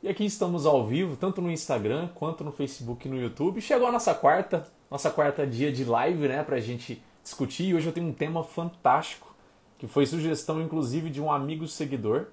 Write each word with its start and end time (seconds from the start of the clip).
E 0.00 0.08
aqui 0.08 0.24
estamos 0.24 0.64
ao 0.64 0.86
vivo, 0.86 1.16
tanto 1.16 1.42
no 1.42 1.50
Instagram 1.50 2.08
quanto 2.14 2.44
no 2.44 2.52
Facebook 2.52 3.08
e 3.08 3.10
no 3.10 3.20
YouTube. 3.20 3.60
Chegou 3.60 3.88
a 3.88 3.90
nossa 3.90 4.14
quarta, 4.14 4.64
nossa 4.88 5.10
quarta 5.10 5.44
dia 5.44 5.72
de 5.72 5.84
live, 5.84 6.28
né, 6.28 6.44
pra 6.44 6.60
gente 6.60 7.02
discutir. 7.20 7.64
E 7.64 7.74
hoje 7.74 7.88
eu 7.88 7.92
tenho 7.92 8.06
um 8.06 8.12
tema 8.12 8.44
fantástico, 8.44 9.34
que 9.76 9.88
foi 9.88 10.06
sugestão 10.06 10.62
inclusive 10.62 11.10
de 11.10 11.20
um 11.20 11.32
amigo 11.32 11.66
seguidor 11.66 12.28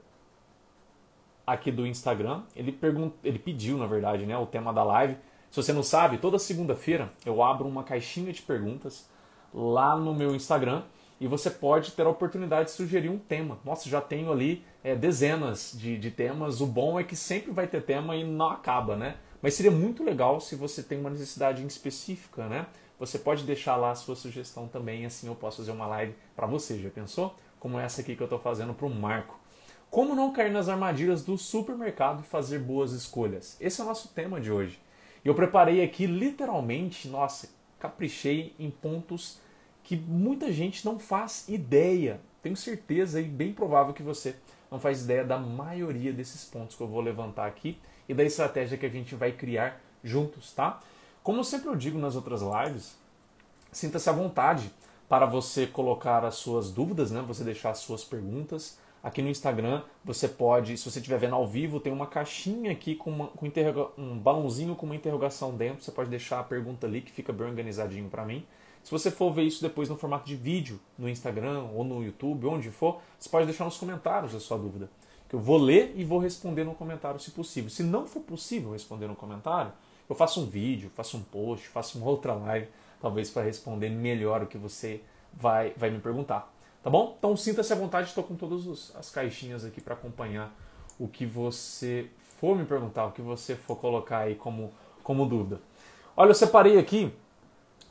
aqui 1.46 1.72
do 1.72 1.88
Instagram. 1.88 2.44
Ele 2.56 2.72
pergunt... 2.72 3.14
ele 3.24 3.40
pediu, 3.40 3.80
na 3.80 3.88
verdade, 3.88 4.28
né, 4.28 4.38
o 4.38 4.46
tema 4.46 4.72
da 4.72 4.84
live. 4.84 5.18
Se 5.50 5.60
você 5.60 5.74
não 5.74 5.82
sabe, 5.82 6.20
toda 6.20 6.38
segunda-feira 6.38 7.12
eu 7.26 7.42
abro 7.42 7.68
uma 7.68 7.84
caixinha 7.84 8.32
de 8.32 8.44
perguntas 8.44 9.10
lá 9.52 9.96
no 9.96 10.14
meu 10.14 10.36
Instagram 10.36 10.84
e 11.20 11.28
você 11.28 11.50
pode 11.50 11.92
ter 11.92 12.06
a 12.06 12.10
oportunidade 12.10 12.66
de 12.66 12.76
sugerir 12.76 13.10
um 13.10 13.18
tema. 13.18 13.58
Nossa, 13.64 13.90
já 13.90 14.02
tenho 14.02 14.32
ali 14.32 14.64
é, 14.84 14.96
dezenas 14.96 15.74
de, 15.74 15.98
de 15.98 16.12
temas. 16.12 16.60
O 16.62 16.68
bom 16.68 17.00
é 17.00 17.04
que 17.04 17.16
sempre 17.16 17.52
vai 17.52 17.68
ter 17.68 17.82
tema 17.84 18.16
e 18.16 18.24
não 18.24 18.50
acaba, 18.50 18.96
né? 18.96 19.16
Mas 19.42 19.54
seria 19.54 19.72
muito 19.72 20.04
legal 20.04 20.42
se 20.42 20.56
você 20.56 20.84
tem 20.84 21.00
uma 21.00 21.10
necessidade 21.10 21.64
em 21.64 21.68
específica, 21.68 22.48
né? 22.48 22.66
Você 23.00 23.20
pode 23.20 23.44
deixar 23.44 23.76
lá 23.76 23.92
a 23.92 23.96
sua 23.96 24.16
sugestão 24.16 24.68
também, 24.68 25.06
assim 25.06 25.28
eu 25.28 25.36
posso 25.36 25.58
fazer 25.58 25.72
uma 25.72 25.86
live 25.88 26.16
para 26.36 26.48
você. 26.48 26.80
Já 26.80 26.90
pensou? 26.90 27.36
Como 27.60 27.80
essa 27.80 28.02
aqui 28.02 28.16
que 28.16 28.22
eu 28.22 28.26
estou 28.26 28.40
fazendo 28.40 28.74
para 28.74 28.86
o 28.86 28.90
Marco. 28.90 29.40
Como 29.90 30.16
não 30.16 30.34
cair 30.34 30.52
nas 30.52 30.68
armadilhas 30.68 31.24
do 31.24 31.38
supermercado 31.38 32.22
e 32.22 32.28
fazer 32.28 32.60
boas 32.60 32.92
escolhas? 32.92 33.56
Esse 33.62 33.80
é 33.80 33.84
o 33.84 33.88
nosso 33.88 34.10
tema 34.10 34.42
de 34.42 34.52
hoje. 34.52 34.80
Eu 35.24 35.34
preparei 35.34 35.84
aqui 35.84 36.06
literalmente, 36.06 37.08
nossa, 37.08 37.50
caprichei 37.80 38.54
em 38.60 38.70
pontos 38.70 39.40
que 39.86 39.96
muita 39.96 40.52
gente 40.52 40.84
não 40.84 40.98
faz 40.98 41.48
ideia. 41.48 42.20
Tenho 42.42 42.58
certeza 42.58 43.22
e 43.22 43.24
bem 43.24 43.54
provável 43.54 43.94
que 43.94 44.02
você 44.04 44.36
não 44.70 44.80
faz 44.80 45.04
ideia 45.04 45.24
da 45.24 45.38
maioria 45.38 46.12
desses 46.12 46.44
pontos 46.44 46.76
que 46.76 46.82
eu 46.82 46.88
vou 46.88 47.02
levantar 47.02 47.46
aqui 47.46 47.78
e 48.10 48.14
da 48.14 48.24
estratégia 48.24 48.78
que 48.78 48.86
a 48.86 48.90
gente 48.90 49.14
vai 49.16 49.32
criar 49.32 49.80
juntos, 50.04 50.52
tá? 50.54 50.82
Como 51.24 51.44
sempre 51.44 51.70
eu 51.70 51.76
digo 51.76 52.00
nas 52.00 52.16
outras 52.16 52.42
lives, 52.42 52.98
sinta-se 53.72 54.10
à 54.10 54.12
vontade 54.12 54.72
para 55.08 55.28
você 55.28 55.68
colocar 55.68 56.26
as 56.26 56.36
suas 56.36 56.72
dúvidas, 56.72 57.12
né? 57.12 57.24
Você 57.28 57.44
deixar 57.44 57.70
as 57.70 57.80
suas 57.80 58.04
perguntas. 58.04 58.80
Aqui 59.04 59.22
no 59.22 59.30
Instagram 59.30 59.84
você 60.04 60.28
pode, 60.28 60.78
se 60.80 60.90
você 60.90 60.98
estiver 60.98 61.20
vendo 61.20 61.36
ao 61.36 61.48
vivo, 61.48 61.80
tem 61.80 61.94
uma 61.94 62.08
caixinha 62.08 62.72
aqui 62.72 62.96
com, 62.96 63.12
uma, 63.12 63.28
com 63.28 63.48
um 64.00 64.18
balãozinho 64.18 64.76
com 64.76 64.88
uma 64.88 64.96
interrogação 64.96 65.56
dentro. 65.56 65.84
Você 65.84 65.92
pode 65.92 66.10
deixar 66.10 66.40
a 66.40 66.44
pergunta 66.44 66.88
ali 66.88 67.02
que 67.02 67.12
fica 67.12 67.32
bem 67.32 67.46
organizadinho 67.46 68.10
para 68.10 68.26
mim. 68.26 68.44
Se 68.86 68.92
você 68.92 69.10
for 69.10 69.34
ver 69.34 69.42
isso 69.42 69.64
depois 69.64 69.90
no 69.90 69.98
formato 69.98 70.28
de 70.28 70.36
vídeo, 70.36 70.80
no 70.96 71.10
Instagram 71.10 71.64
ou 71.74 71.84
no 71.84 72.04
YouTube, 72.04 72.46
onde 72.46 72.70
for, 72.70 73.02
você 73.18 73.28
pode 73.28 73.48
deixar 73.48 73.66
nos 73.66 73.80
comentários 73.80 74.36
a 74.36 74.40
sua 74.40 74.60
dúvida. 74.60 74.92
Que 75.28 75.36
eu 75.36 75.40
vou 75.40 75.58
ler 75.58 75.94
e 75.96 76.04
vou 76.04 76.20
responder 76.20 76.64
no 76.64 76.76
comentário 76.76 77.20
se 77.20 77.32
possível. 77.32 77.72
Se 77.72 77.82
não 77.82 78.06
for 78.06 78.20
possível 78.20 78.74
responder 78.74 79.08
no 79.08 79.16
comentário, 79.16 79.72
eu 80.08 80.16
faço 80.16 80.40
um 80.40 80.46
vídeo, 80.46 80.92
faço 80.94 81.18
um 81.18 81.24
post, 81.24 81.68
faço 81.68 81.98
uma 81.98 82.06
outra 82.12 82.36
live, 82.36 82.68
talvez 83.02 83.32
para 83.32 83.42
responder 83.42 83.90
melhor 83.90 84.44
o 84.44 84.46
que 84.46 84.56
você 84.58 85.02
vai, 85.34 85.74
vai 85.76 85.90
me 85.90 86.00
perguntar. 86.00 86.54
Tá 86.84 86.90
bom? 86.92 87.16
Então 87.18 87.36
sinta-se 87.36 87.74
à 87.74 87.76
vontade, 87.76 88.10
estou 88.10 88.24
com 88.24 88.36
todas 88.36 88.96
as 88.96 89.10
caixinhas 89.10 89.66
aqui 89.66 89.82
para 89.82 89.96
acompanhar 89.96 90.56
o 91.00 91.08
que 91.08 91.26
você 91.26 92.08
for 92.40 92.56
me 92.56 92.66
perguntar, 92.66 93.08
o 93.08 93.12
que 93.12 93.22
você 93.24 93.56
for 93.56 93.78
colocar 93.78 94.20
aí 94.20 94.36
como, 94.36 94.72
como 95.02 95.26
dúvida. 95.26 95.60
Olha, 96.16 96.30
eu 96.30 96.36
separei 96.36 96.78
aqui 96.78 97.12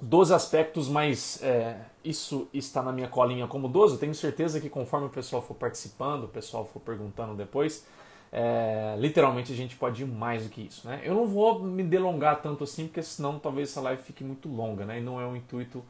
12 0.05 0.35
aspectos, 0.35 0.89
mas 0.89 1.43
é, 1.43 1.77
isso 2.05 2.47
está 2.53 2.83
na 2.83 2.93
minha 2.93 3.09
colinha 3.09 3.47
como 3.47 3.69
12. 3.69 3.95
Eu 3.95 3.99
tenho 3.99 4.15
certeza 4.15 4.61
que 4.61 4.69
conforme 4.69 5.07
o 5.07 5.11
pessoal 5.11 5.41
for 5.41 5.55
participando, 5.55 6.25
o 6.25 6.29
pessoal 6.29 6.67
for 6.67 6.81
perguntando 6.81 7.35
depois, 7.35 7.87
é, 8.31 8.97
literalmente 8.99 9.51
a 9.53 9.57
gente 9.57 9.77
pode 9.77 10.03
ir 10.03 10.07
mais 10.07 10.45
do 10.45 10.51
que 10.51 10.61
isso. 10.61 10.87
Né? 10.87 11.01
Eu 11.05 11.15
não 11.15 11.27
vou 11.27 11.63
me 11.63 11.83
delongar 11.83 12.43
tanto 12.43 12.65
assim, 12.65 12.87
porque 12.87 13.03
senão 13.03 13.39
talvez 13.39 13.71
essa 13.71 13.81
live 13.81 14.03
fique 14.03 14.23
muito 14.23 14.47
longa, 14.49 14.85
né? 14.85 14.99
e 14.99 15.03
não 15.03 15.19
é 15.19 15.27
o 15.27 15.35
intuito 15.35 15.83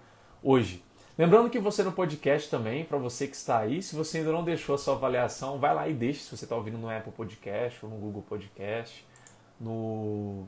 hoje. 0.42 0.82
Lembrando 1.18 1.50
que 1.50 1.58
você 1.58 1.82
no 1.82 1.92
podcast 1.92 2.48
também, 2.48 2.84
para 2.84 2.98
você 2.98 3.26
que 3.26 3.36
está 3.36 3.58
aí, 3.58 3.82
se 3.82 3.96
você 3.96 4.18
ainda 4.18 4.32
não 4.32 4.44
deixou 4.44 4.76
a 4.76 4.78
sua 4.78 4.94
avaliação, 4.94 5.58
vai 5.58 5.74
lá 5.74 5.88
e 5.88 5.92
deixe 5.92 6.20
se 6.20 6.36
você 6.36 6.44
está 6.44 6.54
ouvindo 6.54 6.78
no 6.78 6.88
Apple 6.88 7.12
Podcast 7.12 7.84
ou 7.84 7.90
no 7.90 7.96
Google 7.96 8.22
Podcast, 8.22 9.04
no 9.60 10.46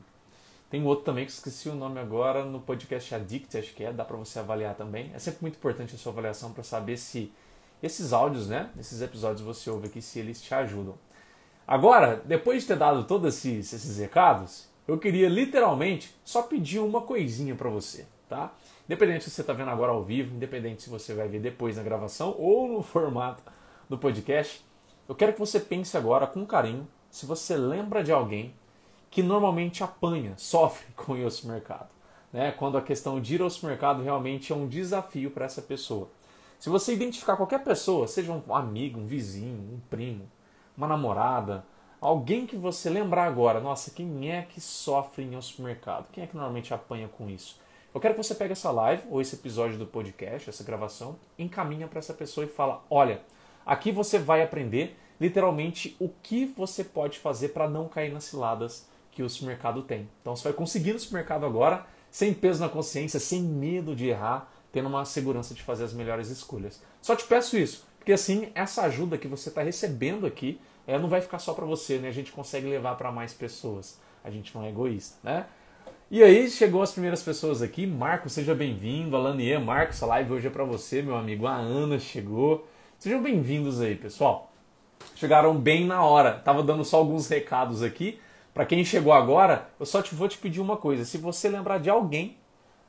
tem 0.69 0.83
outro 0.85 1.05
também 1.05 1.25
que 1.25 1.31
esqueci 1.31 1.69
o 1.69 1.75
nome 1.75 1.99
agora 1.99 2.43
no 2.43 2.59
podcast 2.59 3.15
Addict, 3.15 3.57
acho 3.57 3.73
que 3.73 3.85
é, 3.85 3.93
dá 3.93 4.03
para 4.03 4.17
você 4.17 4.39
avaliar 4.39 4.75
também. 4.75 5.11
É 5.13 5.19
sempre 5.19 5.41
muito 5.41 5.55
importante 5.55 5.95
a 5.95 5.97
sua 5.97 6.11
avaliação 6.11 6.51
para 6.51 6.63
saber 6.63 6.97
se 6.97 7.31
esses 7.81 8.11
áudios, 8.11 8.49
né, 8.49 8.69
esses 8.77 9.01
episódios 9.01 9.41
você 9.41 9.69
ouve 9.69 9.87
aqui, 9.87 10.01
se 10.01 10.19
eles 10.19 10.41
te 10.41 10.53
ajudam. 10.53 10.95
Agora, 11.65 12.21
depois 12.25 12.63
de 12.63 12.67
ter 12.69 12.77
dado 12.77 13.05
todos 13.05 13.35
esses, 13.35 13.71
esses 13.71 13.97
recados, 13.97 14.67
eu 14.85 14.97
queria 14.97 15.29
literalmente 15.29 16.13
só 16.23 16.41
pedir 16.41 16.79
uma 16.79 17.01
coisinha 17.01 17.55
para 17.55 17.69
você, 17.69 18.05
tá? 18.27 18.53
Independente 18.85 19.25
se 19.25 19.31
você 19.31 19.41
está 19.41 19.53
vendo 19.53 19.69
agora 19.69 19.91
ao 19.91 20.03
vivo, 20.03 20.35
independente 20.35 20.83
se 20.83 20.89
você 20.89 21.13
vai 21.13 21.27
ver 21.29 21.39
depois 21.39 21.77
na 21.77 21.83
gravação 21.83 22.35
ou 22.37 22.67
no 22.67 22.83
formato 22.83 23.41
do 23.89 23.97
podcast, 23.97 24.65
eu 25.07 25.15
quero 25.15 25.31
que 25.31 25.39
você 25.39 25.59
pense 25.61 25.95
agora 25.95 26.27
com 26.27 26.45
carinho 26.45 26.85
se 27.09 27.25
você 27.25 27.55
lembra 27.55 28.03
de 28.03 28.11
alguém 28.11 28.53
que 29.17 29.23
normalmente 29.23 29.83
apanha, 29.83 30.33
sofre 30.37 30.85
com 30.95 31.17
ir 31.17 31.23
ao 31.23 31.31
supermercado. 31.31 31.89
Né? 32.31 32.51
Quando 32.51 32.77
a 32.77 32.81
questão 32.83 33.19
de 33.19 33.33
ir 33.33 33.41
ao 33.41 33.49
supermercado 33.49 34.03
realmente 34.03 34.53
é 34.53 34.55
um 34.55 34.67
desafio 34.67 35.31
para 35.31 35.45
essa 35.45 35.59
pessoa. 35.59 36.07
Se 36.59 36.69
você 36.69 36.93
identificar 36.93 37.35
qualquer 37.35 37.63
pessoa, 37.63 38.07
seja 38.07 38.31
um 38.31 38.53
amigo, 38.53 38.99
um 38.99 39.07
vizinho, 39.07 39.73
um 39.73 39.79
primo, 39.89 40.29
uma 40.77 40.85
namorada, 40.85 41.65
alguém 41.99 42.45
que 42.45 42.55
você 42.55 42.91
lembrar 42.91 43.25
agora, 43.25 43.59
nossa, 43.59 43.89
quem 43.89 44.31
é 44.31 44.43
que 44.43 44.61
sofre 44.61 45.23
em 45.23 45.33
ao 45.33 45.41
supermercado? 45.41 46.11
Quem 46.11 46.23
é 46.23 46.27
que 46.27 46.35
normalmente 46.35 46.71
apanha 46.71 47.07
com 47.07 47.27
isso? 47.27 47.59
Eu 47.95 47.99
quero 47.99 48.13
que 48.13 48.23
você 48.23 48.35
pegue 48.35 48.51
essa 48.51 48.69
live 48.69 49.01
ou 49.09 49.19
esse 49.19 49.33
episódio 49.33 49.79
do 49.79 49.87
podcast, 49.87 50.47
essa 50.47 50.63
gravação, 50.63 51.15
encaminha 51.39 51.87
para 51.87 51.97
essa 51.97 52.13
pessoa 52.13 52.45
e 52.45 52.49
fala: 52.49 52.85
olha, 52.87 53.23
aqui 53.65 53.91
você 53.91 54.19
vai 54.19 54.43
aprender 54.43 54.95
literalmente 55.19 55.95
o 55.99 56.07
que 56.07 56.45
você 56.45 56.83
pode 56.83 57.17
fazer 57.17 57.49
para 57.49 57.67
não 57.67 57.87
cair 57.87 58.13
nas 58.13 58.25
ciladas 58.25 58.87
que 59.17 59.23
o 59.23 59.29
supermercado 59.29 59.81
tem. 59.81 60.07
Então 60.21 60.35
você 60.35 60.43
vai 60.43 60.53
conseguir 60.53 60.93
no 60.93 60.99
supermercado 60.99 61.43
agora, 61.43 61.87
sem 62.11 62.35
peso 62.35 62.61
na 62.61 62.69
consciência, 62.69 63.19
sem 63.19 63.41
medo 63.41 63.95
de 63.95 64.05
errar, 64.05 64.53
tendo 64.71 64.87
uma 64.87 65.05
segurança 65.05 65.55
de 65.55 65.63
fazer 65.63 65.85
as 65.85 65.91
melhores 65.91 66.29
escolhas. 66.29 66.83
Só 67.01 67.15
te 67.15 67.25
peço 67.25 67.57
isso, 67.57 67.83
porque 67.97 68.13
assim 68.13 68.51
essa 68.53 68.83
ajuda 68.83 69.17
que 69.17 69.27
você 69.27 69.49
está 69.49 69.63
recebendo 69.63 70.27
aqui 70.27 70.61
é, 70.85 70.99
não 70.99 71.09
vai 71.09 71.19
ficar 71.19 71.39
só 71.39 71.55
para 71.55 71.65
você, 71.65 71.97
né? 71.97 72.09
A 72.09 72.11
gente 72.11 72.31
consegue 72.31 72.67
levar 72.67 72.93
para 72.93 73.11
mais 73.11 73.33
pessoas. 73.33 73.99
A 74.23 74.29
gente 74.29 74.53
não 74.53 74.63
é 74.63 74.69
egoísta, 74.69 75.17
né? 75.23 75.47
E 76.11 76.23
aí 76.23 76.47
chegou 76.47 76.83
as 76.83 76.91
primeiras 76.91 77.23
pessoas 77.23 77.63
aqui. 77.63 77.87
Marco, 77.87 78.29
seja 78.29 78.53
bem-vindo. 78.53 79.15
Alanier, 79.17 79.59
Marcos, 79.59 80.01
a 80.03 80.05
live 80.05 80.33
hoje 80.33 80.45
é 80.45 80.51
para 80.51 80.63
você, 80.63 81.01
meu 81.01 81.15
amigo. 81.15 81.47
A 81.47 81.55
Ana 81.55 81.97
chegou. 81.97 82.67
Sejam 82.99 83.21
bem-vindos 83.21 83.81
aí, 83.81 83.95
pessoal. 83.95 84.53
Chegaram 85.15 85.57
bem 85.57 85.87
na 85.87 86.03
hora. 86.03 86.33
Tava 86.33 86.61
dando 86.61 86.85
só 86.85 86.97
alguns 86.97 87.27
recados 87.27 87.81
aqui. 87.81 88.19
Para 88.57 88.65
quem 88.65 88.83
chegou 88.83 89.13
agora, 89.13 89.69
eu 89.79 89.85
só 89.85 90.01
te 90.01 90.15
vou 90.15 90.27
te 90.27 90.35
pedir 90.35 90.59
uma 90.59 90.75
coisa. 90.77 91.05
Se 91.05 91.19
você 91.19 91.47
lembrar 91.47 91.77
de 91.77 91.91
alguém, 91.91 92.39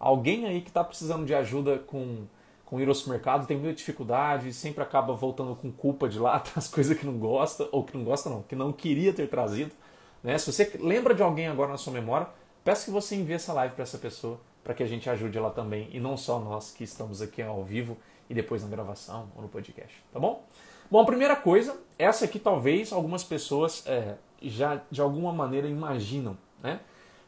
alguém 0.00 0.46
aí 0.46 0.62
que 0.62 0.68
está 0.70 0.82
precisando 0.82 1.26
de 1.26 1.34
ajuda 1.34 1.78
com, 1.80 2.24
com 2.64 2.80
ir 2.80 2.88
ao 2.88 2.94
supermercado, 2.94 3.46
tem 3.46 3.58
muita 3.58 3.74
dificuldade, 3.74 4.50
sempre 4.54 4.82
acaba 4.82 5.12
voltando 5.12 5.54
com 5.54 5.70
culpa 5.70 6.08
de 6.08 6.18
lá, 6.18 6.42
as 6.56 6.68
coisas 6.68 6.96
que 6.98 7.04
não 7.04 7.18
gosta, 7.18 7.68
ou 7.70 7.84
que 7.84 7.94
não 7.94 8.02
gosta 8.02 8.30
não, 8.30 8.40
que 8.40 8.56
não 8.56 8.72
queria 8.72 9.12
ter 9.12 9.28
trazido. 9.28 9.70
Né? 10.24 10.38
Se 10.38 10.50
você 10.50 10.72
lembra 10.80 11.14
de 11.14 11.22
alguém 11.22 11.48
agora 11.48 11.70
na 11.70 11.76
sua 11.76 11.92
memória, 11.92 12.28
peço 12.64 12.86
que 12.86 12.90
você 12.90 13.16
envie 13.16 13.34
essa 13.34 13.52
live 13.52 13.74
para 13.74 13.82
essa 13.82 13.98
pessoa, 13.98 14.40
para 14.64 14.72
que 14.72 14.82
a 14.82 14.86
gente 14.86 15.10
ajude 15.10 15.36
ela 15.36 15.50
também, 15.50 15.90
e 15.92 16.00
não 16.00 16.16
só 16.16 16.38
nós 16.38 16.70
que 16.70 16.82
estamos 16.82 17.20
aqui 17.20 17.42
ao 17.42 17.62
vivo 17.62 17.94
e 18.30 18.32
depois 18.32 18.62
na 18.62 18.70
gravação 18.70 19.28
ou 19.36 19.42
no 19.42 19.48
podcast, 19.48 20.02
tá 20.14 20.18
bom? 20.18 20.42
Bom, 20.90 21.02
a 21.02 21.04
primeira 21.04 21.36
coisa, 21.36 21.78
essa 21.98 22.24
aqui 22.24 22.38
talvez 22.38 22.90
algumas 22.90 23.22
pessoas 23.22 23.86
é, 23.86 24.14
já 24.42 24.80
de 24.90 25.00
alguma 25.00 25.32
maneira 25.32 25.68
imaginam, 25.68 26.36
né? 26.62 26.80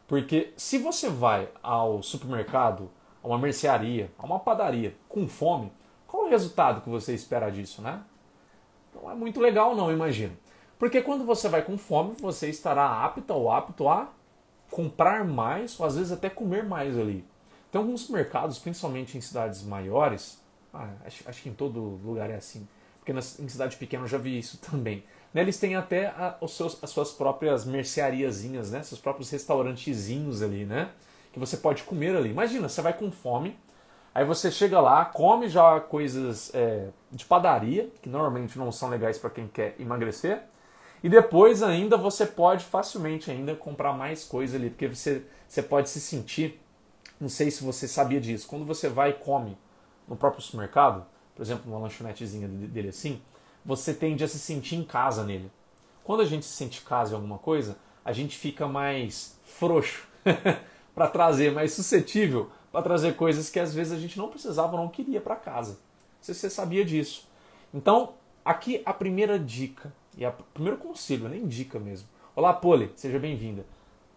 Porque 0.06 0.52
se 0.56 0.78
você 0.78 1.08
vai 1.08 1.48
ao 1.62 2.02
supermercado, 2.02 2.90
a 3.22 3.28
uma 3.28 3.38
mercearia, 3.38 4.10
a 4.18 4.26
uma 4.26 4.40
padaria 4.40 4.96
com 5.08 5.28
fome, 5.28 5.72
qual 6.06 6.24
o 6.24 6.28
resultado 6.28 6.80
que 6.80 6.88
você 6.88 7.14
espera 7.14 7.50
disso, 7.50 7.80
né? 7.80 8.02
Não 8.94 9.10
é 9.10 9.14
muito 9.14 9.40
legal 9.40 9.76
não, 9.76 9.92
imagino. 9.92 10.36
Porque 10.78 11.02
quando 11.02 11.24
você 11.24 11.48
vai 11.48 11.62
com 11.62 11.76
fome, 11.78 12.14
você 12.18 12.48
estará 12.48 13.04
apta 13.04 13.34
ou 13.34 13.52
apto 13.52 13.88
a 13.88 14.10
comprar 14.70 15.24
mais, 15.24 15.78
ou 15.78 15.86
às 15.86 15.96
vezes 15.96 16.10
até 16.10 16.30
comer 16.30 16.64
mais 16.64 16.98
ali. 16.98 17.24
Tem 17.70 17.80
alguns 17.80 18.08
mercados, 18.08 18.58
principalmente 18.58 19.16
em 19.16 19.20
cidades 19.20 19.62
maiores, 19.62 20.42
ah, 20.72 20.88
acho, 21.04 21.28
acho, 21.28 21.42
que 21.42 21.48
em 21.48 21.54
todo 21.54 22.00
lugar 22.04 22.30
é 22.30 22.36
assim, 22.36 22.66
porque 22.98 23.12
nas, 23.12 23.38
em 23.38 23.48
cidade 23.48 23.76
pequena 23.76 24.04
eu 24.04 24.08
já 24.08 24.18
vi 24.18 24.38
isso 24.38 24.58
também. 24.70 25.04
Né, 25.32 25.42
eles 25.42 25.58
têm 25.58 25.76
até 25.76 26.06
a, 26.08 26.36
os 26.40 26.56
seus, 26.56 26.82
as 26.82 26.90
suas 26.90 27.12
próprias 27.12 27.64
merceariazinhas, 27.64 28.70
né? 28.72 28.82
Seus 28.82 29.00
próprios 29.00 29.30
restaurantezinhos 29.30 30.42
ali, 30.42 30.64
né? 30.64 30.90
Que 31.32 31.38
você 31.38 31.56
pode 31.56 31.84
comer 31.84 32.16
ali. 32.16 32.30
Imagina, 32.30 32.68
você 32.68 32.82
vai 32.82 32.92
com 32.92 33.12
fome, 33.12 33.56
aí 34.14 34.24
você 34.24 34.50
chega 34.50 34.80
lá, 34.80 35.04
come 35.04 35.48
já 35.48 35.78
coisas 35.80 36.50
é, 36.54 36.88
de 37.12 37.24
padaria, 37.24 37.88
que 38.02 38.08
normalmente 38.08 38.58
não 38.58 38.72
são 38.72 38.88
legais 38.88 39.18
para 39.18 39.30
quem 39.30 39.46
quer 39.46 39.76
emagrecer, 39.78 40.42
E 41.02 41.08
depois 41.08 41.62
ainda 41.62 41.96
você 41.96 42.26
pode 42.26 42.64
facilmente 42.64 43.30
ainda 43.30 43.54
comprar 43.54 43.92
mais 43.92 44.24
coisa 44.24 44.56
ali, 44.56 44.68
porque 44.70 44.88
você, 44.88 45.22
você 45.48 45.62
pode 45.62 45.88
se 45.88 46.00
sentir, 46.00 46.60
não 47.18 47.28
sei 47.28 47.50
se 47.50 47.64
você 47.64 47.88
sabia 47.88 48.20
disso, 48.20 48.46
quando 48.46 48.64
você 48.66 48.88
vai 48.88 49.10
e 49.10 49.14
come 49.14 49.56
no 50.06 50.16
próprio 50.16 50.42
supermercado, 50.42 51.06
por 51.34 51.42
exemplo, 51.42 51.70
numa 51.70 51.80
lanchonetezinha 51.80 52.46
dele 52.48 52.88
assim, 52.88 53.22
você 53.64 53.92
tende 53.94 54.24
a 54.24 54.28
se 54.28 54.38
sentir 54.38 54.76
em 54.76 54.84
casa 54.84 55.24
nele. 55.24 55.50
Quando 56.04 56.22
a 56.22 56.26
gente 56.26 56.44
se 56.44 56.52
sente 56.52 56.80
em 56.80 56.84
casa 56.84 57.12
em 57.12 57.14
alguma 57.14 57.38
coisa, 57.38 57.76
a 58.04 58.12
gente 58.12 58.36
fica 58.36 58.66
mais 58.66 59.38
frouxo 59.44 60.08
para 60.94 61.08
trazer, 61.08 61.52
mais 61.52 61.72
suscetível 61.72 62.50
para 62.72 62.82
trazer 62.82 63.16
coisas 63.16 63.50
que 63.50 63.58
às 63.58 63.74
vezes 63.74 63.92
a 63.92 63.98
gente 63.98 64.18
não 64.18 64.28
precisava 64.28 64.76
não 64.76 64.88
queria 64.88 65.20
para 65.20 65.36
casa. 65.36 65.78
Se 66.20 66.34
você 66.34 66.48
sabia 66.48 66.84
disso. 66.84 67.28
Então, 67.72 68.14
aqui 68.44 68.82
a 68.84 68.92
primeira 68.92 69.38
dica, 69.38 69.92
e 70.16 70.26
o 70.26 70.32
primeiro 70.54 70.78
conselho, 70.78 71.28
nem 71.28 71.46
dica 71.46 71.78
mesmo. 71.78 72.08
Olá, 72.34 72.52
Poli, 72.52 72.92
seja 72.96 73.18
bem-vinda. 73.18 73.64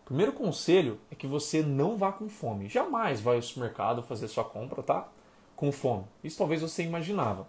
Primeiro 0.06 0.34
conselho 0.34 1.00
é 1.10 1.16
que 1.16 1.25
você 1.25 1.62
não 1.62 1.98
vá 1.98 2.12
com 2.12 2.28
fome. 2.28 2.68
Jamais 2.68 3.22
vai 3.22 3.38
ao 3.38 3.42
supermercado 3.42 4.04
fazer 4.04 4.28
sua 4.28 4.44
compra, 4.44 4.84
tá? 4.84 5.07
Com 5.56 5.72
fome. 5.72 6.04
Isso 6.24 6.38
talvez 6.38 6.62
você 6.62 6.84
imaginava. 6.84 7.48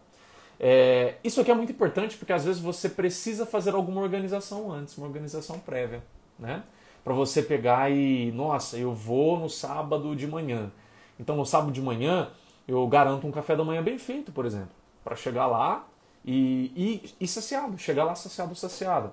É, 0.58 1.16
isso 1.24 1.40
aqui 1.40 1.50
é 1.50 1.54
muito 1.54 1.72
importante 1.72 2.16
porque 2.16 2.32
às 2.32 2.44
vezes 2.44 2.60
você 2.60 2.88
precisa 2.88 3.44
fazer 3.44 3.74
alguma 3.74 4.00
organização 4.00 4.70
antes, 4.72 4.96
uma 4.96 5.06
organização 5.06 5.58
prévia, 5.58 6.02
né? 6.38 6.62
Para 7.02 7.12
você 7.12 7.42
pegar 7.42 7.90
e, 7.90 8.32
nossa, 8.32 8.78
eu 8.78 8.94
vou 8.94 9.38
no 9.38 9.50
sábado 9.50 10.14
de 10.16 10.26
manhã. 10.26 10.70
Então 11.18 11.36
no 11.36 11.44
sábado 11.44 11.72
de 11.72 11.82
manhã 11.82 12.30
eu 12.66 12.86
garanto 12.86 13.26
um 13.26 13.30
café 13.30 13.54
da 13.56 13.64
manhã 13.64 13.82
bem 13.82 13.98
feito, 13.98 14.32
por 14.32 14.46
exemplo, 14.46 14.70
para 15.02 15.14
chegar 15.16 15.46
lá 15.46 15.86
e, 16.24 16.72
e, 16.74 17.14
e 17.20 17.28
saciado, 17.28 17.76
chegar 17.76 18.04
lá 18.04 18.14
saciado, 18.14 18.54
saciada. 18.54 19.12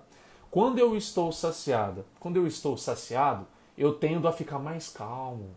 Quando 0.50 0.80
eu 0.80 0.96
estou 0.96 1.32
saciada, 1.32 2.06
quando 2.20 2.38
eu 2.38 2.48
estou 2.48 2.78
saciado, 2.78 3.48
eu 3.78 3.94
tendo 3.94 4.28
a 4.28 4.32
ficar 4.32 4.60
mais 4.60 4.90
calmo, 4.90 5.50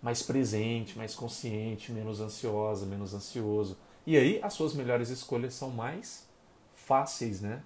mais 0.00 0.22
presente, 0.22 0.96
mais 0.96 1.14
consciente, 1.14 1.92
menos 1.92 2.20
ansiosa, 2.20 2.86
menos 2.86 3.12
ansioso. 3.12 3.76
E 4.06 4.16
aí 4.16 4.40
as 4.42 4.52
suas 4.52 4.72
melhores 4.72 5.08
escolhas 5.10 5.54
são 5.54 5.70
mais 5.70 6.26
fáceis, 6.74 7.40
né? 7.40 7.62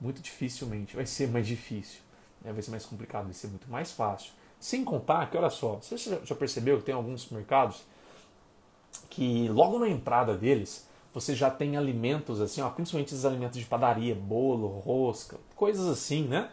Muito 0.00 0.20
dificilmente. 0.20 0.94
Vai 0.94 1.06
ser 1.06 1.28
mais 1.28 1.46
difícil. 1.46 2.00
Né? 2.42 2.52
Vai 2.52 2.62
ser 2.62 2.70
mais 2.70 2.84
complicado, 2.84 3.24
vai 3.24 3.32
ser 3.32 3.48
muito 3.48 3.70
mais 3.70 3.90
fácil. 3.90 4.32
Sem 4.58 4.84
contar 4.84 5.30
que, 5.30 5.38
olha 5.38 5.48
só, 5.48 5.76
você 5.76 5.96
já 5.96 6.34
percebeu 6.34 6.78
que 6.78 6.84
tem 6.84 6.94
alguns 6.94 7.30
mercados 7.30 7.82
que 9.08 9.48
logo 9.48 9.78
na 9.78 9.88
entrada 9.88 10.36
deles 10.36 10.86
você 11.12 11.34
já 11.34 11.50
tem 11.50 11.76
alimentos 11.76 12.40
assim, 12.40 12.60
ó, 12.60 12.70
principalmente 12.70 13.08
esses 13.08 13.24
alimentos 13.24 13.58
de 13.58 13.64
padaria, 13.64 14.14
bolo, 14.14 14.68
rosca, 14.68 15.38
coisas 15.56 15.86
assim, 15.88 16.24
né? 16.24 16.50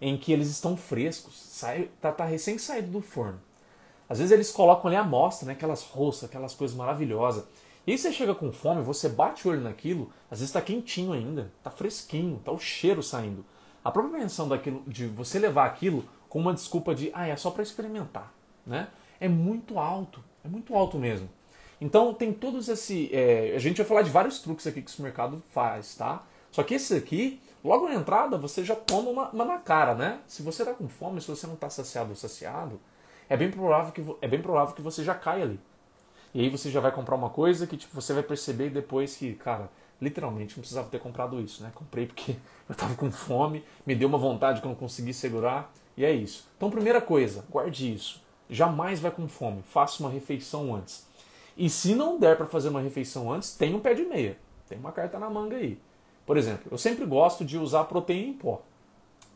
Em 0.00 0.16
que 0.16 0.32
eles 0.32 0.48
estão 0.48 0.76
frescos, 0.76 1.34
sai, 1.36 1.90
tá, 2.00 2.12
tá 2.12 2.24
recém 2.24 2.56
saído 2.56 2.90
do 2.90 3.02
forno. 3.02 3.40
Às 4.08 4.18
vezes 4.18 4.32
eles 4.32 4.50
colocam 4.50 4.86
ali 4.86 4.96
a 4.96 5.00
amostra, 5.00 5.46
né? 5.46 5.52
Aquelas 5.52 5.82
roscas, 5.82 6.28
aquelas 6.28 6.54
coisas 6.54 6.76
maravilhosas. 6.76 7.44
E 7.88 7.92
aí 7.92 7.96
você 7.96 8.12
chega 8.12 8.34
com 8.34 8.52
fome, 8.52 8.82
você 8.82 9.08
bate 9.08 9.48
o 9.48 9.50
olho 9.50 9.62
naquilo, 9.62 10.12
às 10.30 10.40
vezes 10.40 10.50
está 10.50 10.60
quentinho 10.60 11.10
ainda, 11.10 11.50
está 11.56 11.70
fresquinho, 11.70 12.36
está 12.36 12.52
o 12.52 12.58
cheiro 12.58 13.02
saindo. 13.02 13.42
A 13.82 13.90
própria 13.90 14.20
menção 14.20 14.46
daquilo, 14.46 14.82
de 14.86 15.06
você 15.06 15.38
levar 15.38 15.64
aquilo 15.64 16.04
com 16.28 16.38
uma 16.38 16.52
desculpa 16.52 16.94
de, 16.94 17.10
ah, 17.14 17.26
é 17.26 17.34
só 17.34 17.50
para 17.50 17.62
experimentar, 17.62 18.30
né? 18.66 18.88
É 19.18 19.26
muito 19.26 19.78
alto, 19.78 20.22
é 20.44 20.48
muito 20.48 20.74
alto 20.74 20.98
mesmo. 20.98 21.30
Então 21.80 22.12
tem 22.12 22.30
todos 22.30 22.68
esse, 22.68 23.08
é, 23.10 23.54
a 23.56 23.58
gente 23.58 23.78
vai 23.78 23.86
falar 23.86 24.02
de 24.02 24.10
vários 24.10 24.38
truques 24.40 24.66
aqui 24.66 24.82
que 24.82 25.00
o 25.00 25.02
mercado 25.02 25.42
faz, 25.48 25.94
tá? 25.94 26.26
Só 26.52 26.62
que 26.62 26.74
esse 26.74 26.94
aqui, 26.94 27.40
logo 27.64 27.88
na 27.88 27.94
entrada, 27.94 28.36
você 28.36 28.62
já 28.62 28.76
toma 28.76 29.08
uma, 29.08 29.30
uma 29.30 29.46
na 29.46 29.56
cara, 29.56 29.94
né? 29.94 30.20
Se 30.26 30.42
você 30.42 30.60
está 30.60 30.74
com 30.74 30.90
fome, 30.90 31.22
se 31.22 31.28
você 31.28 31.46
não 31.46 31.54
está 31.54 31.70
saciado 31.70 32.10
ou 32.10 32.16
saciado, 32.16 32.78
é 33.30 33.34
bem 33.34 33.50
provável 33.50 33.92
que 33.92 34.04
é 34.20 34.28
bem 34.28 34.42
provável 34.42 34.74
que 34.74 34.82
você 34.82 35.02
já 35.02 35.14
caia 35.14 35.44
ali. 35.44 35.58
E 36.34 36.40
aí 36.40 36.48
você 36.48 36.70
já 36.70 36.80
vai 36.80 36.92
comprar 36.92 37.16
uma 37.16 37.30
coisa 37.30 37.66
que 37.66 37.76
tipo, 37.76 37.94
você 37.94 38.12
vai 38.12 38.22
perceber 38.22 38.70
depois 38.70 39.16
que, 39.16 39.34
cara, 39.34 39.70
literalmente 40.00 40.56
não 40.56 40.60
precisava 40.60 40.88
ter 40.88 41.00
comprado 41.00 41.40
isso, 41.40 41.62
né? 41.62 41.70
Comprei 41.74 42.06
porque 42.06 42.32
eu 42.68 42.72
estava 42.72 42.94
com 42.94 43.10
fome, 43.10 43.64
me 43.86 43.94
deu 43.94 44.08
uma 44.08 44.18
vontade 44.18 44.60
que 44.60 44.66
eu 44.66 44.70
não 44.70 44.76
consegui 44.76 45.12
segurar, 45.12 45.72
e 45.96 46.04
é 46.04 46.12
isso. 46.12 46.46
Então, 46.56 46.70
primeira 46.70 47.00
coisa, 47.00 47.44
guarde 47.50 47.92
isso. 47.92 48.22
Jamais 48.48 49.00
vai 49.00 49.10
com 49.10 49.26
fome, 49.26 49.62
faça 49.62 50.02
uma 50.02 50.10
refeição 50.10 50.74
antes. 50.74 51.06
E 51.56 51.68
se 51.68 51.94
não 51.94 52.18
der 52.18 52.36
para 52.36 52.46
fazer 52.46 52.68
uma 52.68 52.80
refeição 52.80 53.32
antes, 53.32 53.56
tem 53.56 53.74
um 53.74 53.80
pé 53.80 53.94
de 53.94 54.04
meia. 54.04 54.38
Tem 54.68 54.78
uma 54.78 54.92
carta 54.92 55.18
na 55.18 55.28
manga 55.28 55.56
aí. 55.56 55.78
Por 56.24 56.36
exemplo, 56.36 56.68
eu 56.70 56.78
sempre 56.78 57.04
gosto 57.04 57.44
de 57.44 57.58
usar 57.58 57.84
proteína 57.84 58.28
em 58.28 58.32
pó. 58.34 58.62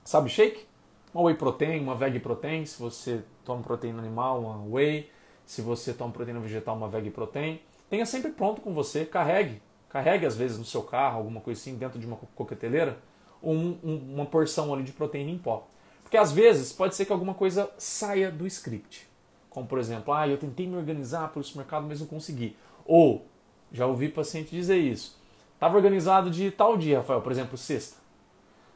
Sabe 0.04 0.28
shake? 0.28 0.66
Uma 1.12 1.24
whey 1.24 1.34
protein, 1.34 1.80
uma 1.80 1.94
veg 1.94 2.20
protein, 2.20 2.64
se 2.64 2.80
você 2.80 3.22
toma 3.44 3.62
proteína 3.62 3.98
animal, 3.98 4.40
uma 4.40 4.62
whey. 4.72 5.10
Se 5.52 5.60
você 5.60 5.92
toma 5.92 6.10
proteína 6.10 6.40
vegetal, 6.40 6.74
uma 6.74 6.88
veg 6.88 7.10
protein. 7.10 7.60
Tenha 7.90 8.06
sempre 8.06 8.32
pronto 8.32 8.62
com 8.62 8.72
você, 8.72 9.04
carregue. 9.04 9.60
Carregue 9.90 10.24
às 10.24 10.34
vezes 10.34 10.56
no 10.56 10.64
seu 10.64 10.82
carro, 10.82 11.18
alguma 11.18 11.42
coisa 11.42 11.60
assim, 11.60 11.76
dentro 11.76 11.98
de 11.98 12.06
uma 12.06 12.16
coqueteleira, 12.34 12.96
um, 13.42 13.76
um, 13.84 14.14
uma 14.14 14.24
porção 14.24 14.72
ali 14.72 14.82
de 14.82 14.92
proteína 14.92 15.30
em 15.30 15.36
pó. 15.36 15.68
Porque 16.02 16.16
às 16.16 16.32
vezes 16.32 16.72
pode 16.72 16.94
ser 16.94 17.04
que 17.04 17.12
alguma 17.12 17.34
coisa 17.34 17.70
saia 17.76 18.30
do 18.30 18.46
script. 18.46 19.06
Como 19.50 19.66
por 19.66 19.78
exemplo, 19.78 20.14
ah, 20.14 20.26
eu 20.26 20.38
tentei 20.38 20.66
me 20.66 20.74
organizar 20.74 21.28
para 21.28 21.40
o 21.40 21.44
supermercado, 21.44 21.84
mas 21.86 22.00
não 22.00 22.06
consegui. 22.06 22.56
Ou, 22.86 23.26
já 23.70 23.86
ouvi 23.86 24.08
paciente 24.08 24.52
dizer 24.52 24.78
isso. 24.78 25.20
Estava 25.52 25.76
organizado 25.76 26.30
de 26.30 26.50
tal 26.50 26.78
dia, 26.78 27.00
Rafael, 27.00 27.20
por 27.20 27.30
exemplo, 27.30 27.58
sexta. 27.58 27.98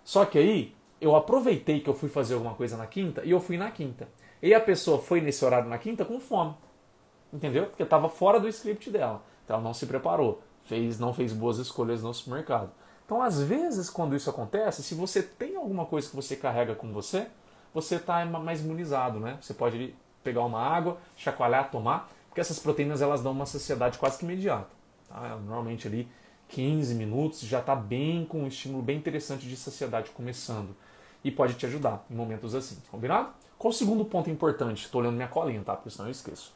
Só 0.04 0.26
que 0.26 0.38
aí 0.38 0.74
eu 1.00 1.16
aproveitei 1.16 1.80
que 1.80 1.88
eu 1.88 1.94
fui 1.94 2.10
fazer 2.10 2.34
alguma 2.34 2.52
coisa 2.52 2.76
na 2.76 2.86
quinta 2.86 3.24
e 3.24 3.30
eu 3.30 3.40
fui 3.40 3.56
na 3.56 3.70
quinta. 3.70 4.06
E 4.42 4.52
a 4.52 4.60
pessoa 4.60 4.98
foi 4.98 5.22
nesse 5.22 5.42
horário 5.42 5.70
na 5.70 5.78
quinta 5.78 6.04
com 6.04 6.20
fome. 6.20 6.54
Entendeu? 7.32 7.66
Porque 7.66 7.82
estava 7.82 8.08
fora 8.08 8.38
do 8.40 8.48
script 8.48 8.90
dela. 8.90 9.22
Então 9.44 9.56
ela 9.56 9.64
não 9.64 9.74
se 9.74 9.86
preparou, 9.86 10.42
fez, 10.64 10.98
não 10.98 11.12
fez 11.12 11.32
boas 11.32 11.58
escolhas 11.58 12.02
no 12.02 12.12
supermercado. 12.12 12.70
Então, 13.04 13.22
às 13.22 13.40
vezes, 13.40 13.88
quando 13.88 14.16
isso 14.16 14.28
acontece, 14.28 14.82
se 14.82 14.94
você 14.94 15.22
tem 15.22 15.54
alguma 15.54 15.86
coisa 15.86 16.10
que 16.10 16.16
você 16.16 16.34
carrega 16.34 16.74
com 16.74 16.92
você, 16.92 17.28
você 17.72 17.96
está 17.96 18.24
mais 18.26 18.64
imunizado, 18.64 19.20
né? 19.20 19.38
Você 19.40 19.54
pode 19.54 19.94
pegar 20.24 20.44
uma 20.44 20.60
água, 20.60 20.98
chacoalhar, 21.16 21.70
tomar, 21.70 22.10
porque 22.28 22.40
essas 22.40 22.58
proteínas 22.58 23.00
elas 23.00 23.22
dão 23.22 23.30
uma 23.30 23.46
saciedade 23.46 23.96
quase 23.96 24.18
que 24.18 24.24
imediata. 24.24 24.68
Tá? 25.08 25.36
Normalmente 25.36 25.86
ali 25.86 26.08
15 26.48 26.94
minutos 26.96 27.40
já 27.40 27.60
está 27.60 27.76
bem 27.76 28.24
com 28.24 28.42
um 28.42 28.48
estímulo 28.48 28.82
bem 28.82 28.98
interessante 28.98 29.46
de 29.46 29.56
saciedade 29.56 30.10
começando 30.10 30.74
e 31.22 31.30
pode 31.30 31.54
te 31.54 31.64
ajudar 31.66 32.04
em 32.10 32.14
momentos 32.14 32.54
assim, 32.54 32.76
combinado? 32.90 33.30
Qual 33.56 33.70
o 33.70 33.74
segundo 33.74 34.04
ponto 34.04 34.28
importante? 34.28 34.84
Estou 34.84 35.00
olhando 35.00 35.14
minha 35.14 35.28
colinha, 35.28 35.62
tá? 35.62 35.74
Porque 35.74 35.90
senão 35.90 36.08
eu 36.08 36.12
esqueço. 36.12 36.52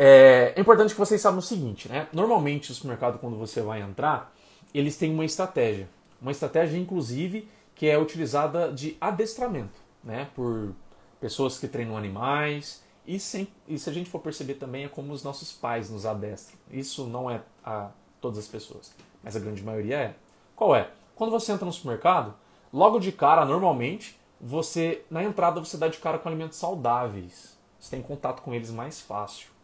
É, 0.00 0.52
é 0.54 0.60
importante 0.60 0.94
que 0.94 1.00
vocês 1.00 1.20
saibam 1.20 1.40
o 1.40 1.42
seguinte, 1.42 1.88
né? 1.88 2.06
Normalmente, 2.12 2.68
no 2.68 2.74
supermercado, 2.76 3.18
quando 3.18 3.36
você 3.36 3.60
vai 3.60 3.82
entrar, 3.82 4.32
eles 4.72 4.96
têm 4.96 5.12
uma 5.12 5.24
estratégia. 5.24 5.88
Uma 6.22 6.30
estratégia, 6.30 6.78
inclusive, 6.78 7.48
que 7.74 7.88
é 7.88 7.98
utilizada 7.98 8.72
de 8.72 8.96
adestramento, 9.00 9.80
né? 10.04 10.28
Por 10.36 10.72
pessoas 11.20 11.58
que 11.58 11.66
treinam 11.66 11.96
animais. 11.96 12.80
E, 13.04 13.18
sem, 13.18 13.48
e 13.66 13.76
se 13.76 13.90
a 13.90 13.92
gente 13.92 14.08
for 14.08 14.20
perceber 14.20 14.54
também, 14.54 14.84
é 14.84 14.88
como 14.88 15.12
os 15.12 15.24
nossos 15.24 15.50
pais 15.50 15.90
nos 15.90 16.06
adestram. 16.06 16.56
Isso 16.70 17.04
não 17.08 17.28
é 17.28 17.42
a 17.64 17.90
todas 18.20 18.38
as 18.38 18.46
pessoas, 18.46 18.94
mas 19.20 19.34
a 19.34 19.40
grande 19.40 19.64
maioria 19.64 19.96
é. 19.96 20.14
Qual 20.54 20.76
é? 20.76 20.92
Quando 21.16 21.32
você 21.32 21.50
entra 21.50 21.66
no 21.66 21.72
supermercado, 21.72 22.36
logo 22.72 23.00
de 23.00 23.10
cara, 23.10 23.44
normalmente, 23.44 24.16
você 24.40 25.02
na 25.10 25.24
entrada 25.24 25.58
você 25.58 25.76
dá 25.76 25.88
de 25.88 25.98
cara 25.98 26.20
com 26.20 26.28
alimentos 26.28 26.56
saudáveis. 26.56 27.58
Você 27.80 27.90
tem 27.90 28.02
contato 28.02 28.42
com 28.42 28.54
eles 28.54 28.70
mais 28.70 29.00
fácil. 29.00 29.57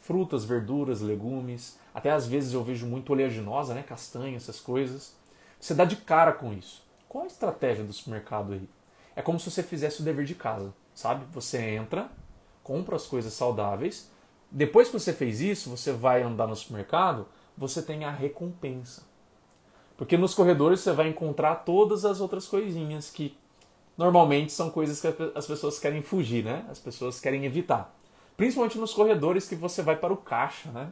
Frutas, 0.00 0.44
verduras, 0.44 1.00
legumes, 1.00 1.78
até 1.94 2.10
às 2.10 2.26
vezes 2.26 2.52
eu 2.52 2.64
vejo 2.64 2.86
muito 2.86 3.12
oleaginosa, 3.12 3.74
né, 3.74 3.82
castanha, 3.82 4.36
essas 4.36 4.60
coisas. 4.60 5.14
Você 5.58 5.74
dá 5.74 5.84
de 5.84 5.96
cara 5.96 6.32
com 6.32 6.52
isso. 6.52 6.82
Qual 7.08 7.24
a 7.24 7.26
estratégia 7.26 7.84
do 7.84 7.92
supermercado 7.92 8.52
aí? 8.52 8.68
É 9.14 9.22
como 9.22 9.38
se 9.38 9.50
você 9.50 9.62
fizesse 9.62 10.00
o 10.00 10.04
dever 10.04 10.24
de 10.24 10.34
casa 10.34 10.72
sabe? 11.00 11.24
Você 11.32 11.58
entra, 11.58 12.10
compra 12.62 12.96
as 12.96 13.06
coisas 13.06 13.32
saudáveis. 13.32 14.10
Depois 14.50 14.88
que 14.88 14.98
você 14.98 15.12
fez 15.12 15.40
isso, 15.40 15.70
você 15.70 15.92
vai 15.92 16.22
andar 16.22 16.46
no 16.46 16.56
supermercado, 16.56 17.26
você 17.56 17.80
tem 17.80 18.04
a 18.04 18.10
recompensa. 18.10 19.02
Porque 19.96 20.16
nos 20.16 20.34
corredores 20.34 20.80
você 20.80 20.92
vai 20.92 21.08
encontrar 21.08 21.56
todas 21.56 22.04
as 22.04 22.20
outras 22.20 22.46
coisinhas 22.46 23.10
que 23.10 23.36
normalmente 23.96 24.52
são 24.52 24.70
coisas 24.70 25.00
que 25.00 25.08
as 25.34 25.46
pessoas 25.46 25.78
querem 25.78 26.02
fugir, 26.02 26.44
né? 26.44 26.64
As 26.68 26.78
pessoas 26.78 27.20
querem 27.20 27.44
evitar. 27.44 27.94
Principalmente 28.40 28.78
nos 28.78 28.94
corredores 28.94 29.46
que 29.46 29.54
você 29.54 29.82
vai 29.82 29.96
para 29.96 30.14
o 30.14 30.16
caixa, 30.16 30.70
né? 30.70 30.88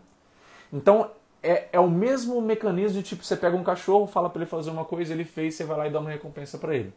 Então 0.71 1.11
é, 1.43 1.69
é 1.73 1.81
o 1.81 1.89
mesmo 1.89 2.43
mecanismo 2.43 2.99
de 2.99 3.03
tipo, 3.03 3.25
você 3.25 3.35
pega 3.39 3.57
um 3.57 3.65
cachorro, 3.65 4.07
fala 4.07 4.29
para 4.29 4.43
ele 4.43 4.51
fazer 4.51 4.71
uma 4.71 4.85
coisa, 4.85 5.15
ele 5.15 5.25
fez, 5.25 5.55
você 5.55 5.65
vai 5.65 5.79
lá 5.79 5.87
e 5.87 5.91
dá 5.91 5.99
uma 5.99 6.11
recompensa 6.11 6.59
para 6.59 6.77
ele. 6.77 6.93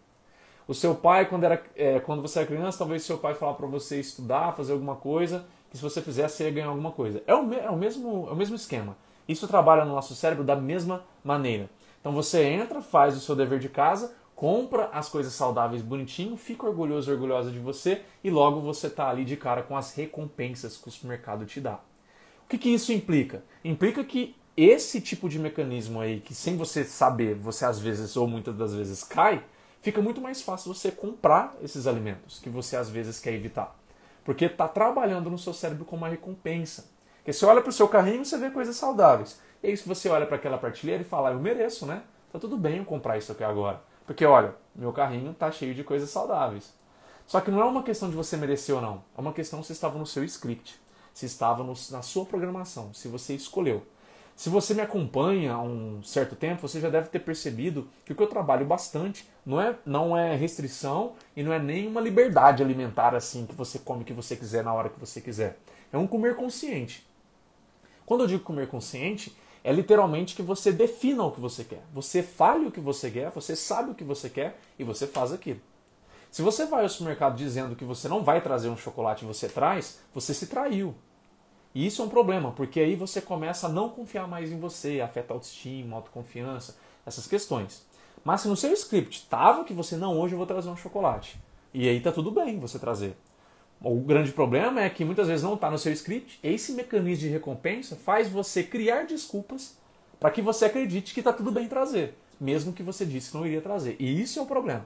O 0.67 0.74
seu 0.74 0.93
pai, 0.93 1.25
quando, 1.29 1.46
era, 1.46 1.63
é, 1.74 2.01
quando 2.01 2.22
você 2.22 2.39
era 2.39 2.48
criança, 2.50 2.79
talvez 2.79 3.01
seu 3.01 3.17
pai 3.17 3.34
falava 3.34 3.60
para 3.60 3.67
você 3.67 3.98
estudar, 3.98 4.51
fazer 4.51 4.74
alguma 4.74 4.98
coisa, 4.98 5.46
que 5.70 5.77
se 5.77 5.84
você 5.84 6.01
fizesse, 6.01 6.36
você 6.36 6.43
ia 6.43 6.51
ganhar 6.51 6.67
alguma 6.67 6.91
coisa. 6.91 7.24
É 7.25 7.34
o, 7.34 7.53
é 7.53 7.70
o, 7.70 7.77
mesmo, 7.77 8.27
é 8.27 8.34
o 8.34 8.36
mesmo 8.36 8.58
esquema. 8.58 8.98
Isso 9.29 9.48
trabalha 9.48 9.86
no 9.86 9.96
nosso 9.96 10.13
cérebro 10.15 10.43
da 10.43 10.58
mesma 10.58 11.05
maneira. 11.24 11.70
Então 12.01 12.12
você 12.12 12.43
entra, 12.43 12.81
faz 12.81 13.15
o 13.15 13.22
seu 13.22 13.38
dever 13.38 13.58
de 13.58 13.70
casa, 13.70 14.13
compra 14.42 14.90
as 14.92 15.08
coisas 15.08 15.34
saudáveis 15.34 15.84
bonitinho, 15.84 16.36
fica 16.36 16.66
orgulhoso, 16.66 17.12
orgulhosa 17.12 17.52
de 17.52 17.60
você 17.60 18.02
e 18.24 18.32
logo 18.32 18.60
você 18.60 18.88
está 18.88 19.08
ali 19.08 19.24
de 19.24 19.38
cara 19.38 19.62
com 19.62 19.78
as 19.78 19.94
recompensas 19.94 20.78
que 20.78 20.88
o 20.88 20.92
supermercado 20.92 21.46
te 21.46 21.62
dá. 21.62 21.76
O 22.44 22.50
que, 22.50 22.58
que 22.58 22.70
isso 22.70 22.92
implica? 22.92 23.44
Implica 23.64 24.04
que 24.04 24.36
esse 24.58 25.00
tipo 25.00 25.30
de 25.30 25.38
mecanismo 25.38 26.02
aí, 26.02 26.22
que 26.22 26.34
sem 26.34 26.58
você 26.58 26.84
saber, 26.84 27.36
você 27.36 27.66
às 27.66 27.78
vezes 27.78 28.18
ou 28.18 28.28
muitas 28.28 28.56
das 28.56 28.74
vezes 28.74 29.04
cai, 29.04 29.44
fica 29.80 30.02
muito 30.02 30.20
mais 30.20 30.42
fácil 30.42 30.74
você 30.74 30.90
comprar 30.90 31.56
esses 31.62 31.86
alimentos 31.86 32.40
que 32.40 32.50
você 32.50 32.76
às 32.76 32.90
vezes 32.90 33.20
quer 33.20 33.34
evitar. 33.34 33.80
Porque 34.26 34.46
está 34.46 34.68
trabalhando 34.68 35.30
no 35.30 35.38
seu 35.38 35.54
cérebro 35.54 35.86
como 35.86 36.02
uma 36.02 36.10
recompensa. 36.10 36.90
Porque 37.18 37.32
você 37.32 37.46
olha 37.46 37.62
para 37.62 37.70
o 37.70 37.74
seu 37.74 37.88
carrinho 37.88 38.24
e 38.24 38.26
você 38.26 38.40
vê 38.40 38.50
coisas 38.50 38.76
saudáveis. 38.76 39.40
E 39.62 39.68
aí 39.68 39.78
se 39.78 39.88
você 39.88 40.10
olha 40.10 40.26
para 40.26 40.38
aquela 40.38 40.58
partilheira 40.58 41.04
e 41.04 41.06
fala, 41.06 41.30
ah, 41.30 41.34
eu 41.34 41.40
mereço, 41.40 41.86
né? 41.86 42.02
Tá 42.34 42.40
tudo 42.40 42.58
bem 42.58 42.78
eu 42.78 42.86
comprar 42.86 43.20
isso 43.20 43.32
aqui 43.32 43.44
agora. 43.44 43.91
Porque 44.12 44.25
olha, 44.25 44.53
meu 44.75 44.91
carrinho 44.91 45.34
tá 45.34 45.50
cheio 45.50 45.74
de 45.74 45.86
coisas 45.86 46.10
saudáveis. 46.10 46.74
Só 47.25 47.39
que 47.39 47.50
não 47.50 47.62
é 47.62 47.63
uma 47.63 47.82
questão 47.82 48.10
de 48.10 48.15
você 48.15 48.36
merecer 48.36 48.75
ou 48.75 48.82
não. 48.82 49.01
É 49.18 49.22
uma 49.22 49.32
questão 49.32 49.63
se 49.63 49.72
estava 49.72 49.98
no 49.98 50.06
seu 50.06 50.22
script, 50.25 50.77
se 51.13 51.25
estava 51.25 51.63
no, 51.63 51.74
na 51.91 52.01
sua 52.01 52.25
programação, 52.25 52.94
se 52.94 53.08
você 53.08 53.34
escolheu. 53.34 53.86
Se 54.36 54.50
você 54.50 54.74
me 54.74 54.82
acompanha 54.82 55.53
há 55.53 55.62
um 55.62 56.03
certo 56.03 56.36
tempo, 56.36 56.68
você 56.68 56.82
já 56.82 56.89
deve 56.89 57.08
ter 57.08 57.20
percebido 57.20 57.88
que 58.03 58.12
o 58.12 58.15
que 58.15 58.22
eu 58.22 58.27
trabalho 58.27 58.65
bastante 58.65 59.25
não 59.46 59.62
é, 59.62 59.77
não 59.86 60.18
é 60.18 60.36
restrição 60.36 61.13
e 61.34 61.41
não 61.41 61.53
é 61.53 61.60
nem 61.60 61.88
uma 61.88 62.01
liberdade 62.01 62.62
alimentar 62.62 63.15
assim, 63.15 63.46
que 63.46 63.56
você 63.56 63.80
come 63.80 64.01
o 64.01 64.06
que 64.06 64.12
você 64.12 64.36
quiser 64.36 64.62
na 64.62 64.74
hora 64.74 64.89
que 64.89 65.00
você 65.00 65.22
quiser. 65.22 65.58
É 65.89 65.98
um 65.98 66.06
comer 66.06 66.36
consciente. 66.36 67.08
Quando 68.06 68.25
eu 68.25 68.27
digo 68.27 68.44
comer 68.44 68.68
consciente, 68.68 69.34
é 69.63 69.72
literalmente 69.72 70.36
que 70.36 70.41
você 70.41 70.72
defina 70.72 71.24
o 71.24 71.32
que 71.32 71.39
você 71.39 71.63
quer. 71.63 71.84
Você 71.94 72.24
fale 72.24 72.65
o 72.65 72.72
que 72.72 72.80
você 72.80 73.12
quer, 73.12 73.30
você 73.30 73.56
sabe 73.56 73.91
o 73.91 73.96
que 73.96 74.03
você 74.03 74.30
quer 74.30 74.60
e 74.77 74.84
você 74.84 75.06
faz 75.06 75.32
aquilo. 75.32 75.60
Se 76.32 76.41
você 76.41 76.65
vai 76.65 76.84
ao 76.84 76.89
supermercado 76.89 77.36
dizendo 77.36 77.75
que 77.75 77.84
você 77.84 78.08
não 78.08 78.24
vai 78.24 78.41
trazer 78.41 78.70
um 78.70 78.77
chocolate 78.77 79.25
e 79.25 79.27
você 79.27 79.50
traz, 79.50 80.00
você 80.13 80.34
se 80.34 80.48
traiu. 80.48 80.96
E 81.75 81.86
isso 81.86 82.01
é 82.01 82.06
um 82.06 82.10
problema, 82.10 82.51
porque 82.51 82.80
aí 82.80 82.96
você 82.96 83.22
começa 83.22 83.68
a 83.68 83.70
não 83.70 83.89
confiar 83.89 84.27
mais 84.27 84.51
em 84.51 84.60
você, 84.60 85.01
afeta 85.01 85.34
a 85.34 85.36
autoestima, 85.36 85.96
autoconfiança, 85.98 86.77
essas 87.06 87.27
questões. 87.27 87.86
Mas 88.24 88.41
se 88.41 88.48
no 88.48 88.56
seu 88.56 88.72
script 88.74 89.20
estava 89.20 89.63
que 89.63 89.74
você 89.74 89.96
não, 89.96 90.20
hoje 90.20 90.34
eu 90.34 90.38
vou 90.38 90.48
trazer 90.48 90.70
um 90.70 90.75
chocolate. 90.75 91.39
E 91.74 91.88
aí 91.88 92.00
tá 92.01 92.12
tudo 92.12 92.32
bem 92.32 92.60
você 92.60 92.77
trazer. 92.77 93.15
O 93.84 94.00
grande 94.00 94.32
problema 94.32 94.82
é 94.82 94.90
que 94.90 95.04
muitas 95.04 95.28
vezes 95.28 95.44
não 95.44 95.56
está 95.56 95.72
no 95.72 95.78
seu 95.78 95.92
script. 95.92 96.40
Esse 96.44 96.74
mecanismo 96.74 97.24
de 97.24 97.30
recompensa 97.30 97.96
faz 97.96 98.30
você 98.30 98.62
criar 98.62 99.06
desculpas 99.06 99.76
para 100.20 100.30
que 100.30 100.42
você 100.42 100.66
acredite 100.66 101.16
que 101.16 101.20
está 101.20 101.34
tudo 101.34 101.52
bem 101.52 101.68
trazer, 101.68 102.16
mesmo 102.40 102.74
que 102.74 102.84
você 102.84 103.04
disse 103.04 103.32
que 103.32 103.38
não 103.38 103.46
iria 103.46 103.60
trazer. 103.60 103.96
E 104.00 104.22
isso 104.22 104.38
é 104.38 104.42
o 104.44 104.46
problema, 104.46 104.86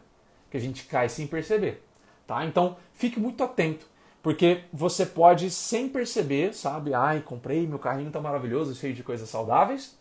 que 0.50 0.56
a 0.56 0.60
gente 0.62 0.86
cai 0.86 1.10
sem 1.10 1.28
perceber. 1.28 1.84
Tá? 2.26 2.46
Então, 2.46 2.78
fique 2.94 3.20
muito 3.20 3.44
atento, 3.44 3.86
porque 4.24 4.62
você 4.72 5.06
pode, 5.06 5.52
sem 5.52 5.90
perceber, 5.90 6.54
sabe? 6.54 6.94
Ai, 6.94 7.20
comprei, 7.20 7.68
meu 7.68 7.78
carrinho 7.78 8.08
está 8.08 8.22
maravilhoso, 8.22 8.74
cheio 8.76 8.94
de 8.94 9.04
coisas 9.04 9.30
saudáveis, 9.30 9.98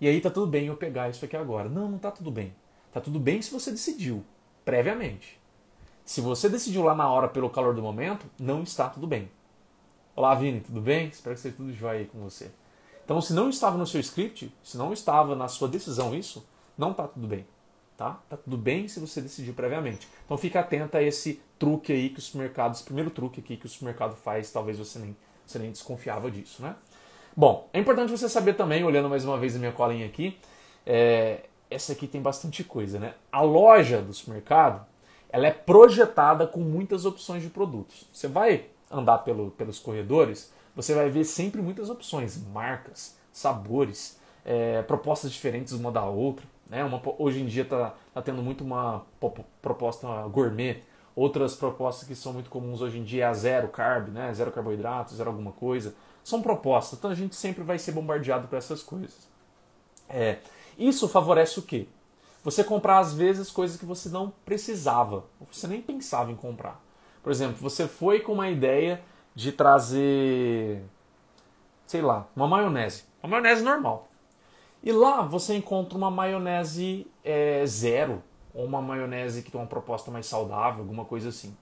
e 0.00 0.06
aí 0.06 0.20
tá 0.20 0.30
tudo 0.30 0.46
bem 0.46 0.68
eu 0.68 0.76
pegar 0.76 1.10
isso 1.10 1.24
aqui 1.24 1.36
agora. 1.36 1.68
Não, 1.68 1.90
não 1.90 1.98
tá 1.98 2.12
tudo 2.12 2.30
bem. 2.30 2.54
Tá 2.92 3.00
tudo 3.00 3.18
bem 3.18 3.42
se 3.42 3.52
você 3.52 3.72
decidiu, 3.72 4.22
previamente. 4.64 5.40
Se 6.06 6.20
você 6.20 6.48
decidiu 6.48 6.84
lá 6.84 6.94
na 6.94 7.10
hora 7.10 7.26
pelo 7.26 7.50
calor 7.50 7.74
do 7.74 7.82
momento, 7.82 8.26
não 8.38 8.62
está 8.62 8.88
tudo 8.88 9.08
bem. 9.08 9.28
Olá, 10.14 10.32
Vini, 10.36 10.60
tudo 10.60 10.80
bem? 10.80 11.08
Espero 11.08 11.34
que 11.34 11.40
seja 11.40 11.56
tudo 11.56 11.72
jóia 11.72 11.98
aí 11.98 12.06
com 12.06 12.20
você. 12.20 12.52
Então, 13.04 13.20
se 13.20 13.32
não 13.32 13.50
estava 13.50 13.76
no 13.76 13.84
seu 13.84 14.00
script, 14.00 14.54
se 14.62 14.78
não 14.78 14.92
estava 14.92 15.34
na 15.34 15.48
sua 15.48 15.66
decisão 15.66 16.14
isso, 16.14 16.46
não 16.78 16.92
está 16.92 17.08
tudo 17.08 17.26
bem. 17.26 17.44
Tá? 17.96 18.20
Tá 18.28 18.36
tudo 18.36 18.56
bem 18.56 18.86
se 18.86 19.00
você 19.00 19.20
decidiu 19.20 19.52
previamente. 19.52 20.06
Então 20.24 20.38
fica 20.38 20.60
atento 20.60 20.96
a 20.96 21.02
esse 21.02 21.42
truque 21.58 21.92
aí 21.92 22.10
que 22.10 22.20
os 22.20 22.26
supermercados, 22.26 22.82
primeiro 22.82 23.10
truque 23.10 23.40
aqui 23.40 23.56
que 23.56 23.66
o 23.66 23.68
supermercado 23.68 24.14
faz, 24.14 24.52
talvez 24.52 24.78
você 24.78 25.00
nem, 25.00 25.16
você 25.44 25.58
nem 25.58 25.72
desconfiava 25.72 26.30
disso, 26.30 26.62
né? 26.62 26.76
Bom, 27.36 27.68
é 27.72 27.80
importante 27.80 28.12
você 28.12 28.28
saber 28.28 28.54
também, 28.54 28.84
olhando 28.84 29.08
mais 29.08 29.24
uma 29.24 29.38
vez 29.38 29.56
a 29.56 29.58
minha 29.58 29.72
colinha 29.72 30.06
aqui, 30.06 30.38
é, 30.84 31.46
essa 31.68 31.94
aqui 31.94 32.06
tem 32.06 32.22
bastante 32.22 32.62
coisa, 32.62 33.00
né? 33.00 33.14
A 33.32 33.40
loja 33.40 34.00
do 34.00 34.12
supermercado, 34.12 34.86
ela 35.36 35.48
é 35.48 35.50
projetada 35.50 36.46
com 36.46 36.60
muitas 36.60 37.04
opções 37.04 37.42
de 37.42 37.50
produtos. 37.50 38.08
Você 38.10 38.26
vai 38.26 38.68
andar 38.90 39.18
pelo, 39.18 39.50
pelos 39.50 39.78
corredores, 39.78 40.50
você 40.74 40.94
vai 40.94 41.10
ver 41.10 41.24
sempre 41.24 41.60
muitas 41.60 41.90
opções, 41.90 42.42
marcas, 42.42 43.18
sabores, 43.30 44.18
é, 44.46 44.80
propostas 44.80 45.30
diferentes 45.30 45.74
uma 45.74 45.92
da 45.92 46.06
outra. 46.06 46.46
Né? 46.70 46.82
Uma, 46.82 47.02
hoje 47.18 47.42
em 47.42 47.44
dia 47.44 47.64
está 47.64 47.94
tá 48.14 48.22
tendo 48.22 48.42
muito 48.42 48.64
uma 48.64 49.04
proposta 49.60 50.08
gourmet, 50.28 50.82
outras 51.14 51.54
propostas 51.54 52.08
que 52.08 52.14
são 52.14 52.32
muito 52.32 52.48
comuns 52.48 52.80
hoje 52.80 52.98
em 52.98 53.04
dia 53.04 53.24
é 53.24 53.26
a 53.26 53.34
zero 53.34 53.68
carb, 53.68 54.08
né? 54.08 54.32
zero 54.32 54.50
carboidrato, 54.50 55.14
zero 55.14 55.28
alguma 55.28 55.52
coisa. 55.52 55.94
São 56.24 56.40
propostas, 56.40 56.98
então 56.98 57.10
a 57.10 57.14
gente 57.14 57.36
sempre 57.36 57.62
vai 57.62 57.78
ser 57.78 57.92
bombardeado 57.92 58.48
por 58.48 58.56
essas 58.56 58.82
coisas. 58.82 59.28
É, 60.08 60.38
isso 60.78 61.06
favorece 61.06 61.58
o 61.58 61.62
quê? 61.62 61.88
Você 62.46 62.62
comprar 62.62 63.00
às 63.00 63.12
vezes 63.12 63.50
coisas 63.50 63.76
que 63.76 63.84
você 63.84 64.08
não 64.08 64.32
precisava, 64.44 65.24
você 65.50 65.66
nem 65.66 65.82
pensava 65.82 66.30
em 66.30 66.36
comprar. 66.36 66.80
Por 67.20 67.32
exemplo, 67.32 67.56
você 67.60 67.88
foi 67.88 68.20
com 68.20 68.34
uma 68.34 68.48
ideia 68.48 69.02
de 69.34 69.50
trazer, 69.50 70.80
sei 71.88 72.02
lá, 72.02 72.28
uma 72.36 72.46
maionese, 72.46 73.02
uma 73.20 73.30
maionese 73.30 73.64
normal. 73.64 74.06
E 74.80 74.92
lá 74.92 75.22
você 75.22 75.56
encontra 75.56 75.98
uma 75.98 76.08
maionese 76.08 77.08
é, 77.24 77.66
zero, 77.66 78.22
ou 78.54 78.64
uma 78.64 78.80
maionese 78.80 79.42
que 79.42 79.50
tem 79.50 79.60
uma 79.60 79.66
proposta 79.66 80.12
mais 80.12 80.26
saudável, 80.26 80.82
alguma 80.82 81.04
coisa 81.04 81.30
assim. 81.30 81.52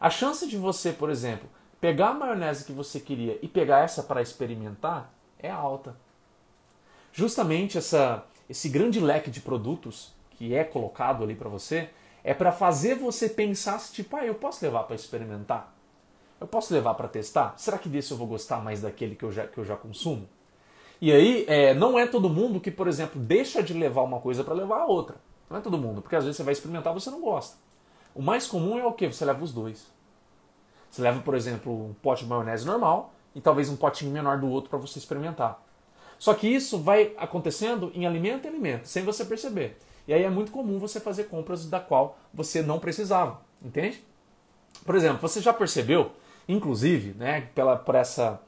A 0.00 0.08
chance 0.08 0.48
de 0.48 0.56
você, 0.56 0.94
por 0.94 1.10
exemplo, 1.10 1.46
pegar 1.78 2.08
a 2.08 2.14
maionese 2.14 2.64
que 2.64 2.72
você 2.72 2.98
queria 2.98 3.38
e 3.42 3.48
pegar 3.48 3.80
essa 3.80 4.02
para 4.02 4.22
experimentar 4.22 5.12
é 5.38 5.50
alta. 5.50 5.94
Justamente 7.12 7.76
essa, 7.76 8.24
esse 8.48 8.70
grande 8.70 8.98
leque 8.98 9.30
de 9.30 9.42
produtos 9.42 10.21
que 10.42 10.56
é 10.56 10.64
colocado 10.64 11.22
ali 11.22 11.36
para 11.36 11.48
você 11.48 11.88
é 12.24 12.34
para 12.34 12.50
fazer 12.50 12.96
você 12.96 13.28
pensar 13.28 13.78
se 13.78 13.92
tipo, 13.92 14.16
ah, 14.16 14.26
eu 14.26 14.34
posso 14.34 14.64
levar 14.64 14.82
para 14.82 14.96
experimentar? 14.96 15.72
Eu 16.40 16.48
posso 16.48 16.74
levar 16.74 16.94
para 16.94 17.06
testar? 17.06 17.54
Será 17.56 17.78
que 17.78 17.88
desse 17.88 18.10
eu 18.10 18.16
vou 18.16 18.26
gostar 18.26 18.60
mais 18.60 18.80
daquele 18.80 19.14
que 19.14 19.24
eu 19.24 19.30
já, 19.30 19.46
que 19.46 19.56
eu 19.56 19.64
já 19.64 19.76
consumo? 19.76 20.28
E 21.00 21.12
aí, 21.12 21.44
é, 21.46 21.74
não 21.74 21.96
é 21.96 22.08
todo 22.08 22.28
mundo 22.28 22.58
que, 22.58 22.72
por 22.72 22.88
exemplo, 22.88 23.20
deixa 23.20 23.62
de 23.62 23.72
levar 23.72 24.02
uma 24.02 24.18
coisa 24.20 24.42
para 24.42 24.52
levar 24.52 24.80
a 24.80 24.86
outra. 24.86 25.16
Não 25.48 25.58
é 25.58 25.60
todo 25.60 25.78
mundo, 25.78 26.02
porque 26.02 26.16
às 26.16 26.24
vezes 26.24 26.36
você 26.36 26.42
vai 26.42 26.52
experimentar 26.52 26.92
e 26.92 27.00
você 27.00 27.10
não 27.10 27.20
gosta. 27.20 27.56
O 28.12 28.20
mais 28.20 28.48
comum 28.48 28.76
é 28.76 28.84
o 28.84 28.92
que? 28.92 29.06
Você 29.06 29.24
leva 29.24 29.44
os 29.44 29.52
dois. 29.52 29.86
Você 30.90 31.02
leva, 31.02 31.20
por 31.20 31.36
exemplo, 31.36 31.72
um 31.72 31.94
pote 31.94 32.24
de 32.24 32.28
maionese 32.28 32.66
normal 32.66 33.14
e 33.32 33.40
talvez 33.40 33.68
um 33.68 33.76
potinho 33.76 34.10
menor 34.10 34.40
do 34.40 34.48
outro 34.48 34.70
para 34.70 34.78
você 34.80 34.98
experimentar. 34.98 35.62
Só 36.18 36.34
que 36.34 36.48
isso 36.48 36.78
vai 36.78 37.14
acontecendo 37.16 37.92
em 37.94 38.06
alimento 38.06 38.44
e 38.44 38.48
alimento, 38.48 38.86
sem 38.86 39.04
você 39.04 39.24
perceber. 39.24 39.78
E 40.06 40.12
aí 40.12 40.24
é 40.24 40.30
muito 40.30 40.50
comum 40.50 40.78
você 40.78 40.98
fazer 40.98 41.24
compras 41.24 41.66
da 41.66 41.78
qual 41.78 42.18
você 42.32 42.62
não 42.62 42.78
precisava, 42.78 43.40
entende? 43.62 44.02
Por 44.84 44.94
exemplo, 44.94 45.20
você 45.20 45.40
já 45.40 45.52
percebeu, 45.52 46.12
inclusive, 46.48 47.14
né, 47.14 47.42
pela, 47.54 47.76
por 47.76 47.94
essa, 47.94 48.40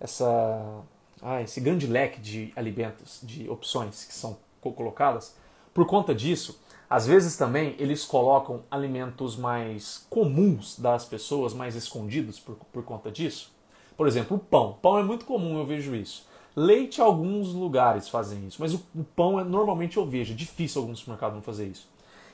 essa, 0.00 0.82
ah, 1.22 1.40
esse 1.42 1.60
grande 1.60 1.86
leque 1.86 2.20
de 2.20 2.52
alimentos, 2.56 3.20
de 3.22 3.48
opções 3.48 4.04
que 4.04 4.14
são 4.14 4.36
colocadas, 4.60 5.36
por 5.72 5.86
conta 5.86 6.14
disso, 6.14 6.60
às 6.90 7.06
vezes 7.06 7.36
também 7.36 7.76
eles 7.78 8.04
colocam 8.04 8.62
alimentos 8.70 9.36
mais 9.36 10.06
comuns 10.08 10.78
das 10.78 11.04
pessoas, 11.04 11.54
mais 11.54 11.76
escondidos 11.76 12.40
por, 12.40 12.56
por 12.72 12.82
conta 12.82 13.10
disso. 13.10 13.52
Por 13.96 14.06
exemplo, 14.06 14.36
o 14.36 14.40
pão. 14.40 14.78
Pão 14.80 14.98
é 14.98 15.02
muito 15.02 15.24
comum, 15.24 15.58
eu 15.58 15.66
vejo 15.66 15.94
isso. 15.94 16.26
Leite, 16.58 17.00
alguns 17.00 17.54
lugares 17.54 18.08
fazem 18.08 18.44
isso, 18.48 18.56
mas 18.60 18.74
o, 18.74 18.84
o 18.92 19.04
pão 19.04 19.38
é 19.38 19.44
normalmente 19.44 19.96
eu 19.96 20.04
vejo, 20.04 20.32
é 20.32 20.36
difícil 20.36 20.82
alguns 20.82 20.98
supermercados 20.98 21.36
não 21.36 21.42
fazer 21.42 21.68
isso. 21.68 21.88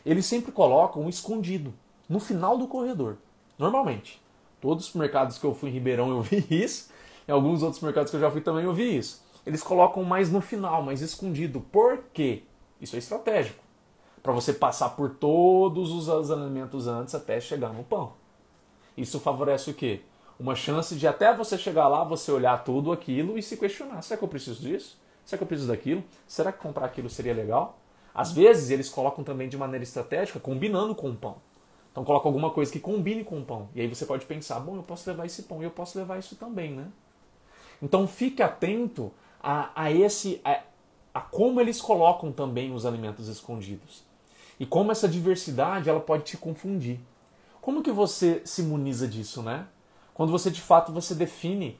Eles 0.04 0.24
sempre 0.24 0.50
colocam 0.50 1.06
escondido 1.10 1.74
no 2.08 2.18
final 2.18 2.56
do 2.56 2.66
corredor, 2.66 3.18
normalmente. 3.58 4.22
Todos 4.62 4.84
os 4.84 4.86
supermercados 4.86 5.36
que 5.36 5.44
eu 5.44 5.54
fui 5.54 5.68
em 5.68 5.74
Ribeirão 5.74 6.08
eu 6.08 6.22
vi 6.22 6.42
isso, 6.48 6.90
em 7.28 7.32
alguns 7.32 7.62
outros 7.62 7.82
mercados 7.82 8.10
que 8.10 8.16
eu 8.16 8.20
já 8.20 8.30
fui 8.30 8.40
também 8.40 8.64
eu 8.64 8.72
vi 8.72 8.96
isso. 8.96 9.22
Eles 9.44 9.62
colocam 9.62 10.02
mais 10.02 10.32
no 10.32 10.40
final, 10.40 10.82
mais 10.82 11.02
escondido. 11.02 11.60
Por 11.60 12.04
quê? 12.14 12.44
Isso 12.80 12.96
é 12.96 13.00
estratégico. 13.00 13.62
Para 14.22 14.32
você 14.32 14.54
passar 14.54 14.96
por 14.96 15.10
todos 15.16 15.90
os 15.90 16.30
alimentos 16.30 16.86
antes 16.86 17.14
até 17.14 17.38
chegar 17.40 17.74
no 17.74 17.84
pão. 17.84 18.14
Isso 18.96 19.20
favorece 19.20 19.70
o 19.70 19.74
quê? 19.74 20.00
Uma 20.38 20.54
chance 20.54 20.94
de 20.96 21.06
até 21.06 21.34
você 21.34 21.56
chegar 21.56 21.88
lá, 21.88 22.04
você 22.04 22.30
olhar 22.32 22.64
tudo 22.64 22.92
aquilo 22.92 23.38
e 23.38 23.42
se 23.42 23.56
questionar: 23.56 24.02
será 24.02 24.18
que 24.18 24.24
eu 24.24 24.28
preciso 24.28 24.60
disso? 24.60 24.98
Será 25.24 25.38
que 25.38 25.44
eu 25.44 25.48
preciso 25.48 25.68
daquilo? 25.68 26.04
Será 26.26 26.52
que 26.52 26.58
comprar 26.58 26.86
aquilo 26.86 27.08
seria 27.08 27.32
legal? 27.32 27.78
Às 28.14 28.32
vezes 28.32 28.70
eles 28.70 28.88
colocam 28.88 29.24
também 29.24 29.48
de 29.48 29.56
maneira 29.56 29.82
estratégica, 29.82 30.38
combinando 30.38 30.94
com 30.94 31.10
o 31.10 31.16
pão. 31.16 31.36
Então 31.90 32.04
coloca 32.04 32.28
alguma 32.28 32.50
coisa 32.50 32.70
que 32.70 32.80
combine 32.80 33.24
com 33.24 33.40
o 33.40 33.44
pão. 33.44 33.68
E 33.74 33.80
aí 33.80 33.86
você 33.86 34.04
pode 34.04 34.26
pensar, 34.26 34.60
bom, 34.60 34.76
eu 34.76 34.82
posso 34.82 35.08
levar 35.08 35.26
esse 35.26 35.44
pão 35.44 35.62
e 35.62 35.64
eu 35.64 35.70
posso 35.70 35.98
levar 35.98 36.18
isso 36.18 36.36
também, 36.36 36.72
né? 36.72 36.88
Então 37.80 38.06
fique 38.06 38.42
atento 38.42 39.12
a, 39.42 39.70
a 39.74 39.92
esse 39.92 40.40
a, 40.44 40.62
a 41.12 41.20
como 41.20 41.60
eles 41.60 41.80
colocam 41.80 42.32
também 42.32 42.72
os 42.72 42.84
alimentos 42.84 43.28
escondidos. 43.28 44.02
E 44.58 44.66
como 44.66 44.92
essa 44.92 45.08
diversidade 45.08 45.88
ela 45.88 46.00
pode 46.00 46.24
te 46.24 46.36
confundir. 46.36 47.00
Como 47.60 47.82
que 47.82 47.90
você 47.90 48.42
se 48.44 48.62
imuniza 48.62 49.08
disso, 49.08 49.42
né? 49.42 49.66
Quando 50.14 50.30
você 50.30 50.50
de 50.50 50.60
fato 50.60 50.92
você 50.92 51.14
define 51.14 51.78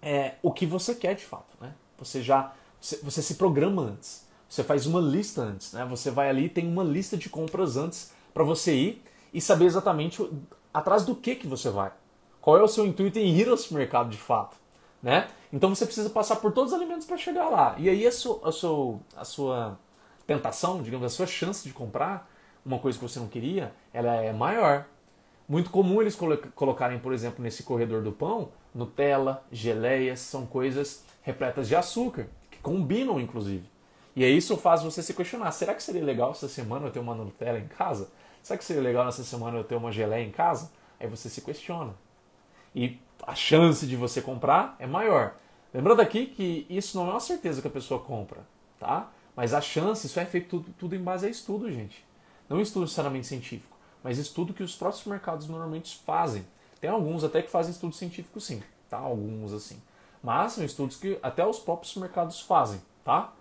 é, 0.00 0.34
o 0.42 0.52
que 0.52 0.64
você 0.64 0.94
quer 0.94 1.14
de 1.14 1.24
fato, 1.24 1.56
né? 1.60 1.74
Você 1.98 2.22
já 2.22 2.54
você, 2.80 2.96
você 3.02 3.20
se 3.20 3.34
programa 3.34 3.82
antes. 3.82 4.26
Você 4.48 4.64
faz 4.64 4.86
uma 4.86 5.00
lista 5.00 5.42
antes, 5.42 5.72
né? 5.72 5.84
Você 5.84 6.10
vai 6.10 6.30
ali 6.30 6.48
tem 6.48 6.66
uma 6.66 6.82
lista 6.82 7.16
de 7.16 7.28
compras 7.28 7.76
antes 7.76 8.12
para 8.32 8.44
você 8.44 8.74
ir 8.74 9.02
e 9.34 9.40
saber 9.40 9.66
exatamente 9.66 10.26
atrás 10.72 11.04
do 11.04 11.14
que 11.14 11.34
que 11.34 11.46
você 11.46 11.68
vai. 11.68 11.92
Qual 12.40 12.56
é 12.56 12.62
o 12.62 12.68
seu 12.68 12.86
intuito 12.86 13.18
em 13.18 13.36
ir 13.36 13.48
ao 13.48 13.56
supermercado 13.56 14.08
de 14.08 14.16
fato, 14.16 14.56
né? 15.02 15.28
Então 15.52 15.74
você 15.74 15.84
precisa 15.84 16.08
passar 16.08 16.36
por 16.36 16.52
todos 16.52 16.72
os 16.72 16.78
alimentos 16.78 17.06
para 17.06 17.16
chegar 17.16 17.48
lá. 17.48 17.74
E 17.78 17.88
aí 17.88 18.06
a 18.06 18.12
sua, 18.12 18.40
a, 18.48 18.52
sua, 18.52 19.00
a 19.16 19.24
sua 19.24 19.78
tentação, 20.26 20.82
digamos, 20.82 21.04
a 21.04 21.08
sua 21.14 21.26
chance 21.26 21.66
de 21.66 21.74
comprar 21.74 22.30
uma 22.64 22.78
coisa 22.78 22.98
que 22.98 23.04
você 23.04 23.18
não 23.18 23.26
queria, 23.26 23.72
ela 23.92 24.14
é 24.14 24.32
maior. 24.32 24.86
Muito 25.50 25.68
comum 25.68 26.00
eles 26.00 26.16
colocarem, 26.54 27.00
por 27.00 27.12
exemplo, 27.12 27.42
nesse 27.42 27.64
corredor 27.64 28.02
do 28.02 28.12
pão, 28.12 28.50
Nutella, 28.72 29.42
geleias, 29.50 30.20
são 30.20 30.46
coisas 30.46 31.04
repletas 31.22 31.66
de 31.66 31.74
açúcar, 31.74 32.28
que 32.48 32.58
combinam 32.58 33.18
inclusive. 33.18 33.68
E 34.14 34.22
aí 34.22 34.36
isso 34.36 34.56
faz 34.56 34.84
você 34.84 35.02
se 35.02 35.12
questionar: 35.12 35.50
será 35.50 35.74
que 35.74 35.82
seria 35.82 36.04
legal 36.04 36.30
essa 36.30 36.46
semana 36.46 36.86
eu 36.86 36.92
ter 36.92 37.00
uma 37.00 37.16
Nutella 37.16 37.58
em 37.58 37.66
casa? 37.66 38.12
Será 38.40 38.56
que 38.56 38.64
seria 38.64 38.80
legal 38.80 39.04
nessa 39.04 39.24
semana 39.24 39.58
eu 39.58 39.64
ter 39.64 39.74
uma 39.74 39.90
geleia 39.90 40.24
em 40.24 40.30
casa? 40.30 40.70
Aí 41.00 41.08
você 41.08 41.28
se 41.28 41.40
questiona. 41.40 41.96
E 42.72 43.00
a 43.26 43.34
chance 43.34 43.84
de 43.88 43.96
você 43.96 44.22
comprar 44.22 44.76
é 44.78 44.86
maior. 44.86 45.34
Lembrando 45.74 46.00
aqui 46.00 46.26
que 46.26 46.64
isso 46.70 46.96
não 46.96 47.08
é 47.08 47.10
uma 47.10 47.18
certeza 47.18 47.60
que 47.60 47.66
a 47.66 47.72
pessoa 47.72 47.98
compra, 47.98 48.46
tá? 48.78 49.10
Mas 49.34 49.52
a 49.52 49.60
chance, 49.60 50.06
isso 50.06 50.20
é 50.20 50.24
feito 50.24 50.48
tudo, 50.48 50.72
tudo 50.78 50.94
em 50.94 51.02
base 51.02 51.26
a 51.26 51.28
estudo, 51.28 51.72
gente. 51.72 52.06
Não 52.48 52.60
estudo 52.60 52.82
necessariamente 52.82 53.26
científico, 53.26 53.76
mas 54.02 54.18
estudo 54.18 54.54
que 54.54 54.62
os 54.62 54.74
próprios 54.74 55.04
mercados 55.04 55.46
normalmente 55.48 56.00
fazem. 56.04 56.46
Tem 56.80 56.88
alguns 56.88 57.24
até 57.24 57.42
que 57.42 57.50
fazem 57.50 57.72
estudo 57.72 57.94
científico 57.94 58.40
sim, 58.40 58.62
tá? 58.88 58.98
Alguns 58.98 59.52
assim. 59.52 59.80
Mas 60.22 60.52
são 60.52 60.64
estudos 60.64 60.96
que 60.96 61.18
até 61.22 61.46
os 61.46 61.58
próprios 61.58 61.94
mercados 61.96 62.40
fazem, 62.40 62.80
tá? 63.04 63.32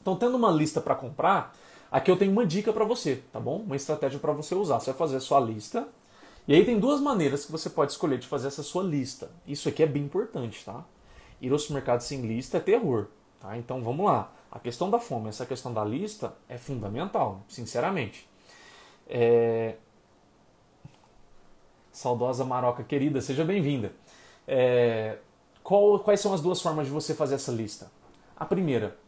Então, 0.00 0.16
tendo 0.16 0.36
uma 0.36 0.50
lista 0.50 0.80
para 0.80 0.94
comprar, 0.94 1.54
aqui 1.90 2.10
eu 2.10 2.16
tenho 2.16 2.32
uma 2.32 2.46
dica 2.46 2.72
para 2.72 2.84
você, 2.84 3.22
tá 3.32 3.40
bom? 3.40 3.58
Uma 3.58 3.76
estratégia 3.76 4.18
para 4.18 4.32
você 4.32 4.54
usar. 4.54 4.80
Você 4.80 4.90
vai 4.90 4.98
fazer 4.98 5.16
a 5.16 5.20
sua 5.20 5.40
lista. 5.40 5.88
E 6.46 6.54
aí 6.54 6.64
tem 6.64 6.78
duas 6.78 7.00
maneiras 7.00 7.46
que 7.46 7.52
você 7.52 7.70
pode 7.70 7.92
escolher 7.92 8.18
de 8.18 8.26
fazer 8.26 8.48
essa 8.48 8.62
sua 8.62 8.82
lista. 8.82 9.30
Isso 9.46 9.68
aqui 9.68 9.82
é 9.82 9.86
bem 9.86 10.04
importante, 10.04 10.62
tá? 10.64 10.84
Ir 11.40 11.50
ao 11.52 11.58
supermercado 11.58 12.02
sem 12.02 12.20
lista 12.20 12.58
é 12.58 12.60
terror, 12.60 13.06
tá? 13.40 13.56
Então 13.56 13.82
vamos 13.82 14.04
lá. 14.04 14.30
A 14.50 14.58
questão 14.58 14.90
da 14.90 14.98
fome, 14.98 15.28
essa 15.28 15.46
questão 15.46 15.72
da 15.72 15.84
lista 15.84 16.34
é 16.48 16.58
fundamental, 16.58 17.42
sinceramente. 17.48 18.28
É... 19.08 19.76
Saudosa 21.94 22.44
Maroca 22.44 22.82
querida, 22.82 23.20
seja 23.20 23.44
bem-vinda. 23.44 23.92
É... 24.48 25.18
Qual, 25.62 26.00
quais 26.00 26.20
são 26.20 26.34
as 26.34 26.40
duas 26.40 26.60
formas 26.60 26.86
de 26.86 26.92
você 26.92 27.14
fazer 27.14 27.36
essa 27.36 27.52
lista? 27.52 27.90
A 28.36 28.44
primeira, 28.44 28.98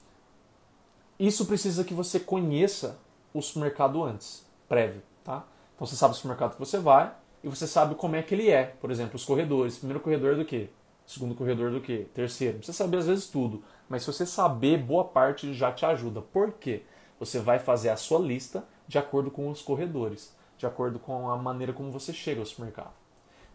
isso 1.19 1.47
precisa 1.47 1.83
que 1.83 1.93
você 1.93 2.21
conheça 2.21 2.97
o 3.35 3.43
supermercado 3.43 4.05
antes, 4.05 4.47
prévio, 4.69 5.03
tá? 5.25 5.45
Então 5.75 5.85
você 5.85 5.97
sabe 5.97 6.13
o 6.13 6.17
supermercado 6.17 6.53
que 6.53 6.61
você 6.61 6.79
vai 6.79 7.13
e 7.43 7.49
você 7.49 7.67
sabe 7.67 7.97
como 7.97 8.15
é 8.15 8.23
que 8.23 8.35
ele 8.35 8.51
é. 8.51 8.65
Por 8.81 8.93
exemplo, 8.93 9.17
os 9.17 9.25
corredores. 9.25 9.77
Primeiro 9.77 10.01
corredor 10.01 10.37
do 10.37 10.45
quê? 10.45 10.71
Segundo 11.05 11.35
corredor 11.35 11.73
do 11.73 11.81
quê? 11.81 12.07
Terceiro. 12.15 12.63
Você 12.63 12.73
saber 12.73 12.99
às 12.99 13.07
vezes 13.07 13.27
tudo. 13.27 13.65
Mas 13.89 14.03
se 14.03 14.13
você 14.13 14.25
saber, 14.25 14.79
boa 14.79 15.05
parte 15.05 15.53
já 15.53 15.73
te 15.73 15.85
ajuda. 15.85 16.23
Por 16.23 16.53
quê? 16.53 16.85
Você 17.19 17.41
vai 17.41 17.59
fazer 17.59 17.91
a 17.91 17.97
sua 17.97 18.21
lista 18.21 18.65
de 18.87 18.97
acordo 18.97 19.31
com 19.31 19.51
os 19.51 19.61
corredores, 19.61 20.33
de 20.57 20.67
acordo 20.67 20.99
com 20.99 21.31
a 21.31 21.37
maneira 21.37 21.73
como 21.73 21.91
você 21.91 22.13
chega 22.13 22.41
ao 22.41 22.47
supermercado. 22.47 22.93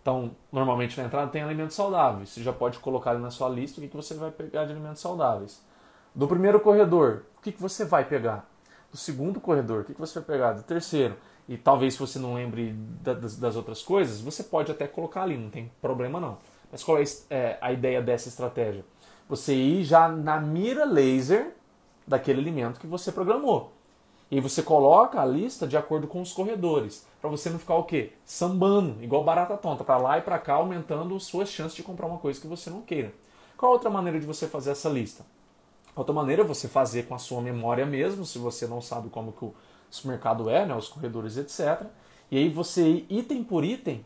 Então, 0.01 0.31
normalmente 0.51 0.99
na 0.99 1.05
entrada 1.05 1.31
tem 1.31 1.43
alimentos 1.43 1.75
saudáveis. 1.75 2.29
Você 2.29 2.41
já 2.41 2.51
pode 2.51 2.79
colocar 2.79 3.11
ali 3.11 3.21
na 3.21 3.29
sua 3.29 3.49
lista 3.49 3.79
o 3.79 3.87
que 3.87 3.95
você 3.95 4.13
vai 4.15 4.31
pegar 4.31 4.65
de 4.65 4.71
alimentos 4.71 5.01
saudáveis. 5.01 5.63
Do 6.13 6.27
primeiro 6.27 6.59
corredor, 6.59 7.23
o 7.37 7.41
que 7.41 7.51
você 7.51 7.85
vai 7.85 8.03
pegar? 8.05 8.49
Do 8.89 8.97
segundo 8.97 9.39
corredor, 9.39 9.81
o 9.81 9.85
que 9.85 9.93
você 9.93 10.19
vai 10.19 10.27
pegar? 10.27 10.53
Do 10.53 10.63
terceiro. 10.63 11.15
E 11.47 11.57
talvez 11.57 11.93
se 11.93 11.99
você 11.99 12.19
não 12.19 12.33
lembre 12.33 12.73
das, 12.73 13.37
das 13.37 13.55
outras 13.55 13.81
coisas, 13.81 14.21
você 14.21 14.43
pode 14.43 14.71
até 14.71 14.87
colocar 14.87 15.23
ali, 15.23 15.37
não 15.37 15.49
tem 15.49 15.71
problema 15.81 16.19
não. 16.19 16.37
Mas 16.71 16.83
qual 16.83 16.97
é 17.29 17.57
a 17.61 17.71
ideia 17.71 18.01
dessa 18.01 18.27
estratégia? 18.27 18.83
você 19.31 19.55
ir 19.55 19.85
já 19.85 20.09
na 20.09 20.41
mira 20.41 20.83
laser 20.83 21.53
daquele 22.05 22.41
alimento 22.41 22.81
que 22.81 22.85
você 22.85 23.13
programou. 23.13 23.71
E 24.31 24.39
você 24.39 24.63
coloca 24.63 25.21
a 25.21 25.25
lista 25.25 25.67
de 25.67 25.75
acordo 25.75 26.07
com 26.07 26.21
os 26.21 26.31
corredores, 26.31 27.05
para 27.19 27.29
você 27.29 27.49
não 27.49 27.59
ficar 27.59 27.75
o 27.75 27.83
quê? 27.83 28.13
Sambando, 28.23 29.03
igual 29.03 29.25
barata 29.25 29.57
tonta, 29.57 29.83
para 29.83 29.97
lá 29.97 30.17
e 30.19 30.21
para 30.21 30.39
cá, 30.39 30.53
aumentando 30.53 31.19
suas 31.19 31.49
chances 31.49 31.75
de 31.75 31.83
comprar 31.83 32.07
uma 32.07 32.17
coisa 32.17 32.39
que 32.39 32.47
você 32.47 32.69
não 32.69 32.81
queira. 32.81 33.13
Qual 33.57 33.69
a 33.69 33.75
outra 33.75 33.89
maneira 33.89 34.17
de 34.17 34.25
você 34.25 34.47
fazer 34.47 34.71
essa 34.71 34.87
lista? 34.87 35.25
Outra 35.93 36.13
maneira 36.13 36.43
é 36.43 36.45
você 36.45 36.69
fazer 36.69 37.07
com 37.07 37.13
a 37.13 37.17
sua 37.17 37.41
memória 37.41 37.85
mesmo, 37.85 38.25
se 38.25 38.39
você 38.39 38.65
não 38.65 38.79
sabe 38.79 39.09
como 39.09 39.33
que 39.33 39.43
o 39.43 39.53
supermercado 39.89 40.49
é, 40.49 40.65
né, 40.65 40.73
os 40.73 40.87
corredores, 40.87 41.35
etc. 41.35 41.87
E 42.31 42.37
aí 42.37 42.47
você 42.47 42.87
ir 42.87 43.05
item 43.09 43.43
por 43.43 43.65
item 43.65 44.05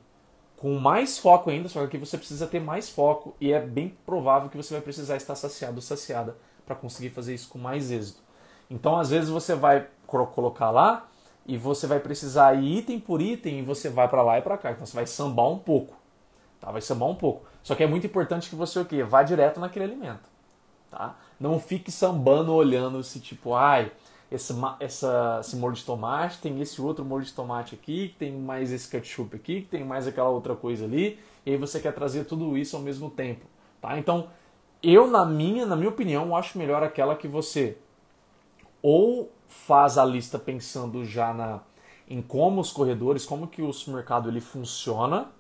com 0.58 0.80
mais 0.80 1.20
foco 1.20 1.52
ainda, 1.52 1.70
só 1.70 1.86
que 1.86 2.00
você 2.00 2.18
precisa 2.18 2.48
ter 2.48 2.60
mais 2.60 2.90
foco 2.90 3.36
e 3.40 3.54
é 3.54 3.62
bem 3.62 3.96
provável 4.04 4.50
que 4.50 4.58
você 4.58 4.74
vai 4.74 4.82
precisar 4.82 5.18
estar 5.18 5.36
saciado 5.36 5.76
ou 5.76 5.82
saciada 5.84 6.36
para 6.66 6.76
conseguir 6.76 7.12
fazer 7.12 7.36
isso 7.36 7.48
com 7.48 7.60
mais 7.60 7.92
êxito. 7.92 8.25
Então, 8.70 8.98
às 8.98 9.10
vezes 9.10 9.30
você 9.30 9.56
vai 9.56 9.88
colocar 10.08 10.72
lá 10.72 11.08
e 11.46 11.58
você 11.58 11.86
vai 11.88 12.00
precisar 12.00 12.54
ir 12.56 12.80
item 12.80 13.00
por 13.00 13.22
item 13.22 13.60
e 13.60 13.62
você 13.62 13.90
vai 13.90 14.08
para 14.08 14.22
lá 14.24 14.40
e 14.40 14.42
para 14.42 14.58
cá. 14.58 14.72
Então, 14.72 14.86
você 14.86 14.96
vai 14.96 15.06
sambar 15.06 15.48
um 15.50 15.60
pouco, 15.60 15.96
tá? 16.60 16.72
Vai 16.72 16.82
sambar 16.82 17.08
um 17.08 17.16
pouco. 17.16 17.46
Só 17.62 17.76
que 17.76 17.84
é 17.84 17.88
muito 17.88 18.06
importante 18.06 18.50
que 18.50 18.56
você 18.56 18.80
o 18.80 18.86
quê? 18.86 19.04
Vá 19.04 19.24
direto 19.24 19.60
naquele 19.60 19.86
alimento, 19.86 20.30
tá? 20.90 21.16
Não 21.40 21.60
fique 21.60 21.92
sambando 21.92 22.54
olhando 22.54 23.04
se 23.04 23.20
tipo, 23.20 23.54
ai, 23.54 23.92
esse, 24.32 24.54
essa, 24.80 25.38
esse 25.42 25.56
molho 25.56 25.76
de 25.76 25.84
tomate, 25.84 26.40
tem 26.40 26.60
esse 26.62 26.82
outro 26.82 27.06
molho 27.06 27.24
de 27.24 27.34
tomate 27.34 27.76
aqui, 27.76 28.10
que 28.10 28.16
tem 28.16 28.32
mais 28.32 28.72
esse 28.72 28.90
ketchup 28.90 29.36
aqui, 29.36 29.62
que 29.62 29.68
tem 29.68 29.84
mais 29.84 30.08
aquela 30.08 30.30
outra 30.30 30.56
coisa 30.56 30.86
ali, 30.86 31.20
e 31.46 31.52
aí 31.52 31.58
você 31.58 31.80
quer 31.80 31.94
trazer 31.94 32.26
tudo 32.26 32.58
isso 32.58 32.76
ao 32.76 32.82
mesmo 32.82 33.10
tempo, 33.10 33.46
tá? 33.82 33.98
Então, 33.98 34.28
eu 34.82 35.08
na 35.08 35.26
minha, 35.26 35.66
na 35.66 35.76
minha 35.76 35.90
opinião, 35.90 36.36
acho 36.36 36.58
melhor 36.58 36.84
aquela 36.84 37.16
que 37.16 37.28
você 37.28 37.78
ou 38.86 39.32
faz 39.48 39.98
a 39.98 40.06
lista 40.06 40.38
pensando 40.38 41.04
já 41.04 41.34
na 41.34 41.62
em 42.08 42.22
como 42.22 42.62
os 42.62 42.72
corredores, 42.72 43.26
como 43.26 43.48
que 43.48 43.64
o 43.64 43.74
supermercado 43.74 44.30
ele 44.30 44.40
funciona, 44.40 45.32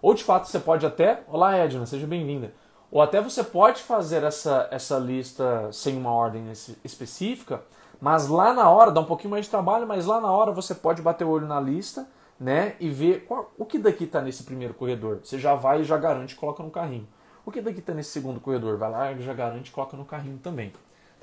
ou 0.00 0.14
de 0.14 0.24
fato 0.24 0.48
você 0.48 0.58
pode 0.58 0.86
até, 0.86 1.22
olá 1.28 1.54
Edna, 1.54 1.84
seja 1.84 2.06
bem-vinda. 2.06 2.54
Ou 2.90 3.02
até 3.02 3.20
você 3.20 3.44
pode 3.44 3.82
fazer 3.82 4.22
essa, 4.22 4.68
essa 4.70 4.96
lista 4.96 5.70
sem 5.70 5.98
uma 5.98 6.12
ordem 6.12 6.50
específica, 6.82 7.60
mas 8.00 8.26
lá 8.26 8.54
na 8.54 8.70
hora, 8.70 8.90
dá 8.90 9.00
um 9.02 9.04
pouquinho 9.04 9.32
mais 9.32 9.44
de 9.44 9.50
trabalho, 9.50 9.86
mas 9.86 10.06
lá 10.06 10.18
na 10.18 10.32
hora 10.32 10.50
você 10.50 10.74
pode 10.74 11.02
bater 11.02 11.24
o 11.24 11.28
olho 11.28 11.46
na 11.46 11.60
lista, 11.60 12.08
né? 12.40 12.74
E 12.80 12.88
ver 12.88 13.26
qual, 13.26 13.52
o 13.58 13.66
que 13.66 13.78
daqui 13.78 14.04
está 14.04 14.22
nesse 14.22 14.44
primeiro 14.44 14.72
corredor. 14.72 15.20
Você 15.22 15.38
já 15.38 15.54
vai 15.54 15.82
e 15.82 15.84
já 15.84 15.98
garante 15.98 16.34
coloca 16.34 16.62
no 16.62 16.70
carrinho. 16.70 17.06
O 17.44 17.50
que 17.50 17.60
daqui 17.60 17.80
está 17.80 17.92
nesse 17.92 18.12
segundo 18.12 18.40
corredor? 18.40 18.78
Vai 18.78 18.90
lá 18.90 19.12
e 19.12 19.20
já 19.20 19.34
garante 19.34 19.70
coloca 19.70 19.94
no 19.94 20.06
carrinho 20.06 20.38
também. 20.38 20.72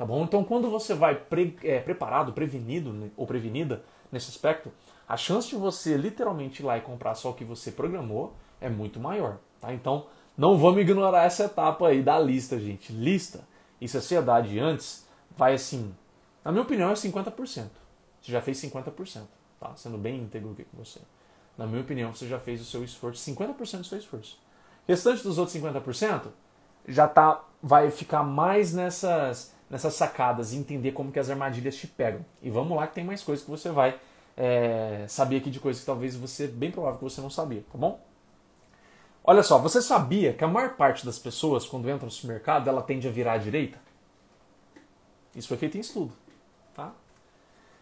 Tá 0.01 0.05
bom? 0.05 0.23
Então 0.23 0.43
quando 0.43 0.67
você 0.67 0.95
vai 0.95 1.13
pre, 1.13 1.55
é, 1.63 1.79
preparado, 1.79 2.33
prevenido 2.33 2.91
né, 2.91 3.11
ou 3.15 3.27
prevenida 3.27 3.83
nesse 4.11 4.31
aspecto, 4.31 4.71
a 5.07 5.15
chance 5.15 5.49
de 5.49 5.55
você 5.55 5.95
literalmente 5.95 6.63
ir 6.63 6.65
lá 6.65 6.75
e 6.75 6.81
comprar 6.81 7.13
só 7.13 7.29
o 7.29 7.35
que 7.35 7.43
você 7.43 7.71
programou 7.71 8.33
é 8.59 8.67
muito 8.67 8.99
maior. 8.99 9.37
Tá? 9.59 9.71
Então 9.71 10.07
não 10.35 10.57
vamos 10.57 10.81
ignorar 10.81 11.25
essa 11.25 11.43
etapa 11.43 11.87
aí 11.87 12.01
da 12.01 12.19
lista, 12.19 12.59
gente. 12.59 12.91
Lista 12.91 13.41
e 13.79 13.87
sociedade 13.87 14.57
antes 14.57 15.07
vai 15.37 15.53
assim 15.53 15.93
na 16.43 16.51
minha 16.51 16.63
opinião, 16.63 16.89
é 16.89 16.93
50%. 16.93 17.35
Você 17.35 18.31
já 18.31 18.41
fez 18.41 18.59
50%, 18.59 19.21
tá? 19.59 19.75
Sendo 19.75 19.99
bem 19.99 20.19
íntegro 20.21 20.53
aqui 20.53 20.63
com 20.63 20.83
você. 20.83 20.99
Na 21.55 21.67
minha 21.67 21.81
opinião, 21.81 22.11
você 22.11 22.27
já 22.27 22.39
fez 22.39 22.59
o 22.59 22.65
seu 22.65 22.83
esforço, 22.83 23.23
50% 23.31 23.77
do 23.77 23.83
seu 23.83 23.99
esforço. 23.99 24.39
O 24.87 24.91
restante 24.91 25.21
dos 25.21 25.37
outros 25.37 25.55
50% 25.55 26.23
já 26.87 27.07
tá, 27.07 27.43
vai 27.61 27.91
ficar 27.91 28.23
mais 28.23 28.73
nessas, 28.73 29.53
nessas 29.71 29.93
sacadas 29.93 30.51
e 30.51 30.57
entender 30.57 30.91
como 30.91 31.13
que 31.13 31.19
as 31.19 31.29
armadilhas 31.29 31.77
te 31.77 31.87
pegam. 31.87 32.25
E 32.41 32.49
vamos 32.49 32.75
lá 32.75 32.85
que 32.85 32.93
tem 32.93 33.05
mais 33.05 33.23
coisas 33.23 33.43
que 33.43 33.49
você 33.49 33.69
vai 33.69 33.97
é, 34.35 35.05
saber 35.07 35.37
aqui 35.37 35.49
de 35.49 35.61
coisas 35.61 35.79
que 35.79 35.85
talvez 35.85 36.13
você, 36.13 36.45
bem 36.45 36.69
provável 36.69 36.97
que 36.97 37.03
você 37.05 37.21
não 37.21 37.29
sabia, 37.29 37.63
tá 37.71 37.77
bom? 37.77 37.99
Olha 39.23 39.41
só, 39.43 39.57
você 39.57 39.81
sabia 39.81 40.33
que 40.33 40.43
a 40.43 40.47
maior 40.47 40.75
parte 40.75 41.05
das 41.05 41.17
pessoas, 41.17 41.65
quando 41.65 41.89
entra 41.89 42.05
no 42.05 42.11
supermercado, 42.11 42.67
ela 42.67 42.81
tende 42.81 43.07
a 43.07 43.11
virar 43.11 43.33
à 43.33 43.37
direita? 43.37 43.79
Isso 45.33 45.47
foi 45.47 45.57
feito 45.57 45.77
em 45.77 45.79
estudo. 45.79 46.11
Tá? 46.73 46.91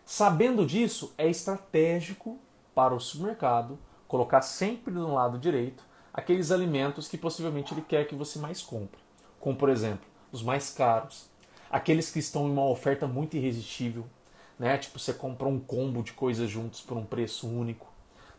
Sabendo 0.06 0.66
disso, 0.66 1.14
é 1.18 1.28
estratégico 1.28 2.38
para 2.76 2.94
o 2.94 3.00
supermercado 3.00 3.80
colocar 4.08 4.42
sempre 4.42 4.94
no 4.94 5.16
lado 5.16 5.40
direito 5.40 5.84
aqueles 6.14 6.52
alimentos 6.52 7.08
que 7.08 7.18
possivelmente 7.18 7.74
ele 7.74 7.82
quer 7.82 8.06
que 8.08 8.16
você 8.16 8.38
mais 8.38 8.62
compre. 8.62 9.00
Como, 9.40 9.56
por 9.56 9.70
exemplo, 9.70 10.06
os 10.32 10.44
mais 10.44 10.70
caros, 10.72 11.29
aqueles 11.70 12.12
que 12.12 12.20
estão 12.20 12.48
em 12.48 12.52
uma 12.52 12.66
oferta 12.66 13.08
muito 13.08 13.38
irresistível. 13.38 14.06
né? 14.58 14.78
Tipo, 14.78 15.00
você 15.00 15.14
compra 15.14 15.48
um 15.48 15.60
combo 15.60 16.04
de 16.04 16.14
coisas 16.14 16.50
juntos 16.50 16.82
por 16.82 16.98
um 16.98 17.06
preço 17.06 17.48
único. 17.48 17.88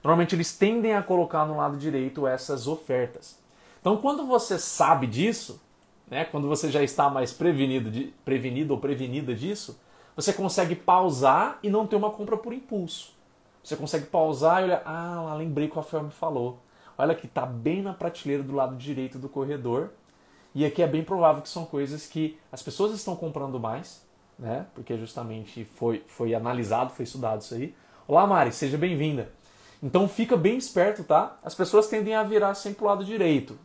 Normalmente 0.02 0.34
eles 0.34 0.56
tendem 0.56 0.94
a 0.94 1.02
colocar 1.02 1.44
no 1.46 1.56
lado 1.56 1.76
direito 1.76 2.26
essas 2.26 2.66
ofertas. 2.66 3.38
Então, 3.80 3.96
quando 3.96 4.26
você 4.26 4.58
sabe 4.58 5.06
disso, 5.06 5.60
né, 6.10 6.24
quando 6.24 6.48
você 6.48 6.70
já 6.70 6.82
está 6.82 7.08
mais 7.08 7.32
prevenido, 7.32 7.90
de, 7.90 8.12
prevenido 8.24 8.74
ou 8.74 8.80
prevenida 8.80 9.34
disso, 9.34 9.80
você 10.14 10.32
consegue 10.32 10.74
pausar 10.74 11.58
e 11.62 11.70
não 11.70 11.86
ter 11.86 11.96
uma 11.96 12.10
compra 12.10 12.36
por 12.36 12.52
impulso. 12.52 13.12
Você 13.62 13.76
consegue 13.76 14.06
pausar 14.06 14.60
e 14.60 14.64
olhar, 14.64 14.82
ah, 14.84 15.34
lembrei 15.36 15.68
que 15.68 15.74
o 15.74 15.76
Rafael 15.76 16.04
me 16.04 16.10
falou. 16.10 16.58
Olha 16.96 17.14
que 17.14 17.26
está 17.26 17.46
bem 17.46 17.82
na 17.82 17.94
prateleira 17.94 18.42
do 18.42 18.54
lado 18.54 18.76
direito 18.76 19.18
do 19.18 19.28
corredor. 19.28 19.90
E 20.52 20.64
aqui 20.64 20.82
é 20.82 20.86
bem 20.86 21.04
provável 21.04 21.42
que 21.42 21.48
são 21.48 21.64
coisas 21.64 22.06
que 22.06 22.36
as 22.50 22.60
pessoas 22.60 22.92
estão 22.92 23.14
comprando 23.14 23.60
mais, 23.60 24.04
né? 24.36 24.66
Porque 24.74 24.96
justamente 24.98 25.64
foi, 25.64 26.02
foi 26.08 26.34
analisado, 26.34 26.90
foi 26.90 27.04
estudado 27.04 27.40
isso 27.40 27.54
aí. 27.54 27.74
Olá, 28.08 28.26
Mari, 28.26 28.50
seja 28.50 28.76
bem-vinda. 28.76 29.30
Então 29.80 30.08
fica 30.08 30.36
bem 30.36 30.56
esperto, 30.56 31.04
tá? 31.04 31.38
As 31.44 31.54
pessoas 31.54 31.86
tendem 31.86 32.16
a 32.16 32.24
virar 32.24 32.54
sempre 32.54 32.78
pro 32.78 32.86
lado 32.86 33.04
direito, 33.04 33.56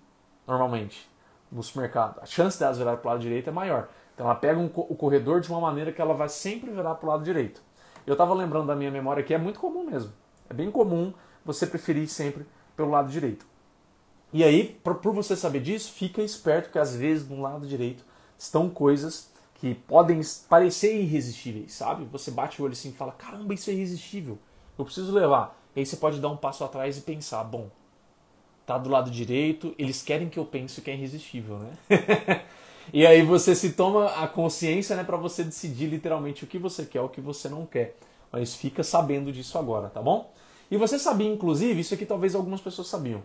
normalmente, 0.45 1.09
no 1.51 1.63
supermercado. 1.63 2.19
A 2.21 2.25
chance 2.27 2.59
delas 2.59 2.77
virar 2.77 2.97
pro 2.97 3.09
lado 3.09 3.19
direito 3.19 3.49
é 3.49 3.53
maior. 3.53 3.89
Então 4.13 4.27
ela 4.27 4.35
pega 4.35 4.59
um, 4.59 4.67
o 4.67 4.95
corredor 4.95 5.41
de 5.41 5.49
uma 5.49 5.59
maneira 5.59 5.91
que 5.91 5.99
ela 5.99 6.13
vai 6.13 6.29
sempre 6.29 6.69
virar 6.69 6.93
pro 6.95 7.09
lado 7.09 7.23
direito. 7.23 7.63
Eu 8.05 8.13
estava 8.13 8.33
lembrando 8.35 8.67
da 8.67 8.75
minha 8.75 8.91
memória 8.91 9.23
que 9.23 9.33
é 9.33 9.37
muito 9.39 9.59
comum 9.59 9.83
mesmo. 9.83 10.13
É 10.47 10.53
bem 10.53 10.69
comum 10.69 11.11
você 11.43 11.65
preferir 11.65 12.07
sempre 12.07 12.45
pelo 12.77 12.91
lado 12.91 13.09
direito. 13.09 13.45
E 14.35 14.43
aí, 14.43 14.77
por, 14.83 14.99
você 15.13 15.33
saber 15.33 15.61
disso, 15.61 15.93
fica 15.93 16.21
esperto 16.21 16.69
que 16.69 16.77
às 16.77 16.93
vezes 16.93 17.25
no 17.25 17.41
lado 17.41 17.65
direito 17.65 18.03
estão 18.37 18.69
coisas 18.69 19.29
que 19.61 19.73
podem 19.73 20.19
parecer 20.49 20.93
irresistíveis, 20.99 21.71
sabe? 21.71 22.03
Você 22.11 22.31
bate 22.31 22.61
o 22.61 22.65
olho 22.65 22.73
assim 22.73 22.89
e 22.89 22.91
fala: 22.91 23.13
caramba, 23.13 23.53
isso 23.53 23.69
é 23.69 23.73
irresistível, 23.73 24.37
eu 24.77 24.83
preciso 24.83 25.13
levar. 25.13 25.57
E 25.73 25.79
aí 25.79 25.85
você 25.85 25.95
pode 25.95 26.19
dar 26.19 26.27
um 26.27 26.35
passo 26.35 26.65
atrás 26.65 26.97
e 26.97 27.01
pensar: 27.01 27.45
bom, 27.45 27.69
tá 28.65 28.77
do 28.77 28.89
lado 28.89 29.09
direito, 29.09 29.73
eles 29.79 30.03
querem 30.03 30.27
que 30.27 30.37
eu 30.37 30.43
pense 30.43 30.81
que 30.81 30.91
é 30.91 30.95
irresistível, 30.95 31.57
né? 31.57 31.71
e 32.91 33.07
aí 33.07 33.21
você 33.21 33.55
se 33.55 33.71
toma 33.71 34.07
a 34.21 34.27
consciência, 34.27 34.97
né, 34.97 35.05
para 35.05 35.15
você 35.15 35.45
decidir 35.45 35.87
literalmente 35.87 36.43
o 36.43 36.47
que 36.47 36.59
você 36.59 36.85
quer, 36.85 36.99
o 36.99 37.07
que 37.07 37.21
você 37.21 37.47
não 37.47 37.65
quer. 37.65 37.95
Mas 38.33 38.53
fica 38.53 38.83
sabendo 38.83 39.31
disso 39.31 39.57
agora, 39.57 39.87
tá 39.87 40.01
bom? 40.01 40.29
E 40.69 40.75
você 40.75 40.99
sabia, 40.99 41.31
inclusive, 41.31 41.79
isso 41.79 41.93
aqui 41.93 42.05
talvez 42.05 42.35
algumas 42.35 42.59
pessoas 42.59 42.89
sabiam. 42.89 43.23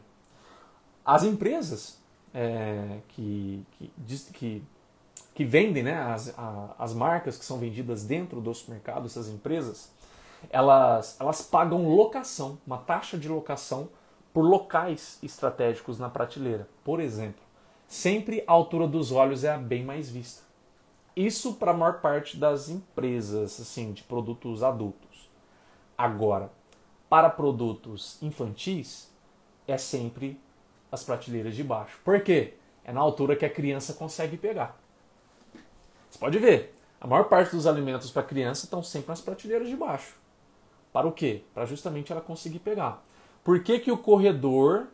As 1.05 1.25
empresas 1.25 1.99
é, 2.33 2.99
que, 3.09 3.65
que, 3.79 3.93
que 4.33 4.63
que 5.41 5.45
vendem, 5.45 5.83
né, 5.83 5.95
as, 5.95 6.39
a, 6.39 6.75
as 6.79 6.93
marcas 6.93 7.39
que 7.39 7.45
são 7.47 7.59
vendidas 7.59 8.05
dentro 8.05 8.43
do 8.43 8.53
supermercado, 8.53 9.07
essas 9.07 9.29
empresas, 9.29 9.91
elas, 10.51 11.17
elas 11.19 11.41
pagam 11.41 11.89
locação, 11.89 12.59
uma 12.67 12.77
taxa 12.77 13.17
de 13.17 13.27
locação 13.27 13.89
por 14.35 14.43
locais 14.43 15.19
estratégicos 15.23 15.99
na 15.99 16.11
prateleira. 16.11 16.69
Por 16.85 17.01
exemplo, 17.01 17.41
sempre 17.89 18.45
a 18.47 18.53
altura 18.53 18.87
dos 18.87 19.13
olhos 19.13 19.43
é 19.43 19.51
a 19.51 19.57
bem 19.57 19.85
mais 19.85 20.11
vista. 20.11 20.43
Isso 21.17 21.55
para 21.55 21.73
a 21.73 21.75
maior 21.75 22.01
parte 22.01 22.37
das 22.37 22.69
empresas 22.69 23.61
assim 23.61 23.93
de 23.93 24.03
produtos 24.03 24.63
adultos. 24.63 25.31
Agora, 25.97 26.51
para 27.09 27.31
produtos 27.31 28.19
infantis, 28.23 29.11
é 29.67 29.79
sempre 29.79 30.39
as 30.91 31.05
prateleiras 31.05 31.55
de 31.55 31.63
baixo. 31.63 31.99
Por 32.05 32.21
quê? 32.23 32.55
É 32.85 32.93
na 32.93 33.01
altura 33.01 33.37
que 33.37 33.45
a 33.45 33.51
criança 33.51 33.93
consegue 33.95 34.37
pegar. 34.37 34.79
Você 36.09 36.19
pode 36.19 36.39
ver, 36.39 36.75
a 37.01 37.07
maior 37.07 37.25
parte 37.25 37.55
dos 37.55 37.67
alimentos 37.67 38.11
para 38.11 38.23
criança 38.23 38.65
estão 38.65 38.83
sempre 38.83 39.09
nas 39.09 39.21
prateleiras 39.21 39.69
de 39.69 39.77
baixo. 39.77 40.15
Para 40.93 41.07
o 41.07 41.13
quê? 41.13 41.45
Para 41.55 41.67
justamente 41.67 42.11
ela 42.11 42.21
conseguir 42.21 42.59
pegar. 42.59 43.03
Por 43.45 43.63
que, 43.63 43.79
que 43.79 43.93
o 43.93 43.97
corredor, 43.97 44.89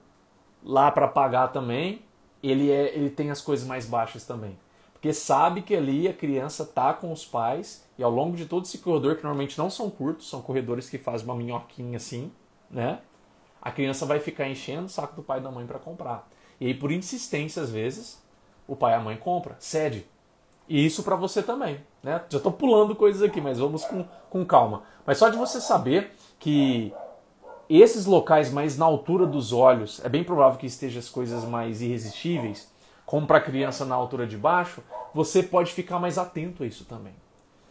lá 0.62 0.90
para 0.90 1.08
pagar 1.08 1.48
também, 1.48 2.02
ele, 2.42 2.70
é, 2.70 2.94
ele 2.94 3.10
tem 3.10 3.30
as 3.30 3.40
coisas 3.40 3.66
mais 3.66 3.86
baixas 3.86 4.24
também? 4.24 4.58
Porque 4.92 5.12
sabe 5.12 5.62
que 5.62 5.74
ali 5.74 6.06
a 6.06 6.12
criança 6.12 6.62
está 6.62 6.92
com 6.92 7.12
os 7.12 7.24
pais 7.24 7.84
e 7.98 8.02
ao 8.02 8.10
longo 8.10 8.36
de 8.36 8.46
todo 8.46 8.64
esse 8.64 8.78
corredor, 8.78 9.16
que 9.16 9.22
normalmente 9.22 9.58
não 9.58 9.70
são 9.70 9.90
curtos, 9.90 10.28
são 10.28 10.42
corredores 10.42 10.88
que 10.88 10.98
fazem 10.98 11.26
uma 11.26 11.34
minhoquinha 11.34 11.96
assim, 11.96 12.30
né? 12.70 13.00
A 13.66 13.72
criança 13.72 14.06
vai 14.06 14.20
ficar 14.20 14.48
enchendo 14.48 14.86
o 14.86 14.88
saco 14.88 15.16
do 15.16 15.24
pai 15.24 15.40
e 15.40 15.42
da 15.42 15.50
mãe 15.50 15.66
para 15.66 15.80
comprar. 15.80 16.28
E 16.60 16.68
aí, 16.68 16.72
por 16.72 16.92
insistência, 16.92 17.60
às 17.60 17.68
vezes, 17.68 18.22
o 18.64 18.76
pai 18.76 18.92
e 18.92 18.94
a 18.94 19.00
mãe 19.00 19.16
compra, 19.16 19.56
cede. 19.58 20.06
E 20.68 20.86
isso 20.86 21.02
para 21.02 21.16
você 21.16 21.42
também. 21.42 21.80
Né? 22.00 22.22
Já 22.28 22.36
estou 22.36 22.52
pulando 22.52 22.94
coisas 22.94 23.24
aqui, 23.24 23.40
mas 23.40 23.58
vamos 23.58 23.84
com, 23.84 24.04
com 24.30 24.46
calma. 24.46 24.84
Mas 25.04 25.18
só 25.18 25.30
de 25.30 25.36
você 25.36 25.60
saber 25.60 26.12
que 26.38 26.94
esses 27.68 28.06
locais 28.06 28.52
mais 28.52 28.78
na 28.78 28.84
altura 28.84 29.26
dos 29.26 29.52
olhos, 29.52 30.00
é 30.04 30.08
bem 30.08 30.22
provável 30.22 30.60
que 30.60 30.66
esteja 30.66 31.00
as 31.00 31.08
coisas 31.08 31.44
mais 31.44 31.82
irresistíveis, 31.82 32.70
como 33.04 33.26
para 33.26 33.38
a 33.38 33.42
criança 33.42 33.84
na 33.84 33.96
altura 33.96 34.28
de 34.28 34.36
baixo, 34.36 34.80
você 35.12 35.42
pode 35.42 35.72
ficar 35.72 35.98
mais 35.98 36.18
atento 36.18 36.62
a 36.62 36.66
isso 36.66 36.84
também. 36.84 37.14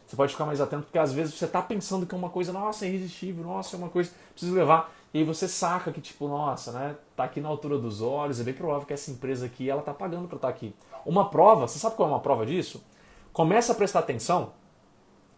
Você 0.05 0.17
pode 0.17 0.33
ficar 0.33 0.45
mais 0.45 0.59
atento 0.59 0.83
porque 0.83 0.99
às 0.99 1.13
vezes 1.13 1.35
você 1.35 1.45
está 1.45 1.61
pensando 1.61 2.05
que 2.05 2.13
é 2.13 2.17
uma 2.17 2.29
coisa, 2.29 2.51
nossa, 2.51 2.85
é 2.85 2.89
irresistível, 2.89 3.45
nossa, 3.45 3.77
é 3.77 3.79
uma 3.79 3.89
coisa, 3.89 4.11
preciso 4.33 4.53
levar. 4.53 4.93
E 5.15 5.23
você 5.23 5.47
saca 5.47 5.93
que, 5.93 6.01
tipo, 6.01 6.27
nossa, 6.27 6.73
né? 6.73 6.97
Tá 7.15 7.23
aqui 7.23 7.39
na 7.39 7.47
altura 7.47 7.77
dos 7.77 8.01
olhos, 8.01 8.41
é 8.41 8.43
bem 8.43 8.53
provável 8.53 8.85
que 8.85 8.91
essa 8.91 9.09
empresa 9.09 9.45
aqui, 9.45 9.69
ela 9.69 9.81
tá 9.81 9.93
pagando 9.93 10.27
para 10.27 10.35
estar 10.35 10.49
tá 10.49 10.53
aqui. 10.53 10.75
Uma 11.05 11.29
prova, 11.29 11.69
você 11.69 11.79
sabe 11.79 11.95
qual 11.95 12.09
é 12.09 12.11
uma 12.11 12.19
prova 12.19 12.45
disso? 12.45 12.83
Começa 13.31 13.71
a 13.71 13.75
prestar 13.75 13.99
atenção 13.99 14.51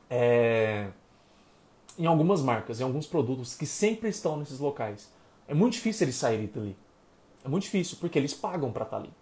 é, 0.10 0.88
em 1.96 2.08
algumas 2.08 2.42
marcas, 2.42 2.82
em 2.82 2.84
alguns 2.84 3.06
produtos 3.06 3.54
que 3.54 3.68
sempre 3.68 4.10
estão 4.10 4.36
nesses 4.38 4.58
locais. 4.58 5.12
É 5.48 5.54
muito 5.54 5.74
difícil 5.74 6.06
eles 6.06 6.16
saírem 6.16 6.48
dali. 6.48 6.76
É 7.46 7.48
muito 7.48 7.66
difícil, 7.66 8.00
porque 8.02 8.18
eles 8.18 8.34
pagam 8.34 8.72
para 8.72 8.84
estar 8.84 8.98
tá 8.98 9.04
ali. 9.04 9.14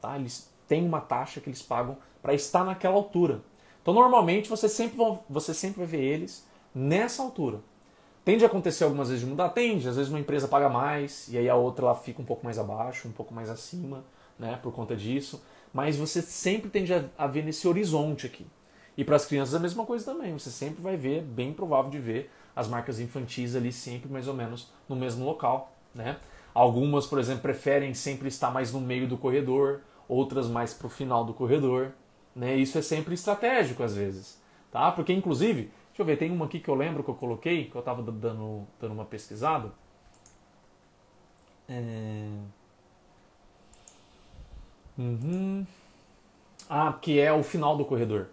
Tá? 0.00 0.16
Eles 0.16 0.50
têm 0.66 0.86
uma 0.86 1.02
taxa 1.02 1.38
que 1.38 1.50
eles 1.50 1.60
pagam 1.60 1.98
para 2.22 2.32
estar 2.32 2.64
naquela 2.64 2.94
altura. 2.94 3.42
Então, 3.82 3.92
normalmente, 3.92 4.48
você 4.48 4.70
sempre, 4.70 4.96
você 5.28 5.52
sempre 5.52 5.80
vai 5.80 5.86
ver 5.86 6.00
eles 6.00 6.48
nessa 6.74 7.22
altura. 7.22 7.60
Tende 8.24 8.44
a 8.44 8.46
acontecer 8.46 8.84
algumas 8.84 9.08
vezes 9.08 9.24
de 9.24 9.28
mudar? 9.28 9.48
Tende. 9.48 9.88
Às 9.88 9.96
vezes 9.96 10.10
uma 10.10 10.20
empresa 10.20 10.46
paga 10.46 10.68
mais 10.68 11.28
e 11.28 11.36
aí 11.36 11.48
a 11.48 11.56
outra 11.56 11.86
ela 11.86 11.94
fica 11.94 12.22
um 12.22 12.24
pouco 12.24 12.44
mais 12.44 12.58
abaixo, 12.58 13.08
um 13.08 13.12
pouco 13.12 13.34
mais 13.34 13.50
acima, 13.50 14.04
né, 14.38 14.58
por 14.62 14.72
conta 14.72 14.94
disso. 14.94 15.42
Mas 15.74 15.96
você 15.96 16.22
sempre 16.22 16.70
tende 16.70 16.92
a, 17.18 17.26
ver 17.26 17.44
nesse 17.44 17.66
horizonte 17.66 18.26
aqui. 18.26 18.46
E 18.96 19.04
para 19.04 19.16
as 19.16 19.24
crianças 19.24 19.54
a 19.54 19.58
mesma 19.58 19.84
coisa 19.84 20.04
também. 20.04 20.32
Você 20.34 20.50
sempre 20.50 20.82
vai 20.82 20.96
ver, 20.96 21.22
bem 21.22 21.52
provável 21.52 21.90
de 21.90 21.98
ver, 21.98 22.30
as 22.54 22.68
marcas 22.68 23.00
infantis 23.00 23.56
ali 23.56 23.72
sempre 23.72 24.10
mais 24.10 24.28
ou 24.28 24.34
menos 24.34 24.70
no 24.88 24.94
mesmo 24.94 25.24
local, 25.24 25.72
né? 25.94 26.18
Algumas, 26.54 27.06
por 27.06 27.18
exemplo, 27.18 27.42
preferem 27.42 27.94
sempre 27.94 28.28
estar 28.28 28.50
mais 28.50 28.72
no 28.72 28.80
meio 28.80 29.08
do 29.08 29.16
corredor, 29.16 29.80
outras 30.06 30.46
mais 30.48 30.74
para 30.74 30.86
o 30.86 30.90
final 30.90 31.24
do 31.24 31.32
corredor, 31.32 31.92
né? 32.36 32.54
Isso 32.54 32.76
é 32.76 32.82
sempre 32.82 33.14
estratégico 33.14 33.82
às 33.82 33.96
vezes, 33.96 34.38
tá? 34.70 34.92
Porque 34.92 35.12
inclusive 35.12 35.70
Deixa 35.92 36.00
eu 36.00 36.06
ver, 36.06 36.16
tem 36.16 36.30
uma 36.30 36.46
aqui 36.46 36.58
que 36.58 36.70
eu 36.70 36.74
lembro 36.74 37.04
que 37.04 37.10
eu 37.10 37.14
coloquei, 37.14 37.66
que 37.66 37.76
eu 37.76 37.80
estava 37.80 38.02
dando, 38.02 38.66
dando 38.80 38.94
uma 38.94 39.04
pesquisada. 39.04 39.70
É... 41.68 42.30
Uhum. 44.96 45.66
Ah, 46.68 46.94
que 46.94 47.20
é 47.20 47.30
o 47.30 47.42
final 47.42 47.76
do 47.76 47.84
corredor. 47.84 48.28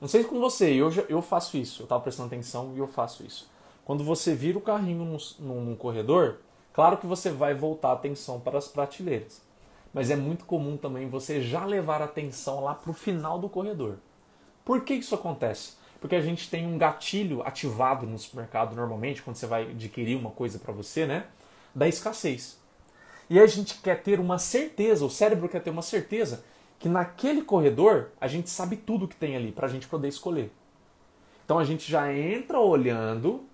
Não 0.00 0.08
sei 0.08 0.24
com 0.24 0.40
você, 0.40 0.72
eu, 0.72 0.90
eu 1.06 1.20
faço 1.20 1.58
isso. 1.58 1.82
Eu 1.82 1.84
estava 1.84 2.02
prestando 2.02 2.28
atenção 2.28 2.72
e 2.74 2.78
eu 2.78 2.86
faço 2.86 3.22
isso. 3.22 3.50
Quando 3.84 4.02
você 4.02 4.34
vira 4.34 4.56
o 4.56 4.62
carrinho 4.62 5.04
no, 5.04 5.18
no, 5.38 5.60
no 5.66 5.76
corredor, 5.76 6.38
claro 6.72 6.96
que 6.96 7.06
você 7.06 7.30
vai 7.30 7.54
voltar 7.54 7.90
a 7.90 7.92
atenção 7.92 8.40
para 8.40 8.56
as 8.56 8.68
prateleiras. 8.68 9.42
Mas 9.92 10.08
é 10.08 10.16
muito 10.16 10.46
comum 10.46 10.78
também 10.78 11.10
você 11.10 11.42
já 11.42 11.66
levar 11.66 12.00
a 12.00 12.06
atenção 12.06 12.64
lá 12.64 12.74
para 12.74 12.90
o 12.90 12.94
final 12.94 13.38
do 13.38 13.50
corredor. 13.50 13.98
Por 14.64 14.82
que 14.82 14.94
isso 14.94 15.14
acontece? 15.14 15.81
Porque 16.02 16.16
a 16.16 16.20
gente 16.20 16.50
tem 16.50 16.66
um 16.66 16.76
gatilho 16.76 17.46
ativado 17.46 18.04
no 18.08 18.18
supermercado 18.18 18.74
normalmente, 18.74 19.22
quando 19.22 19.36
você 19.36 19.46
vai 19.46 19.70
adquirir 19.70 20.16
uma 20.16 20.32
coisa 20.32 20.58
para 20.58 20.72
você, 20.72 21.06
né? 21.06 21.26
Da 21.72 21.86
escassez. 21.86 22.58
E 23.30 23.38
a 23.38 23.46
gente 23.46 23.76
quer 23.76 24.02
ter 24.02 24.18
uma 24.18 24.36
certeza, 24.36 25.04
o 25.04 25.10
cérebro 25.10 25.48
quer 25.48 25.62
ter 25.62 25.70
uma 25.70 25.80
certeza 25.80 26.44
que 26.80 26.88
naquele 26.88 27.42
corredor 27.42 28.08
a 28.20 28.26
gente 28.26 28.50
sabe 28.50 28.76
tudo 28.76 29.06
que 29.06 29.14
tem 29.14 29.36
ali 29.36 29.52
para 29.52 29.68
a 29.68 29.70
gente 29.70 29.86
poder 29.86 30.08
escolher. 30.08 30.50
Então 31.44 31.56
a 31.56 31.64
gente 31.64 31.88
já 31.88 32.12
entra 32.12 32.58
olhando 32.58 33.44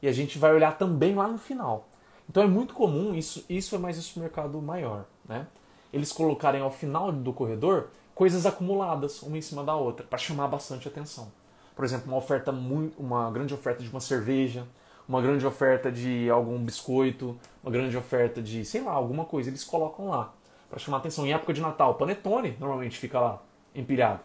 e 0.00 0.06
a 0.06 0.12
gente 0.12 0.38
vai 0.38 0.54
olhar 0.54 0.78
também 0.78 1.16
lá 1.16 1.26
no 1.26 1.36
final. 1.36 1.88
Então 2.30 2.44
é 2.44 2.46
muito 2.46 2.74
comum, 2.74 3.12
isso, 3.12 3.44
isso 3.48 3.74
é 3.74 3.78
mais 3.78 3.98
o 3.98 4.02
supermercado 4.02 4.62
maior, 4.62 5.04
né? 5.28 5.48
Eles 5.92 6.12
colocarem 6.12 6.60
ao 6.60 6.70
final 6.70 7.10
do 7.10 7.32
corredor 7.32 7.90
coisas 8.14 8.46
acumuladas 8.46 9.20
uma 9.20 9.36
em 9.36 9.42
cima 9.42 9.64
da 9.64 9.74
outra 9.74 10.06
para 10.06 10.16
chamar 10.16 10.46
bastante 10.46 10.86
atenção 10.86 11.41
por 11.74 11.84
exemplo, 11.84 12.08
uma 12.08 12.18
oferta 12.18 12.52
muito, 12.52 13.00
uma 13.00 13.30
grande 13.30 13.54
oferta 13.54 13.82
de 13.82 13.88
uma 13.90 14.00
cerveja, 14.00 14.66
uma 15.08 15.20
grande 15.20 15.46
oferta 15.46 15.90
de 15.90 16.28
algum 16.30 16.58
biscoito, 16.58 17.38
uma 17.62 17.70
grande 17.70 17.96
oferta 17.96 18.40
de, 18.40 18.64
sei 18.64 18.82
lá, 18.82 18.92
alguma 18.92 19.24
coisa, 19.24 19.50
eles 19.50 19.64
colocam 19.64 20.08
lá 20.08 20.32
para 20.68 20.78
chamar 20.78 20.98
atenção. 20.98 21.26
Em 21.26 21.32
época 21.32 21.52
de 21.52 21.60
Natal, 21.60 21.94
panetone 21.94 22.56
normalmente 22.58 22.98
fica 22.98 23.20
lá 23.20 23.42
empilhado. 23.74 24.20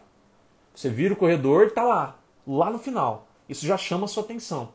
Você 0.74 0.88
vira 0.88 1.12
o 1.12 1.16
corredor 1.16 1.66
e 1.66 1.70
tá 1.70 1.82
lá, 1.82 2.16
lá 2.46 2.70
no 2.70 2.78
final. 2.78 3.26
Isso 3.48 3.66
já 3.66 3.76
chama 3.76 4.04
a 4.04 4.08
sua 4.08 4.22
atenção. 4.22 4.70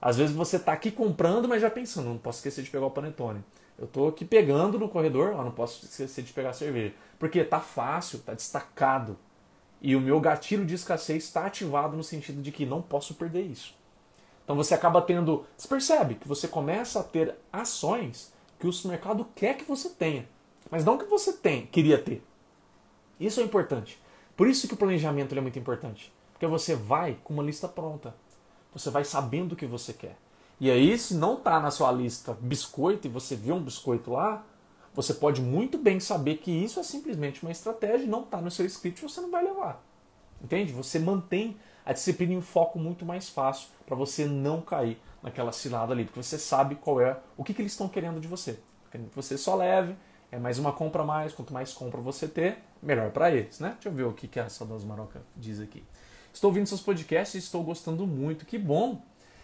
Às 0.00 0.16
vezes 0.16 0.34
você 0.34 0.56
está 0.56 0.72
aqui 0.72 0.90
comprando, 0.90 1.46
mas 1.46 1.60
já 1.60 1.70
pensando, 1.70 2.08
não 2.08 2.18
posso 2.18 2.38
esquecer 2.38 2.62
de 2.62 2.70
pegar 2.70 2.86
o 2.86 2.90
panetone. 2.90 3.44
Eu 3.78 3.84
estou 3.84 4.08
aqui 4.08 4.24
pegando 4.24 4.78
no 4.78 4.88
corredor, 4.88 5.34
ó, 5.34 5.42
não 5.42 5.50
posso 5.50 5.84
esquecer 5.84 6.22
de 6.22 6.32
pegar 6.32 6.50
a 6.50 6.54
cerveja. 6.54 6.94
Porque 7.18 7.42
tá 7.44 7.60
fácil, 7.60 8.20
tá 8.20 8.32
destacado. 8.32 9.16
E 9.80 9.96
o 9.96 10.00
meu 10.00 10.20
gatilho 10.20 10.64
de 10.64 10.74
escassez 10.74 11.24
está 11.24 11.46
ativado 11.46 11.96
no 11.96 12.04
sentido 12.04 12.42
de 12.42 12.52
que 12.52 12.66
não 12.66 12.82
posso 12.82 13.14
perder 13.14 13.42
isso. 13.42 13.74
Então 14.44 14.56
você 14.56 14.74
acaba 14.74 15.00
tendo. 15.00 15.46
Você 15.56 15.68
percebe 15.68 16.16
que 16.16 16.28
você 16.28 16.48
começa 16.48 17.00
a 17.00 17.04
ter 17.04 17.34
ações 17.52 18.32
que 18.58 18.66
o 18.66 18.88
mercado 18.88 19.26
quer 19.34 19.56
que 19.56 19.64
você 19.64 19.88
tenha, 19.88 20.28
mas 20.70 20.84
não 20.84 20.98
que 20.98 21.06
você 21.06 21.32
tem, 21.32 21.66
queria 21.66 21.96
ter. 21.96 22.22
Isso 23.18 23.40
é 23.40 23.42
importante. 23.42 23.98
Por 24.36 24.48
isso 24.48 24.66
que 24.68 24.74
o 24.74 24.76
planejamento 24.76 25.34
é 25.36 25.40
muito 25.40 25.58
importante. 25.58 26.12
Porque 26.32 26.46
você 26.46 26.74
vai 26.74 27.18
com 27.22 27.34
uma 27.34 27.42
lista 27.42 27.68
pronta. 27.68 28.14
Você 28.72 28.90
vai 28.90 29.04
sabendo 29.04 29.52
o 29.52 29.56
que 29.56 29.66
você 29.66 29.92
quer. 29.92 30.16
E 30.58 30.70
aí, 30.70 30.96
se 30.98 31.14
não 31.14 31.34
está 31.34 31.58
na 31.60 31.70
sua 31.70 31.90
lista 31.90 32.36
biscoito 32.40 33.06
e 33.06 33.10
você 33.10 33.36
vê 33.36 33.52
um 33.52 33.62
biscoito 33.62 34.12
lá, 34.12 34.44
você 34.94 35.14
pode 35.14 35.40
muito 35.40 35.78
bem 35.78 36.00
saber 36.00 36.38
que 36.38 36.50
isso 36.50 36.80
é 36.80 36.82
simplesmente 36.82 37.42
uma 37.42 37.52
estratégia 37.52 38.06
não 38.06 38.22
está 38.22 38.40
no 38.40 38.50
seu 38.50 38.66
script 38.66 39.02
você 39.02 39.20
não 39.20 39.30
vai 39.30 39.44
levar. 39.44 39.84
Entende? 40.42 40.72
Você 40.72 40.98
mantém 40.98 41.56
a 41.84 41.92
disciplina 41.92 42.32
em 42.32 42.40
foco 42.40 42.78
muito 42.78 43.04
mais 43.04 43.28
fácil 43.28 43.68
para 43.86 43.94
você 43.94 44.24
não 44.24 44.60
cair 44.60 44.98
naquela 45.22 45.52
cilada 45.52 45.92
ali, 45.92 46.04
porque 46.04 46.22
você 46.22 46.38
sabe 46.38 46.74
qual 46.74 47.00
é 47.00 47.18
o 47.36 47.44
que, 47.44 47.52
que 47.52 47.62
eles 47.62 47.72
estão 47.72 47.88
querendo 47.88 48.20
de 48.20 48.28
você. 48.28 48.58
Querendo 48.90 49.10
que 49.10 49.16
você 49.16 49.36
só 49.36 49.54
leve, 49.54 49.94
é 50.32 50.38
mais 50.38 50.58
uma 50.58 50.72
compra 50.72 51.02
a 51.02 51.04
mais, 51.04 51.32
quanto 51.32 51.52
mais 51.52 51.72
compra 51.72 52.00
você 52.00 52.26
ter, 52.26 52.58
melhor 52.82 53.10
para 53.10 53.30
eles, 53.30 53.60
né? 53.60 53.70
Deixa 53.74 53.88
eu 53.88 53.92
ver 53.92 54.04
o 54.04 54.12
que, 54.12 54.26
que 54.26 54.40
a 54.40 54.48
Saudosa 54.48 54.86
Maroca 54.86 55.22
diz 55.36 55.60
aqui. 55.60 55.84
Estou 56.32 56.50
ouvindo 56.50 56.66
seus 56.66 56.80
podcasts 56.80 57.34
e 57.34 57.38
estou 57.38 57.62
gostando 57.62 58.06
muito, 58.06 58.46
que 58.46 58.58
bom! 58.58 59.02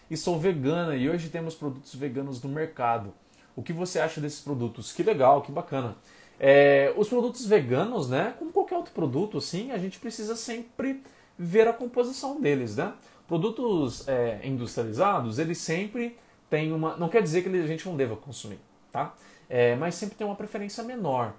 E 0.08 0.16
sou 0.16 0.38
vegana 0.38 0.94
e 0.94 1.10
hoje 1.10 1.28
temos 1.28 1.54
produtos 1.54 1.94
veganos 1.94 2.40
no 2.40 2.48
mercado. 2.48 3.12
O 3.56 3.62
que 3.62 3.72
você 3.72 3.98
acha 3.98 4.20
desses 4.20 4.40
produtos? 4.40 4.92
Que 4.92 5.02
legal, 5.02 5.40
que 5.40 5.50
bacana. 5.50 5.96
É, 6.38 6.92
os 6.96 7.08
produtos 7.08 7.46
veganos, 7.46 8.10
né, 8.10 8.34
como 8.38 8.52
qualquer 8.52 8.76
outro 8.76 8.92
produto, 8.92 9.38
assim, 9.38 9.72
a 9.72 9.78
gente 9.78 9.98
precisa 9.98 10.36
sempre 10.36 11.02
ver 11.38 11.66
a 11.66 11.72
composição 11.72 12.40
deles, 12.40 12.76
né? 12.76 12.92
Produtos 13.26 14.06
é, 14.06 14.40
industrializados, 14.44 15.38
eles 15.38 15.58
sempre 15.58 16.18
têm 16.48 16.72
uma. 16.72 16.96
Não 16.96 17.08
quer 17.08 17.22
dizer 17.22 17.42
que 17.42 17.48
a 17.48 17.66
gente 17.66 17.86
não 17.88 17.96
deva 17.96 18.14
consumir, 18.14 18.60
tá? 18.92 19.14
É, 19.48 19.74
mas 19.76 19.94
sempre 19.94 20.16
tem 20.16 20.26
uma 20.26 20.36
preferência 20.36 20.84
menor. 20.84 21.34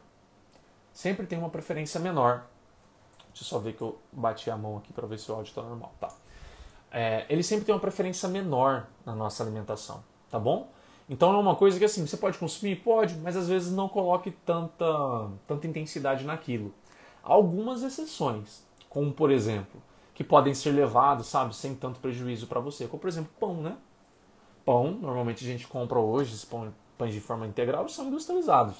Sempre 0.92 1.26
tem 1.28 1.38
uma 1.38 1.50
preferência 1.50 2.00
menor. 2.00 2.46
Deixa 3.28 3.44
eu 3.44 3.48
só 3.48 3.60
ver 3.60 3.74
que 3.74 3.82
eu 3.82 4.00
bati 4.12 4.50
a 4.50 4.58
mão 4.58 4.78
aqui 4.78 4.92
para 4.92 5.06
ver 5.06 5.20
se 5.20 5.32
o 5.32 5.36
áudio 5.36 5.50
está 5.50 5.62
normal. 5.62 5.94
Tá. 6.00 6.10
É, 6.92 7.26
ele 7.30 7.44
sempre 7.44 7.66
tem 7.66 7.76
uma 7.76 7.82
preferência 7.82 8.28
menor 8.28 8.88
na 9.06 9.14
nossa 9.14 9.44
alimentação, 9.44 10.04
tá 10.30 10.40
bom? 10.40 10.72
Então 11.10 11.34
é 11.34 11.38
uma 11.38 11.56
coisa 11.56 11.80
que 11.80 11.86
assim, 11.86 12.06
você 12.06 12.18
pode 12.18 12.38
consumir? 12.38 12.78
Pode, 12.78 13.16
mas 13.16 13.38
às 13.38 13.48
vezes 13.48 13.72
não 13.72 13.88
coloque 13.88 14.32
tanta, 14.32 15.30
tanta 15.48 15.68
intensidade 15.68 16.26
naquilo. 16.26 16.74
Algumas 17.24 17.82
exceções, 17.82 18.66
como 18.90 19.14
por 19.14 19.32
exemplo, 19.32 19.82
que 20.14 20.24
podem 20.24 20.54
ser 20.54 20.72
levados, 20.72 21.28
sabe, 21.28 21.56
sem 21.56 21.76
tanto 21.76 22.00
prejuízo 22.00 22.48
para 22.48 22.60
você, 22.60 22.88
como 22.88 23.00
por 23.00 23.08
exemplo 23.08 23.32
pão, 23.40 23.62
né? 23.62 23.78
Pão, 24.66 24.92
normalmente 24.92 25.46
a 25.46 25.48
gente 25.48 25.66
compra 25.66 25.98
hoje, 25.98 26.46
pães 26.98 27.14
de 27.14 27.22
forma 27.22 27.48
integral, 27.48 27.88
são 27.88 28.08
industrializados. 28.08 28.76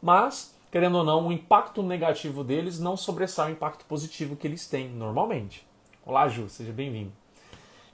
Mas, 0.00 0.54
querendo 0.70 0.98
ou 0.98 1.04
não, 1.04 1.26
o 1.26 1.32
impacto 1.32 1.82
negativo 1.82 2.44
deles 2.44 2.78
não 2.78 2.96
sobressai 2.96 3.50
o 3.50 3.52
impacto 3.54 3.84
positivo 3.86 4.36
que 4.36 4.46
eles 4.46 4.68
têm 4.68 4.88
normalmente. 4.90 5.66
Olá, 6.06 6.28
Ju, 6.28 6.48
seja 6.48 6.72
bem-vindo. 6.72 7.12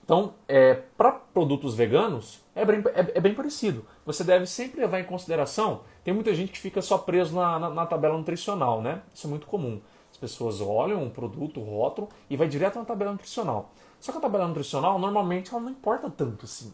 Então, 0.04 0.34
é, 0.46 0.74
para 0.98 1.12
produtos 1.12 1.74
veganos, 1.74 2.42
é 2.54 2.62
bem, 2.62 2.82
é, 2.94 3.12
é 3.14 3.20
bem, 3.20 3.34
parecido. 3.34 3.86
Você 4.04 4.22
deve 4.22 4.46
sempre 4.46 4.80
levar 4.80 5.00
em 5.00 5.04
consideração. 5.04 5.80
Tem 6.04 6.12
muita 6.12 6.34
gente 6.34 6.52
que 6.52 6.58
fica 6.58 6.82
só 6.82 6.98
preso 6.98 7.34
na, 7.34 7.58
na, 7.58 7.70
na, 7.70 7.86
tabela 7.86 8.16
nutricional, 8.18 8.82
né? 8.82 9.00
Isso 9.14 9.26
é 9.26 9.30
muito 9.30 9.46
comum. 9.46 9.80
As 10.10 10.18
pessoas 10.18 10.60
olham 10.60 11.02
um 11.02 11.08
produto, 11.08 11.58
o 11.58 11.64
rótulo, 11.64 12.10
e 12.28 12.36
vai 12.36 12.46
direto 12.46 12.78
na 12.78 12.84
tabela 12.84 13.12
nutricional. 13.12 13.70
Só 13.98 14.12
que 14.12 14.18
a 14.18 14.20
tabela 14.20 14.46
nutricional, 14.46 14.98
normalmente, 14.98 15.50
ela 15.50 15.62
não 15.62 15.70
importa 15.70 16.10
tanto 16.10 16.44
assim. 16.44 16.70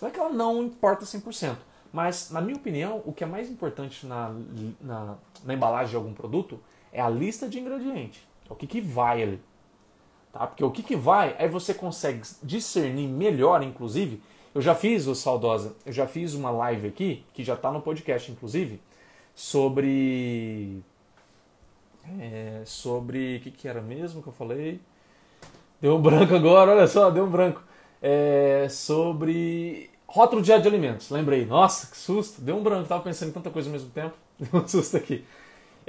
Não 0.00 0.08
é 0.08 0.12
que 0.12 0.20
ela 0.20 0.30
não 0.30 0.62
importa 0.62 1.04
100%. 1.04 1.56
Mas, 1.92 2.30
na 2.30 2.40
minha 2.40 2.56
opinião, 2.56 3.02
o 3.04 3.12
que 3.12 3.24
é 3.24 3.26
mais 3.26 3.50
importante 3.50 4.06
na, 4.06 4.32
na, 4.80 5.16
na 5.44 5.54
embalagem 5.54 5.90
de 5.90 5.96
algum 5.96 6.14
produto 6.14 6.60
é 6.92 7.00
a 7.00 7.10
lista 7.10 7.48
de 7.48 7.58
ingredientes. 7.58 8.22
É 8.48 8.52
o 8.52 8.56
que, 8.56 8.68
que 8.68 8.80
vai 8.80 9.24
ali. 9.24 9.42
Tá? 10.32 10.46
Porque 10.46 10.64
o 10.64 10.70
que, 10.70 10.82
que 10.82 10.96
vai, 10.96 11.34
aí 11.38 11.48
você 11.48 11.74
consegue 11.74 12.22
discernir 12.42 13.08
melhor, 13.08 13.62
inclusive. 13.62 14.22
Eu 14.54 14.60
já 14.60 14.74
fiz, 14.74 15.06
o 15.06 15.14
Saudosa, 15.14 15.76
eu 15.86 15.92
já 15.92 16.06
fiz 16.06 16.34
uma 16.34 16.50
live 16.50 16.88
aqui, 16.88 17.24
que 17.32 17.44
já 17.44 17.54
está 17.54 17.70
no 17.70 17.80
podcast, 17.80 18.30
inclusive, 18.30 18.80
sobre. 19.34 20.80
É, 22.18 22.62
sobre. 22.64 23.36
O 23.36 23.40
que, 23.40 23.50
que 23.50 23.68
era 23.68 23.80
mesmo 23.80 24.22
que 24.22 24.28
eu 24.28 24.32
falei? 24.32 24.80
Deu 25.80 25.96
um 25.96 26.02
branco 26.02 26.34
agora, 26.34 26.72
olha 26.72 26.86
só, 26.86 27.10
deu 27.10 27.24
um 27.24 27.30
branco. 27.30 27.62
É, 28.02 28.66
sobre 28.70 29.90
Rótulo 30.06 30.42
de 30.42 30.52
alimentos, 30.52 31.08
lembrei. 31.08 31.46
Nossa, 31.46 31.86
que 31.86 31.96
susto, 31.96 32.40
deu 32.40 32.56
um 32.56 32.62
branco, 32.64 32.88
tava 32.88 33.02
pensando 33.02 33.28
em 33.28 33.32
tanta 33.32 33.48
coisa 33.48 33.68
ao 33.68 33.72
mesmo 33.72 33.90
tempo. 33.90 34.14
Deu 34.40 34.60
um 34.60 34.66
susto 34.66 34.96
aqui. 34.96 35.24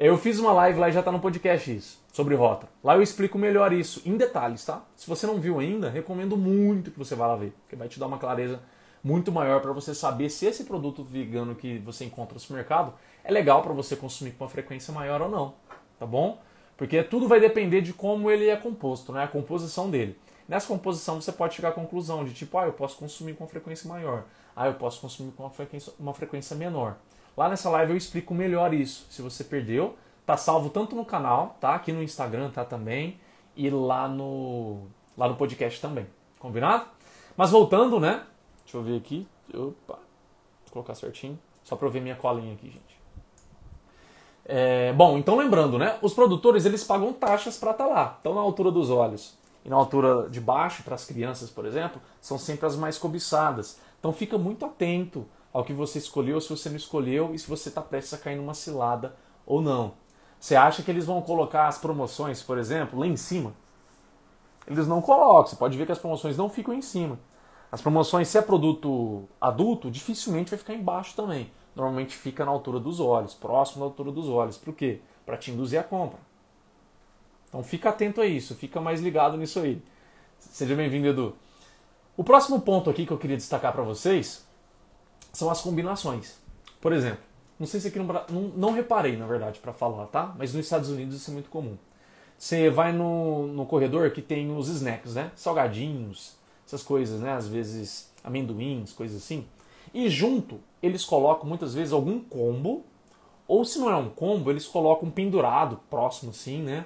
Eu 0.04 0.18
fiz 0.18 0.40
uma 0.40 0.52
live 0.52 0.80
lá 0.80 0.90
e 0.90 0.92
já 0.92 1.04
tá 1.04 1.12
no 1.12 1.20
podcast 1.20 1.72
isso, 1.72 2.04
sobre 2.12 2.34
rótulo. 2.34 2.72
Lá 2.84 2.96
eu 2.96 3.04
explico 3.04 3.38
melhor 3.38 3.72
isso, 3.72 4.02
em 4.04 4.18
detalhes, 4.18 4.66
tá? 4.66 4.82
Se 4.96 5.08
você 5.08 5.28
não 5.28 5.40
viu 5.40 5.60
ainda, 5.60 5.92
recomendo 5.92 6.36
muito 6.36 6.90
que 6.90 6.98
você 6.98 7.14
vá 7.14 7.28
lá 7.28 7.36
ver, 7.36 7.54
porque 7.62 7.76
vai 7.76 7.88
te 7.88 8.00
dar 8.00 8.08
uma 8.08 8.18
clareza 8.18 8.60
muito 9.04 9.32
maior 9.32 9.62
para 9.62 9.72
você 9.72 9.94
saber 9.94 10.32
se 10.32 10.48
esse 10.48 10.64
produto 10.64 11.04
vegano 11.04 11.54
que 11.54 11.78
você 11.78 12.04
encontra 12.04 12.34
no 12.34 12.40
supermercado 12.40 12.96
é 13.24 13.32
legal 13.32 13.62
para 13.62 13.74
você 13.74 13.96
consumir 13.96 14.32
com 14.32 14.44
uma 14.44 14.50
frequência 14.50 14.92
maior 14.92 15.22
ou 15.22 15.30
não, 15.30 15.54
tá 16.00 16.06
bom? 16.08 16.42
Porque 16.76 17.04
tudo 17.04 17.28
vai 17.28 17.40
depender 17.40 17.82
de 17.82 17.94
como 17.94 18.32
ele 18.32 18.50
é 18.50 18.56
composto, 18.56 19.14
né? 19.14 19.26
A 19.26 19.28
composição 19.28 19.88
dele. 19.88 20.18
Nessa 20.50 20.66
composição 20.66 21.22
você 21.22 21.32
pode 21.32 21.54
chegar 21.54 21.70
à 21.70 21.74
conclusão 21.74 22.26
de 22.26 22.34
tipo, 22.34 22.58
ah, 22.58 22.66
eu 22.66 22.74
posso 22.74 22.98
consumir 22.98 23.36
com 23.36 23.44
uma 23.44 23.50
frequência 23.52 23.88
maior, 23.88 24.24
ah, 24.56 24.66
eu 24.66 24.74
posso 24.74 25.00
consumir 25.00 25.32
com 25.34 25.44
uma 25.44 25.52
frequência, 25.52 25.94
uma 26.00 26.14
frequência 26.16 26.56
menor. 26.56 26.98
Lá 27.36 27.50
nessa 27.50 27.70
live 27.70 27.92
eu 27.92 27.98
explico 27.98 28.34
melhor 28.34 28.74
isso. 28.74 29.06
Se 29.10 29.22
você 29.22 29.44
perdeu, 29.44 29.98
tá 30.26 30.38
salvo 30.38 30.70
tanto 30.70 30.96
no 30.96 31.06
canal, 31.06 31.58
tá? 31.60 31.76
Aqui 31.76 31.92
no 31.92 32.04
Instagram 32.04 32.50
tá 32.50 32.66
também 32.66 33.20
e 33.56 33.70
lá 33.70 34.08
no 34.08 34.88
lá 35.18 35.28
no 35.28 35.36
podcast 35.36 35.80
também. 35.82 36.08
Combinado? 36.40 36.86
Mas 37.36 37.52
voltando, 37.52 38.00
né? 38.00 38.24
Deixa 38.64 38.78
eu 38.78 38.84
ver 38.84 38.98
aqui. 38.98 39.28
Opa. 39.54 40.00
Vou 40.66 40.72
colocar 40.72 40.96
certinho. 40.96 41.38
Só 41.64 41.76
para 41.76 41.88
eu 41.88 41.92
ver 41.92 42.02
minha 42.02 42.16
colinha 42.16 42.54
aqui, 42.54 42.68
gente. 42.68 43.02
É, 44.46 44.92
bom, 44.94 45.18
então 45.18 45.36
lembrando, 45.36 45.78
né? 45.78 45.98
Os 46.02 46.14
produtores 46.14 46.66
eles 46.66 46.84
pagam 46.84 47.14
taxas 47.14 47.58
para 47.58 47.72
estar 47.72 47.86
tá 47.86 47.90
lá. 47.90 48.16
Estão 48.18 48.34
na 48.34 48.42
altura 48.42 48.72
dos 48.72 48.90
olhos 48.90 49.38
e 49.64 49.70
na 49.70 49.76
altura 49.76 50.28
de 50.30 50.42
baixo, 50.42 50.84
para 50.84 50.96
as 50.96 51.06
crianças, 51.06 51.50
por 51.50 51.66
exemplo, 51.66 52.02
são 52.20 52.38
sempre 52.38 52.66
as 52.66 52.76
mais 52.76 52.98
cobiçadas. 52.98 53.80
Então 54.00 54.12
fica 54.12 54.38
muito 54.38 54.66
atento 54.66 55.26
ao 55.54 55.64
que 55.64 55.74
você 55.74 56.00
escolheu, 56.00 56.40
se 56.40 56.50
você 56.50 56.70
não 56.70 56.78
escolheu 56.78 57.34
e 57.34 57.40
se 57.40 57.48
você 57.48 57.70
está 57.70 57.82
prestes 57.82 58.14
a 58.14 58.18
cair 58.18 58.38
numa 58.38 58.54
cilada 58.54 59.16
ou 59.46 59.62
não. 59.62 59.94
Você 60.40 60.56
acha 60.56 60.82
que 60.82 60.90
eles 60.90 61.06
vão 61.06 61.22
colocar 61.22 61.68
as 61.68 61.78
promoções, 61.78 62.42
por 62.42 62.58
exemplo, 62.58 63.00
lá 63.00 63.06
em 63.06 63.18
cima? 63.18 63.54
Eles 64.66 64.88
não 64.88 65.02
colocam. 65.02 65.48
Você 65.48 65.56
pode 65.56 65.78
ver 65.78 65.86
que 65.86 65.92
as 65.92 66.00
promoções 66.00 66.38
não 66.38 66.50
ficam 66.50 66.74
em 66.74 66.82
cima. 66.82 67.20
As 67.72 67.82
promoções, 67.82 68.28
se 68.28 68.38
é 68.38 68.42
produto 68.42 69.28
adulto, 69.40 69.92
dificilmente 69.92 70.50
vai 70.50 70.60
ficar 70.60 70.74
embaixo 70.74 71.16
também. 71.16 71.52
Normalmente 71.76 72.16
fica 72.16 72.44
na 72.44 72.52
altura 72.52 72.80
dos 72.80 73.00
olhos, 73.00 73.34
próximo 73.34 73.80
da 73.80 73.86
altura 73.86 74.12
dos 74.12 74.28
olhos. 74.28 74.58
Por 74.58 74.74
quê? 74.74 75.00
Para 75.26 75.38
te 75.38 75.52
induzir 75.52 75.80
a 75.80 75.84
compra. 75.84 76.20
Então 77.48 77.64
fica 77.64 77.90
atento 77.90 78.20
a 78.20 78.26
isso, 78.26 78.56
fica 78.56 78.82
mais 78.82 79.02
ligado 79.02 79.38
nisso 79.38 79.60
aí. 79.60 79.82
Seja 80.40 80.76
bem-vindo, 80.76 81.08
Edu. 81.08 81.36
O 82.18 82.24
próximo 82.24 82.60
ponto 82.62 82.90
aqui 82.90 83.06
que 83.06 83.12
eu 83.12 83.18
queria 83.18 83.38
destacar 83.38 83.72
para 83.72 83.84
vocês 83.84 84.46
são 85.32 85.50
as 85.50 85.62
combinações. 85.62 86.36
Por 86.80 86.94
exemplo, 86.94 87.24
não 87.60 87.68
sei 87.68 87.80
se 87.80 87.88
aqui 87.88 88.00
no 88.00 88.06
não, 88.06 88.42
não 88.56 88.72
reparei, 88.74 89.16
na 89.16 89.26
verdade, 89.26 89.60
para 89.60 89.74
falar, 89.74 90.08
tá? 90.08 90.34
Mas 90.38 90.54
nos 90.54 90.66
Estados 90.66 90.90
Unidos 90.90 91.16
isso 91.16 91.32
é 91.32 91.34
muito 91.34 91.50
comum. 91.50 91.78
Você 92.38 92.70
vai 92.70 92.92
no, 92.92 93.48
no 93.48 93.66
corredor 93.66 94.10
que 94.12 94.22
tem 94.22 94.56
os 94.56 94.68
snacks, 94.68 95.14
né? 95.14 95.32
Salgadinhos, 95.36 96.36
essas 96.66 96.82
coisas, 96.82 97.22
né? 97.22 97.34
Às 97.34 97.48
vezes 97.48 98.12
amendoins, 98.24 98.94
coisas 98.94 99.22
assim. 99.22 99.46
E 99.94 100.10
junto 100.10 100.60
eles 100.82 101.06
colocam 101.06 101.48
muitas 101.48 101.74
vezes 101.74 101.94
algum 101.94 102.20
combo, 102.20 102.84
ou 103.48 103.64
se 103.64 103.78
não 103.80 103.90
é 103.90 103.96
um 103.96 104.10
combo, 104.10 104.50
eles 104.50 104.66
colocam 104.66 105.10
um 105.10 105.12
pendurado 105.12 105.80
próximo 105.90 106.32
assim, 106.32 106.62
né? 106.62 106.86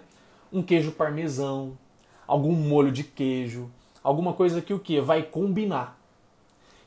um 0.55 0.63
queijo 0.63 0.91
parmesão, 0.91 1.77
algum 2.25 2.53
molho 2.53 2.91
de 2.91 3.03
queijo, 3.03 3.69
alguma 4.01 4.33
coisa 4.33 4.61
que 4.61 4.73
o 4.73 4.79
que 4.79 4.99
vai 5.01 5.21
combinar. 5.21 5.94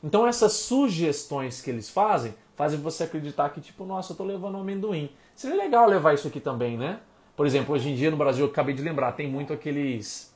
Então 0.03 0.27
essas 0.27 0.53
sugestões 0.53 1.61
que 1.61 1.69
eles 1.69 1.89
fazem 1.89 2.33
fazem 2.55 2.79
você 2.79 3.03
acreditar 3.05 3.49
que 3.49 3.61
tipo, 3.61 3.85
nossa, 3.85 4.11
eu 4.11 4.13
estou 4.13 4.27
levando 4.27 4.57
amendoim. 4.57 5.09
Seria 5.35 5.55
legal 5.55 5.87
levar 5.87 6.13
isso 6.13 6.27
aqui 6.27 6.39
também, 6.39 6.77
né? 6.77 6.99
Por 7.35 7.45
exemplo, 7.45 7.73
hoje 7.73 7.89
em 7.89 7.95
dia 7.95 8.11
no 8.11 8.17
Brasil, 8.17 8.45
eu 8.45 8.51
acabei 8.51 8.75
de 8.75 8.81
lembrar, 8.81 9.13
tem 9.13 9.29
muito 9.29 9.53
aqueles 9.53 10.33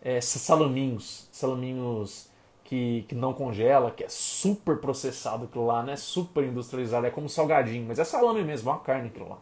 é, 0.00 0.20
salaminhos, 0.20 1.28
salaminhos 1.32 2.30
que, 2.62 3.04
que 3.08 3.16
não 3.16 3.32
congela, 3.32 3.90
que 3.90 4.04
é 4.04 4.08
super 4.08 4.78
processado 4.78 5.46
aquilo 5.46 5.66
lá, 5.66 5.82
né? 5.82 5.96
Super 5.96 6.44
industrializado, 6.44 7.06
é 7.06 7.10
como 7.10 7.28
salgadinho, 7.28 7.84
mas 7.88 7.98
é 7.98 8.04
salame 8.04 8.44
mesmo, 8.44 8.70
é 8.70 8.72
uma 8.72 8.78
carne 8.78 9.08
aquilo 9.08 9.28
lá. 9.28 9.38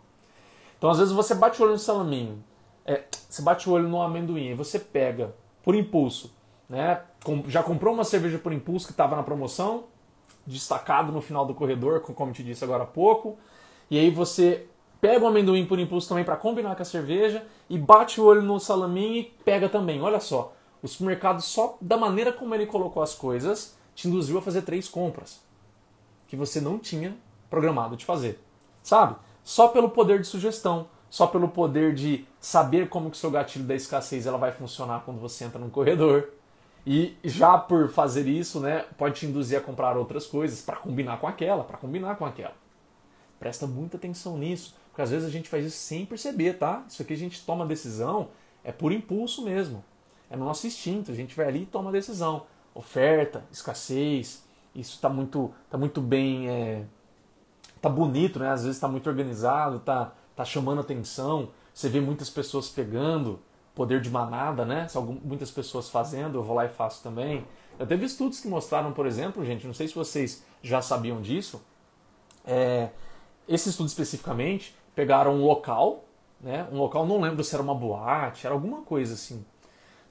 Então 0.79 0.89
às 0.89 0.99
vezes 0.99 1.13
você 1.13 1.35
bate 1.35 1.61
o 1.61 1.65
olho 1.65 1.73
no 1.73 1.79
salaminho, 1.79 2.43
é, 2.87 3.05
você 3.29 3.43
bate 3.43 3.69
o 3.69 3.73
olho 3.73 3.87
no 3.87 4.01
amendoim 4.01 4.47
e 4.47 4.55
você 4.55 4.79
pega 4.79 5.35
por 5.63 5.75
impulso, 5.75 6.35
né? 6.69 7.01
Já 7.47 7.63
comprou 7.63 7.95
uma 7.95 8.05
cerveja 8.05 8.39
por 8.39 8.53
impulso 8.53 8.87
que 8.87 8.93
estava 8.93 9.17
na 9.17 9.23
promoção, 9.23 9.85
destacado 10.47 11.13
no 11.13 11.21
final 11.21 11.47
do 11.47 11.55
corredor, 11.55 12.01
como 12.01 12.33
te 12.33 12.43
disse 12.43 12.65
agora 12.65 12.85
há 12.85 12.87
pouco, 12.87 13.39
e 13.91 13.99
aí 13.99 14.11
você 14.11 14.67
pega 15.01 15.25
o 15.25 15.29
amendoim 15.29 15.65
por 15.65 15.79
impulso 15.79 16.09
também 16.09 16.25
para 16.25 16.37
combinar 16.37 16.75
com 16.75 16.83
a 16.83 16.85
cerveja 16.85 17.45
e 17.69 17.79
bate 17.79 18.21
o 18.21 18.25
olho 18.25 18.43
no 18.43 18.59
salaminho 18.59 19.17
e 19.17 19.25
pega 19.45 19.69
também. 19.69 20.01
Olha 20.03 20.21
só, 20.21 20.55
o 20.83 20.89
supermercado 20.89 21.41
só 21.41 21.77
da 21.81 21.97
maneira 21.97 22.33
como 22.33 22.55
ele 22.55 22.67
colocou 22.67 23.03
as 23.03 23.15
coisas 23.15 23.77
te 23.95 24.09
induziu 24.09 24.39
a 24.39 24.43
fazer 24.43 24.63
três 24.63 24.89
compras 24.89 25.41
que 26.27 26.37
você 26.37 26.61
não 26.61 26.79
tinha 26.79 27.17
programado 27.49 27.97
de 27.97 28.05
fazer, 28.05 28.39
sabe? 28.83 29.17
Só 29.43 29.69
pelo 29.69 29.89
poder 29.91 30.21
de 30.21 30.27
sugestão, 30.27 30.89
só 31.09 31.27
pelo 31.27 31.49
poder 31.49 31.95
de 31.95 32.27
saber 32.39 32.89
como 32.89 33.11
que 33.11 33.17
seu 33.17 33.31
gatilho 33.31 33.65
da 33.65 33.75
escassez 33.75 34.27
ela 34.27 34.37
vai 34.37 34.53
funcionar 34.53 35.03
quando 35.05 35.19
você 35.19 35.45
entra 35.45 35.59
num 35.59 35.71
corredor. 35.71 36.29
E 36.91 37.19
já 37.23 37.59
por 37.59 37.91
fazer 37.91 38.27
isso, 38.27 38.61
né, 38.61 38.87
pode 38.97 39.21
te 39.21 39.27
induzir 39.27 39.59
a 39.59 39.61
comprar 39.61 39.95
outras 39.95 40.27
coisas 40.27 40.63
para 40.63 40.77
combinar 40.77 41.19
com 41.19 41.27
aquela, 41.27 41.63
para 41.63 41.77
combinar 41.77 42.17
com 42.17 42.25
aquela. 42.25 42.55
Presta 43.39 43.67
muita 43.67 43.99
atenção 43.99 44.39
nisso, 44.39 44.75
porque 44.89 45.03
às 45.03 45.11
vezes 45.11 45.29
a 45.29 45.31
gente 45.31 45.51
faz 45.51 45.67
isso 45.67 45.77
sem 45.77 46.07
perceber, 46.07 46.55
tá? 46.55 46.83
Isso 46.89 47.03
aqui 47.03 47.13
a 47.13 47.17
gente 47.17 47.45
toma 47.45 47.67
decisão 47.67 48.31
é 48.65 48.73
por 48.73 48.91
impulso 48.91 49.45
mesmo. 49.45 49.85
É 50.31 50.37
no 50.37 50.47
nosso 50.47 50.67
instinto, 50.67 51.13
a 51.13 51.15
gente 51.15 51.37
vai 51.37 51.49
ali 51.49 51.65
e 51.65 51.67
toma 51.67 51.93
decisão. 51.93 52.47
Oferta, 52.75 53.45
escassez, 53.53 54.43
isso 54.75 54.95
está 54.95 55.11
muito, 55.11 55.53
tá 55.69 55.77
muito 55.77 56.01
bem, 56.01 56.49
é, 56.49 56.85
tá 57.83 57.91
bonito, 57.91 58.39
né? 58.39 58.49
Às 58.49 58.63
vezes 58.63 58.79
está 58.79 58.89
muito 58.89 59.11
organizado, 59.11 59.79
tá, 59.81 60.15
tá 60.35 60.43
chamando 60.43 60.81
atenção. 60.81 61.51
Você 61.75 61.91
vê 61.91 62.01
muitas 62.01 62.31
pessoas 62.31 62.71
pegando, 62.71 63.41
poder 63.79 64.01
de 64.01 64.11
manada, 64.11 64.65
né? 64.65 64.89
Muitas 65.23 65.53
pessoas 65.53 65.89
fazendo, 65.89 66.37
eu 66.37 66.43
vou 66.43 66.57
lá 66.57 66.65
e 66.65 66.69
faço 66.69 67.01
também. 67.01 67.47
Eu 67.79 67.87
teve 67.87 68.05
estudos 68.05 68.41
que 68.41 68.49
mostraram, 68.49 68.93
por 68.93 69.07
exemplo, 69.07 69.45
gente, 69.45 69.65
não 69.69 69.73
sei 69.73 69.87
se 69.87 69.95
vocês 69.95 70.45
já 70.61 70.83
sabiam 70.83 71.23
disso, 71.23 71.63
é, 72.45 72.89
esse 73.49 73.69
estudo 73.69 73.87
especificamente 73.87 74.75
pegaram 74.97 75.37
um 75.37 75.45
local, 75.45 76.05
né? 76.41 76.67
Um 76.73 76.79
local, 76.79 77.07
não 77.07 77.21
lembro 77.21 77.45
se 77.45 77.55
era 77.55 77.63
uma 77.63 77.75
boate, 77.75 78.45
era 78.45 78.53
alguma 78.53 78.83
coisa 78.83 79.15
assim. 79.15 79.45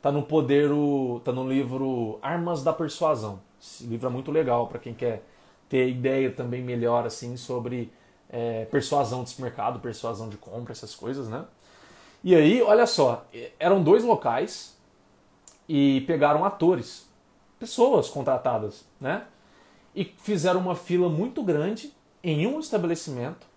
Tá 0.02 0.14
no 0.14 0.24
poder, 0.24 0.72
o, 0.72 1.20
tá 1.26 1.34
no 1.34 1.46
livro 1.46 2.20
Armas 2.22 2.64
da 2.64 2.72
Persuasão. 2.72 3.42
Esse 3.62 3.84
livro 3.84 4.08
é 4.08 4.10
muito 4.10 4.32
legal 4.32 4.68
para 4.68 4.80
quem 4.80 4.94
quer 4.94 5.24
ter 5.68 5.90
ideia 5.90 6.32
também 6.32 6.64
melhor 6.64 7.06
assim 7.06 7.36
sobre 7.36 7.92
é, 8.30 8.64
persuasão 8.66 9.26
de 9.26 9.42
mercado, 9.42 9.80
persuasão 9.82 10.30
de 10.30 10.38
compra, 10.38 10.72
essas 10.72 10.96
coisas, 10.96 11.28
né? 11.28 11.44
E 12.24 12.36
aí, 12.36 12.62
olha 12.62 12.86
só, 12.86 13.26
eram 13.60 13.82
dois 13.82 14.04
locais 14.04 14.78
e 15.68 16.02
pegaram 16.02 16.44
atores, 16.44 17.08
pessoas 17.60 18.10
contratadas, 18.10 18.86
né? 19.00 19.26
E 19.96 20.04
fizeram 20.04 20.60
uma 20.60 20.76
fila 20.76 21.10
muito 21.10 21.44
grande 21.44 21.94
em 22.24 22.46
um 22.48 22.60
estabelecimento 22.60 23.48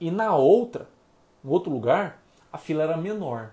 e 0.00 0.10
na 0.10 0.34
outra, 0.34 0.88
no 1.42 1.50
outro 1.50 1.72
lugar, 1.72 2.22
a 2.52 2.58
fila 2.58 2.82
era 2.82 2.96
menor. 2.96 3.50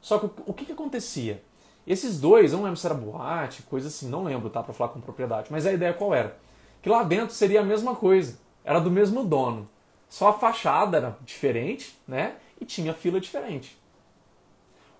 Só 0.00 0.18
que 0.18 0.30
o 0.46 0.52
que, 0.52 0.64
que 0.64 0.72
acontecia? 0.72 1.42
Esses 1.86 2.20
dois, 2.20 2.52
eu 2.52 2.58
não 2.58 2.64
lembro 2.64 2.78
se 2.78 2.86
era 2.86 2.94
boate, 2.94 3.62
coisa 3.62 3.88
assim, 3.88 4.08
não 4.08 4.24
lembro, 4.24 4.50
tá, 4.50 4.62
para 4.62 4.74
falar 4.74 4.90
com 4.90 5.00
propriedade, 5.00 5.48
mas 5.50 5.66
a 5.66 5.72
ideia 5.72 5.94
qual 5.94 6.14
era? 6.14 6.36
Que 6.82 6.88
lá 6.88 7.02
dentro 7.02 7.34
seria 7.34 7.60
a 7.60 7.64
mesma 7.64 7.94
coisa, 7.96 8.38
era 8.62 8.78
do 8.78 8.90
mesmo 8.90 9.24
dono. 9.24 9.68
Só 10.08 10.28
a 10.28 10.32
fachada 10.32 10.96
era 10.96 11.18
diferente, 11.24 11.98
né? 12.06 12.36
E 12.60 12.64
tinha 12.64 12.94
fila 12.94 13.20
diferente. 13.20 13.78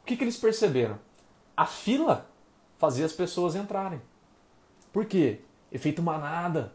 O 0.03 0.07
que, 0.07 0.16
que 0.16 0.25
eles 0.25 0.37
perceberam? 0.37 0.99
A 1.57 1.66
fila 1.66 2.31
fazia 2.79 3.05
as 3.05 3.12
pessoas 3.12 3.55
entrarem. 3.55 4.01
Por 4.92 5.05
quê? 5.05 5.40
Efeito 5.71 6.03
manada. 6.03 6.73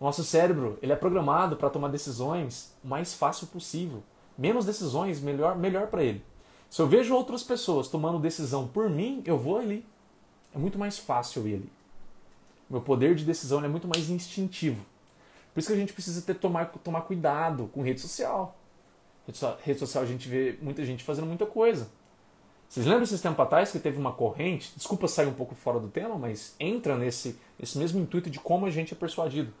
Nosso 0.00 0.22
cérebro 0.22 0.78
ele 0.82 0.92
é 0.92 0.96
programado 0.96 1.56
para 1.56 1.70
tomar 1.70 1.88
decisões 1.88 2.74
o 2.84 2.88
mais 2.88 3.14
fácil 3.14 3.46
possível. 3.46 4.02
Menos 4.36 4.66
decisões, 4.66 5.20
melhor, 5.20 5.56
melhor 5.56 5.86
para 5.86 6.02
ele. 6.02 6.22
Se 6.68 6.82
eu 6.82 6.86
vejo 6.86 7.14
outras 7.14 7.42
pessoas 7.42 7.88
tomando 7.88 8.18
decisão 8.18 8.66
por 8.66 8.90
mim, 8.90 9.22
eu 9.24 9.38
vou 9.38 9.58
ali. 9.58 9.86
É 10.54 10.58
muito 10.58 10.78
mais 10.78 10.98
fácil 10.98 11.42
ali. 11.42 11.70
Meu 12.68 12.80
poder 12.80 13.14
de 13.14 13.24
decisão 13.24 13.64
é 13.64 13.68
muito 13.68 13.86
mais 13.86 14.10
instintivo. 14.10 14.84
Por 15.52 15.60
isso 15.60 15.68
que 15.68 15.74
a 15.74 15.78
gente 15.78 15.92
precisa 15.92 16.20
ter 16.22 16.34
tomar, 16.34 16.66
tomar 16.66 17.02
cuidado 17.02 17.70
com 17.72 17.82
rede 17.82 18.00
social. 18.00 18.56
Rede, 19.62 19.78
social 19.78 20.04
a 20.04 20.06
gente 20.06 20.28
vê 20.28 20.58
muita 20.60 20.84
gente 20.84 21.02
fazendo 21.02 21.26
muita 21.26 21.46
coisa. 21.46 21.88
Vocês 22.68 22.86
lembram 22.86 23.04
esses 23.04 23.20
tempos 23.20 23.40
atrás 23.40 23.70
que 23.70 23.78
teve 23.78 23.98
uma 23.98 24.12
corrente? 24.12 24.72
Desculpa 24.76 25.06
sair 25.06 25.26
um 25.26 25.32
pouco 25.32 25.54
fora 25.54 25.78
do 25.78 25.88
tema, 25.88 26.16
mas 26.16 26.54
entra 26.58 26.96
nesse, 26.96 27.38
nesse 27.58 27.78
mesmo 27.78 28.00
intuito 28.00 28.28
de 28.28 28.38
como 28.38 28.66
a 28.66 28.70
gente 28.70 28.92
é 28.92 28.96
persuadido. 28.96 29.52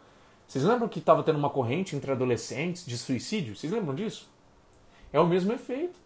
Vocês 0.46 0.64
lembram 0.64 0.88
que 0.88 0.98
estava 0.98 1.22
tendo 1.22 1.38
uma 1.38 1.48
corrente 1.48 1.96
entre 1.96 2.10
adolescentes 2.10 2.84
de 2.84 2.98
suicídio? 2.98 3.56
Vocês 3.56 3.72
lembram 3.72 3.94
disso? 3.94 4.28
É 5.12 5.20
o 5.20 5.26
mesmo 5.26 5.52
efeito. 5.52 5.98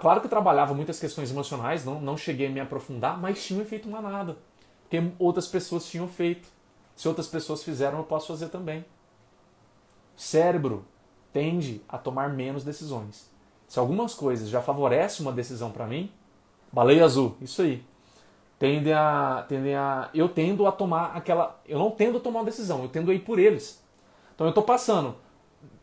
Claro 0.00 0.20
que 0.20 0.28
trabalhava 0.28 0.74
muitas 0.74 0.98
questões 0.98 1.30
emocionais, 1.30 1.84
não, 1.84 2.00
não 2.00 2.16
cheguei 2.16 2.46
a 2.46 2.50
me 2.50 2.60
aprofundar, 2.60 3.20
mas 3.20 3.44
tinha 3.44 3.58
um 3.58 3.62
efeito 3.62 3.88
manada. 3.88 4.36
Porque 4.82 5.12
outras 5.18 5.46
pessoas 5.46 5.86
tinham 5.86 6.08
feito. 6.08 6.48
Se 6.96 7.08
outras 7.08 7.26
pessoas 7.26 7.62
fizeram, 7.62 7.98
eu 7.98 8.04
posso 8.04 8.28
fazer 8.28 8.48
também. 8.48 8.84
Cérebro 10.16 10.84
tende 11.32 11.82
a 11.88 11.98
tomar 11.98 12.30
menos 12.30 12.64
decisões. 12.64 13.30
Se 13.66 13.78
algumas 13.78 14.14
coisas 14.14 14.48
já 14.48 14.60
favorecem 14.60 15.24
uma 15.24 15.32
decisão 15.32 15.70
para 15.70 15.86
mim, 15.86 16.10
baleia 16.72 17.04
azul, 17.04 17.36
isso 17.40 17.62
aí. 17.62 17.84
Tendem 18.58 18.92
a, 18.92 19.44
tendem 19.48 19.74
a. 19.74 20.10
Eu 20.12 20.28
tendo 20.28 20.66
a 20.66 20.72
tomar 20.72 21.16
aquela. 21.16 21.60
Eu 21.66 21.78
não 21.78 21.90
tendo 21.90 22.18
a 22.18 22.20
tomar 22.20 22.40
uma 22.40 22.44
decisão, 22.44 22.82
eu 22.82 22.88
tendo 22.88 23.10
a 23.10 23.14
ir 23.14 23.20
por 23.20 23.38
eles. 23.38 23.82
Então 24.34 24.46
eu 24.46 24.50
estou 24.50 24.64
passando 24.64 25.14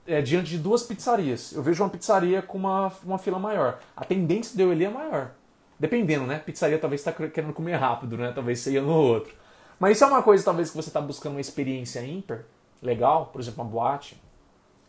é, 0.05 0.21
diante 0.21 0.49
de 0.49 0.57
duas 0.57 0.83
pizzarias. 0.83 1.53
Eu 1.53 1.63
vejo 1.63 1.83
uma 1.83 1.89
pizzaria 1.89 2.41
com 2.41 2.57
uma, 2.57 2.91
uma 3.03 3.17
fila 3.17 3.39
maior. 3.39 3.79
A 3.95 4.05
tendência 4.05 4.55
de 4.55 4.61
eu 4.61 4.73
ir 4.73 4.83
é 4.83 4.89
maior. 4.89 5.31
Dependendo, 5.79 6.25
né? 6.25 6.39
Pizzaria 6.39 6.77
talvez 6.77 7.01
está 7.01 7.11
querendo 7.11 7.53
comer 7.53 7.75
rápido, 7.75 8.17
né? 8.17 8.31
Talvez 8.33 8.59
você 8.59 8.71
ia 8.71 8.81
no 8.81 8.93
outro. 8.93 9.33
Mas 9.79 9.97
isso 9.97 10.03
é 10.03 10.07
uma 10.07 10.23
coisa, 10.23 10.43
talvez, 10.43 10.71
que 10.71 10.75
você 10.75 10.89
está 10.89 10.99
buscando 10.99 11.33
uma 11.33 11.41
experiência 11.41 12.03
ímpar, 12.03 12.45
legal, 12.81 13.27
por 13.27 13.39
exemplo, 13.39 13.63
uma 13.63 13.69
boate, 13.69 14.19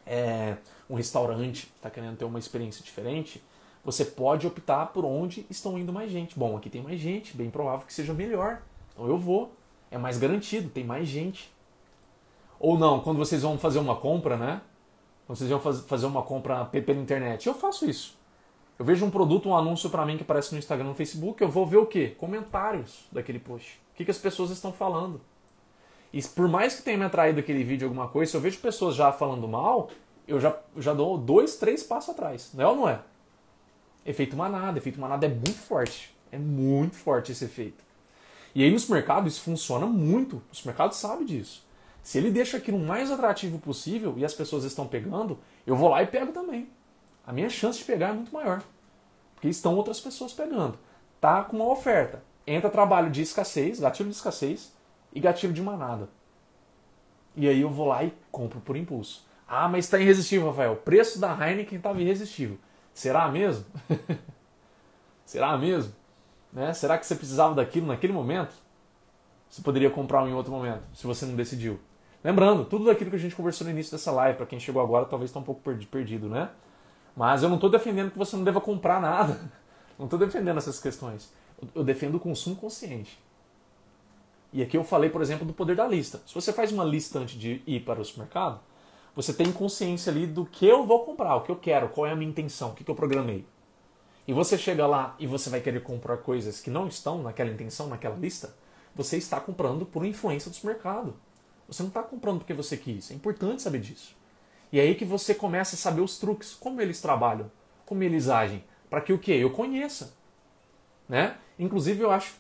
é, 0.09 0.57
um 0.89 0.95
restaurante, 0.95 1.71
está 1.77 1.91
querendo 1.91 2.17
ter 2.17 2.25
uma 2.25 2.39
experiência 2.39 2.83
diferente, 2.83 3.43
você 3.85 4.05
pode 4.05 4.47
optar 4.47 4.87
por 4.87 5.05
onde 5.05 5.47
estão 5.49 5.79
indo 5.79 5.93
mais 5.93 6.11
gente. 6.11 6.39
Bom, 6.39 6.57
aqui 6.57 6.69
tem 6.69 6.83
mais 6.83 7.01
gente, 7.01 7.37
bem 7.37 7.51
provável 7.51 7.87
que 7.87 7.95
seja 7.95 8.13
melhor. 8.13 8.63
Então 8.93 9.07
eu 9.07 9.17
vou. 9.17 9.53
É 9.91 9.97
mais 9.97 10.19
garantido, 10.19 10.69
tem 10.69 10.85
mais 10.85 11.09
gente. 11.09 11.51
Ou 12.59 12.77
não, 12.77 13.01
quando 13.01 13.19
vocês 13.19 13.43
vão 13.43 13.57
fazer 13.57 13.79
uma 13.79 13.95
compra, 13.95 14.37
né? 14.37 14.61
vocês 15.29 15.51
iam 15.51 15.61
fazer 15.61 16.07
uma 16.07 16.23
compra 16.23 16.65
pela 16.65 16.99
internet. 16.99 17.47
Eu 17.47 17.55
faço 17.55 17.89
isso. 17.89 18.17
Eu 18.79 18.85
vejo 18.85 19.05
um 19.05 19.11
produto, 19.11 19.49
um 19.49 19.57
anúncio 19.57 19.91
para 19.91 20.07
mim 20.07 20.17
que 20.17 20.23
aparece 20.23 20.53
no 20.53 20.59
Instagram, 20.59 20.87
no 20.87 20.95
Facebook, 20.95 21.43
eu 21.43 21.51
vou 21.51 21.67
ver 21.67 21.77
o 21.77 21.87
quê? 21.87 22.15
Comentários 22.19 23.05
daquele 23.13 23.39
post. 23.39 23.79
O 23.93 23.97
que, 23.97 24.05
que 24.05 24.11
as 24.11 24.19
pessoas 24.19 24.51
estão 24.51 24.73
falando. 24.73 25.21
E 26.13 26.23
por 26.23 26.49
mais 26.49 26.75
que 26.75 26.83
tenha 26.83 26.97
me 26.97 27.05
atraído 27.05 27.41
aquele 27.41 27.63
vídeo 27.63 27.87
alguma 27.87 28.09
coisa, 28.09 28.31
se 28.31 28.37
eu 28.37 28.41
vejo 28.41 28.59
pessoas 28.59 28.95
já 28.95 29.13
falando 29.13 29.47
mal, 29.47 29.91
eu 30.27 30.41
já, 30.41 30.57
já 30.77 30.95
dou 30.95 31.19
dois, 31.19 31.57
três 31.57 31.83
passos 31.83 32.11
atrás. 32.11 32.51
Não 32.55 32.65
é 32.65 32.67
ou 32.69 32.77
não 32.77 32.89
é? 32.89 33.01
Efeito 34.05 34.37
manada. 34.37 34.79
Efeito 34.79 35.01
manada 35.01 35.27
é 35.27 35.29
muito 35.29 35.59
forte. 35.59 36.15
É 36.33 36.39
muito 36.39 36.97
forte 36.97 37.33
esse 37.33 37.45
efeito. 37.45 37.85
E 38.55 38.63
aí 38.63 38.71
no 38.71 38.79
supermercado 38.79 39.29
isso 39.29 39.43
funciona 39.43 39.87
muito. 39.87 40.43
O 40.51 40.57
supermercado 40.57 40.93
sabe 40.93 41.25
disso. 41.25 41.67
Se 42.03 42.17
ele 42.17 42.31
deixa 42.31 42.57
aquilo 42.57 42.79
o 42.79 42.87
mais 42.87 43.11
atrativo 43.11 43.59
possível 43.59 44.15
e 44.17 44.25
as 44.25 44.33
pessoas 44.33 44.65
estão 44.65 44.87
pegando, 44.87 45.39
eu 45.67 45.77
vou 45.77 45.91
lá 45.91 46.03
e 46.03 46.07
pego 46.07 46.33
também. 46.33 46.69
A 47.27 47.33
minha 47.33 47.51
chance 47.51 47.79
de 47.79 47.85
pegar 47.85 48.09
é 48.09 48.13
muito 48.13 48.33
maior. 48.33 48.63
Porque 49.35 49.49
estão 49.49 49.77
outras 49.77 50.01
pessoas 50.01 50.33
pegando. 50.33 50.79
Tá 51.21 51.45
com 51.45 51.57
uma 51.57 51.71
oferta. 51.71 52.23
Entra 52.47 52.71
trabalho 52.71 53.11
de 53.11 53.21
escassez, 53.21 53.79
gatilho 53.79 54.09
de 54.09 54.17
escassez 54.17 54.73
e 55.13 55.21
gatilho 55.21 55.53
de 55.53 55.63
manada. 55.63 56.09
E 57.37 57.49
aí 57.49 57.61
eu 57.61 57.71
vou 57.71 57.87
lá 57.87 58.05
e 58.05 58.13
compro 58.31 58.61
por 58.61 58.77
impulso. 58.77 59.27
Ah, 59.47 59.69
mas 59.69 59.85
está 59.87 59.99
irresistível, 59.99 60.49
Rafael. 60.49 60.73
O 60.73 60.77
preço 60.77 61.21
da 61.21 61.33
Heineken 61.33 61.79
estava 61.79 62.01
irresistível. 62.01 62.59
Será 62.93 63.29
mesmo? 63.29 63.65
Será 65.25 65.57
mesmo? 65.57 65.93
Né? 66.53 66.73
Será 66.75 66.99
que 66.99 67.07
você 67.07 67.15
precisava 67.15 67.55
daquilo 67.55 67.87
naquele 67.87 68.13
momento? 68.13 68.55
Você 69.49 69.63
poderia 69.63 69.89
comprar 69.89 70.27
em 70.29 70.35
outro 70.35 70.53
momento, 70.53 70.83
se 70.93 71.07
você 71.07 71.25
não 71.25 71.35
decidiu. 71.35 71.81
Lembrando, 72.23 72.65
tudo 72.65 72.87
daquilo 72.87 73.11
que 73.11 73.17
a 73.17 73.21
gente 73.21 73.37
conversou 73.37 73.65
no 73.67 73.71
início 73.71 73.93
dessa 73.93 74.11
live, 74.11 74.37
para 74.37 74.47
quem 74.47 74.59
chegou 74.59 74.83
agora 74.83 75.07
talvez 75.07 75.31
está 75.31 75.41
um 75.41 75.45
pouco 75.45 75.63
perdido, 75.87 76.29
né? 76.29 76.51
Mas 77.17 77.43
eu 77.43 77.49
não 77.49 77.57
estou 77.57 77.71
defendendo 77.71 78.11
que 78.11 78.19
você 78.19 78.37
não 78.37 78.45
deva 78.45 78.61
comprar 78.61 79.01
nada. 79.01 79.39
Não 79.99 80.05
estou 80.05 80.17
defendendo 80.17 80.59
essas 80.59 80.79
questões. 80.79 81.35
Eu 81.75 81.83
defendo 81.83 82.15
o 82.15 82.21
consumo 82.21 82.55
consciente. 82.55 83.21
E 84.53 84.63
aqui 84.63 84.77
eu 84.77 84.85
falei, 84.85 85.11
por 85.11 85.21
exemplo, 85.21 85.47
do 85.47 85.53
poder 85.53 85.77
da 85.77 85.87
lista. 85.87 86.23
Se 86.27 86.35
você 86.35 86.53
faz 86.53 86.73
uma 86.73 86.85
lista 86.85 87.19
antes 87.19 87.39
de 87.39 87.63
ir 87.67 87.81
para 87.81 88.01
o 88.01 88.05
supermercado, 88.05 88.61
você 89.15 89.33
tem 89.33 89.53
consciência 89.53 90.11
ali 90.11 90.27
do 90.27 90.47
que 90.47 90.67
eu 90.67 90.87
vou 90.87 91.05
comprar, 91.05 91.35
o 91.37 91.43
que 91.43 91.51
eu 91.51 91.57
quero, 91.57 91.89
qual 91.89 92.07
é 92.07 92.13
a 92.13 92.17
minha 92.17 92.31
intenção, 92.31 92.71
o 92.71 92.75
que 92.75 92.89
eu 92.89 92.95
programei. 92.95 93.45
E 94.27 94.33
você 94.33 94.57
chega 94.59 94.87
lá 94.87 95.17
e 95.19 95.27
você 95.27 95.51
vai 95.51 95.61
querer 95.61 95.83
comprar 95.83 96.19
coisas 96.19 96.61
que 96.61 96.71
não 96.71 96.87
estão 96.87 97.23
naquela 97.23 97.51
intenção, 97.51 97.89
naquela 97.89 98.17
lista, 98.17 98.55
você 98.95 99.17
está 99.17 99.41
comprando 99.41 99.87
por 99.87 100.05
influência 100.05 100.51
do 100.51 100.67
mercado. 100.67 101.15
Você 101.67 101.83
não 101.83 101.89
está 101.89 102.03
comprando 102.03 102.39
porque 102.39 102.55
você 102.55 102.77
quis. 102.77 103.11
É 103.11 103.15
importante 103.15 103.63
saber 103.63 103.81
disso. 103.81 104.17
E 104.73 104.79
é 104.79 104.83
aí 104.83 104.95
que 104.95 105.05
você 105.05 105.35
começa 105.35 105.77
a 105.77 105.79
saber 105.79 106.01
os 106.01 106.19
truques, 106.19 106.55
como 106.55 106.81
eles 106.81 107.01
trabalham, 107.01 107.51
como 107.87 108.03
eles 108.03 108.29
agem, 108.29 108.65
para 108.91 109.01
que 109.01 109.13
o 109.13 109.19
que 109.19 109.33
eu 109.33 109.51
conheça, 109.51 110.15
né? 111.09 111.39
Inclusive 111.59 112.03
eu 112.03 112.11
acho, 112.11 112.35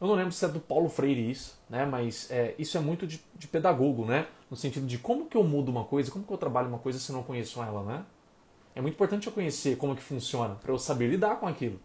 eu 0.00 0.06
não 0.06 0.14
lembro 0.14 0.32
se 0.32 0.44
é 0.44 0.48
do 0.48 0.60
Paulo 0.60 0.88
Freire 0.88 1.30
isso, 1.30 1.58
né? 1.68 1.84
Mas 1.84 2.30
é, 2.30 2.54
isso 2.58 2.76
é 2.76 2.80
muito 2.80 3.06
de, 3.06 3.20
de 3.34 3.48
pedagogo, 3.48 4.04
né? 4.04 4.26
No 4.50 4.56
sentido 4.56 4.86
de 4.86 4.98
como 4.98 5.26
que 5.26 5.36
eu 5.36 5.42
mudo 5.42 5.70
uma 5.70 5.84
coisa, 5.84 6.10
como 6.10 6.24
que 6.24 6.32
eu 6.32 6.38
trabalho 6.38 6.68
uma 6.68 6.78
coisa 6.78 6.98
se 6.98 7.10
eu 7.10 7.16
não 7.16 7.22
conheço 7.22 7.62
ela, 7.62 7.82
né? 7.82 8.04
É 8.74 8.80
muito 8.80 8.94
importante 8.94 9.26
eu 9.26 9.32
conhecer 9.32 9.76
como 9.76 9.96
que 9.96 10.02
funciona 10.02 10.54
para 10.54 10.72
eu 10.72 10.78
saber 10.78 11.08
lidar 11.08 11.36
com 11.36 11.48
aquilo. 11.48 11.80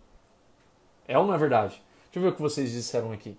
É 1.07 1.17
ou 1.17 1.25
não 1.25 1.33
é 1.33 1.37
verdade? 1.37 1.81
Deixa 2.05 2.19
eu 2.19 2.21
ver 2.21 2.27
o 2.29 2.33
que 2.33 2.41
vocês 2.41 2.71
disseram 2.71 3.11
aqui. 3.11 3.35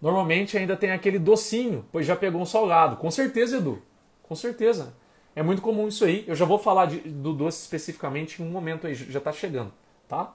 Normalmente 0.00 0.56
ainda 0.56 0.76
tem 0.76 0.92
aquele 0.92 1.18
docinho, 1.18 1.84
pois 1.90 2.06
já 2.06 2.14
pegou 2.14 2.40
um 2.40 2.46
salgado. 2.46 2.96
Com 2.96 3.10
certeza, 3.10 3.56
Edu. 3.56 3.82
Com 4.22 4.36
certeza. 4.36 4.94
É 5.34 5.42
muito 5.42 5.60
comum 5.60 5.88
isso 5.88 6.04
aí. 6.04 6.24
Eu 6.26 6.36
já 6.36 6.44
vou 6.44 6.58
falar 6.58 6.86
de, 6.86 6.98
do 6.98 7.32
doce 7.32 7.60
especificamente 7.62 8.40
em 8.40 8.46
um 8.46 8.50
momento 8.50 8.86
aí, 8.86 8.94
já 8.94 9.18
está 9.18 9.32
chegando, 9.32 9.72
tá? 10.06 10.32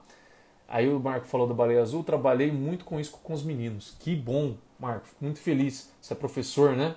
Aí 0.68 0.88
o 0.88 0.98
Marco 0.98 1.26
falou 1.26 1.46
da 1.46 1.54
baleia 1.54 1.82
azul, 1.82 2.02
trabalhei 2.02 2.50
muito 2.50 2.84
com 2.84 2.98
isso 2.98 3.12
com 3.22 3.32
os 3.32 3.42
meninos. 3.42 3.96
Que 4.00 4.16
bom, 4.16 4.56
Marco, 4.78 5.06
muito 5.20 5.38
feliz. 5.38 5.92
Você 6.00 6.12
é 6.12 6.16
professor, 6.16 6.74
né? 6.74 6.96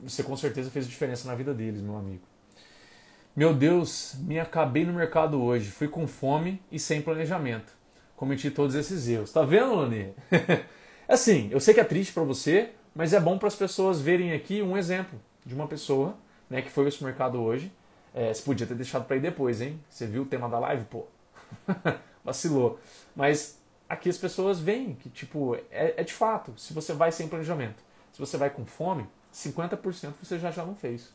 Você 0.00 0.22
com 0.22 0.36
certeza 0.36 0.70
fez 0.70 0.86
diferença 0.86 1.26
na 1.26 1.34
vida 1.34 1.52
deles, 1.54 1.80
meu 1.80 1.96
amigo. 1.96 2.22
Meu 3.34 3.54
Deus, 3.54 4.16
me 4.18 4.38
acabei 4.38 4.84
no 4.84 4.92
mercado 4.92 5.40
hoje. 5.42 5.70
Fui 5.70 5.88
com 5.88 6.06
fome 6.06 6.60
e 6.70 6.78
sem 6.78 7.00
planejamento. 7.00 7.72
Cometi 8.16 8.50
todos 8.50 8.74
esses 8.74 9.08
erros. 9.08 9.32
Tá 9.32 9.42
vendo, 9.42 9.74
Lani? 9.74 10.12
assim, 11.08 11.48
eu 11.50 11.60
sei 11.60 11.72
que 11.72 11.80
é 11.80 11.84
triste 11.84 12.12
para 12.12 12.22
você, 12.22 12.70
mas 12.94 13.12
é 13.12 13.20
bom 13.20 13.38
para 13.38 13.48
as 13.48 13.54
pessoas 13.54 14.00
verem 14.00 14.32
aqui 14.32 14.60
um 14.60 14.76
exemplo 14.76 15.18
de 15.44 15.54
uma 15.54 15.66
pessoa 15.66 16.16
né, 16.50 16.60
que 16.60 16.70
foi 16.70 16.84
ao 16.84 16.90
supermercado 16.90 17.40
hoje. 17.40 17.72
É, 18.12 18.34
você 18.34 18.42
podia 18.42 18.66
ter 18.66 18.74
deixado 18.74 19.06
para 19.06 19.16
ir 19.16 19.20
depois, 19.20 19.60
hein? 19.60 19.80
Você 19.88 20.06
viu 20.06 20.22
o 20.22 20.26
tema 20.26 20.48
da 20.48 20.58
live? 20.58 20.84
Pô, 20.86 21.06
vacilou. 22.24 22.78
Mas 23.14 23.58
aqui 23.88 24.08
as 24.08 24.18
pessoas 24.18 24.60
veem 24.60 24.94
que, 24.94 25.10
tipo, 25.10 25.54
é, 25.70 25.94
é, 25.96 26.04
de 26.04 26.12
fato, 26.12 26.52
se 26.56 26.72
você 26.72 26.92
vai 26.92 27.10
sem 27.12 27.28
planejamento, 27.28 27.82
se 28.12 28.18
você 28.18 28.36
vai 28.36 28.50
com 28.50 28.64
fome, 28.64 29.06
50% 29.32 30.14
você 30.22 30.38
já, 30.38 30.50
já 30.50 30.64
não 30.64 30.74
fez. 30.74 31.12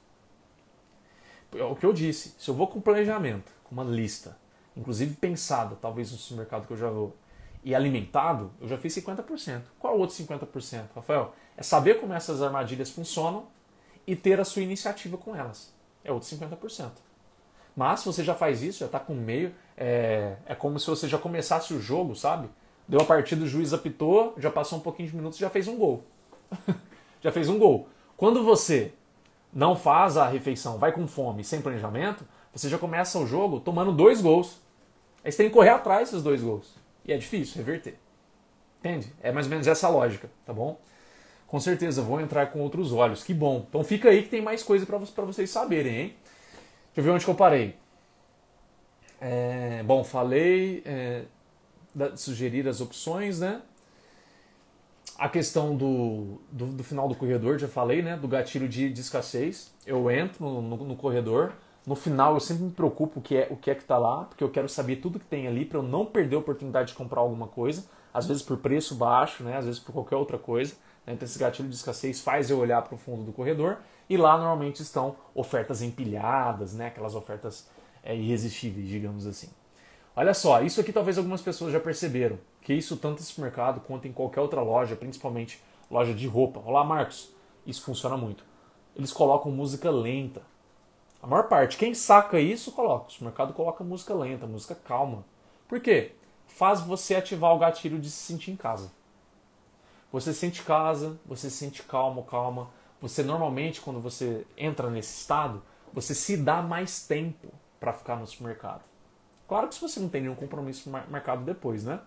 É 1.53 1.63
o 1.63 1.75
que 1.75 1.85
eu 1.85 1.93
disse, 1.93 2.35
se 2.37 2.49
eu 2.49 2.55
vou 2.55 2.67
com 2.67 2.81
planejamento, 2.81 3.51
com 3.63 3.73
uma 3.73 3.83
lista, 3.83 4.37
inclusive 4.75 5.15
pensada, 5.15 5.77
talvez 5.81 6.11
no 6.11 6.17
supermercado 6.17 6.67
que 6.67 6.73
eu 6.73 6.77
já 6.77 6.89
vou, 6.89 7.15
e 7.63 7.73
alimentado, 7.73 8.51
eu 8.61 8.67
já 8.67 8.77
fiz 8.77 8.95
50%. 8.95 9.63
Qual 9.79 9.95
o 9.95 9.99
outro 9.99 10.15
50%, 10.15 10.89
Rafael? 10.93 11.33
É 11.57 11.63
saber 11.63 11.99
como 11.99 12.13
essas 12.13 12.41
armadilhas 12.41 12.91
funcionam 12.91 13.47
e 14.05 14.15
ter 14.15 14.39
a 14.39 14.45
sua 14.45 14.61
iniciativa 14.61 15.17
com 15.17 15.35
elas. 15.35 15.73
É 16.03 16.11
outro 16.11 16.29
50%. 16.29 16.91
Mas 17.75 17.99
se 17.99 18.05
você 18.05 18.23
já 18.23 18.33
faz 18.33 18.63
isso, 18.63 18.79
já 18.79 18.85
está 18.85 18.99
com 18.99 19.13
meio, 19.13 19.53
é, 19.77 20.35
é 20.45 20.55
como 20.55 20.79
se 20.79 20.87
você 20.87 21.07
já 21.07 21.17
começasse 21.17 21.73
o 21.73 21.81
jogo, 21.81 22.15
sabe? 22.15 22.47
Deu 22.87 23.01
a 23.01 23.05
partida, 23.05 23.43
o 23.43 23.47
juiz 23.47 23.73
apitou, 23.73 24.33
já 24.37 24.49
passou 24.49 24.79
um 24.79 24.81
pouquinho 24.81 25.09
de 25.09 25.15
minutos, 25.15 25.37
já 25.37 25.49
fez 25.49 25.67
um 25.67 25.75
gol. 25.75 26.03
já 27.21 27.31
fez 27.31 27.49
um 27.49 27.59
gol. 27.59 27.89
Quando 28.15 28.43
você 28.43 28.93
não 29.51 29.75
faz 29.75 30.15
a 30.15 30.27
refeição, 30.27 30.77
vai 30.77 30.91
com 30.91 31.07
fome, 31.07 31.43
sem 31.43 31.61
planejamento, 31.61 32.25
você 32.53 32.69
já 32.69 32.77
começa 32.77 33.19
o 33.19 33.27
jogo 33.27 33.59
tomando 33.59 33.91
dois 33.91 34.21
gols. 34.21 34.61
Aí 35.23 35.31
você 35.31 35.39
tem 35.39 35.47
que 35.47 35.53
correr 35.53 35.69
atrás 35.69 36.09
desses 36.09 36.23
dois 36.23 36.41
gols. 36.41 36.75
E 37.03 37.11
é 37.11 37.17
difícil 37.17 37.57
reverter. 37.57 37.97
Entende? 38.79 39.11
É 39.21 39.31
mais 39.31 39.47
ou 39.47 39.49
menos 39.49 39.67
essa 39.67 39.89
lógica, 39.89 40.29
tá 40.45 40.53
bom? 40.53 40.79
Com 41.47 41.59
certeza, 41.59 42.01
vou 42.01 42.21
entrar 42.21 42.51
com 42.51 42.59
outros 42.59 42.91
olhos. 42.91 43.23
Que 43.23 43.33
bom. 43.33 43.65
Então 43.67 43.83
fica 43.83 44.09
aí 44.09 44.23
que 44.23 44.29
tem 44.29 44.41
mais 44.41 44.63
coisa 44.63 44.85
para 44.85 44.97
vocês 45.25 45.49
saberem, 45.49 45.95
hein? 45.95 46.15
Eu 46.95 47.03
ver 47.03 47.09
onde 47.09 47.25
que 47.25 47.29
eu 47.29 47.35
parei. 47.35 47.75
É, 49.19 49.83
bom, 49.83 50.03
falei 50.03 50.81
é, 50.85 51.23
da, 51.93 52.15
sugerir 52.15 52.67
as 52.67 52.79
opções, 52.79 53.39
né? 53.39 53.61
A 55.17 55.27
questão 55.27 55.75
do, 55.75 56.41
do, 56.51 56.67
do, 56.67 56.83
final 56.83 57.07
do 57.07 57.15
corredor, 57.15 57.57
já 57.57 57.67
falei, 57.67 58.01
né? 58.01 58.15
Do 58.15 58.27
gatilho 58.27 58.67
de, 58.67 58.91
de 58.91 59.01
escassez. 59.01 59.73
Eu 59.85 60.09
entro 60.09 60.45
no, 60.45 60.61
no, 60.61 60.77
no, 60.77 60.95
corredor. 60.95 61.53
No 61.85 61.95
final, 61.95 62.33
eu 62.33 62.39
sempre 62.39 62.63
me 62.63 62.71
preocupo 62.71 63.19
o 63.19 63.21
que 63.21 63.37
é 63.37 63.47
o 63.49 63.57
que 63.57 63.69
é 63.69 63.75
que 63.75 63.81
está 63.81 63.97
lá, 63.97 64.23
porque 64.23 64.43
eu 64.43 64.49
quero 64.49 64.67
saber 64.67 64.97
tudo 64.97 65.19
que 65.19 65.25
tem 65.25 65.47
ali 65.47 65.65
para 65.65 65.77
eu 65.77 65.83
não 65.83 66.05
perder 66.05 66.35
a 66.35 66.39
oportunidade 66.39 66.89
de 66.89 66.93
comprar 66.95 67.21
alguma 67.21 67.47
coisa. 67.47 67.85
Às 68.13 68.25
vezes 68.25 68.41
por 68.41 68.57
preço 68.57 68.95
baixo, 68.95 69.43
né? 69.43 69.57
Às 69.57 69.65
vezes 69.65 69.79
por 69.79 69.91
qualquer 69.91 70.15
outra 70.15 70.37
coisa. 70.37 70.73
Né? 71.05 71.13
Então 71.13 71.25
esse 71.25 71.37
gatilho 71.37 71.67
de 71.67 71.75
escassez 71.75 72.21
faz 72.21 72.49
eu 72.49 72.57
olhar 72.57 72.81
para 72.81 72.95
o 72.95 72.97
fundo 72.97 73.23
do 73.23 73.33
corredor 73.33 73.79
e 74.09 74.17
lá 74.17 74.37
normalmente 74.37 74.81
estão 74.81 75.15
ofertas 75.33 75.81
empilhadas, 75.81 76.73
né? 76.73 76.87
aquelas 76.87 77.15
ofertas 77.15 77.69
é, 78.03 78.15
irresistíveis, 78.15 78.87
digamos 78.87 79.25
assim. 79.25 79.49
Olha 80.15 80.33
só, 80.33 80.61
isso 80.61 80.79
aqui 80.79 80.93
talvez 80.93 81.17
algumas 81.17 81.41
pessoas 81.41 81.73
já 81.73 81.79
perceberam, 81.79 82.39
que 82.61 82.73
isso 82.73 82.95
tanto 82.95 83.21
em 83.21 83.25
supermercado 83.25 83.81
quanto 83.81 84.07
em 84.07 84.13
qualquer 84.13 84.39
outra 84.41 84.61
loja, 84.61 84.95
principalmente 84.95 85.61
loja 85.91 86.13
de 86.13 86.25
roupa. 86.25 86.61
Olá, 86.65 86.83
Marcos, 86.83 87.29
isso 87.65 87.83
funciona 87.83 88.15
muito. 88.15 88.45
Eles 88.95 89.11
colocam 89.11 89.51
música 89.51 89.91
lenta. 89.91 90.41
A 91.21 91.27
maior 91.27 91.47
parte, 91.49 91.75
quem 91.75 91.93
saca 91.93 92.39
isso, 92.39 92.71
coloca. 92.71 93.07
O 93.07 93.11
supermercado 93.11 93.53
coloca 93.53 93.83
música 93.83 94.13
lenta, 94.13 94.47
música 94.47 94.75
calma. 94.75 95.25
Por 95.67 95.81
quê? 95.81 96.13
Faz 96.47 96.79
você 96.81 97.15
ativar 97.15 97.53
o 97.53 97.59
gatilho 97.59 97.99
de 97.99 98.09
se 98.09 98.17
sentir 98.17 98.51
em 98.51 98.55
casa. 98.55 98.91
Você 100.11 100.33
sente 100.33 100.63
casa, 100.63 101.19
você 101.25 101.49
se 101.49 101.57
sente 101.57 101.83
calmo, 101.83 102.23
calma. 102.23 102.69
Você 103.07 103.21
normalmente, 103.21 103.81
quando 103.81 103.99
você 103.99 104.47
entra 104.57 104.89
nesse 104.89 105.19
estado, 105.19 105.61
você 105.93 106.15
se 106.15 106.35
dá 106.35 106.63
mais 106.63 107.05
tempo 107.05 107.49
para 107.79 107.93
ficar 107.93 108.15
no 108.15 108.25
supermercado. 108.25 108.81
Claro 109.47 109.67
que 109.67 109.75
se 109.75 109.81
você 109.81 109.99
não 109.99 110.09
tem 110.09 110.21
nenhum 110.21 110.33
compromisso 110.33 110.89
marcado 110.89 111.43
depois, 111.43 111.83
né? 111.83 111.99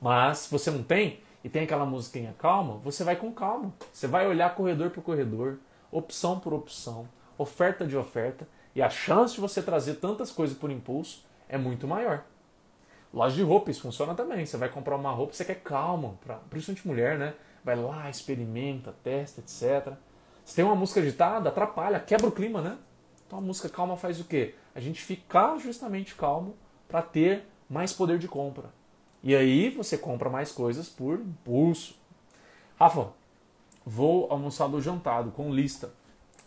Mas 0.00 0.38
se 0.38 0.50
você 0.50 0.70
não 0.70 0.82
tem 0.82 1.20
e 1.44 1.50
tem 1.50 1.64
aquela 1.64 1.84
musiquinha 1.84 2.34
calma, 2.38 2.78
você 2.78 3.04
vai 3.04 3.16
com 3.16 3.30
calma. 3.30 3.70
Você 3.92 4.06
vai 4.06 4.26
olhar 4.26 4.54
corredor 4.54 4.88
por 4.88 5.02
corredor, 5.02 5.58
opção 5.92 6.40
por 6.40 6.54
opção, 6.54 7.06
oferta 7.36 7.86
de 7.86 7.94
oferta, 7.94 8.48
e 8.74 8.80
a 8.80 8.88
chance 8.88 9.34
de 9.34 9.42
você 9.42 9.60
trazer 9.60 9.96
tantas 9.96 10.32
coisas 10.32 10.56
por 10.56 10.70
impulso 10.70 11.22
é 11.50 11.58
muito 11.58 11.86
maior. 11.86 12.24
Loja 13.12 13.36
de 13.36 13.42
roupa, 13.42 13.70
isso 13.70 13.82
funciona 13.82 14.14
também. 14.14 14.46
Você 14.46 14.56
vai 14.56 14.70
comprar 14.70 14.96
uma 14.96 15.10
roupa, 15.10 15.34
você 15.34 15.44
quer 15.44 15.56
calma, 15.56 16.14
pra, 16.24 16.36
principalmente 16.48 16.88
mulher, 16.88 17.18
né? 17.18 17.34
Vai 17.62 17.76
lá, 17.76 18.08
experimenta, 18.08 18.94
testa, 19.04 19.42
etc. 19.42 19.98
Se 20.44 20.54
tem 20.54 20.64
uma 20.64 20.74
música 20.74 21.00
agitada, 21.00 21.48
atrapalha, 21.48 22.00
quebra 22.00 22.28
o 22.28 22.32
clima, 22.32 22.60
né? 22.60 22.78
Então 23.26 23.38
a 23.38 23.42
música 23.42 23.68
calma 23.68 23.96
faz 23.96 24.20
o 24.20 24.24
quê? 24.24 24.54
A 24.74 24.80
gente 24.80 25.02
ficar 25.02 25.58
justamente 25.58 26.14
calmo 26.14 26.56
para 26.88 27.02
ter 27.02 27.44
mais 27.68 27.92
poder 27.92 28.18
de 28.18 28.26
compra. 28.26 28.70
E 29.22 29.36
aí 29.36 29.70
você 29.70 29.98
compra 29.98 30.30
mais 30.30 30.50
coisas 30.50 30.88
por 30.88 31.20
impulso. 31.20 31.94
Rafa, 32.78 33.12
vou 33.84 34.26
almoçar 34.30 34.66
do 34.68 34.80
jantado 34.80 35.30
com 35.30 35.52
lista, 35.52 35.92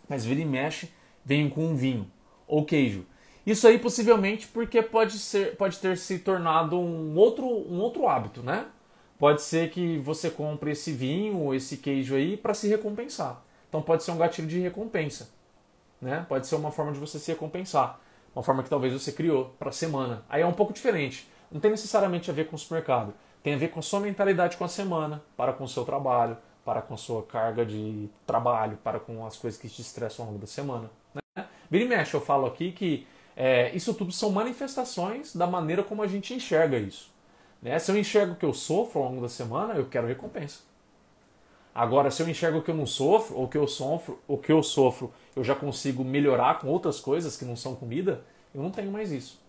mas 0.08 0.24
vira 0.24 0.40
e 0.40 0.44
mexe, 0.44 0.92
venho 1.24 1.48
com 1.48 1.64
um 1.64 1.76
vinho 1.76 2.10
ou 2.46 2.64
queijo. 2.64 3.06
Isso 3.46 3.66
aí 3.68 3.78
possivelmente 3.78 4.46
porque 4.48 4.82
pode, 4.82 5.18
ser, 5.18 5.56
pode 5.56 5.78
ter 5.78 5.96
se 5.98 6.18
tornado 6.18 6.78
um 6.78 7.14
outro, 7.16 7.46
um 7.46 7.78
outro 7.78 8.08
hábito, 8.08 8.42
né? 8.42 8.66
Pode 9.18 9.42
ser 9.42 9.70
que 9.70 9.98
você 9.98 10.30
compre 10.30 10.72
esse 10.72 10.92
vinho 10.92 11.38
ou 11.38 11.54
esse 11.54 11.76
queijo 11.76 12.14
aí 12.14 12.36
para 12.36 12.54
se 12.54 12.68
recompensar. 12.68 13.43
Então 13.74 13.82
pode 13.82 14.04
ser 14.04 14.12
um 14.12 14.16
gatilho 14.16 14.46
de 14.46 14.60
recompensa, 14.60 15.30
né? 16.00 16.24
Pode 16.28 16.46
ser 16.46 16.54
uma 16.54 16.70
forma 16.70 16.92
de 16.92 17.00
você 17.00 17.18
se 17.18 17.32
recompensar, 17.32 17.98
uma 18.32 18.40
forma 18.40 18.62
que 18.62 18.70
talvez 18.70 18.92
você 18.92 19.10
criou 19.10 19.46
para 19.58 19.70
a 19.70 19.72
semana. 19.72 20.24
Aí 20.28 20.42
é 20.42 20.46
um 20.46 20.52
pouco 20.52 20.72
diferente. 20.72 21.28
Não 21.50 21.60
tem 21.60 21.72
necessariamente 21.72 22.30
a 22.30 22.32
ver 22.32 22.46
com 22.46 22.54
o 22.54 22.58
supermercado. 22.58 23.12
Tem 23.42 23.52
a 23.52 23.58
ver 23.58 23.70
com 23.70 23.80
a 23.80 23.82
sua 23.82 23.98
mentalidade 23.98 24.56
com 24.56 24.62
a 24.62 24.68
semana, 24.68 25.24
para 25.36 25.52
com 25.52 25.64
o 25.64 25.68
seu 25.68 25.84
trabalho, 25.84 26.36
para 26.64 26.82
com 26.82 26.94
a 26.94 26.96
sua 26.96 27.24
carga 27.24 27.66
de 27.66 28.08
trabalho, 28.24 28.76
para 28.76 29.00
com 29.00 29.26
as 29.26 29.36
coisas 29.36 29.60
que 29.60 29.68
te 29.68 29.82
estressam 29.82 30.24
ao 30.24 30.30
longo 30.30 30.40
da 30.40 30.46
semana. 30.46 30.88
Né? 31.12 31.44
Vira 31.68 31.84
e 31.84 31.88
mexe, 31.88 32.14
eu 32.14 32.20
falo 32.20 32.46
aqui 32.46 32.70
que 32.70 33.04
é, 33.36 33.74
isso 33.74 33.92
tudo 33.92 34.12
são 34.12 34.30
manifestações 34.30 35.34
da 35.34 35.48
maneira 35.48 35.82
como 35.82 36.00
a 36.00 36.06
gente 36.06 36.32
enxerga 36.32 36.78
isso. 36.78 37.10
Né? 37.60 37.76
Se 37.80 37.90
eu 37.90 37.98
enxergo 37.98 38.36
que 38.36 38.46
eu 38.46 38.54
sofro 38.54 39.02
ao 39.02 39.08
longo 39.08 39.22
da 39.22 39.28
semana, 39.28 39.74
eu 39.74 39.86
quero 39.86 40.06
recompensa. 40.06 40.60
Agora, 41.74 42.10
se 42.10 42.22
eu 42.22 42.28
enxergo 42.28 42.62
que 42.62 42.70
eu 42.70 42.74
não 42.74 42.86
sofro, 42.86 43.36
ou 43.36 43.48
que 43.48 43.58
eu 43.58 43.66
sofro, 43.66 44.20
ou 44.28 44.38
que 44.38 44.52
eu 44.52 44.62
sofro, 44.62 45.12
eu 45.34 45.42
já 45.42 45.56
consigo 45.56 46.04
melhorar 46.04 46.60
com 46.60 46.68
outras 46.68 47.00
coisas 47.00 47.36
que 47.36 47.44
não 47.44 47.56
são 47.56 47.74
comida, 47.74 48.22
eu 48.54 48.62
não 48.62 48.70
tenho 48.70 48.92
mais 48.92 49.10
isso. 49.10 49.40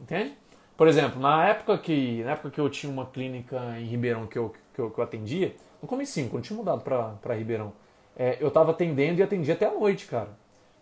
Entende? 0.00 0.34
Por 0.76 0.86
exemplo, 0.86 1.20
na 1.20 1.48
época 1.48 1.76
que, 1.76 2.22
na 2.22 2.32
época 2.32 2.50
que 2.50 2.60
eu 2.60 2.70
tinha 2.70 2.92
uma 2.92 3.06
clínica 3.06 3.60
em 3.80 3.86
Ribeirão 3.86 4.28
que 4.28 4.38
eu, 4.38 4.54
que 4.72 4.80
eu, 4.80 4.90
que 4.90 4.98
eu 5.00 5.02
atendia, 5.02 5.56
no 5.82 5.88
comecinho, 5.88 6.28
quando 6.28 6.44
eu 6.44 6.46
tinha 6.46 6.56
mudado 6.56 6.82
para 6.82 7.34
Ribeirão, 7.34 7.72
é, 8.16 8.36
eu 8.40 8.46
estava 8.46 8.70
atendendo 8.70 9.18
e 9.18 9.22
atendia 9.22 9.54
até 9.54 9.66
a 9.66 9.74
noite, 9.74 10.06
cara. 10.06 10.28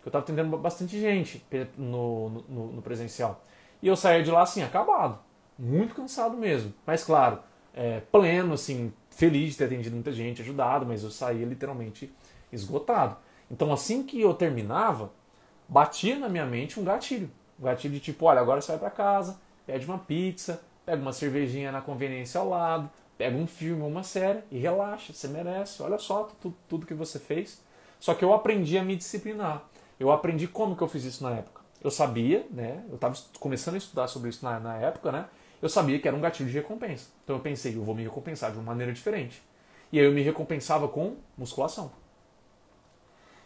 Eu 0.05 0.09
estava 0.09 0.23
atendendo 0.23 0.55
bastante 0.57 0.99
gente 0.99 1.43
no, 1.75 2.29
no, 2.29 2.67
no, 2.73 2.81
presencial. 2.81 3.43
E 3.81 3.87
eu 3.87 3.95
saía 3.95 4.23
de 4.23 4.29
lá 4.29 4.43
assim, 4.43 4.61
acabado. 4.61 5.19
Muito 5.57 5.95
cansado 5.95 6.37
mesmo. 6.37 6.73
Mas 6.85 7.03
claro, 7.03 7.39
é, 7.73 7.99
pleno, 8.11 8.53
assim, 8.53 8.93
feliz 9.17 9.53
de 9.53 9.57
ter 9.57 9.65
atendido 9.65 9.95
muita 9.95 10.11
gente, 10.11 10.43
ajudado, 10.43 10.85
mas 10.85 11.03
eu 11.03 11.09
saía 11.09 11.43
literalmente 11.43 12.13
esgotado. 12.53 13.17
Então 13.49 13.73
assim 13.73 14.03
que 14.03 14.21
eu 14.21 14.31
terminava, 14.31 15.11
batia 15.67 16.19
na 16.19 16.29
minha 16.29 16.45
mente 16.45 16.79
um 16.79 16.83
gatilho. 16.83 17.27
Um 17.59 17.63
gatilho 17.63 17.95
de 17.95 17.99
tipo, 17.99 18.25
olha, 18.25 18.39
agora 18.39 18.61
você 18.61 18.73
vai 18.73 18.79
para 18.79 18.91
casa, 18.91 19.39
pede 19.65 19.87
uma 19.87 19.97
pizza, 19.97 20.61
pega 20.85 21.01
uma 21.01 21.11
cervejinha 21.11 21.71
na 21.71 21.81
conveniência 21.81 22.39
ao 22.39 22.47
lado, 22.47 22.91
pega 23.17 23.35
um 23.35 23.47
filme 23.47 23.81
ou 23.81 23.87
uma 23.89 24.03
série 24.03 24.43
e 24.51 24.59
relaxa, 24.59 25.11
você 25.11 25.27
merece. 25.27 25.81
Olha 25.81 25.97
só 25.97 26.29
tudo, 26.69 26.85
que 26.85 26.93
você 26.93 27.17
fez. 27.17 27.59
Só 27.99 28.13
que 28.13 28.23
eu 28.23 28.31
aprendi 28.31 28.77
a 28.77 28.83
me 28.83 28.95
disciplinar. 28.95 29.63
Eu 29.99 30.11
aprendi 30.11 30.47
como 30.47 30.75
que 30.75 30.83
eu 30.83 30.87
fiz 30.87 31.03
isso 31.03 31.23
na 31.23 31.31
época. 31.31 31.61
Eu 31.83 31.89
sabia, 31.89 32.45
né? 32.51 32.83
Eu 32.87 32.95
estava 32.95 33.17
começando 33.39 33.73
a 33.73 33.77
estudar 33.79 34.07
sobre 34.07 34.29
isso 34.29 34.45
na, 34.45 34.59
na 34.59 34.77
época, 34.77 35.11
né? 35.11 35.25
Eu 35.61 35.69
sabia 35.69 35.99
que 35.99 36.07
era 36.07 36.15
um 36.15 36.21
gatilho 36.21 36.49
de 36.49 36.55
recompensa. 36.55 37.07
Então 37.23 37.35
eu 37.35 37.41
pensei, 37.41 37.75
eu 37.75 37.83
vou 37.83 37.95
me 37.95 38.03
recompensar 38.03 38.51
de 38.51 38.57
uma 38.57 38.63
maneira 38.63 38.93
diferente. 38.93 39.41
E 39.91 39.99
aí 39.99 40.05
eu 40.05 40.11
me 40.11 40.21
recompensava 40.21 40.87
com 40.87 41.15
musculação. 41.37 41.91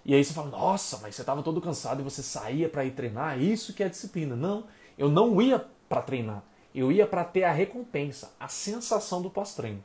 E 0.03 0.15
aí 0.15 0.23
você 0.23 0.33
fala, 0.33 0.49
nossa, 0.49 0.97
mas 0.97 1.15
você 1.15 1.21
estava 1.21 1.43
todo 1.43 1.61
cansado 1.61 2.01
e 2.01 2.03
você 2.03 2.23
saía 2.23 2.67
para 2.67 2.83
ir 2.83 2.91
treinar, 2.91 3.39
isso 3.39 3.73
que 3.73 3.83
é 3.83 3.89
disciplina. 3.89 4.35
Não, 4.35 4.65
eu 4.97 5.09
não 5.09 5.41
ia 5.41 5.63
para 5.87 6.01
treinar. 6.01 6.43
Eu 6.73 6.91
ia 6.91 7.05
para 7.05 7.23
ter 7.23 7.43
a 7.43 7.51
recompensa, 7.51 8.33
a 8.39 8.47
sensação 8.47 9.21
do 9.21 9.29
pós-treino. 9.29 9.83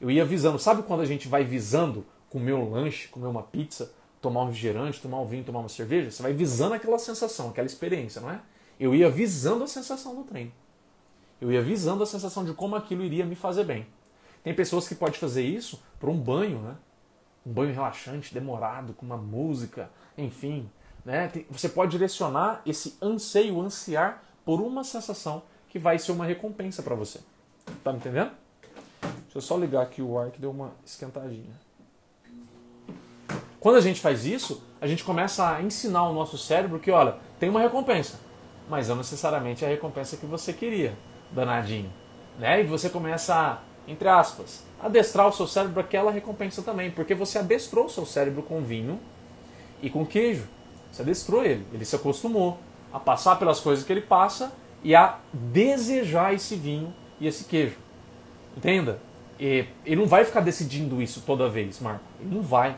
Eu 0.00 0.10
ia 0.10 0.24
visando, 0.24 0.58
sabe 0.58 0.82
quando 0.82 1.00
a 1.00 1.06
gente 1.06 1.28
vai 1.28 1.44
visando 1.44 2.04
comer 2.28 2.52
um 2.52 2.70
lanche, 2.70 3.08
comer 3.08 3.26
uma 3.26 3.42
pizza, 3.42 3.92
tomar 4.20 4.42
um 4.42 4.46
refrigerante, 4.46 5.00
tomar 5.00 5.20
um 5.20 5.26
vinho, 5.26 5.44
tomar 5.44 5.60
uma 5.60 5.68
cerveja? 5.68 6.10
Você 6.10 6.22
vai 6.22 6.32
visando 6.32 6.74
aquela 6.74 6.98
sensação, 6.98 7.48
aquela 7.48 7.66
experiência, 7.66 8.20
não 8.20 8.30
é? 8.30 8.40
Eu 8.78 8.94
ia 8.94 9.08
visando 9.08 9.64
a 9.64 9.66
sensação 9.66 10.14
do 10.14 10.24
treino. 10.24 10.52
Eu 11.40 11.52
ia 11.52 11.62
visando 11.62 12.02
a 12.02 12.06
sensação 12.06 12.44
de 12.44 12.52
como 12.52 12.74
aquilo 12.74 13.04
iria 13.04 13.24
me 13.24 13.34
fazer 13.34 13.64
bem. 13.64 13.86
Tem 14.42 14.54
pessoas 14.54 14.88
que 14.88 14.94
podem 14.94 15.18
fazer 15.18 15.42
isso 15.42 15.82
por 16.00 16.08
um 16.08 16.18
banho, 16.18 16.58
né? 16.60 16.76
Um 17.46 17.52
banho 17.52 17.72
relaxante, 17.72 18.34
demorado, 18.34 18.92
com 18.92 19.06
uma 19.06 19.16
música, 19.16 19.90
enfim. 20.16 20.68
Né? 21.04 21.30
Você 21.50 21.68
pode 21.68 21.92
direcionar 21.92 22.60
esse 22.66 22.96
anseio, 23.00 23.60
ansiar 23.60 24.22
por 24.44 24.60
uma 24.60 24.84
sensação 24.84 25.42
que 25.68 25.78
vai 25.78 25.98
ser 25.98 26.12
uma 26.12 26.24
recompensa 26.24 26.82
para 26.82 26.94
você. 26.94 27.20
Tá 27.84 27.92
me 27.92 27.98
entendendo? 27.98 28.32
Deixa 29.00 29.36
eu 29.36 29.40
só 29.40 29.56
ligar 29.56 29.82
aqui 29.82 30.02
o 30.02 30.18
ar 30.18 30.30
que 30.30 30.40
deu 30.40 30.50
uma 30.50 30.72
esquentadinha. 30.84 31.52
Quando 33.60 33.76
a 33.76 33.80
gente 33.80 34.00
faz 34.00 34.24
isso, 34.24 34.62
a 34.80 34.86
gente 34.86 35.02
começa 35.04 35.48
a 35.48 35.62
ensinar 35.62 36.08
o 36.08 36.14
nosso 36.14 36.38
cérebro 36.38 36.78
que, 36.78 36.90
olha, 36.90 37.16
tem 37.40 37.48
uma 37.48 37.60
recompensa, 37.60 38.18
mas 38.68 38.88
não 38.88 38.96
necessariamente 38.96 39.64
a 39.64 39.68
recompensa 39.68 40.16
que 40.16 40.26
você 40.26 40.52
queria, 40.52 40.96
danadinho. 41.30 41.92
Né? 42.38 42.60
E 42.60 42.64
você 42.64 42.88
começa 42.88 43.34
a, 43.34 43.58
entre 43.90 44.08
aspas, 44.08 44.64
adestrar 44.80 45.26
o 45.26 45.32
seu 45.32 45.46
cérebro 45.46 45.80
aquela 45.80 46.10
recompensa 46.10 46.62
também, 46.62 46.90
porque 46.90 47.14
você 47.14 47.38
adestrou 47.38 47.86
o 47.86 47.90
seu 47.90 48.06
cérebro 48.06 48.42
com 48.42 48.62
vinho 48.62 49.00
e 49.82 49.90
com 49.90 50.06
queijo. 50.06 50.46
Você 50.92 51.02
adestrou 51.02 51.44
ele, 51.44 51.66
ele 51.72 51.84
se 51.84 51.96
acostumou 51.96 52.58
a 52.92 52.98
passar 52.98 53.36
pelas 53.36 53.60
coisas 53.60 53.84
que 53.84 53.92
ele 53.92 54.00
passa 54.00 54.52
e 54.82 54.94
a 54.94 55.18
desejar 55.32 56.32
esse 56.32 56.54
vinho 56.54 56.94
e 57.20 57.26
esse 57.26 57.44
queijo. 57.44 57.76
Entenda? 58.56 59.00
Ele 59.38 59.96
não 59.96 60.06
vai 60.06 60.24
ficar 60.24 60.40
decidindo 60.40 61.02
isso 61.02 61.22
toda 61.26 61.48
vez, 61.48 61.78
Marco. 61.80 62.04
Ele 62.20 62.34
não 62.34 62.42
vai. 62.42 62.76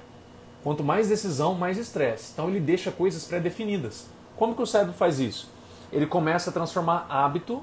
Quanto 0.62 0.84
mais 0.84 1.08
decisão, 1.08 1.54
mais 1.54 1.78
estresse. 1.78 2.32
Então 2.32 2.48
ele 2.48 2.60
deixa 2.60 2.90
coisas 2.90 3.24
pré-definidas. 3.24 4.06
Como 4.36 4.54
que 4.54 4.60
o 4.60 4.66
cérebro 4.66 4.92
faz 4.92 5.20
isso? 5.20 5.50
Ele 5.92 6.06
começa 6.06 6.50
a 6.50 6.52
transformar 6.52 7.06
hábito 7.08 7.62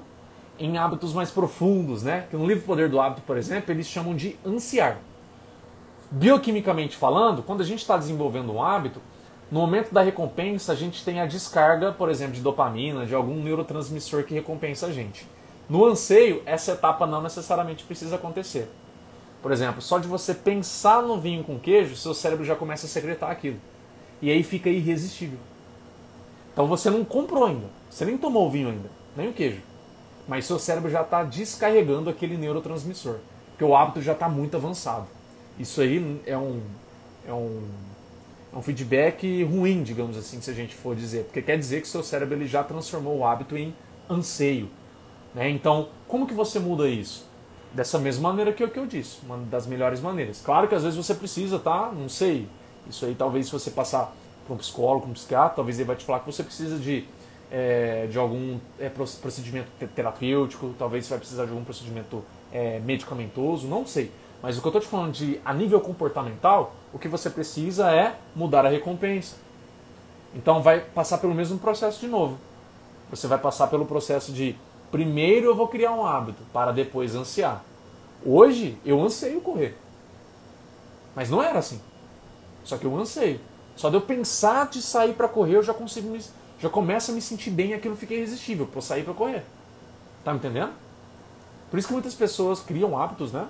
em 0.59 0.77
hábitos 0.77 1.13
mais 1.13 1.31
profundos, 1.31 2.03
né? 2.03 2.25
Que 2.29 2.35
no 2.35 2.47
livro 2.47 2.63
Poder 2.63 2.89
do 2.89 2.99
Hábito, 2.99 3.21
por 3.21 3.37
exemplo, 3.37 3.71
eles 3.71 3.87
chamam 3.87 4.15
de 4.15 4.37
ansiar. 4.45 4.97
Bioquimicamente 6.09 6.95
falando, 6.95 7.43
quando 7.43 7.61
a 7.61 7.65
gente 7.65 7.79
está 7.79 7.97
desenvolvendo 7.97 8.53
um 8.53 8.63
hábito, 8.63 9.01
no 9.51 9.59
momento 9.59 9.93
da 9.93 10.01
recompensa, 10.01 10.73
a 10.73 10.75
gente 10.75 11.03
tem 11.03 11.21
a 11.21 11.25
descarga, 11.25 11.91
por 11.91 12.09
exemplo, 12.09 12.33
de 12.33 12.41
dopamina, 12.41 13.05
de 13.05 13.15
algum 13.15 13.41
neurotransmissor 13.41 14.23
que 14.23 14.33
recompensa 14.33 14.87
a 14.87 14.91
gente. 14.91 15.25
No 15.69 15.85
anseio, 15.85 16.41
essa 16.45 16.73
etapa 16.73 17.05
não 17.05 17.21
necessariamente 17.21 17.83
precisa 17.83 18.15
acontecer. 18.15 18.69
Por 19.41 19.51
exemplo, 19.51 19.81
só 19.81 19.99
de 19.99 20.07
você 20.07 20.33
pensar 20.33 21.01
no 21.01 21.19
vinho 21.19 21.43
com 21.43 21.59
queijo, 21.59 21.95
seu 21.95 22.13
cérebro 22.13 22.43
já 22.45 22.55
começa 22.55 22.85
a 22.85 22.89
secretar 22.89 23.29
aquilo. 23.29 23.59
E 24.21 24.31
aí 24.31 24.43
fica 24.43 24.69
irresistível. 24.69 25.39
Então 26.51 26.67
você 26.67 26.89
não 26.89 27.05
comprou 27.05 27.45
ainda, 27.45 27.67
você 27.89 28.03
nem 28.03 28.17
tomou 28.17 28.47
o 28.47 28.49
vinho 28.49 28.69
ainda, 28.69 28.89
nem 29.15 29.29
o 29.29 29.33
queijo. 29.33 29.61
Mas 30.27 30.45
seu 30.45 30.59
cérebro 30.59 30.89
já 30.89 31.01
está 31.01 31.23
descarregando 31.23 32.09
aquele 32.09 32.37
neurotransmissor, 32.37 33.17
porque 33.51 33.63
o 33.63 33.75
hábito 33.75 34.01
já 34.01 34.13
está 34.13 34.27
muito 34.27 34.57
avançado. 34.57 35.07
Isso 35.57 35.81
aí 35.81 36.21
é 36.25 36.37
um, 36.37 36.61
é 37.27 37.33
um 37.33 37.61
é 38.53 38.57
um 38.57 38.61
feedback 38.61 39.43
ruim, 39.43 39.83
digamos 39.83 40.17
assim, 40.17 40.39
se 40.41 40.49
a 40.49 40.53
gente 40.53 40.73
for 40.73 40.95
dizer, 40.95 41.25
porque 41.25 41.41
quer 41.41 41.57
dizer 41.57 41.81
que 41.81 41.87
seu 41.87 42.01
cérebro 42.01 42.35
ele 42.35 42.47
já 42.47 42.63
transformou 42.63 43.17
o 43.17 43.25
hábito 43.25 43.57
em 43.57 43.73
anseio. 44.09 44.69
Né? 45.35 45.49
Então, 45.49 45.89
como 46.07 46.25
que 46.25 46.33
você 46.33 46.59
muda 46.59 46.87
isso? 46.87 47.27
Dessa 47.73 47.99
mesma 47.99 48.29
maneira 48.29 48.53
que 48.53 48.63
eu, 48.63 48.69
que 48.69 48.79
eu 48.79 48.87
disse, 48.87 49.17
uma 49.23 49.37
das 49.37 49.67
melhores 49.67 49.99
maneiras. 49.99 50.41
Claro 50.43 50.67
que 50.67 50.73
às 50.73 50.83
vezes 50.83 50.97
você 50.97 51.13
precisa, 51.13 51.59
tá? 51.59 51.91
Não 51.93 52.07
sei. 52.07 52.47
Isso 52.89 53.05
aí 53.05 53.13
talvez 53.13 53.47
se 53.47 53.51
você 53.51 53.69
passar 53.69 54.15
para 54.45 54.55
um 54.55 54.57
psicólogo, 54.57 55.07
um 55.07 55.13
psiquiatra, 55.13 55.57
talvez 55.57 55.77
ele 55.77 55.85
vai 55.85 55.95
te 55.95 56.05
falar 56.05 56.21
que 56.21 56.25
você 56.25 56.41
precisa 56.41 56.79
de, 56.79 57.05
é, 57.51 58.07
de 58.07 58.17
algum 58.17 58.59
é, 58.79 58.89
procedimento 58.89 59.69
terapêutico, 59.95 60.73
talvez 60.77 61.05
você 61.05 61.11
vai 61.11 61.19
precisar 61.19 61.45
de 61.45 61.51
algum 61.51 61.63
procedimento 61.63 62.23
é, 62.51 62.79
medicamentoso, 62.79 63.67
não 63.67 63.85
sei. 63.85 64.11
Mas 64.41 64.57
o 64.57 64.61
que 64.61 64.67
eu 64.67 64.69
estou 64.69 64.81
te 64.81 64.87
falando 64.87 65.13
de 65.13 65.39
a 65.43 65.53
nível 65.53 65.81
comportamental, 65.81 66.75
o 66.93 66.99
que 66.99 67.07
você 67.07 67.29
precisa 67.29 67.91
é 67.91 68.15
mudar 68.35 68.65
a 68.65 68.69
recompensa. 68.69 69.35
Então 70.35 70.61
vai 70.61 70.81
passar 70.81 71.17
pelo 71.17 71.33
mesmo 71.33 71.57
processo 71.57 71.99
de 71.99 72.07
novo. 72.07 72.37
Você 73.09 73.27
vai 73.27 73.37
passar 73.37 73.67
pelo 73.67 73.85
processo 73.85 74.31
de 74.31 74.55
primeiro 74.91 75.47
eu 75.47 75.55
vou 75.55 75.67
criar 75.67 75.91
um 75.91 76.05
hábito 76.05 76.43
para 76.53 76.71
depois 76.71 77.15
ansiar. 77.15 77.63
Hoje 78.25 78.77
eu 78.85 79.01
anseio 79.01 79.41
correr. 79.41 79.77
Mas 81.15 81.29
não 81.29 81.41
era 81.41 81.59
assim. 81.59 81.81
Só 82.63 82.77
que 82.77 82.85
eu 82.85 82.95
anseio. 82.95 83.39
Só 83.75 83.89
de 83.89 83.95
eu 83.95 84.01
pensar 84.01 84.67
de 84.67 84.81
sair 84.81 85.13
para 85.13 85.27
correr, 85.27 85.55
eu 85.55 85.63
já 85.63 85.73
consigo 85.73 86.09
me, 86.09 86.19
já 86.59 86.69
começo 86.69 87.11
a 87.11 87.13
me 87.13 87.21
sentir 87.21 87.51
bem 87.51 87.71
e 87.71 87.73
aquilo 87.73 87.95
fica 87.95 88.13
irresistível 88.13 88.65
para 88.65 88.81
sair 88.81 89.03
para 89.03 89.13
correr. 89.13 89.43
Tá 90.23 90.31
me 90.31 90.39
entendendo? 90.39 90.73
Por 91.69 91.77
isso 91.77 91.87
que 91.87 91.93
muitas 91.93 92.15
pessoas 92.15 92.59
criam 92.59 92.97
hábitos, 92.97 93.31
né? 93.31 93.47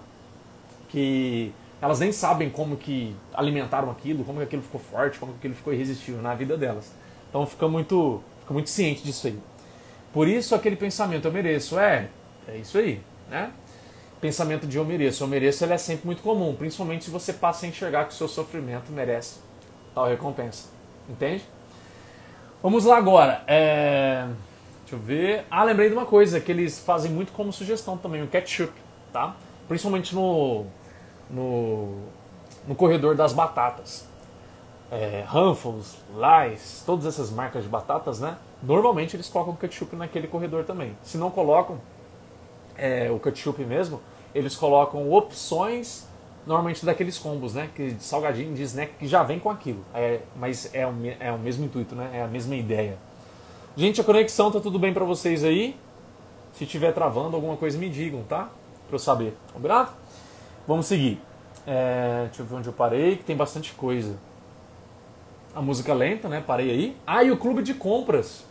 que 0.90 1.54
elas 1.82 2.00
nem 2.00 2.12
sabem 2.12 2.50
como 2.50 2.76
que 2.76 3.16
alimentaram 3.34 3.92
aquilo, 3.92 4.24
como 4.24 4.40
que 4.40 4.46
aquilo 4.46 4.62
ficou 4.62 4.82
forte, 4.82 5.20
como 5.20 5.34
que 5.34 5.40
aquilo 5.40 5.56
ficou 5.56 5.74
irresistível 5.74 6.22
na 6.22 6.34
vida 6.34 6.58
delas. 6.58 6.92
Então 7.30 7.46
fica 7.46 7.68
muito, 7.68 8.22
fica 8.42 8.54
muito 8.54 8.70
ciente 8.70 9.04
disso 9.04 9.28
aí. 9.28 9.40
Por 10.12 10.28
isso 10.28 10.56
aquele 10.56 10.76
pensamento 10.76 11.26
eu 11.26 11.32
mereço, 11.32 11.78
é, 11.78 12.10
é 12.48 12.58
isso 12.58 12.78
aí, 12.78 13.02
né? 13.30 13.52
Pensamento 14.20 14.66
de 14.66 14.78
eu 14.78 14.86
mereço, 14.86 15.24
eu 15.24 15.28
mereço, 15.28 15.64
ele 15.64 15.74
é 15.74 15.78
sempre 15.78 16.08
muito 16.08 16.24
comum, 16.24 16.56
principalmente 16.56 17.06
se 17.06 17.12
você 17.12 17.32
passa 17.32 17.66
a 17.66 17.70
enxergar 17.70 18.06
que 18.06 18.14
o 18.14 18.16
seu 18.16 18.28
sofrimento 18.28 18.92
merece 18.92 19.40
tal 19.94 20.08
recompensa, 20.08 20.70
entende? 21.08 21.44
Vamos 22.62 22.86
lá 22.86 22.98
agora. 22.98 23.44
É... 23.48 24.28
Deixa 24.82 24.96
eu 24.96 25.00
ver. 25.00 25.46
Ah, 25.52 25.64
lembrei 25.64 25.90
de 25.90 25.96
uma 25.96 26.06
coisa 26.06 26.40
que 26.40 26.52
eles 26.52 26.80
fazem 26.80 27.12
muito 27.12 27.32
como 27.34 27.52
sugestão 27.52 27.98
também, 27.98 28.24
o 28.24 28.28
ketchup, 28.28 28.74
tá? 29.12 29.36
Principalmente 29.68 30.16
no 30.16 30.66
no, 31.30 32.04
no 32.68 32.76
corredor 32.76 33.16
das 33.16 33.34
batatas. 33.34 34.08
É, 34.90 35.26
Ruffles, 35.28 35.98
Lice, 36.16 36.84
todas 36.86 37.06
essas 37.06 37.30
marcas 37.30 37.64
de 37.64 37.70
batatas, 37.70 38.20
né? 38.20 38.38
Normalmente 38.64 39.16
eles 39.16 39.28
colocam 39.28 39.56
ketchup 39.56 39.96
naquele 39.96 40.28
corredor 40.28 40.64
também. 40.64 40.98
Se 41.04 41.18
não 41.18 41.30
colocam 41.30 41.78
é, 42.78 43.12
o 43.12 43.20
ketchup 43.20 43.64
mesmo, 43.66 44.02
eles 44.34 44.56
colocam 44.56 45.12
opções 45.12 46.08
normalmente 46.48 46.86
daqueles 46.86 47.20
combos, 47.20 47.54
né? 47.54 47.70
Que 47.76 47.92
de 47.92 48.04
salgadinho, 48.04 48.56
de 48.56 48.64
snack 48.64 48.94
que 48.98 49.08
já 49.08 49.22
vem 49.22 49.38
com 49.38 49.50
aquilo. 49.50 49.84
É, 49.94 50.22
mas 50.38 50.74
é 50.74 50.88
o, 50.88 50.94
é 51.20 51.32
o 51.32 51.38
mesmo 51.38 51.66
intuito, 51.66 51.94
né? 51.94 52.10
É 52.14 52.22
a 52.24 52.28
mesma 52.28 52.56
ideia. 52.56 52.98
Gente, 53.76 54.00
a 54.00 54.04
conexão 54.04 54.50
tá 54.50 54.60
tudo 54.60 54.80
bem 54.80 54.94
para 54.94 55.06
vocês 55.06 55.44
aí? 55.44 55.76
Se 56.54 56.66
tiver 56.66 56.94
travando 56.94 57.36
alguma 57.36 57.58
coisa, 57.58 57.78
me 57.78 57.90
digam, 57.90 58.24
tá? 58.24 58.50
Pra 58.88 58.96
eu 58.96 59.00
saber. 59.00 59.38
Combinado? 59.54 59.92
Vamos 60.66 60.88
seguir. 60.88 61.22
É, 61.68 62.24
deixa 62.28 62.42
eu 62.42 62.46
ver 62.46 62.56
onde 62.56 62.68
eu 62.68 62.74
parei, 62.74 63.18
que 63.18 63.24
tem 63.24 63.36
bastante 63.36 63.74
coisa. 63.74 64.18
A 65.54 65.62
música 65.62 65.94
lenta, 65.94 66.30
né? 66.30 66.42
Parei 66.46 66.72
aí. 66.72 66.98
Ah, 67.06 67.24
e 67.24 67.30
o 67.30 67.38
clube 67.38 67.62
de 67.62 67.74
compras. 67.74 68.46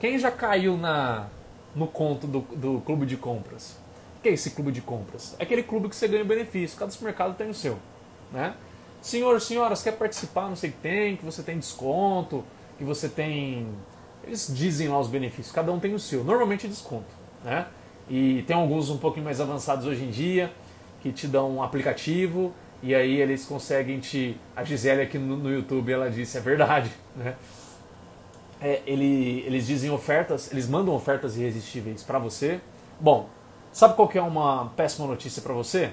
Quem 0.00 0.18
já 0.18 0.30
caiu 0.30 0.76
na, 0.76 1.26
no 1.74 1.86
conto 1.86 2.26
do, 2.26 2.40
do 2.40 2.82
clube 2.84 3.06
de 3.06 3.16
compras. 3.16 3.78
Que 4.26 4.30
é 4.30 4.32
esse 4.32 4.50
clube 4.50 4.72
de 4.72 4.80
compras? 4.80 5.36
É 5.38 5.44
aquele 5.44 5.62
clube 5.62 5.88
que 5.88 5.94
você 5.94 6.08
ganha 6.08 6.24
benefício, 6.24 6.76
cada 6.76 6.90
supermercado 6.90 7.36
tem 7.36 7.48
o 7.48 7.54
seu. 7.54 7.78
Né? 8.32 8.56
Senhor, 9.00 9.40
senhoras, 9.40 9.84
quer 9.84 9.92
participar? 9.92 10.48
Não 10.48 10.56
sei 10.56 10.72
que 10.72 10.78
tem, 10.78 11.14
que 11.14 11.24
você 11.24 11.44
tem 11.44 11.56
desconto, 11.56 12.44
que 12.76 12.82
você 12.82 13.08
tem. 13.08 13.68
Eles 14.24 14.50
dizem 14.52 14.88
lá 14.88 14.98
os 14.98 15.06
benefícios, 15.06 15.52
cada 15.52 15.70
um 15.70 15.78
tem 15.78 15.94
o 15.94 15.98
seu. 16.00 16.24
Normalmente 16.24 16.66
é 16.66 16.68
desconto. 16.68 17.06
Né? 17.44 17.68
E 18.10 18.42
tem 18.48 18.56
alguns 18.56 18.90
um 18.90 18.98
pouquinho 18.98 19.24
mais 19.24 19.40
avançados 19.40 19.86
hoje 19.86 20.02
em 20.02 20.10
dia, 20.10 20.52
que 21.00 21.12
te 21.12 21.28
dão 21.28 21.58
um 21.58 21.62
aplicativo 21.62 22.52
e 22.82 22.96
aí 22.96 23.20
eles 23.20 23.44
conseguem 23.44 24.00
te. 24.00 24.36
A 24.56 24.64
Gisele 24.64 25.02
aqui 25.02 25.18
no, 25.18 25.36
no 25.36 25.52
YouTube 25.52 25.92
ela 25.92 26.10
disse, 26.10 26.36
é 26.36 26.40
verdade. 26.40 26.90
Né? 27.14 27.36
É, 28.60 28.82
ele, 28.86 29.44
eles 29.46 29.68
dizem 29.68 29.88
ofertas, 29.88 30.50
eles 30.50 30.68
mandam 30.68 30.92
ofertas 30.96 31.36
irresistíveis 31.36 32.02
para 32.02 32.18
você. 32.18 32.60
Bom, 32.98 33.28
sabe 33.76 33.94
qual 33.94 34.08
que 34.08 34.16
é 34.16 34.22
uma 34.22 34.72
péssima 34.74 35.06
notícia 35.06 35.42
para 35.42 35.52
você? 35.52 35.90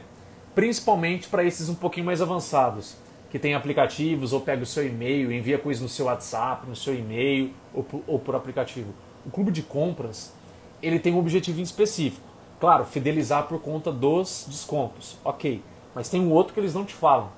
Principalmente 0.56 1.28
para 1.28 1.44
esses 1.44 1.68
um 1.68 1.76
pouquinho 1.76 2.06
mais 2.06 2.22
avançados, 2.22 2.96
que 3.30 3.38
tem 3.38 3.56
aplicativos 3.56 4.32
ou 4.32 4.40
pega 4.40 4.64
o 4.64 4.66
seu 4.66 4.88
e-mail, 4.88 5.34
envia 5.34 5.58
coisas 5.58 5.84
no 5.84 5.90
seu 5.90 6.06
WhatsApp, 6.06 6.66
no 6.66 6.78
seu 6.78 6.96
e-mail 6.96 7.54
ou 7.74 7.84
por, 7.84 8.02
ou 8.08 8.18
por 8.18 8.36
aplicativo. 8.36 8.94
O 9.26 9.30
clube 9.30 9.52
de 9.52 9.62
compras 9.62 10.34
ele 10.82 10.98
tem 10.98 11.14
um 11.14 11.20
objetivo 11.20 11.60
específico. 11.60 12.26
Claro, 12.58 12.86
fidelizar 12.86 13.48
por 13.48 13.60
conta 13.60 13.92
dos 13.92 14.46
descontos, 14.48 15.18
ok. 15.22 15.62
Mas 15.94 16.08
tem 16.08 16.22
um 16.22 16.32
outro 16.32 16.54
que 16.54 16.62
eles 16.62 16.74
não 16.74 16.86
te 16.86 16.94
falam. 16.94 17.32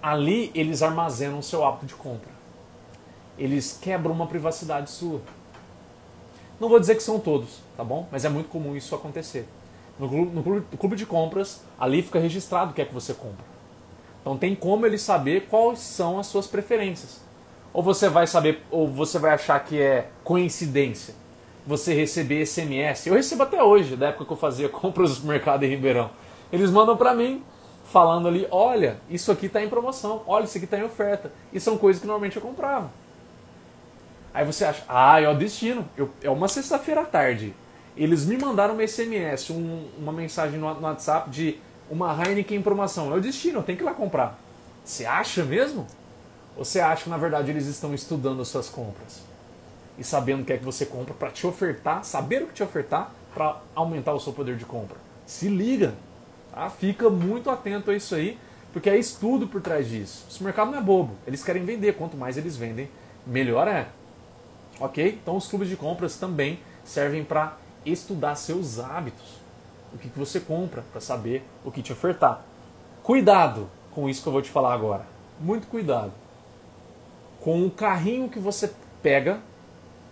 Ali 0.00 0.52
eles 0.54 0.80
armazenam 0.80 1.40
o 1.40 1.42
seu 1.42 1.64
hábito 1.66 1.86
de 1.86 1.94
compra. 1.96 2.30
Eles 3.36 3.76
quebram 3.82 4.14
uma 4.14 4.28
privacidade 4.28 4.92
sua. 4.92 5.20
Não 6.60 6.68
vou 6.68 6.78
dizer 6.78 6.94
que 6.94 7.02
são 7.02 7.18
todos, 7.18 7.58
tá 7.76 7.82
bom? 7.82 8.06
Mas 8.12 8.24
é 8.24 8.28
muito 8.28 8.48
comum 8.48 8.76
isso 8.76 8.94
acontecer. 8.94 9.48
No 10.06 10.24
no 10.26 10.42
no 10.42 10.78
clube 10.78 10.96
de 10.96 11.06
compras, 11.06 11.62
ali 11.78 12.02
fica 12.02 12.18
registrado 12.18 12.72
o 12.72 12.74
que 12.74 12.82
é 12.82 12.84
que 12.84 12.94
você 12.94 13.14
compra. 13.14 13.44
Então 14.20 14.36
tem 14.36 14.54
como 14.54 14.86
ele 14.86 14.98
saber 14.98 15.46
quais 15.50 15.80
são 15.80 16.18
as 16.18 16.26
suas 16.26 16.46
preferências. 16.46 17.20
Ou 17.72 17.82
você 17.82 18.08
vai 18.08 18.26
saber, 18.26 18.62
ou 18.70 18.86
você 18.86 19.18
vai 19.18 19.32
achar 19.32 19.58
que 19.64 19.80
é 19.80 20.08
coincidência 20.22 21.14
você 21.66 21.94
receber 21.94 22.44
SMS. 22.44 23.06
Eu 23.06 23.14
recebo 23.14 23.44
até 23.44 23.62
hoje, 23.62 23.96
da 23.96 24.08
época 24.08 24.24
que 24.24 24.32
eu 24.32 24.36
fazia 24.36 24.68
compras 24.70 25.20
no 25.20 25.28
mercado 25.28 25.64
em 25.64 25.68
Ribeirão. 25.68 26.10
Eles 26.52 26.70
mandam 26.70 26.96
para 26.96 27.14
mim 27.14 27.42
falando 27.84 28.28
ali, 28.28 28.46
olha, 28.50 28.98
isso 29.08 29.30
aqui 29.30 29.46
está 29.46 29.62
em 29.62 29.68
promoção, 29.68 30.22
olha, 30.26 30.44
isso 30.44 30.56
aqui 30.56 30.64
está 30.64 30.78
em 30.78 30.82
oferta. 30.82 31.32
E 31.52 31.60
são 31.60 31.78
coisas 31.78 32.00
que 32.00 32.06
normalmente 32.06 32.36
eu 32.36 32.42
comprava. 32.42 32.90
Aí 34.34 34.44
você 34.44 34.64
acha, 34.64 34.82
ah, 34.88 35.20
é 35.20 35.28
o 35.28 35.36
destino. 35.36 35.86
Eu, 35.96 36.10
é 36.22 36.30
uma 36.30 36.48
sexta-feira 36.48 37.02
à 37.02 37.04
tarde. 37.04 37.54
Eles 37.96 38.24
me 38.24 38.38
mandaram 38.38 38.76
um 38.76 38.86
SMS, 38.86 39.50
um, 39.50 39.86
uma 39.98 40.12
mensagem 40.12 40.58
no, 40.58 40.72
no, 40.74 40.80
WhatsApp 40.80 41.30
de 41.30 41.58
uma 41.90 42.12
Heineken 42.12 42.58
em 42.58 42.62
promoção. 42.62 43.12
É 43.12 43.16
o 43.16 43.20
destino, 43.20 43.62
tenho 43.62 43.76
que 43.76 43.84
ir 43.84 43.86
lá 43.86 43.94
comprar. 43.94 44.38
Você 44.84 45.04
acha 45.04 45.44
mesmo? 45.44 45.86
Ou 46.56 46.64
você 46.64 46.80
acha 46.80 47.04
que 47.04 47.10
na 47.10 47.16
verdade 47.16 47.50
eles 47.50 47.66
estão 47.66 47.94
estudando 47.94 48.40
as 48.40 48.48
suas 48.48 48.68
compras? 48.68 49.20
E 49.98 50.04
sabendo 50.04 50.42
o 50.42 50.44
que 50.44 50.52
é 50.52 50.58
que 50.58 50.64
você 50.64 50.86
compra 50.86 51.12
para 51.12 51.30
te 51.30 51.46
ofertar, 51.46 52.04
saber 52.04 52.42
o 52.42 52.46
que 52.46 52.54
te 52.54 52.62
ofertar 52.62 53.12
para 53.34 53.60
aumentar 53.74 54.12
o 54.14 54.20
seu 54.20 54.32
poder 54.32 54.56
de 54.56 54.64
compra. 54.64 54.96
Se 55.26 55.48
liga! 55.48 55.94
Tá? 56.50 56.68
Fica 56.70 57.08
muito 57.08 57.50
atento 57.50 57.90
a 57.90 57.96
isso 57.96 58.14
aí, 58.14 58.38
porque 58.72 58.88
é 58.88 58.96
estudo 58.96 59.46
por 59.46 59.60
trás 59.60 59.88
disso. 59.88 60.26
Esse 60.30 60.42
mercado 60.42 60.70
não 60.70 60.78
é 60.78 60.82
bobo, 60.82 61.14
eles 61.26 61.42
querem 61.44 61.64
vender, 61.64 61.94
quanto 61.94 62.16
mais 62.16 62.36
eles 62.36 62.56
vendem, 62.56 62.88
melhor 63.26 63.68
é. 63.68 63.88
Ok? 64.80 65.18
Então 65.22 65.36
os 65.36 65.46
clubes 65.46 65.68
de 65.68 65.76
compras 65.76 66.16
também 66.16 66.58
servem 66.84 67.24
para 67.24 67.56
estudar 67.84 68.34
seus 68.36 68.78
hábitos, 68.78 69.40
o 69.92 69.98
que, 69.98 70.08
que 70.08 70.18
você 70.18 70.40
compra, 70.40 70.82
para 70.92 71.00
saber 71.00 71.44
o 71.64 71.70
que 71.70 71.82
te 71.82 71.92
ofertar. 71.92 72.42
Cuidado 73.02 73.68
com 73.90 74.08
isso 74.08 74.22
que 74.22 74.28
eu 74.28 74.32
vou 74.32 74.42
te 74.42 74.50
falar 74.50 74.72
agora. 74.74 75.04
Muito 75.40 75.66
cuidado 75.66 76.12
com 77.42 77.66
o 77.66 77.70
carrinho 77.70 78.28
que 78.28 78.38
você 78.38 78.72
pega, 79.02 79.40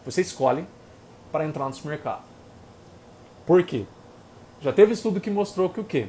você 0.04 0.20
escolhe 0.20 0.66
para 1.30 1.46
entrar 1.46 1.66
no 1.66 1.74
supermercado. 1.74 2.22
Por 3.46 3.62
quê? 3.62 3.84
Já 4.60 4.72
teve 4.72 4.92
estudo 4.92 5.20
que 5.20 5.30
mostrou 5.30 5.70
que 5.70 5.80
o 5.80 5.84
quê? 5.84 6.08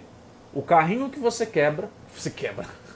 O 0.51 0.64
carrinho 0.64 1.09
que 1.09 1.20
você 1.20 1.45
quebra, 1.45 1.89
você 2.14 2.30
quebra. 2.30 2.68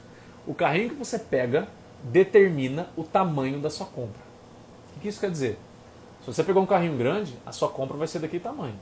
O 0.47 0.53
carrinho 0.53 0.89
que 0.89 0.95
você 0.95 1.17
pega 1.17 1.67
determina 2.03 2.87
o 2.95 3.03
tamanho 3.03 3.59
da 3.59 3.67
sua 3.67 3.87
compra. 3.87 4.21
O 4.95 4.99
que 4.99 5.07
isso 5.07 5.19
quer 5.19 5.31
dizer? 5.31 5.57
Se 6.25 6.33
você 6.33 6.43
pegou 6.43 6.63
um 6.63 6.65
carrinho 6.65 6.97
grande, 6.97 7.37
a 7.45 7.51
sua 7.51 7.69
compra 7.69 7.95
vai 7.95 8.07
ser 8.07 8.17
daquele 8.17 8.41
tamanho. 8.41 8.73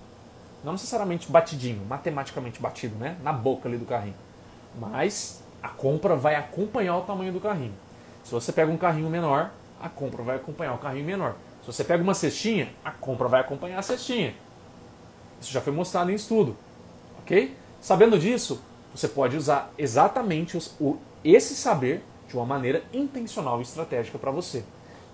Não 0.63 0.71
necessariamente 0.71 1.29
batidinho, 1.29 1.85
matematicamente 1.85 2.61
batido, 2.61 2.95
né? 2.95 3.17
Na 3.21 3.33
boca 3.33 3.67
ali 3.67 3.77
do 3.77 3.83
carrinho. 3.83 4.15
Mas 4.79 5.43
a 5.61 5.67
compra 5.67 6.15
vai 6.15 6.35
acompanhar 6.35 6.97
o 6.97 7.01
tamanho 7.01 7.33
do 7.33 7.41
carrinho. 7.41 7.73
Se 8.23 8.31
você 8.31 8.53
pega 8.53 8.71
um 8.71 8.77
carrinho 8.77 9.09
menor, 9.09 9.51
a 9.81 9.89
compra 9.89 10.23
vai 10.23 10.37
acompanhar 10.37 10.73
o 10.73 10.77
carrinho 10.77 11.05
menor. 11.05 11.35
Se 11.59 11.67
você 11.67 11.83
pega 11.83 12.01
uma 12.01 12.13
cestinha, 12.13 12.73
a 12.83 12.91
compra 12.91 13.27
vai 13.27 13.41
acompanhar 13.41 13.77
a 13.77 13.81
cestinha. 13.81 14.33
Isso 15.41 15.51
já 15.51 15.59
foi 15.59 15.73
mostrado 15.73 16.11
em 16.11 16.15
estudo. 16.15 16.55
Ok? 17.19 17.57
Sabendo 17.81 18.17
disso, 18.17 18.61
você 18.95 19.09
pode 19.09 19.35
usar 19.35 19.69
exatamente 19.77 20.57
o, 20.79 20.97
esse 21.25 21.57
saber 21.57 22.05
de 22.29 22.37
uma 22.37 22.45
maneira 22.45 22.85
intencional 22.93 23.59
e 23.59 23.63
estratégica 23.63 24.17
para 24.17 24.31
você. 24.31 24.63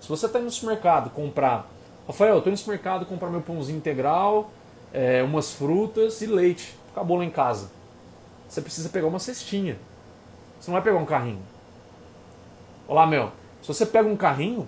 Se 0.00 0.08
você 0.08 0.26
está 0.26 0.38
no 0.38 0.48
supermercado 0.48 1.10
comprar, 1.10 1.68
Rafael, 2.10 2.32
eu 2.32 2.38
estou 2.38 2.50
no 2.50 2.56
supermercado 2.56 3.06
comprar 3.06 3.30
meu 3.30 3.40
pãozinho 3.40 3.78
integral, 3.78 4.50
é, 4.92 5.22
umas 5.22 5.52
frutas 5.52 6.20
e 6.20 6.26
leite. 6.26 6.76
Acabou 6.90 7.16
lá 7.16 7.24
em 7.24 7.30
casa. 7.30 7.70
Você 8.48 8.60
precisa 8.60 8.88
pegar 8.88 9.06
uma 9.06 9.20
cestinha. 9.20 9.78
Você 10.58 10.68
não 10.68 10.74
vai 10.74 10.82
pegar 10.82 10.98
um 10.98 11.06
carrinho. 11.06 11.40
Olá, 12.88 13.06
meu. 13.06 13.30
Se 13.62 13.68
você 13.68 13.86
pega 13.86 14.08
um 14.08 14.16
carrinho, 14.16 14.66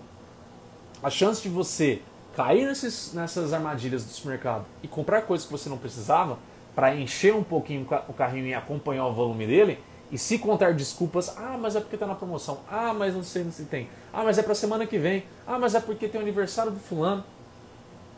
a 1.03 1.11
chance 1.11 1.43
de 1.43 1.49
você 1.49 2.01
cair 2.37 2.65
nesses, 2.65 3.13
nessas 3.13 3.53
armadilhas 3.53 4.05
do 4.05 4.13
supermercado 4.13 4.65
e 4.81 4.87
comprar 4.87 5.23
coisas 5.23 5.45
que 5.45 5.53
você 5.53 5.69
não 5.69 5.79
precisava 5.79 6.39
para 6.77 6.95
encher 6.95 7.35
um 7.35 7.43
pouquinho 7.43 7.85
o 8.09 8.13
carrinho 8.13 8.47
e 8.47 8.55
acompanhar 8.55 9.07
o 9.07 9.13
volume 9.13 9.49
dele, 9.49 9.81
e 10.13 10.19
se 10.19 10.39
contar 10.39 10.75
desculpas, 10.75 11.35
ah, 11.39 11.57
mas 11.59 11.75
é 11.75 11.81
porque 11.81 11.97
está 11.97 12.07
na 12.07 12.15
promoção, 12.15 12.61
ah, 12.71 12.93
mas 12.93 13.15
não 13.15 13.25
sei 13.25 13.51
se 13.51 13.65
tem, 13.65 13.89
ah, 14.13 14.23
mas 14.23 14.37
é 14.37 14.43
para 14.43 14.55
semana 14.55 14.87
que 14.87 14.99
vem, 14.99 15.25
ah, 15.47 15.59
mas 15.59 15.75
é 15.75 15.81
porque 15.81 16.07
tem 16.07 16.21
o 16.21 16.23
aniversário 16.23 16.71
do 16.71 16.79
fulano, 16.79 17.25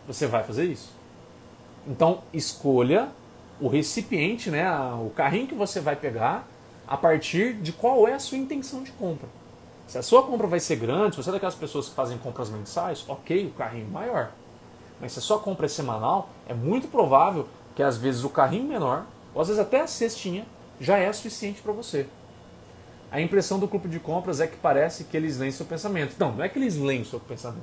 você 0.05 0.26
vai 0.26 0.42
fazer 0.42 0.64
isso. 0.64 0.92
Então, 1.86 2.22
escolha 2.32 3.11
o 3.61 3.68
recipiente, 3.68 4.51
né, 4.51 4.68
o 4.95 5.11
carrinho 5.11 5.47
que 5.47 5.55
você 5.55 5.80
vai 5.80 5.95
pegar, 5.95 6.49
a 6.86 6.97
partir 6.97 7.55
de 7.55 7.72
qual 7.72 8.09
é 8.09 8.14
a 8.14 8.18
sua 8.18 8.36
intenção 8.36 8.82
de 8.82 8.90
compra. 8.90 9.28
Se 9.86 9.97
a 9.97 10.03
sua 10.03 10.24
compra 10.24 10.49
vai 10.49 10.59
ser 10.59 10.76
grande, 10.76 11.14
se 11.14 11.22
você 11.22 11.30
é 11.30 11.34
daquelas 11.34 11.55
pessoas 11.55 11.88
que 11.88 11.95
fazem 11.95 12.18
compras 12.18 12.51
mensais, 12.51 13.05
ok, 13.07 13.47
o 13.47 13.51
carrinho 13.51 13.86
maior. 13.88 14.32
Mas 15.01 15.12
se 15.12 15.20
a 15.20 15.22
sua 15.22 15.38
compra 15.38 15.66
é 15.66 15.68
semanal, 15.68 16.28
é 16.49 16.55
muito 16.55 16.88
provável 16.88 17.47
que 17.76 17.82
às 17.82 17.97
vezes 17.97 18.24
o 18.24 18.28
carrinho 18.28 18.64
menor, 18.64 19.05
ou 19.32 19.40
às 19.40 19.49
vezes 19.49 19.62
até 19.62 19.80
a 19.80 19.86
cestinha, 19.86 20.47
já 20.81 20.99
é 20.99 21.12
suficiente 21.12 21.62
para 21.62 21.72
você. 21.72 22.07
A 23.11 23.20
impressão 23.20 23.59
do 23.59 23.68
grupo 23.68 23.89
de 23.89 24.01
compras 24.01 24.41
é 24.41 24.47
que 24.47 24.57
parece 24.57 25.05
que 25.05 25.16
eles 25.16 25.39
leem 25.39 25.53
seu 25.53 25.64
pensamento. 25.64 26.16
Não, 26.18 26.33
não 26.33 26.45
é 26.45 26.49
que 26.49 26.59
eles 26.59 26.77
leem 26.77 27.05
seu 27.05 27.20
pensamento. 27.20 27.62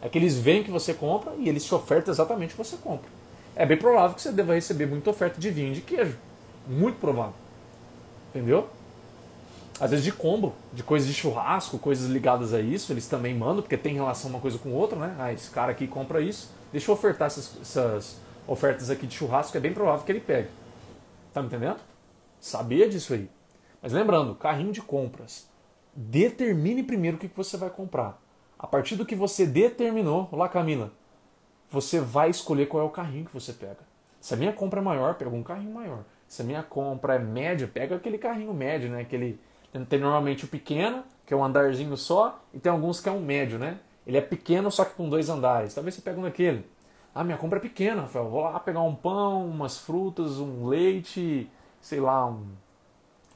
É 0.00 0.08
que 0.08 0.16
eles 0.16 0.38
veem 0.38 0.62
que 0.62 0.70
você 0.70 0.94
compra 0.94 1.32
e 1.38 1.48
eles 1.48 1.64
te 1.64 1.74
ofertam 1.74 2.12
exatamente 2.12 2.54
o 2.54 2.56
que 2.56 2.64
você 2.64 2.76
compra. 2.76 3.08
É 3.54 3.66
bem 3.66 3.76
provável 3.76 4.14
que 4.14 4.22
você 4.22 4.32
deva 4.32 4.54
receber 4.54 4.86
muita 4.86 5.10
oferta 5.10 5.40
de 5.40 5.50
vinho 5.50 5.72
e 5.72 5.74
de 5.74 5.80
queijo. 5.80 6.16
Muito 6.68 6.98
provável. 6.98 7.34
Entendeu? 8.30 8.68
Às 9.80 9.90
vezes 9.90 10.04
de 10.04 10.12
combo, 10.12 10.54
de 10.72 10.82
coisas 10.82 11.08
de 11.08 11.14
churrasco, 11.14 11.78
coisas 11.78 12.08
ligadas 12.08 12.54
a 12.54 12.60
isso, 12.60 12.92
eles 12.92 13.06
também 13.08 13.34
mandam, 13.34 13.62
porque 13.62 13.76
tem 13.76 13.94
relação 13.94 14.30
uma 14.30 14.38
coisa 14.38 14.56
com 14.58 14.70
outra, 14.70 14.96
né? 14.96 15.16
Ah, 15.18 15.32
esse 15.32 15.50
cara 15.50 15.72
aqui 15.72 15.88
compra 15.88 16.20
isso, 16.20 16.50
deixa 16.70 16.90
eu 16.90 16.94
ofertar 16.94 17.26
essas, 17.26 17.56
essas 17.60 18.16
ofertas 18.46 18.90
aqui 18.90 19.06
de 19.06 19.14
churrasco, 19.14 19.56
é 19.56 19.60
bem 19.60 19.72
provável 19.72 20.04
que 20.04 20.12
ele 20.12 20.20
pegue. 20.20 20.48
Tá 21.34 21.40
me 21.40 21.48
entendendo? 21.48 21.78
Sabia 22.42 22.88
disso 22.88 23.14
aí. 23.14 23.30
Mas 23.80 23.92
lembrando, 23.92 24.34
carrinho 24.34 24.72
de 24.72 24.82
compras. 24.82 25.48
Determine 25.94 26.82
primeiro 26.82 27.16
o 27.16 27.20
que 27.20 27.28
você 27.28 27.56
vai 27.56 27.70
comprar. 27.70 28.20
A 28.58 28.66
partir 28.66 28.96
do 28.96 29.06
que 29.06 29.14
você 29.14 29.46
determinou, 29.46 30.28
lá 30.32 30.48
Camila, 30.48 30.90
você 31.70 32.00
vai 32.00 32.30
escolher 32.30 32.66
qual 32.66 32.82
é 32.82 32.86
o 32.86 32.90
carrinho 32.90 33.26
que 33.26 33.32
você 33.32 33.52
pega. 33.52 33.78
Se 34.18 34.34
a 34.34 34.36
minha 34.36 34.52
compra 34.52 34.80
é 34.80 34.82
maior, 34.82 35.14
pega 35.14 35.30
um 35.30 35.42
carrinho 35.44 35.72
maior. 35.72 36.02
Se 36.26 36.42
a 36.42 36.44
minha 36.44 36.64
compra 36.64 37.14
é 37.14 37.18
média, 37.20 37.70
pega 37.72 37.94
aquele 37.94 38.18
carrinho 38.18 38.52
médio, 38.52 38.90
né? 38.90 39.02
Aquele, 39.02 39.38
tem 39.88 40.00
normalmente 40.00 40.44
o 40.44 40.48
pequeno, 40.48 41.04
que 41.24 41.32
é 41.32 41.36
um 41.36 41.44
andarzinho 41.44 41.96
só, 41.96 42.42
e 42.52 42.58
tem 42.58 42.72
alguns 42.72 43.00
que 43.00 43.08
é 43.08 43.12
um 43.12 43.20
médio, 43.20 43.56
né? 43.56 43.78
Ele 44.04 44.16
é 44.16 44.20
pequeno, 44.20 44.68
só 44.68 44.84
que 44.84 44.96
com 44.96 45.08
dois 45.08 45.28
andares. 45.28 45.74
Talvez 45.74 45.94
você 45.94 46.02
pegue 46.02 46.18
um 46.18 46.24
daquele. 46.24 46.66
Ah, 47.14 47.22
minha 47.22 47.38
compra 47.38 47.60
é 47.60 47.62
pequena, 47.62 48.02
Rafael. 48.02 48.28
Vou 48.28 48.40
lá 48.40 48.58
pegar 48.58 48.82
um 48.82 48.96
pão, 48.96 49.46
umas 49.46 49.78
frutas, 49.78 50.40
um 50.40 50.66
leite, 50.66 51.48
sei 51.82 52.00
lá, 52.00 52.26
um 52.26 52.46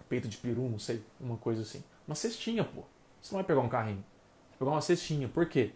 peito 0.08 0.28
de 0.28 0.38
peru, 0.38 0.62
não 0.62 0.78
sei, 0.78 1.02
uma 1.20 1.36
coisa 1.36 1.62
assim. 1.62 1.84
Uma 2.06 2.14
cestinha, 2.14 2.64
pô. 2.64 2.82
Você 3.20 3.34
não 3.34 3.42
vai 3.42 3.44
pegar 3.44 3.60
um 3.60 3.68
carrinho. 3.68 4.04
Você 4.52 4.52
vai 4.52 4.58
pegar 4.60 4.70
uma 4.70 4.80
cestinha. 4.80 5.28
Por 5.28 5.46
quê? 5.46 5.72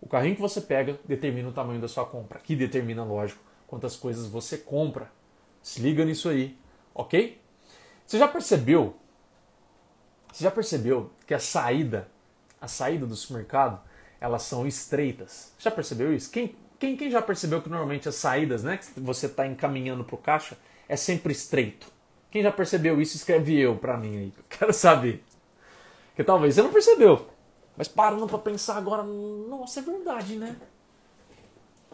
O 0.00 0.08
carrinho 0.08 0.34
que 0.34 0.40
você 0.40 0.60
pega 0.60 0.98
determina 1.04 1.48
o 1.48 1.52
tamanho 1.52 1.80
da 1.80 1.86
sua 1.86 2.06
compra. 2.06 2.40
Que 2.40 2.56
determina, 2.56 3.04
lógico, 3.04 3.40
quantas 3.66 3.94
coisas 3.94 4.26
você 4.26 4.56
compra. 4.56 5.12
Se 5.62 5.80
liga 5.80 6.04
nisso 6.04 6.28
aí, 6.28 6.58
ok? 6.94 7.40
Você 8.06 8.18
já 8.18 8.26
percebeu? 8.26 8.96
Você 10.32 10.44
já 10.44 10.50
percebeu 10.50 11.10
que 11.26 11.34
a 11.34 11.38
saída, 11.38 12.08
a 12.60 12.66
saída 12.66 13.06
do 13.06 13.14
supermercado, 13.14 13.80
elas 14.18 14.42
são 14.42 14.66
estreitas? 14.66 15.52
Já 15.58 15.70
percebeu 15.70 16.12
isso? 16.12 16.30
Quem, 16.30 16.56
quem, 16.78 16.96
quem 16.96 17.10
já 17.10 17.22
percebeu 17.22 17.62
que 17.62 17.68
normalmente 17.68 18.08
as 18.08 18.16
saídas, 18.16 18.64
né, 18.64 18.78
que 18.78 18.98
você 18.98 19.26
está 19.26 19.46
encaminhando 19.46 20.04
para 20.04 20.14
o 20.14 20.18
caixa, 20.18 20.56
é 20.88 20.96
sempre 20.96 21.32
estreito? 21.32 21.93
Quem 22.34 22.42
já 22.42 22.50
percebeu 22.50 23.00
isso, 23.00 23.14
escreve 23.14 23.56
eu 23.60 23.76
para 23.76 23.96
mim 23.96 24.16
aí. 24.16 24.32
Quero 24.50 24.72
saber. 24.72 25.22
Que 26.16 26.24
talvez 26.24 26.56
você 26.56 26.62
não 26.62 26.72
percebeu. 26.72 27.28
Mas 27.76 27.86
parando 27.86 28.26
para 28.26 28.38
pensar 28.38 28.76
agora, 28.76 29.04
nossa, 29.04 29.78
é 29.78 29.82
verdade, 29.84 30.34
né? 30.34 30.56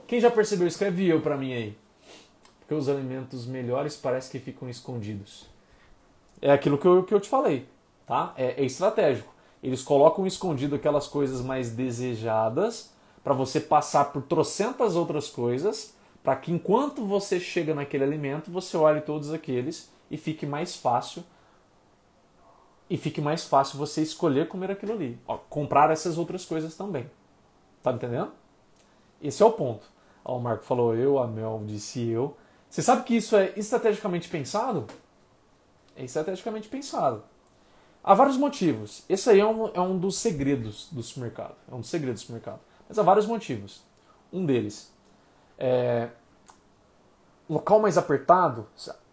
Quem 0.06 0.18
já 0.18 0.30
percebeu, 0.30 0.66
escreve 0.66 1.06
eu 1.06 1.20
para 1.20 1.36
mim 1.36 1.52
aí. 1.52 1.76
Porque 2.58 2.72
os 2.72 2.88
alimentos 2.88 3.44
melhores 3.44 3.98
parece 3.98 4.30
que 4.30 4.38
ficam 4.38 4.66
escondidos. 4.70 5.46
É 6.40 6.50
aquilo 6.50 6.78
que 6.78 6.86
eu, 6.86 7.04
que 7.04 7.12
eu 7.12 7.20
te 7.20 7.28
falei, 7.28 7.68
tá? 8.06 8.32
É, 8.34 8.62
é 8.62 8.64
estratégico. 8.64 9.34
Eles 9.62 9.82
colocam 9.82 10.26
escondido 10.26 10.74
aquelas 10.74 11.06
coisas 11.06 11.42
mais 11.42 11.68
desejadas 11.68 12.94
para 13.22 13.34
você 13.34 13.60
passar 13.60 14.06
por 14.06 14.22
trocentas 14.22 14.96
outras 14.96 15.28
coisas, 15.28 15.94
para 16.24 16.34
que 16.34 16.50
enquanto 16.50 17.04
você 17.04 17.38
chega 17.38 17.74
naquele 17.74 18.04
alimento, 18.04 18.50
você 18.50 18.74
olhe 18.78 19.02
todos 19.02 19.34
aqueles 19.34 19.90
e 20.10 20.16
fique 20.16 20.44
mais 20.44 20.76
fácil 20.76 21.24
e 22.90 22.96
fique 22.96 23.20
mais 23.20 23.44
fácil 23.44 23.78
você 23.78 24.02
escolher 24.02 24.48
comer 24.48 24.72
aquilo 24.72 24.92
ali. 24.92 25.18
Ó, 25.26 25.38
comprar 25.48 25.90
essas 25.90 26.18
outras 26.18 26.44
coisas 26.44 26.74
também. 26.74 27.08
Tá 27.82 27.92
entendendo? 27.92 28.32
Esse 29.22 29.42
é 29.42 29.46
o 29.46 29.52
ponto. 29.52 29.86
Ó, 30.24 30.36
o 30.36 30.40
Marco 30.40 30.64
falou 30.64 30.96
eu, 30.96 31.18
a 31.18 31.26
Mel 31.26 31.62
disse 31.64 32.08
eu. 32.08 32.36
Você 32.68 32.82
sabe 32.82 33.04
que 33.04 33.16
isso 33.16 33.36
é 33.36 33.52
estrategicamente 33.56 34.28
pensado? 34.28 34.86
É 35.94 36.04
estrategicamente 36.04 36.68
pensado. 36.68 37.22
Há 38.02 38.14
vários 38.14 38.36
motivos. 38.36 39.04
Esse 39.08 39.30
aí 39.30 39.38
é 39.40 39.46
um, 39.46 39.68
é 39.68 39.80
um 39.80 39.96
dos 39.96 40.18
segredos 40.18 40.88
do 40.90 41.02
supermercado. 41.02 41.54
É 41.70 41.74
um 41.74 41.80
dos 41.80 41.90
segredos 41.90 42.22
do 42.22 42.26
supermercado. 42.26 42.60
Mas 42.88 42.98
há 42.98 43.02
vários 43.02 43.26
motivos. 43.26 43.82
Um 44.32 44.44
deles 44.44 44.92
é 45.58 46.08
local 47.48 47.78
mais 47.78 47.98
apertado 47.98 48.66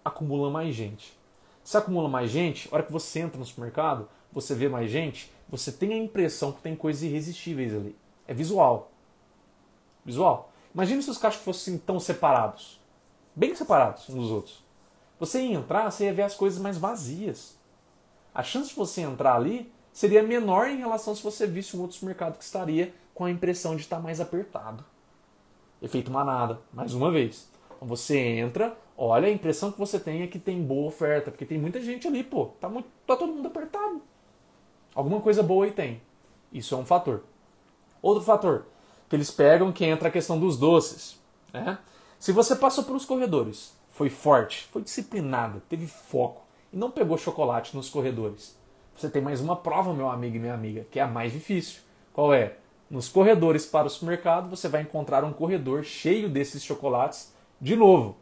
acumula 0.07 0.49
mais 0.49 0.73
gente. 0.73 1.17
Se 1.63 1.77
acumula 1.77 2.07
mais 2.07 2.31
gente, 2.31 2.67
a 2.71 2.75
hora 2.75 2.83
que 2.83 2.91
você 2.91 3.19
entra 3.19 3.37
no 3.37 3.45
supermercado, 3.45 4.07
você 4.31 4.55
vê 4.55 4.69
mais 4.69 4.89
gente, 4.89 5.31
você 5.49 5.71
tem 5.71 5.93
a 5.93 5.97
impressão 5.97 6.51
que 6.51 6.61
tem 6.61 6.75
coisas 6.75 7.03
irresistíveis 7.03 7.73
ali. 7.73 7.95
É 8.27 8.33
visual. 8.33 8.91
Visual. 10.05 10.51
Imagina 10.73 11.01
se 11.01 11.09
os 11.09 11.17
caixas 11.17 11.41
fossem 11.41 11.77
tão 11.77 11.99
separados. 11.99 12.79
Bem 13.35 13.55
separados 13.55 14.09
uns 14.09 14.15
dos 14.15 14.31
outros. 14.31 14.63
Você 15.19 15.41
ia 15.41 15.57
entrar, 15.57 15.89
você 15.89 16.05
ia 16.05 16.13
ver 16.13 16.23
as 16.23 16.35
coisas 16.35 16.59
mais 16.59 16.77
vazias. 16.77 17.57
A 18.33 18.43
chance 18.43 18.69
de 18.69 18.75
você 18.75 19.01
entrar 19.01 19.35
ali 19.35 19.71
seria 19.91 20.21
menor 20.21 20.67
em 20.67 20.77
relação 20.77 21.15
se 21.15 21.23
você 21.23 21.47
visse 21.47 21.75
um 21.75 21.81
outro 21.81 21.95
supermercado 21.95 22.37
que 22.37 22.43
estaria 22.43 22.93
com 23.13 23.25
a 23.25 23.31
impressão 23.31 23.75
de 23.75 23.81
estar 23.81 23.99
mais 23.99 24.21
apertado. 24.21 24.85
Efeito 25.81 26.11
manada, 26.11 26.59
mais 26.71 26.93
uma 26.93 27.11
vez. 27.11 27.49
Então 27.75 27.87
você 27.87 28.17
entra, 28.17 28.77
olha, 28.97 29.27
a 29.27 29.31
impressão 29.31 29.71
que 29.71 29.79
você 29.79 29.99
tem 29.99 30.23
é 30.23 30.27
que 30.27 30.39
tem 30.39 30.61
boa 30.61 30.87
oferta, 30.87 31.29
porque 31.29 31.45
tem 31.45 31.57
muita 31.57 31.79
gente 31.79 32.07
ali, 32.07 32.23
pô, 32.23 32.47
tá, 32.59 32.67
muito, 32.67 32.87
tá 33.05 33.15
todo 33.15 33.33
mundo 33.33 33.47
apertado. 33.47 34.01
Alguma 34.95 35.21
coisa 35.21 35.43
boa 35.43 35.65
aí 35.65 35.71
tem. 35.71 36.01
Isso 36.51 36.73
é 36.73 36.77
um 36.77 36.85
fator. 36.85 37.23
Outro 38.01 38.23
fator 38.23 38.65
que 39.07 39.15
eles 39.15 39.31
pegam 39.31 39.71
que 39.71 39.85
entra 39.85 40.09
a 40.09 40.11
questão 40.11 40.39
dos 40.39 40.57
doces. 40.57 41.19
Né? 41.53 41.77
Se 42.19 42.31
você 42.31 42.55
passou 42.55 42.83
pelos 42.83 43.05
corredores, 43.05 43.73
foi 43.91 44.09
forte, 44.09 44.67
foi 44.71 44.81
disciplinado, 44.81 45.61
teve 45.69 45.87
foco 45.87 46.43
e 46.73 46.77
não 46.77 46.91
pegou 46.91 47.17
chocolate 47.17 47.75
nos 47.75 47.89
corredores, 47.89 48.57
você 48.97 49.09
tem 49.09 49.21
mais 49.21 49.39
uma 49.39 49.55
prova, 49.55 49.93
meu 49.93 50.09
amigo 50.09 50.37
e 50.37 50.39
minha 50.39 50.55
amiga, 50.55 50.87
que 50.89 50.99
é 50.99 51.03
a 51.03 51.07
mais 51.07 51.31
difícil. 51.31 51.81
Qual 52.11 52.33
é? 52.33 52.55
Nos 52.89 53.07
corredores 53.07 53.63
para 53.63 53.85
o 53.85 53.89
supermercado, 53.89 54.49
você 54.49 54.67
vai 54.67 54.81
encontrar 54.81 55.23
um 55.23 55.31
corredor 55.31 55.83
cheio 55.83 56.27
desses 56.27 56.63
chocolates 56.63 57.31
de 57.61 57.75
novo. 57.75 58.17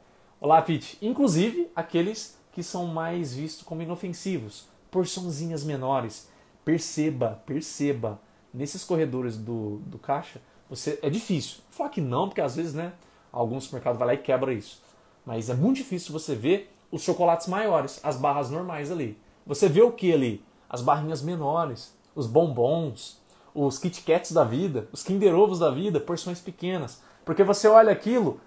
Olá, 0.46 0.62
Pete. 0.62 0.96
Inclusive 1.02 1.72
aqueles 1.76 2.38
que 2.52 2.62
são 2.62 2.86
mais 2.86 3.34
vistos 3.34 3.66
como 3.66 3.82
inofensivos, 3.82 4.68
porçãozinhas 4.92 5.64
menores. 5.64 6.30
Perceba, 6.64 7.42
perceba, 7.48 8.22
nesses 8.54 8.84
corredores 8.84 9.38
do, 9.38 9.78
do 9.88 9.98
caixa, 9.98 10.40
você 10.70 11.00
é 11.02 11.10
difícil. 11.10 11.62
Falar 11.72 11.90
que 11.90 12.00
não, 12.00 12.28
porque 12.28 12.42
às 12.42 12.56
vezes, 12.56 12.76
né, 12.76 12.94
alguns 13.32 13.64
supermercados 13.64 13.98
vai 13.98 14.08
lá 14.10 14.14
e 14.14 14.20
quebra 14.20 14.54
isso. 14.54 14.84
Mas 15.26 15.50
é 15.50 15.56
muito 15.56 15.78
difícil 15.78 16.14
você 16.14 16.36
ver 16.36 16.72
os 16.92 17.02
chocolates 17.02 17.48
maiores, 17.48 18.00
as 18.04 18.16
barras 18.16 18.52
normais 18.52 18.92
ali. 18.92 19.18
Você 19.48 19.68
vê 19.68 19.82
o 19.82 19.92
que 19.92 20.14
ali? 20.14 20.46
As 20.70 20.84
barrinhas 20.84 21.24
menores, 21.24 21.98
os 22.14 22.28
bombons, 22.28 23.20
os 23.52 23.80
Kit 23.80 24.04
Kats 24.04 24.32
da 24.32 24.44
vida, 24.44 24.88
os 24.92 25.02
Kinder 25.02 25.34
Ovos 25.34 25.58
da 25.58 25.72
vida, 25.72 26.00
porções 26.00 26.40
pequenas. 26.40 27.02
Porque 27.26 27.44
você 27.44 27.68
olha 27.68 27.92
aquilo, 27.92 28.40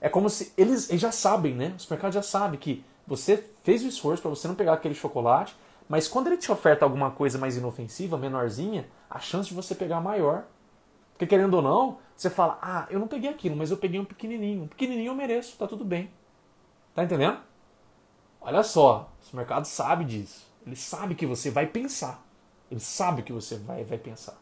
é 0.00 0.08
como 0.08 0.30
se 0.30 0.52
eles, 0.56 0.88
eles 0.88 1.00
já 1.00 1.12
sabem, 1.12 1.54
né? 1.54 1.74
O 1.76 1.80
supermercado 1.80 2.12
já 2.12 2.22
sabe 2.22 2.56
que 2.56 2.84
você 3.06 3.44
fez 3.64 3.82
o 3.82 3.88
esforço 3.88 4.22
para 4.22 4.30
você 4.30 4.46
não 4.46 4.54
pegar 4.54 4.74
aquele 4.74 4.94
chocolate, 4.94 5.56
mas 5.88 6.06
quando 6.06 6.26
ele 6.26 6.36
te 6.36 6.52
oferta 6.52 6.84
alguma 6.84 7.10
coisa 7.10 7.38
mais 7.38 7.56
inofensiva, 7.56 8.18
menorzinha, 8.18 8.86
a 9.08 9.18
chance 9.18 9.48
de 9.48 9.54
você 9.54 9.74
pegar 9.74 9.96
é 9.96 10.00
maior. 10.00 10.44
Porque 11.12 11.26
querendo 11.26 11.54
ou 11.54 11.62
não, 11.62 11.98
você 12.14 12.28
fala: 12.28 12.58
"Ah, 12.60 12.86
eu 12.90 13.00
não 13.00 13.08
peguei 13.08 13.30
aquilo, 13.30 13.56
mas 13.56 13.70
eu 13.70 13.76
peguei 13.76 13.98
um 13.98 14.04
pequenininho. 14.04 14.64
Um 14.64 14.68
pequenininho 14.68 15.10
eu 15.10 15.14
mereço, 15.14 15.56
tá 15.56 15.66
tudo 15.66 15.84
bem". 15.84 16.10
Tá 16.94 17.02
entendendo? 17.02 17.38
Olha 18.40 18.62
só, 18.62 19.10
o 19.32 19.36
mercado 19.36 19.64
sabe 19.64 20.04
disso. 20.04 20.46
Ele 20.66 20.76
sabe 20.76 21.14
que 21.14 21.26
você 21.26 21.50
vai 21.50 21.66
pensar. 21.66 22.22
Ele 22.70 22.80
sabe 22.80 23.22
que 23.22 23.32
você 23.32 23.56
vai, 23.56 23.84
vai 23.84 23.98
pensar. 23.98 24.38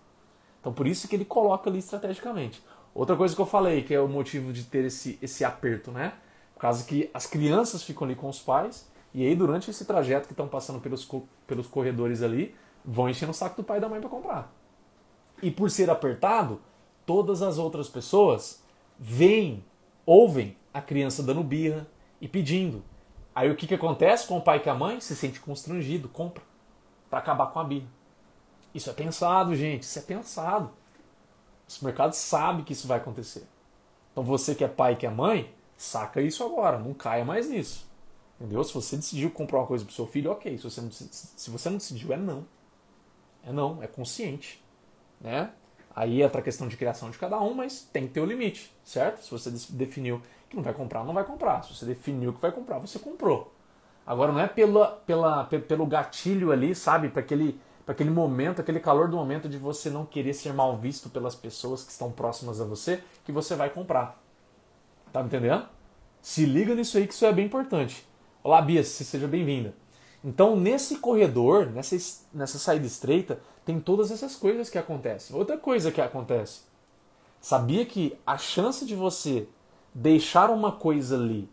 Então 0.61 0.73
por 0.73 0.87
isso 0.87 1.07
que 1.07 1.15
ele 1.15 1.25
coloca 1.25 1.71
ali 1.71 1.79
estrategicamente. 1.79 2.63
Outra 2.97 3.15
coisa 3.15 3.35
que 3.35 3.41
eu 3.43 3.47
falei, 3.47 3.83
que 3.83 3.93
é 3.93 4.01
o 4.01 4.09
motivo 4.09 4.55
de 4.55 4.65
ter 4.65 4.87
esse, 4.87 5.19
esse 5.21 5.45
aperto, 5.45 5.91
né? 5.91 6.15
Por 6.55 6.61
causa 6.61 6.83
que 6.83 7.11
as 7.13 7.27
crianças 7.27 7.83
ficam 7.83 8.07
ali 8.07 8.17
com 8.17 8.27
os 8.27 8.41
pais, 8.41 8.91
e 9.13 9.23
aí 9.27 9.37
durante 9.37 9.71
esse 9.71 9.85
trajeto 9.85 10.27
que 10.27 10.33
estão 10.33 10.49
passando 10.49 10.81
pelos, 10.81 11.07
pelos 11.47 11.67
corredores 11.67 12.23
ali, 12.23 12.57
vão 12.83 13.07
enchendo 13.07 13.33
o 13.33 13.35
saco 13.35 13.59
do 13.59 13.65
pai 13.65 13.77
e 13.77 13.81
da 13.83 13.89
mãe 13.91 14.01
para 14.01 14.09
comprar. 14.09 14.51
E 15.43 15.51
por 15.51 15.71
ser 15.71 15.91
apertado, 15.91 16.59
todas 17.05 17.43
as 17.43 17.59
outras 17.59 17.87
pessoas 17.87 18.63
veem, 18.99 19.63
ouvem 20.07 20.57
a 20.73 20.81
criança 20.81 21.23
dando 21.23 21.43
birra 21.43 21.87
e 22.19 22.27
pedindo. 22.27 22.83
Aí 23.35 23.51
o 23.51 23.57
que, 23.57 23.67
que 23.67 23.75
acontece 23.75 24.27
com 24.27 24.39
o 24.39 24.43
pai 24.43 24.57
e 24.57 24.61
com 24.61 24.71
a 24.71 24.75
mãe? 24.75 25.01
Se 25.03 25.15
sente 25.15 25.39
constrangido, 25.39 26.09
compra, 26.09 26.43
para 27.11 27.19
acabar 27.19 27.49
com 27.49 27.61
a 27.61 27.65
birra. 27.65 27.89
Isso 28.75 28.89
é 28.89 28.95
pensado, 28.95 29.55
gente, 29.55 29.83
isso 29.83 29.99
é 29.99 30.03
pensado. 30.03 30.71
O 31.67 31.73
supermercado 31.73 32.13
sabe 32.13 32.63
que 32.63 32.73
isso 32.73 32.87
vai 32.87 32.99
acontecer. 32.99 33.47
Então 34.13 34.25
você 34.25 34.55
que 34.55 34.65
é 34.65 34.69
pai 34.69 34.93
e 34.95 34.97
que 34.97 35.07
é 35.07 35.11
mãe, 35.11 35.53
saca 35.77 36.21
isso 36.23 36.45
agora, 36.45 36.79
não 36.79 36.95
caia 36.95 37.25
mais 37.25 37.49
nisso. 37.49 37.87
Entendeu? 38.39 38.63
Se 38.63 38.73
você 38.73 38.97
decidiu 38.97 39.31
comprar 39.31 39.59
uma 39.59 39.67
coisa 39.67 39.85
pro 39.85 39.95
seu 39.95 40.07
filho, 40.07 40.31
ok. 40.31 40.57
Se 40.59 40.65
você 40.65 40.81
não, 40.81 40.91
se 40.91 41.51
você 41.51 41.71
não 41.71 41.79
decidiu, 41.79 42.13
é 42.13 42.17
não. 42.17 42.47
É 43.45 43.53
não, 43.53 43.83
é 43.83 43.87
consciente. 43.87 44.63
Né? 45.21 45.51
Aí 45.95 46.21
é 46.21 46.27
a 46.27 46.43
questão 46.43 46.69
de 46.69 46.77
criação 46.77 47.11
de 47.11 47.19
cada 47.19 47.41
um, 47.41 47.55
mas 47.55 47.89
tem 47.91 48.07
que 48.07 48.13
ter 48.13 48.21
o 48.21 48.27
limite, 48.27 48.71
certo? 48.85 49.25
Se 49.25 49.31
você 49.31 49.51
definiu 49.71 50.21
que 50.51 50.55
não 50.55 50.63
vai 50.63 50.75
comprar, 50.75 51.03
não 51.05 51.15
vai 51.15 51.25
comprar. 51.25 51.65
Se 51.65 51.75
você 51.75 51.87
definiu 51.87 52.35
que 52.35 52.41
vai 52.41 52.53
comprar, 52.53 52.79
você 52.79 52.99
comprou. 52.99 53.55
Agora 54.07 54.31
não 54.31 54.41
é 54.41 54.47
pela, 54.47 54.89
pela, 55.07 55.45
pelo 55.45 55.87
gatilho 55.87 56.53
ali, 56.53 56.75
sabe? 56.75 57.09
Para 57.09 57.23
aquele 57.23 57.59
para 57.87 57.93
aquele 57.93 58.11
momento, 58.11 58.61
aquele 58.61 58.81
calor 58.81 59.09
do 59.09 59.17
momento 59.17 59.49
de 59.49 59.57
você 59.57 59.89
não 59.89 60.05
querer 60.05 60.35
ser 60.35 60.53
mal 60.53 60.77
visto 60.77 61.09
pelas 61.09 61.37
pessoas 61.37 61.85
que 61.85 61.93
estão 61.93 62.11
próximas 62.11 62.61
a 62.61 62.65
você, 62.65 63.01
que 63.25 63.31
você 63.31 63.55
vai 63.55 63.71
comprar. 63.71 64.21
Tá 65.13 65.21
me 65.21 65.29
entendendo? 65.29 65.69
Se 66.21 66.45
liga 66.45 66.75
nisso 66.75 66.99
aí 66.99 67.07
que 67.07 67.15
isso 67.15 67.25
é 67.25 67.33
bem 67.33 67.47
importante. 67.47 68.05
Olá, 68.43 68.61
Bia, 68.61 68.83
seja 68.83 69.29
bem-vinda. 69.29 69.73
Então, 70.25 70.57
nesse 70.57 70.99
corredor, 70.99 71.67
nessa, 71.67 71.97
nessa 72.35 72.59
saída 72.59 72.85
estreita, 72.85 73.39
tem 73.65 73.79
todas 73.79 74.11
essas 74.11 74.35
coisas 74.35 74.69
que 74.69 74.79
acontecem. 74.79 75.37
Outra 75.37 75.57
coisa 75.57 75.93
que 75.93 76.01
acontece. 76.01 76.63
Sabia 77.41 77.87
que 77.87 78.19
a 78.27 78.37
chance 78.37 78.85
de 78.85 78.97
você 78.97 79.47
deixar 79.95 80.51
uma 80.51 80.73
coisa 80.73 81.15
ali, 81.15 81.49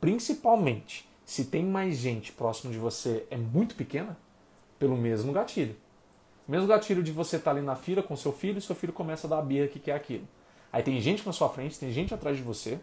principalmente 0.00 1.08
se 1.24 1.44
tem 1.44 1.64
mais 1.64 1.96
gente 1.98 2.32
próximo 2.32 2.72
de 2.72 2.78
você, 2.78 3.24
é 3.30 3.36
muito 3.36 3.76
pequena? 3.76 4.16
Pelo 4.78 4.96
mesmo 4.96 5.32
gatilho. 5.32 5.76
O 6.46 6.50
mesmo 6.50 6.66
gatilho 6.66 7.02
de 7.02 7.12
você 7.12 7.36
estar 7.36 7.52
tá 7.52 7.56
ali 7.56 7.64
na 7.64 7.76
fila 7.76 8.02
com 8.02 8.16
seu 8.16 8.32
filho 8.32 8.58
e 8.58 8.60
seu 8.60 8.74
filho 8.74 8.92
começa 8.92 9.26
a 9.26 9.30
dar 9.30 9.38
a 9.38 9.42
birra 9.42 9.68
que 9.68 9.78
quer 9.78 9.94
aquilo. 9.94 10.26
Aí 10.72 10.82
tem 10.82 11.00
gente 11.00 11.26
na 11.26 11.32
sua 11.32 11.48
frente, 11.48 11.78
tem 11.78 11.90
gente 11.90 12.14
atrás 12.14 12.36
de 12.36 12.42
você 12.42 12.78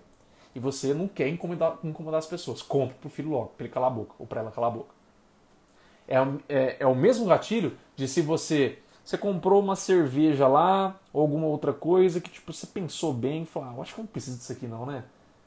e 0.54 0.60
você 0.60 0.94
não 0.94 1.08
quer 1.08 1.28
incomodar, 1.28 1.80
incomodar 1.84 2.20
as 2.20 2.26
pessoas. 2.26 2.62
Compre 2.62 2.96
pro 2.96 3.10
filho 3.10 3.30
logo, 3.30 3.48
para 3.58 3.66
ele 3.66 3.74
calar 3.74 3.92
a 3.92 3.94
boca 3.94 4.16
ou 4.20 4.26
para 4.26 4.42
ela 4.42 4.52
calar 4.52 4.72
a 4.72 4.74
boca. 4.74 4.94
É, 6.08 6.16
é, 6.48 6.78
é 6.80 6.88
o 6.88 6.96
mesmo 6.96 7.26
gatilho 7.26 7.78
de 7.96 8.08
se 8.08 8.22
você 8.22 8.80
você 9.04 9.20
comprou 9.20 9.62
uma 9.62 9.76
cerveja 9.76 10.48
lá 10.48 11.00
ou 11.14 11.22
alguma 11.22 11.46
outra 11.46 11.72
coisa 11.72 12.20
que 12.20 12.30
tipo 12.30 12.52
você 12.52 12.66
pensou 12.66 13.14
bem 13.14 13.44
e 13.44 13.46
falou, 13.46 13.70
ah, 13.70 13.74
eu 13.76 13.82
acho 13.84 13.94
que 13.94 14.00
eu 14.00 14.04
não 14.04 14.08
preciso 14.08 14.38
disso 14.38 14.52
aqui 14.52 14.66
não, 14.66 14.84
né? 14.84 15.04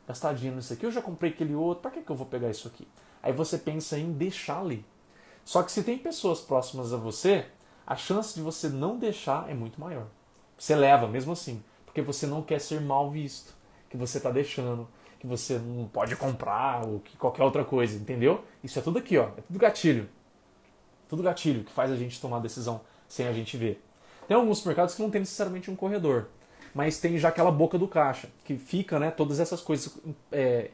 gastar 0.08 0.32
dinheiro 0.32 0.56
nisso 0.56 0.72
aqui, 0.72 0.86
eu 0.86 0.90
já 0.90 1.02
comprei 1.02 1.30
aquele 1.30 1.54
outro, 1.54 1.82
para 1.82 1.90
que, 1.90 2.00
que 2.00 2.10
eu 2.10 2.16
vou 2.16 2.26
pegar 2.26 2.48
isso 2.48 2.66
aqui? 2.66 2.88
Aí 3.22 3.30
você 3.30 3.58
pensa 3.58 3.98
em 3.98 4.10
deixar 4.10 4.58
ali. 4.58 4.82
Só 5.48 5.62
que 5.62 5.72
se 5.72 5.82
tem 5.82 5.96
pessoas 5.96 6.40
próximas 6.42 6.92
a 6.92 6.98
você, 6.98 7.46
a 7.86 7.96
chance 7.96 8.34
de 8.34 8.42
você 8.42 8.68
não 8.68 8.98
deixar 8.98 9.48
é 9.48 9.54
muito 9.54 9.80
maior. 9.80 10.06
Você 10.58 10.76
leva 10.76 11.08
mesmo 11.08 11.32
assim, 11.32 11.64
porque 11.86 12.02
você 12.02 12.26
não 12.26 12.42
quer 12.42 12.60
ser 12.60 12.82
mal 12.82 13.10
visto, 13.10 13.54
que 13.88 13.96
você 13.96 14.18
está 14.18 14.30
deixando, 14.30 14.86
que 15.18 15.26
você 15.26 15.58
não 15.58 15.88
pode 15.88 16.14
comprar 16.16 16.86
ou 16.86 17.00
que 17.00 17.16
qualquer 17.16 17.44
outra 17.44 17.64
coisa, 17.64 17.96
entendeu? 17.96 18.44
Isso 18.62 18.78
é 18.78 18.82
tudo 18.82 18.98
aqui, 18.98 19.16
ó, 19.16 19.28
é 19.38 19.40
tudo 19.40 19.58
gatilho. 19.58 20.06
Tudo 21.08 21.22
gatilho 21.22 21.64
que 21.64 21.72
faz 21.72 21.90
a 21.90 21.96
gente 21.96 22.20
tomar 22.20 22.40
decisão 22.40 22.82
sem 23.08 23.26
a 23.26 23.32
gente 23.32 23.56
ver. 23.56 23.82
Tem 24.26 24.36
alguns 24.36 24.62
mercados 24.62 24.94
que 24.94 25.00
não 25.00 25.10
tem 25.10 25.22
necessariamente 25.22 25.70
um 25.70 25.76
corredor, 25.76 26.26
mas 26.74 27.00
tem 27.00 27.16
já 27.16 27.30
aquela 27.30 27.50
boca 27.50 27.78
do 27.78 27.88
caixa, 27.88 28.28
que 28.44 28.58
fica, 28.58 28.98
né, 28.98 29.10
todas 29.10 29.40
essas 29.40 29.62
coisas, 29.62 29.96
é, 30.30 30.72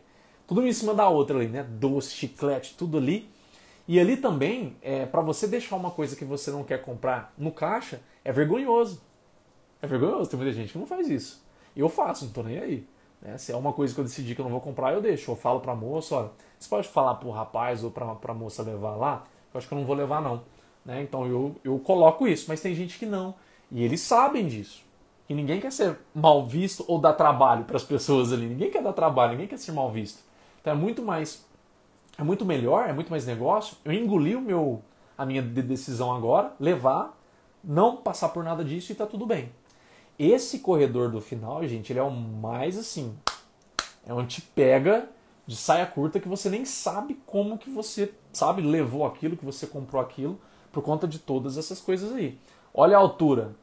tudo 0.48 0.66
em 0.66 0.72
cima 0.72 0.92
da 0.92 1.08
outra 1.08 1.38
ali, 1.38 1.46
né, 1.46 1.62
doce, 1.62 2.12
chiclete, 2.12 2.74
tudo 2.76 2.98
ali. 2.98 3.32
E 3.86 4.00
ali 4.00 4.16
também, 4.16 4.76
é, 4.80 5.04
para 5.04 5.20
você 5.20 5.46
deixar 5.46 5.76
uma 5.76 5.90
coisa 5.90 6.16
que 6.16 6.24
você 6.24 6.50
não 6.50 6.64
quer 6.64 6.82
comprar 6.82 7.32
no 7.36 7.52
caixa, 7.52 8.00
é 8.24 8.32
vergonhoso. 8.32 9.02
É 9.82 9.86
vergonhoso, 9.86 10.30
tem 10.30 10.38
muita 10.38 10.54
gente 10.54 10.72
que 10.72 10.78
não 10.78 10.86
faz 10.86 11.08
isso. 11.08 11.44
Eu 11.76 11.88
faço, 11.88 12.24
não 12.26 12.32
tô 12.32 12.42
nem 12.42 12.58
aí. 12.58 12.86
Né? 13.20 13.36
Se 13.36 13.52
é 13.52 13.56
uma 13.56 13.72
coisa 13.72 13.92
que 13.92 14.00
eu 14.00 14.04
decidi 14.04 14.34
que 14.34 14.40
eu 14.40 14.44
não 14.44 14.52
vou 14.52 14.60
comprar, 14.60 14.92
eu 14.92 15.02
deixo. 15.02 15.30
Eu 15.30 15.36
falo 15.36 15.60
pra 15.60 15.74
moça, 15.74 16.14
olha, 16.14 16.30
você 16.58 16.68
pode 16.68 16.88
falar 16.88 17.16
pro 17.16 17.30
rapaz 17.30 17.84
ou 17.84 17.90
pra, 17.90 18.14
pra 18.14 18.32
moça 18.32 18.62
levar 18.62 18.96
lá? 18.96 19.24
Eu 19.52 19.58
acho 19.58 19.68
que 19.68 19.74
eu 19.74 19.78
não 19.78 19.86
vou 19.86 19.94
levar 19.94 20.22
não. 20.22 20.42
Né? 20.84 21.02
Então 21.02 21.26
eu, 21.26 21.56
eu 21.64 21.78
coloco 21.78 22.26
isso, 22.26 22.46
mas 22.48 22.60
tem 22.60 22.74
gente 22.74 22.98
que 22.98 23.06
não. 23.06 23.34
E 23.70 23.82
eles 23.82 24.00
sabem 24.00 24.46
disso. 24.46 24.82
Que 25.26 25.32
ninguém 25.34 25.60
quer 25.60 25.72
ser 25.72 25.98
mal 26.14 26.46
visto 26.46 26.84
ou 26.86 26.98
dar 26.98 27.14
trabalho 27.14 27.64
para 27.64 27.76
as 27.76 27.84
pessoas 27.84 28.32
ali. 28.32 28.46
Ninguém 28.46 28.70
quer 28.70 28.82
dar 28.82 28.92
trabalho, 28.92 29.32
ninguém 29.32 29.48
quer 29.48 29.58
ser 29.58 29.72
mal 29.72 29.90
visto. 29.90 30.22
Então 30.60 30.72
é 30.72 30.76
muito 30.76 31.02
mais. 31.02 31.46
É 32.16 32.22
muito 32.22 32.44
melhor, 32.44 32.88
é 32.88 32.92
muito 32.92 33.10
mais 33.10 33.26
negócio. 33.26 33.76
Eu 33.84 33.92
engoli 33.92 34.36
o 34.36 34.40
meu, 34.40 34.82
a 35.18 35.26
minha 35.26 35.42
decisão 35.42 36.14
agora, 36.14 36.52
levar, 36.60 37.18
não 37.62 37.96
passar 37.96 38.28
por 38.28 38.44
nada 38.44 38.64
disso 38.64 38.92
e 38.92 38.94
tá 38.94 39.06
tudo 39.06 39.26
bem. 39.26 39.50
Esse 40.18 40.60
corredor 40.60 41.10
do 41.10 41.20
final, 41.20 41.66
gente, 41.66 41.92
ele 41.92 41.98
é 41.98 42.02
o 42.02 42.10
mais 42.10 42.78
assim. 42.78 43.16
É 44.06 44.12
onde 44.12 44.36
te 44.36 44.42
pega 44.42 45.08
de 45.46 45.56
saia 45.56 45.86
curta 45.86 46.20
que 46.20 46.28
você 46.28 46.48
nem 46.48 46.64
sabe 46.64 47.20
como 47.26 47.58
que 47.58 47.68
você, 47.68 48.14
sabe, 48.32 48.62
levou 48.62 49.04
aquilo, 49.04 49.36
que 49.36 49.44
você 49.44 49.66
comprou 49.66 50.00
aquilo, 50.00 50.38
por 50.72 50.82
conta 50.82 51.06
de 51.06 51.18
todas 51.18 51.58
essas 51.58 51.80
coisas 51.80 52.12
aí. 52.12 52.38
Olha 52.72 52.96
a 52.96 53.00
altura. 53.00 53.54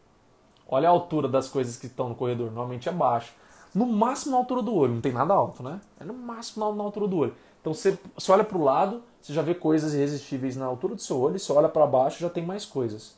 Olha 0.67 0.87
a 0.87 0.91
altura 0.91 1.27
das 1.27 1.49
coisas 1.49 1.77
que 1.77 1.85
estão 1.85 2.09
no 2.09 2.15
corredor. 2.15 2.47
Normalmente 2.47 2.87
é 2.87 2.91
baixo. 2.91 3.33
No 3.73 3.85
máximo 3.85 4.31
na 4.31 4.37
altura 4.37 4.61
do 4.61 4.73
olho. 4.73 4.93
Não 4.93 5.01
tem 5.01 5.11
nada 5.11 5.33
alto, 5.33 5.63
né? 5.63 5.81
É 5.99 6.03
no 6.03 6.13
máximo 6.13 6.73
na 6.73 6.83
altura 6.83 7.07
do 7.07 7.17
olho. 7.17 7.35
Então 7.61 7.73
você, 7.73 7.97
você 8.15 8.31
olha 8.31 8.43
para 8.43 8.57
o 8.57 8.63
lado, 8.63 9.03
você 9.21 9.33
já 9.33 9.41
vê 9.41 9.53
coisas 9.53 9.93
irresistíveis 9.93 10.57
na 10.57 10.65
altura 10.65 10.95
do 10.95 11.01
seu 11.01 11.19
olho. 11.19 11.39
Você 11.39 11.51
olha 11.53 11.69
para 11.69 11.85
baixo, 11.85 12.19
já 12.19 12.29
tem 12.29 12.45
mais 12.45 12.65
coisas. 12.65 13.15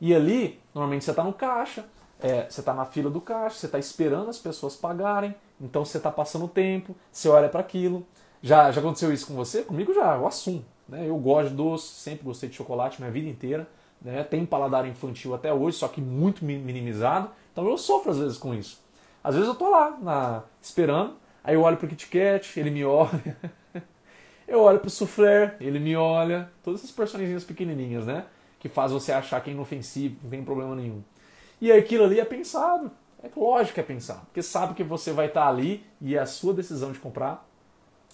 E 0.00 0.14
ali, 0.14 0.60
normalmente 0.74 1.04
você 1.04 1.10
está 1.10 1.22
no 1.22 1.32
caixa. 1.32 1.84
É, 2.18 2.46
você 2.48 2.60
está 2.60 2.72
na 2.72 2.86
fila 2.86 3.10
do 3.10 3.20
caixa, 3.20 3.56
você 3.56 3.66
está 3.66 3.78
esperando 3.78 4.30
as 4.30 4.38
pessoas 4.38 4.74
pagarem, 4.74 5.34
então 5.60 5.84
você 5.84 5.98
está 5.98 6.10
passando 6.10 6.48
tempo, 6.48 6.96
você 7.12 7.28
olha 7.28 7.48
para 7.48 7.60
aquilo. 7.60 8.06
Já, 8.42 8.70
já 8.70 8.80
aconteceu 8.80 9.12
isso 9.12 9.26
com 9.26 9.34
você? 9.34 9.62
Comigo 9.62 9.92
já, 9.92 10.16
eu 10.16 10.26
assumo. 10.26 10.64
Né? 10.88 11.08
Eu 11.08 11.16
gosto 11.18 11.50
de 11.50 11.56
doce, 11.56 11.88
sempre 11.88 12.24
gostei 12.24 12.48
de 12.48 12.54
chocolate 12.54 13.00
minha 13.00 13.10
vida 13.10 13.28
inteira. 13.28 13.68
Né? 14.00 14.22
Tem 14.22 14.46
paladar 14.46 14.86
infantil 14.86 15.34
até 15.34 15.52
hoje, 15.52 15.76
só 15.76 15.88
que 15.88 16.00
muito 16.00 16.44
minimizado. 16.44 17.30
Então 17.52 17.68
eu 17.68 17.76
sofro 17.76 18.10
às 18.12 18.18
vezes 18.18 18.38
com 18.38 18.54
isso. 18.54 18.80
Às 19.22 19.34
vezes 19.34 19.48
eu 19.48 19.54
tô 19.54 19.68
lá 19.68 19.98
na, 20.00 20.42
esperando, 20.62 21.14
aí 21.42 21.54
eu 21.54 21.62
olho 21.62 21.76
pro 21.76 21.88
Kit 21.88 22.06
Kat, 22.06 22.58
ele 22.58 22.70
me 22.70 22.84
olha. 22.86 23.36
Eu 24.46 24.60
olho 24.60 24.78
pro 24.78 24.90
soufflé, 24.90 25.56
ele 25.60 25.78
me 25.78 25.96
olha. 25.96 26.50
Todas 26.62 26.80
essas 26.80 26.92
personagens 26.92 27.44
pequenininhas, 27.44 28.06
né? 28.06 28.26
Que 28.58 28.68
faz 28.68 28.92
você 28.92 29.12
achar 29.12 29.40
que 29.40 29.50
é 29.50 29.52
inofensivo, 29.52 30.16
não 30.22 30.30
tem 30.30 30.44
problema 30.44 30.74
nenhum. 30.74 31.02
E 31.60 31.72
aquilo 31.72 32.04
ali 32.04 32.20
é 32.20 32.24
pensado. 32.24 32.90
É 33.22 33.30
lógico 33.34 33.74
que 33.74 33.80
é 33.80 33.82
pensado. 33.82 34.24
Porque 34.26 34.42
sabe 34.42 34.74
que 34.74 34.84
você 34.84 35.12
vai 35.12 35.26
estar 35.26 35.48
ali 35.48 35.84
e 36.00 36.16
a 36.16 36.26
sua 36.26 36.54
decisão 36.54 36.92
de 36.92 36.98
comprar 36.98 37.48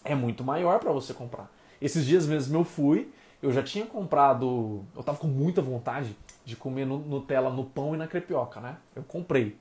é 0.05 0.15
muito 0.15 0.43
maior 0.43 0.79
para 0.79 0.93
você 0.93 1.13
comprar. 1.13 1.51
Esses 1.81 2.07
dias 2.07 2.27
mesmo 2.27 2.59
eu 2.59 2.65
fui, 2.65 3.13
eu 3.43 3.53
já 3.53 3.63
tinha 3.63 3.85
comprado. 3.85 4.85
Eu 4.97 5.03
tava 5.03 5.19
com 5.19 5.27
muita 5.27 5.61
vontade 5.61 6.17
de 6.45 6.57
comer 6.57 6.87
Nutella 6.87 7.51
no 7.51 7.65
pão 7.65 7.95
e 7.95 7.99
na 7.99 8.07
crepioca, 8.07 8.61
né? 8.61 8.77
Eu 8.97 9.03
comprei. 9.03 9.57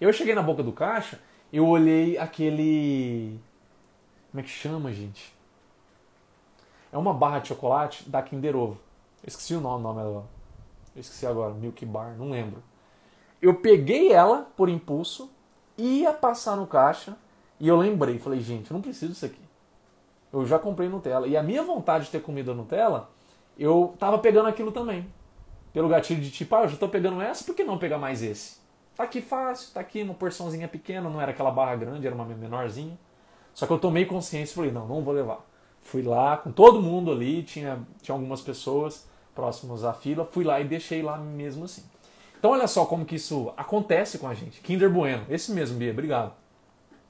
Eu 0.00 0.12
cheguei 0.12 0.34
na 0.34 0.42
boca 0.42 0.62
do 0.62 0.72
caixa, 0.72 1.18
eu 1.52 1.66
olhei 1.66 2.18
aquele. 2.18 3.38
Como 4.30 4.40
é 4.40 4.42
que 4.42 4.50
chama, 4.50 4.92
gente? 4.92 5.34
É 6.92 6.98
uma 6.98 7.14
barra 7.14 7.38
de 7.38 7.48
chocolate 7.48 8.08
da 8.08 8.20
Kinder 8.20 8.54
Ovo. 8.54 8.78
Eu 9.22 9.28
esqueci 9.28 9.54
o 9.54 9.60
nome, 9.60 9.82
nome 9.82 10.02
dela. 10.02 10.26
Eu 10.94 11.00
esqueci 11.00 11.26
agora, 11.26 11.54
Milk 11.54 11.86
Bar, 11.86 12.14
não 12.18 12.30
lembro. 12.30 12.62
Eu 13.40 13.54
peguei 13.54 14.12
ela 14.12 14.46
por 14.56 14.68
impulso, 14.68 15.30
ia 15.76 16.12
passar 16.12 16.54
no 16.54 16.66
caixa 16.66 17.16
e 17.58 17.66
eu 17.66 17.76
lembrei, 17.76 18.18
falei, 18.18 18.40
gente, 18.40 18.70
eu 18.70 18.74
não 18.74 18.82
preciso 18.82 19.12
disso 19.12 19.24
aqui. 19.24 19.40
Eu 20.32 20.44
já 20.44 20.58
comprei 20.58 20.88
Nutella. 20.88 21.26
E 21.26 21.36
a 21.36 21.42
minha 21.42 21.62
vontade 21.62 22.04
de 22.04 22.10
ter 22.10 22.20
comido 22.20 22.52
a 22.52 22.54
Nutella, 22.54 23.10
eu 23.58 23.94
tava 23.98 24.18
pegando 24.18 24.48
aquilo 24.48 24.70
também. 24.70 25.06
Pelo 25.72 25.88
gatilho 25.88 26.20
de 26.20 26.30
tipo, 26.30 26.54
ah, 26.54 26.62
eu 26.62 26.68
já 26.68 26.76
tô 26.76 26.88
pegando 26.88 27.20
essa, 27.22 27.44
por 27.44 27.54
que 27.54 27.64
não 27.64 27.78
pegar 27.78 27.98
mais 27.98 28.22
esse? 28.22 28.60
Tá 28.94 29.04
aqui 29.04 29.22
fácil, 29.22 29.72
tá 29.72 29.80
aqui 29.80 30.02
uma 30.02 30.12
porçãozinha 30.14 30.68
pequena, 30.68 31.08
não 31.08 31.20
era 31.20 31.30
aquela 31.30 31.50
barra 31.50 31.74
grande, 31.76 32.06
era 32.06 32.14
uma 32.14 32.24
menorzinha. 32.26 32.98
Só 33.54 33.66
que 33.66 33.72
eu 33.72 33.78
tomei 33.78 34.04
consciência 34.04 34.52
e 34.52 34.54
falei, 34.54 34.70
não, 34.70 34.86
não 34.86 35.02
vou 35.02 35.14
levar. 35.14 35.40
Fui 35.82 36.02
lá 36.02 36.36
com 36.36 36.50
todo 36.50 36.80
mundo 36.80 37.10
ali, 37.10 37.42
tinha, 37.42 37.80
tinha 38.00 38.14
algumas 38.14 38.40
pessoas 38.40 39.06
próximas 39.34 39.84
à 39.84 39.92
fila, 39.92 40.24
fui 40.24 40.44
lá 40.44 40.60
e 40.60 40.64
deixei 40.64 41.02
lá 41.02 41.18
mesmo 41.18 41.64
assim. 41.64 41.82
Então 42.38 42.52
olha 42.52 42.66
só 42.66 42.84
como 42.84 43.04
que 43.04 43.16
isso 43.16 43.52
acontece 43.56 44.18
com 44.18 44.26
a 44.26 44.34
gente. 44.34 44.60
Kinder 44.60 44.90
Bueno, 44.90 45.24
esse 45.28 45.52
mesmo, 45.52 45.78
Bia, 45.78 45.92
obrigado. 45.92 46.32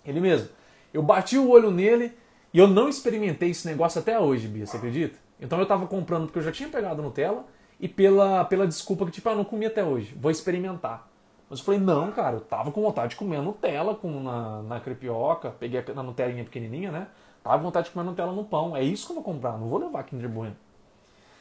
Ele 0.04 0.20
mesmo. 0.20 0.48
Eu 0.92 1.02
bati 1.02 1.38
o 1.38 1.48
olho 1.48 1.70
nele 1.70 2.12
e 2.52 2.58
eu 2.58 2.66
não 2.66 2.88
experimentei 2.88 3.50
esse 3.50 3.66
negócio 3.66 4.00
até 4.00 4.18
hoje, 4.18 4.48
Bia, 4.48 4.66
você 4.66 4.76
acredita? 4.76 5.18
Então 5.40 5.58
eu 5.58 5.66
tava 5.66 5.86
comprando 5.86 6.26
porque 6.26 6.38
eu 6.38 6.42
já 6.42 6.52
tinha 6.52 6.68
pegado 6.68 7.02
Nutella 7.02 7.44
e 7.80 7.88
pela, 7.88 8.44
pela 8.44 8.66
desculpa 8.66 9.04
que, 9.06 9.12
tipo, 9.12 9.28
ah, 9.28 9.34
não 9.34 9.44
comi 9.44 9.66
até 9.66 9.82
hoje, 9.82 10.14
vou 10.18 10.30
experimentar. 10.30 11.08
Mas 11.48 11.58
eu 11.58 11.64
falei, 11.64 11.80
não, 11.80 12.12
cara, 12.12 12.36
eu 12.36 12.40
tava 12.40 12.70
com 12.70 12.80
vontade 12.80 13.10
de 13.10 13.16
comer 13.16 13.42
Nutella 13.42 13.94
com, 13.94 14.22
na, 14.22 14.62
na 14.62 14.80
crepioca, 14.80 15.50
peguei 15.50 15.84
na 15.94 16.02
Nutelinha 16.02 16.44
pequenininha, 16.44 16.92
né? 16.92 17.08
Tava 17.42 17.58
com 17.58 17.64
vontade 17.64 17.86
de 17.86 17.92
comer 17.92 18.04
Nutella 18.04 18.32
no 18.32 18.44
pão. 18.44 18.76
É 18.76 18.82
isso 18.82 19.06
que 19.06 19.12
eu 19.12 19.16
vou 19.16 19.24
comprar, 19.24 19.58
não 19.58 19.68
vou 19.68 19.78
levar 19.78 20.02
Kinder 20.04 20.28
Bueno. 20.28 20.56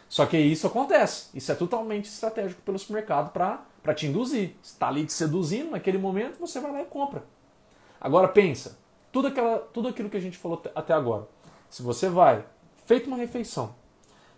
Só 0.09 0.25
que 0.25 0.37
isso 0.37 0.67
acontece. 0.67 1.29
Isso 1.33 1.51
é 1.51 1.55
totalmente 1.55 2.05
estratégico 2.05 2.61
pelo 2.63 2.77
supermercado 2.77 3.31
para 3.31 3.93
te 3.93 4.07
induzir. 4.07 4.55
Está 4.61 4.87
ali 4.89 5.05
te 5.05 5.13
seduzindo 5.13 5.71
naquele 5.71 5.97
momento, 5.97 6.39
você 6.39 6.59
vai 6.59 6.71
lá 6.71 6.81
e 6.81 6.85
compra. 6.85 7.23
Agora 7.99 8.27
pensa, 8.27 8.77
tudo, 9.11 9.27
aquela, 9.27 9.59
tudo 9.59 9.87
aquilo 9.87 10.09
que 10.09 10.17
a 10.17 10.21
gente 10.21 10.37
falou 10.37 10.61
até 10.75 10.93
agora. 10.93 11.27
Se 11.69 11.81
você 11.81 12.09
vai, 12.09 12.43
feito 12.85 13.07
uma 13.07 13.15
refeição, 13.15 13.73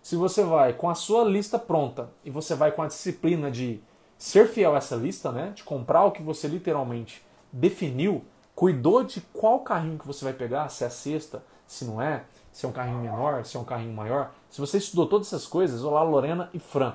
se 0.01 0.15
você 0.15 0.43
vai 0.43 0.73
com 0.73 0.89
a 0.89 0.95
sua 0.95 1.23
lista 1.23 1.57
pronta 1.57 2.09
e 2.25 2.29
você 2.29 2.53
vai 2.53 2.71
com 2.71 2.81
a 2.81 2.87
disciplina 2.87 3.49
de 3.49 3.81
ser 4.17 4.47
fiel 4.49 4.75
a 4.75 4.77
essa 4.77 4.95
lista, 4.95 5.31
né, 5.31 5.53
de 5.55 5.63
comprar 5.63 6.03
o 6.03 6.11
que 6.11 6.21
você 6.21 6.47
literalmente 6.47 7.25
definiu, 7.51 8.23
cuidou 8.53 9.03
de 9.03 9.21
qual 9.33 9.61
carrinho 9.61 9.97
que 9.97 10.05
você 10.05 10.23
vai 10.23 10.33
pegar, 10.33 10.69
se 10.69 10.83
é 10.83 10.89
sexta, 10.89 11.43
se 11.67 11.85
não 11.85 12.01
é, 12.01 12.23
se 12.51 12.65
é 12.65 12.69
um 12.69 12.71
carrinho 12.71 12.99
menor, 12.99 13.43
se 13.45 13.57
é 13.57 13.59
um 13.59 13.63
carrinho 13.63 13.93
maior. 13.93 14.31
Se 14.49 14.61
você 14.61 14.77
estudou 14.77 15.07
todas 15.07 15.27
essas 15.27 15.45
coisas, 15.45 15.83
olá 15.83 16.03
Lorena 16.03 16.49
e 16.53 16.59
Fran, 16.59 16.93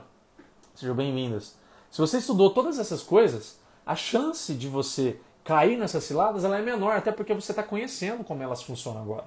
sejam 0.75 0.95
bem-vindas. 0.95 1.57
Se 1.91 2.01
você 2.01 2.19
estudou 2.19 2.51
todas 2.51 2.79
essas 2.79 3.03
coisas, 3.03 3.59
a 3.85 3.97
chance 3.97 4.55
de 4.55 4.69
você 4.69 5.21
cair 5.43 5.79
nessas 5.79 6.05
ciladas 6.05 6.45
ela 6.45 6.59
é 6.59 6.62
menor, 6.62 6.97
até 6.97 7.11
porque 7.11 7.33
você 7.33 7.53
está 7.53 7.62
conhecendo 7.62 8.23
como 8.23 8.43
elas 8.43 8.62
funcionam 8.62 9.01
agora. 9.01 9.25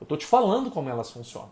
Eu 0.00 0.04
estou 0.04 0.16
te 0.16 0.24
falando 0.24 0.70
como 0.70 0.88
elas 0.88 1.10
funcionam. 1.10 1.50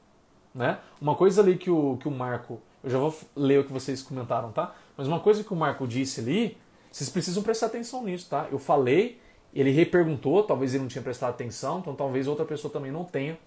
Né? 0.55 0.79
Uma 1.01 1.17
coisa 1.17 1.43
ali 1.43 1.59
que 1.59 1.69
o, 1.69 1.97
que 1.97 2.07
o 2.07 2.13
Marco, 2.13 2.61
eu 2.83 2.91
já 2.91 2.99
vou 2.99 3.13
ler 3.35 3.61
o 3.61 3.65
que 3.65 3.73
vocês 3.73 4.03
comentaram, 4.03 4.53
tá? 4.53 4.73
Mas 4.97 5.09
uma 5.09 5.19
coisa 5.19 5.43
que 5.43 5.53
o 5.53 5.57
Marco 5.57 5.85
disse 5.85 6.21
ali, 6.21 6.57
vocês 6.93 7.11
precisam 7.11 7.43
prestar 7.43 7.67
atenção 7.67 8.05
nisso, 8.05 8.29
tá? 8.31 8.47
Eu 8.53 8.59
falei, 8.61 9.21
ele 9.61 9.71
reperguntou, 9.71 10.43
talvez 10.43 10.75
ele 10.75 10.83
não 10.83 10.89
tinha 10.89 11.03
prestado 11.03 11.31
atenção, 11.31 11.79
então 11.79 11.95
talvez 11.95 12.27
outra 12.27 12.45
pessoa 12.45 12.73
também 12.73 12.91
não 12.91 13.05
tenha 13.05 13.39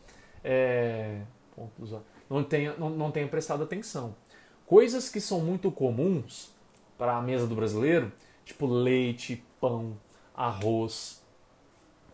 é, 0.43 1.21
não, 2.29 2.43
tenha, 2.43 2.73
não, 2.77 2.89
não 2.89 3.11
tenha 3.11 3.27
prestado 3.27 3.63
atenção. 3.63 4.15
Coisas 4.65 5.09
que 5.09 5.19
são 5.19 5.41
muito 5.41 5.71
comuns 5.71 6.51
para 6.97 7.17
a 7.17 7.21
mesa 7.21 7.47
do 7.47 7.55
brasileiro, 7.55 8.11
tipo 8.45 8.65
leite, 8.65 9.43
pão, 9.59 9.97
arroz, 10.35 11.21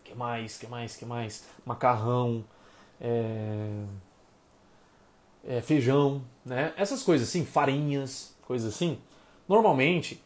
que 0.04 0.16
mais, 0.16 0.58
que 0.58 0.68
mais, 0.68 0.96
que 0.96 1.06
mais, 1.06 1.46
macarrão, 1.66 2.44
é, 3.00 3.84
é, 5.46 5.62
feijão, 5.62 6.24
né? 6.46 6.74
Essas 6.78 7.04
coisas 7.04 7.30
assim, 7.30 7.46
farinhas, 7.46 8.36
coisas 8.44 8.74
assim. 8.74 9.00
Normalmente 9.48 10.24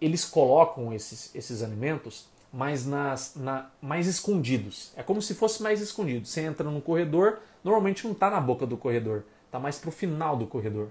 eles 0.00 0.24
colocam 0.24 0.92
esses, 0.92 1.34
esses 1.34 1.62
alimentos 1.62 2.29
mas 2.52 2.84
nas, 2.84 3.34
na, 3.36 3.70
mais 3.80 4.06
escondidos. 4.06 4.92
É 4.96 5.02
como 5.02 5.22
se 5.22 5.34
fosse 5.34 5.62
mais 5.62 5.80
escondido. 5.80 6.26
Você 6.26 6.40
entra 6.40 6.68
no 6.68 6.80
corredor, 6.80 7.38
normalmente 7.62 8.04
não 8.04 8.12
está 8.12 8.30
na 8.30 8.40
boca 8.40 8.66
do 8.66 8.76
corredor, 8.76 9.24
está 9.46 9.58
mais 9.58 9.78
para 9.78 9.88
o 9.88 9.92
final 9.92 10.36
do 10.36 10.46
corredor. 10.46 10.88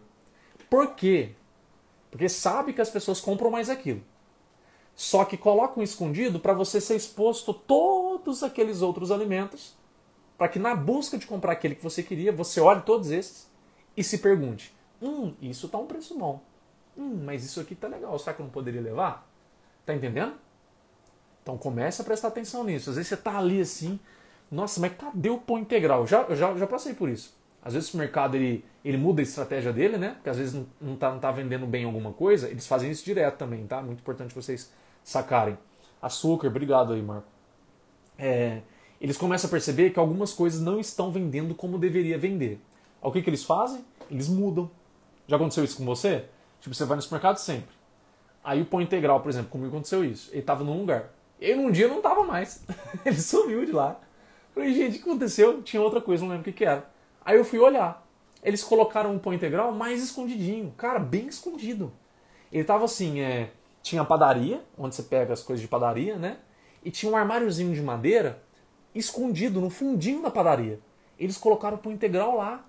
Por 0.70 0.96
quê? 0.96 1.32
Porque 2.10 2.30
sabe 2.30 2.74
que 2.74 2.82
as 2.82 2.90
pessoas 2.90 3.20
compram 3.20 3.52
mais 3.52 3.70
aquilo. 3.70 4.02
Só 4.96 5.24
que 5.24 5.38
colocam 5.38 5.82
escondido 5.82 6.40
para 6.40 6.54
você 6.54 6.82
ser 6.82 6.96
exposto 6.96 7.54
todos 7.54 8.44
aqueles 8.44 8.82
outros 8.82 9.12
alimentos, 9.12 9.78
para 10.38 10.50
que 10.50 10.60
na 10.60 10.76
busca 10.76 11.18
de 11.18 11.26
comprar 11.26 11.54
aquele 11.54 11.76
que 11.76 11.84
você 11.84 12.04
queria, 12.04 12.32
você 12.32 12.60
olhe 12.60 12.82
todos 12.82 13.10
esses 13.10 13.50
e 13.96 14.04
se 14.04 14.18
pergunte: 14.18 14.76
hum, 15.02 15.34
isso 15.42 15.68
está 15.68 15.78
um 15.78 15.86
preço 15.86 16.18
bom. 16.18 16.42
Hum, 16.98 17.22
mas 17.24 17.46
isso 17.46 17.62
aqui 17.62 17.76
tá 17.76 17.88
legal, 17.88 18.18
será 18.20 18.34
que 18.34 18.42
eu 18.42 18.46
não 18.46 18.52
poderia 18.52 18.82
levar? 18.82 19.30
Tá 19.86 19.96
entendendo? 19.96 20.34
Então 21.50 21.58
comece 21.58 22.00
a 22.00 22.06
prestar 22.06 22.28
atenção 22.28 22.64
nisso. 22.64 22.92
Às 22.92 22.98
vezes 22.98 23.10
você 23.10 23.18
tá 23.18 23.40
ali 23.40 23.60
assim, 23.60 24.00
nossa, 24.52 24.80
mas 24.80 24.94
cadê 24.96 25.32
o 25.32 25.40
pão 25.40 25.58
integral? 25.58 26.06
Já, 26.06 26.24
já, 26.36 26.56
já 26.56 26.68
passei 26.68 26.94
por 26.94 27.10
isso. 27.10 27.36
Às 27.60 27.74
vezes 27.74 27.92
o 27.92 27.98
mercado 27.98 28.36
ele, 28.36 28.64
ele 28.86 28.98
muda 28.98 29.20
a 29.20 29.24
estratégia 29.24 29.74
dele, 29.74 29.98
né? 29.98 30.12
Porque 30.12 30.30
às 30.30 30.38
vezes 30.38 30.54
não, 30.54 30.68
não, 30.80 30.96
tá, 30.96 31.12
não 31.12 31.18
tá 31.18 31.32
vendendo 31.32 31.66
bem 31.66 31.86
alguma 31.86 32.14
coisa. 32.14 32.48
Eles 32.48 32.68
fazem 32.68 32.92
isso 32.92 33.04
direto 33.04 33.38
também, 33.38 33.66
tá? 33.66 33.82
Muito 33.82 34.00
importante 34.00 34.34
vocês 34.36 34.72
sacarem. 35.04 35.58
Açúcar, 36.00 36.50
obrigado 36.50 36.94
aí, 36.94 37.02
Marco. 37.02 37.28
É, 38.16 38.62
eles 39.02 39.18
começam 39.18 39.48
a 39.48 39.52
perceber 39.52 39.90
que 39.90 40.00
algumas 40.00 40.32
coisas 40.32 40.62
não 40.62 40.80
estão 40.80 41.12
vendendo 41.12 41.56
como 41.56 41.80
deveria 41.80 42.18
vender. 42.18 42.62
O 43.02 43.12
que, 43.12 43.24
que 43.24 43.30
eles 43.30 43.44
fazem? 43.44 43.84
Eles 44.12 44.30
mudam. 44.30 44.70
Já 45.28 45.36
aconteceu 45.36 45.64
isso 45.64 45.78
com 45.78 45.86
você? 45.86 46.26
Tipo, 46.62 46.76
você 46.76 46.86
vai 46.86 46.96
no 46.96 47.02
supermercado 47.02 47.38
sempre. 47.38 47.76
Aí 48.44 48.62
o 48.62 48.66
pão 48.66 48.82
integral, 48.82 49.20
por 49.20 49.30
exemplo, 49.30 49.50
comigo 49.50 49.70
aconteceu 49.70 50.06
isso. 50.06 50.30
Ele 50.32 50.42
estava 50.42 50.64
num 50.64 50.80
lugar. 50.80 51.19
E 51.40 51.56
num 51.56 51.72
dia 51.72 51.88
não 51.88 51.98
estava 51.98 52.24
mais. 52.24 52.64
ele 53.06 53.20
sumiu 53.20 53.66
de 53.66 53.72
lá. 53.72 54.00
Falei, 54.54 54.74
gente, 54.74 54.98
o 54.98 55.04
que 55.04 55.10
aconteceu? 55.10 55.62
Tinha 55.62 55.82
outra 55.82 56.02
coisa, 56.02 56.24
não 56.24 56.32
lembro 56.32 56.42
o 56.42 56.46
que, 56.46 56.58
que 56.58 56.66
era. 56.66 56.90
Aí 57.24 57.38
eu 57.38 57.46
fui 57.46 57.60
olhar. 57.60 58.06
Eles 58.44 58.64
colocaram 58.64 59.14
um 59.14 59.20
pão 59.20 59.34
integral 59.34 59.72
mais 59.72 60.04
escondidinho. 60.04 60.74
Cara, 60.78 61.00
bem 61.00 61.28
escondido. 61.28 61.92
Ele 62.52 62.64
tava 62.64 62.86
assim, 62.86 63.20
é, 63.22 63.52
tinha 63.82 64.04
padaria, 64.04 64.64
onde 64.78 64.96
você 64.96 65.04
pega 65.04 65.34
as 65.34 65.44
coisas 65.44 65.62
de 65.62 65.68
padaria, 65.68 66.18
né? 66.18 66.38
E 66.84 66.90
tinha 66.90 67.12
um 67.12 67.16
armáriozinho 67.16 67.74
de 67.74 67.82
madeira 67.82 68.42
escondido 68.94 69.62
no 69.62 69.70
fundinho 69.70 70.22
da 70.22 70.32
padaria. 70.32 70.80
Eles 71.18 71.38
colocaram 71.38 71.78
o 71.78 71.80
pão 71.80 71.92
integral 71.92 72.38
lá. 72.38 72.66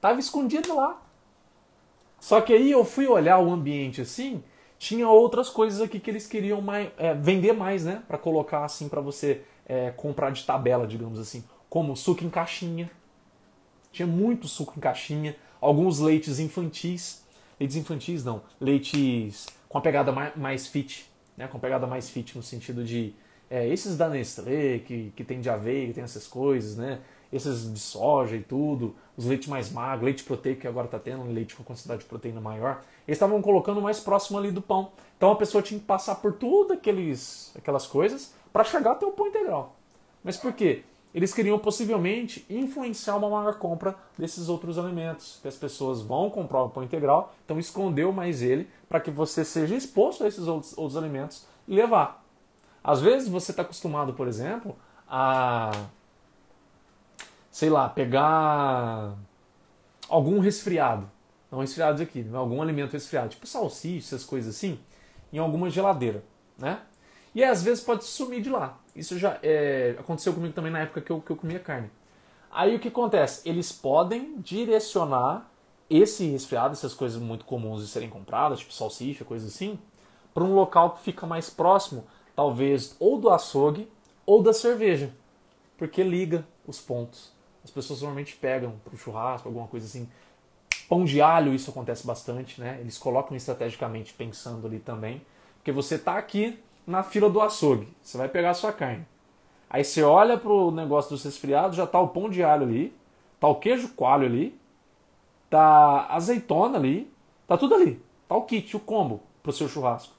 Tava 0.00 0.20
escondido 0.20 0.74
lá. 0.74 1.02
Só 2.18 2.40
que 2.40 2.52
aí 2.52 2.70
eu 2.70 2.84
fui 2.84 3.06
olhar 3.06 3.38
o 3.38 3.50
ambiente 3.50 4.00
assim, 4.00 4.42
tinha 4.82 5.08
outras 5.08 5.48
coisas 5.48 5.80
aqui 5.80 6.00
que 6.00 6.10
eles 6.10 6.26
queriam 6.26 6.60
mais, 6.60 6.90
é, 6.98 7.14
vender 7.14 7.52
mais, 7.52 7.84
né? 7.84 8.02
Para 8.08 8.18
colocar 8.18 8.64
assim 8.64 8.88
para 8.88 9.00
você 9.00 9.42
é, 9.64 9.92
comprar 9.92 10.30
de 10.30 10.44
tabela, 10.44 10.88
digamos 10.88 11.20
assim, 11.20 11.44
como 11.70 11.96
suco 11.96 12.24
em 12.24 12.28
caixinha. 12.28 12.90
Tinha 13.92 14.08
muito 14.08 14.48
suco 14.48 14.74
em 14.76 14.80
caixinha, 14.80 15.36
alguns 15.60 16.00
leites 16.00 16.40
infantis, 16.40 17.24
leites 17.60 17.76
infantis 17.76 18.24
não, 18.24 18.42
leites 18.60 19.46
com 19.68 19.78
a 19.78 19.80
pegada 19.80 20.10
mais, 20.10 20.34
mais 20.34 20.66
fit, 20.66 21.08
né? 21.36 21.46
Com 21.46 21.58
a 21.58 21.60
pegada 21.60 21.86
mais 21.86 22.10
fit 22.10 22.36
no 22.36 22.42
sentido 22.42 22.82
de 22.82 23.14
é, 23.48 23.68
esses 23.68 23.96
da 23.96 24.08
Nestlé, 24.08 24.80
que, 24.80 25.12
que 25.14 25.22
tem 25.22 25.40
de 25.40 25.48
aveia, 25.48 25.86
que 25.86 25.92
tem 25.92 26.02
essas 26.02 26.26
coisas, 26.26 26.76
né? 26.76 26.98
Esses 27.32 27.72
de 27.72 27.80
soja 27.80 28.36
e 28.36 28.42
tudo, 28.42 28.94
os 29.16 29.24
leites 29.24 29.48
mais 29.48 29.72
magros, 29.72 30.04
leite 30.04 30.22
proteico 30.22 30.60
que 30.60 30.68
agora 30.68 30.86
está 30.86 30.98
tendo, 30.98 31.24
leite 31.24 31.56
com 31.56 31.64
quantidade 31.64 32.02
de 32.02 32.06
proteína 32.06 32.40
maior, 32.40 32.82
eles 33.06 33.16
estavam 33.16 33.40
colocando 33.40 33.80
mais 33.80 33.98
próximo 33.98 34.38
ali 34.38 34.50
do 34.50 34.60
pão. 34.60 34.92
Então 35.16 35.32
a 35.32 35.36
pessoa 35.36 35.62
tinha 35.62 35.80
que 35.80 35.86
passar 35.86 36.16
por 36.16 36.34
tudo 36.34 36.74
aqueles, 36.74 37.52
aquelas 37.56 37.86
coisas 37.86 38.34
para 38.52 38.64
chegar 38.64 38.92
até 38.92 39.06
o 39.06 39.12
pão 39.12 39.26
integral. 39.26 39.76
Mas 40.22 40.36
por 40.36 40.52
quê? 40.52 40.82
Eles 41.14 41.34
queriam 41.34 41.58
possivelmente 41.58 42.46
influenciar 42.48 43.16
uma 43.16 43.28
maior 43.28 43.58
compra 43.58 43.94
desses 44.16 44.48
outros 44.48 44.78
alimentos, 44.78 45.38
que 45.42 45.48
as 45.48 45.56
pessoas 45.56 46.00
vão 46.00 46.30
comprar 46.30 46.62
o 46.62 46.70
pão 46.70 46.82
integral, 46.82 47.34
então 47.44 47.58
escondeu 47.58 48.12
mais 48.12 48.40
ele 48.40 48.68
para 48.88 49.00
que 49.00 49.10
você 49.10 49.44
seja 49.44 49.74
exposto 49.74 50.24
a 50.24 50.28
esses 50.28 50.46
outros, 50.46 50.76
outros 50.76 50.96
alimentos 50.96 51.46
e 51.68 51.74
levar. 51.74 52.24
Às 52.82 53.00
vezes 53.00 53.28
você 53.28 53.52
está 53.52 53.62
acostumado, 53.62 54.14
por 54.14 54.26
exemplo, 54.26 54.74
a 55.06 55.70
sei 57.52 57.68
lá, 57.68 57.88
pegar 57.88 59.14
algum 60.08 60.40
resfriado, 60.40 61.08
não 61.50 61.60
resfriados 61.60 62.00
aqui, 62.00 62.22
né? 62.22 62.36
algum 62.36 62.62
alimento 62.62 62.94
resfriado, 62.94 63.28
tipo 63.28 63.46
salsicha, 63.46 64.16
essas 64.16 64.24
coisas 64.24 64.56
assim, 64.56 64.80
em 65.30 65.38
alguma 65.38 65.68
geladeira, 65.68 66.24
né? 66.58 66.80
E 67.34 67.44
às 67.44 67.62
vezes 67.62 67.84
pode 67.84 68.04
sumir 68.04 68.42
de 68.42 68.50
lá. 68.50 68.78
Isso 68.96 69.18
já 69.18 69.38
é, 69.42 69.94
aconteceu 69.98 70.34
comigo 70.34 70.52
também 70.54 70.72
na 70.72 70.80
época 70.80 71.00
que 71.00 71.10
eu, 71.10 71.20
que 71.20 71.30
eu 71.30 71.36
comia 71.36 71.58
carne. 71.58 71.90
Aí 72.50 72.74
o 72.74 72.78
que 72.78 72.88
acontece? 72.88 73.48
Eles 73.48 73.70
podem 73.70 74.38
direcionar 74.38 75.50
esse 75.88 76.26
resfriado, 76.30 76.72
essas 76.72 76.94
coisas 76.94 77.20
muito 77.20 77.44
comuns 77.44 77.82
de 77.82 77.88
serem 77.88 78.08
compradas, 78.08 78.60
tipo 78.60 78.72
salsicha, 78.72 79.24
coisas 79.24 79.54
assim, 79.54 79.78
para 80.32 80.44
um 80.44 80.54
local 80.54 80.92
que 80.92 81.02
fica 81.02 81.26
mais 81.26 81.48
próximo, 81.50 82.06
talvez 82.34 82.96
ou 82.98 83.18
do 83.18 83.30
açougue 83.30 83.90
ou 84.24 84.42
da 84.42 84.52
cerveja, 84.52 85.14
porque 85.76 86.02
liga 86.02 86.46
os 86.66 86.80
pontos. 86.80 87.32
As 87.64 87.70
pessoas 87.70 88.00
normalmente 88.00 88.36
pegam 88.36 88.74
para 88.84 88.94
o 88.94 88.98
churrasco, 88.98 89.48
alguma 89.48 89.66
coisa 89.66 89.86
assim. 89.86 90.08
Pão 90.88 91.04
de 91.04 91.20
alho, 91.20 91.54
isso 91.54 91.70
acontece 91.70 92.06
bastante, 92.06 92.60
né? 92.60 92.78
Eles 92.80 92.98
colocam 92.98 93.36
estrategicamente 93.36 94.12
pensando 94.12 94.66
ali 94.66 94.78
também. 94.78 95.22
Porque 95.56 95.72
você 95.72 95.94
está 95.94 96.18
aqui 96.18 96.58
na 96.86 97.02
fila 97.02 97.30
do 97.30 97.40
açougue, 97.40 97.88
você 98.02 98.18
vai 98.18 98.28
pegar 98.28 98.50
a 98.50 98.54
sua 98.54 98.72
carne. 98.72 99.06
Aí 99.70 99.84
você 99.84 100.02
olha 100.02 100.36
para 100.36 100.52
o 100.52 100.70
negócio 100.70 101.10
dos 101.12 101.24
resfriados, 101.24 101.76
já 101.76 101.84
está 101.84 101.98
o 102.00 102.08
pão 102.08 102.28
de 102.28 102.42
alho 102.42 102.64
ali, 102.64 102.94
tá 103.40 103.48
o 103.48 103.54
queijo 103.54 103.88
coalho 103.94 104.26
ali, 104.26 104.60
tá 105.48 106.06
azeitona 106.10 106.76
ali, 106.78 107.10
tá 107.46 107.56
tudo 107.56 107.74
ali. 107.74 108.02
Tá 108.28 108.34
o 108.36 108.42
kit, 108.42 108.76
o 108.76 108.80
combo 108.80 109.22
pro 109.42 109.52
seu 109.52 109.68
churrasco. 109.68 110.14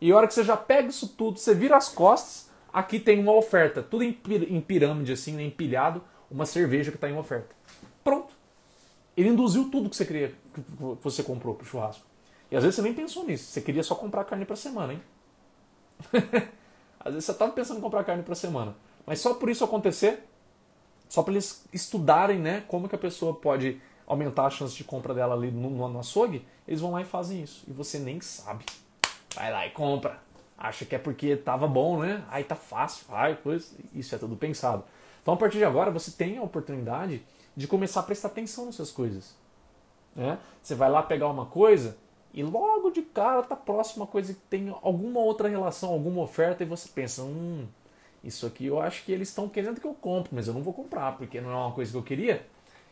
E 0.00 0.10
a 0.10 0.16
hora 0.16 0.26
que 0.26 0.34
você 0.34 0.44
já 0.44 0.56
pega 0.56 0.88
isso 0.88 1.08
tudo, 1.08 1.38
você 1.38 1.54
vira 1.54 1.76
as 1.76 1.88
costas, 1.88 2.50
aqui 2.72 2.98
tem 2.98 3.18
uma 3.18 3.32
oferta, 3.32 3.82
tudo 3.82 4.04
em 4.04 4.60
pirâmide 4.60 5.12
assim, 5.12 5.32
né, 5.32 5.44
empilhado, 5.44 6.02
uma 6.30 6.46
cerveja 6.46 6.90
que 6.90 6.96
está 6.96 7.08
em 7.08 7.18
oferta. 7.18 7.54
Pronto. 8.04 8.34
Ele 9.16 9.28
induziu 9.28 9.68
tudo 9.70 9.90
que 9.90 9.96
você 9.96 10.04
queria, 10.04 10.28
que 10.54 10.62
você 11.02 11.22
comprou 11.22 11.54
pro 11.54 11.66
churrasco. 11.66 12.06
E 12.50 12.56
às 12.56 12.62
vezes 12.62 12.76
você 12.76 12.82
nem 12.82 12.94
pensou 12.94 13.24
nisso. 13.24 13.44
Você 13.44 13.60
queria 13.60 13.82
só 13.82 13.94
comprar 13.94 14.24
carne 14.24 14.44
para 14.44 14.56
semana, 14.56 14.94
hein? 14.94 15.02
às 16.98 17.12
vezes 17.12 17.24
você 17.26 17.32
estava 17.32 17.52
pensando 17.52 17.78
em 17.78 17.80
comprar 17.80 18.04
carne 18.04 18.22
para 18.22 18.34
semana. 18.34 18.74
Mas 19.06 19.20
só 19.20 19.34
por 19.34 19.50
isso 19.50 19.64
acontecer, 19.64 20.24
só 21.08 21.22
para 21.22 21.32
eles 21.34 21.64
estudarem, 21.72 22.38
né, 22.38 22.64
como 22.68 22.88
que 22.88 22.94
a 22.94 22.98
pessoa 22.98 23.34
pode 23.34 23.80
aumentar 24.06 24.46
a 24.46 24.50
chance 24.50 24.74
de 24.74 24.82
compra 24.82 25.14
dela 25.14 25.34
ali 25.34 25.50
no, 25.50 25.88
no, 25.88 25.98
açougue, 26.00 26.44
eles 26.66 26.80
vão 26.80 26.92
lá 26.92 27.00
e 27.00 27.04
fazem 27.04 27.42
isso. 27.42 27.64
E 27.68 27.72
você 27.72 27.98
nem 27.98 28.20
sabe. 28.20 28.64
Vai 29.34 29.52
lá 29.52 29.66
e 29.66 29.70
compra. 29.70 30.20
Acha 30.58 30.84
que 30.84 30.94
é 30.94 30.98
porque 30.98 31.36
tava 31.36 31.66
bom, 31.68 32.00
né? 32.00 32.24
Aí 32.28 32.42
tá 32.42 32.56
fácil. 32.56 33.06
Ai, 33.08 33.38
pois 33.40 33.74
isso 33.94 34.14
é 34.14 34.18
tudo 34.18 34.36
pensado. 34.36 34.84
Então, 35.30 35.36
a 35.36 35.38
partir 35.38 35.58
de 35.58 35.64
agora, 35.64 35.92
você 35.92 36.10
tem 36.10 36.38
a 36.38 36.42
oportunidade 36.42 37.22
de 37.56 37.68
começar 37.68 38.00
a 38.00 38.02
prestar 38.02 38.26
atenção 38.26 38.66
nessas 38.66 38.90
coisas. 38.90 39.36
Né? 40.16 40.36
Você 40.60 40.74
vai 40.74 40.90
lá 40.90 41.04
pegar 41.04 41.28
uma 41.28 41.46
coisa 41.46 41.96
e 42.34 42.42
logo 42.42 42.90
de 42.90 43.00
cara 43.02 43.38
está 43.38 43.54
próximo 43.54 44.02
a 44.02 44.08
coisa 44.08 44.34
que 44.34 44.40
tem 44.50 44.74
alguma 44.82 45.20
outra 45.20 45.48
relação, 45.48 45.90
alguma 45.90 46.20
oferta, 46.20 46.64
e 46.64 46.66
você 46.66 46.88
pensa, 46.92 47.22
hum, 47.22 47.64
isso 48.24 48.44
aqui 48.44 48.66
eu 48.66 48.80
acho 48.80 49.04
que 49.04 49.12
eles 49.12 49.28
estão 49.28 49.48
querendo 49.48 49.80
que 49.80 49.86
eu 49.86 49.94
compre, 49.94 50.34
mas 50.34 50.48
eu 50.48 50.54
não 50.54 50.64
vou 50.64 50.74
comprar, 50.74 51.16
porque 51.16 51.40
não 51.40 51.52
é 51.52 51.54
uma 51.54 51.70
coisa 51.70 51.92
que 51.92 51.96
eu 51.98 52.02
queria. 52.02 52.44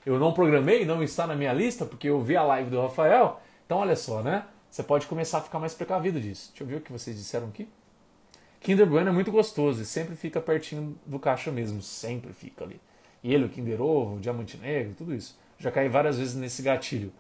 Eu 0.07 0.17
não 0.21 0.33
programei, 0.33 0.87
não 0.87 1.03
está 1.03 1.27
na 1.27 1.35
minha 1.35 1.53
lista, 1.53 1.85
porque 1.85 2.09
eu 2.09 2.23
vi 2.23 2.37
a 2.37 2.45
live 2.45 2.71
do 2.71 2.81
Rafael. 2.81 3.41
Então, 3.67 3.79
olha 3.79 3.97
só, 3.97 4.23
né? 4.23 4.47
Você 4.71 4.85
pode 4.85 5.09
começar 5.09 5.39
a 5.39 5.41
ficar 5.41 5.59
mais 5.59 5.75
precavido 5.75 6.21
disso. 6.21 6.51
Deixa 6.51 6.63
eu 6.63 6.69
ver 6.69 6.77
o 6.77 6.81
que 6.81 6.93
vocês 6.93 7.17
disseram 7.17 7.49
aqui. 7.49 7.69
Kinder 8.61 8.87
Bueno 8.87 9.11
é 9.11 9.13
muito 9.13 9.31
gostoso 9.31 9.83
e 9.83 9.85
sempre 9.85 10.17
fica 10.17 10.41
pertinho 10.41 10.99
do 11.07 11.19
caixa 11.19 11.51
mesmo, 11.51 11.81
sempre 11.81 12.33
fica 12.33 12.65
ali. 12.65 12.81
E 13.23 13.33
ele, 13.33 13.45
o 13.45 13.49
Kinder 13.49 13.81
Ovo, 13.81 14.17
o 14.17 14.21
Diamante 14.21 14.57
Negro, 14.57 14.95
tudo 14.97 15.15
isso. 15.15 15.39
Já 15.59 15.71
caí 15.71 15.89
várias 15.89 16.19
vezes 16.19 16.35
nesse 16.35 16.63
gatilho. 16.63 17.13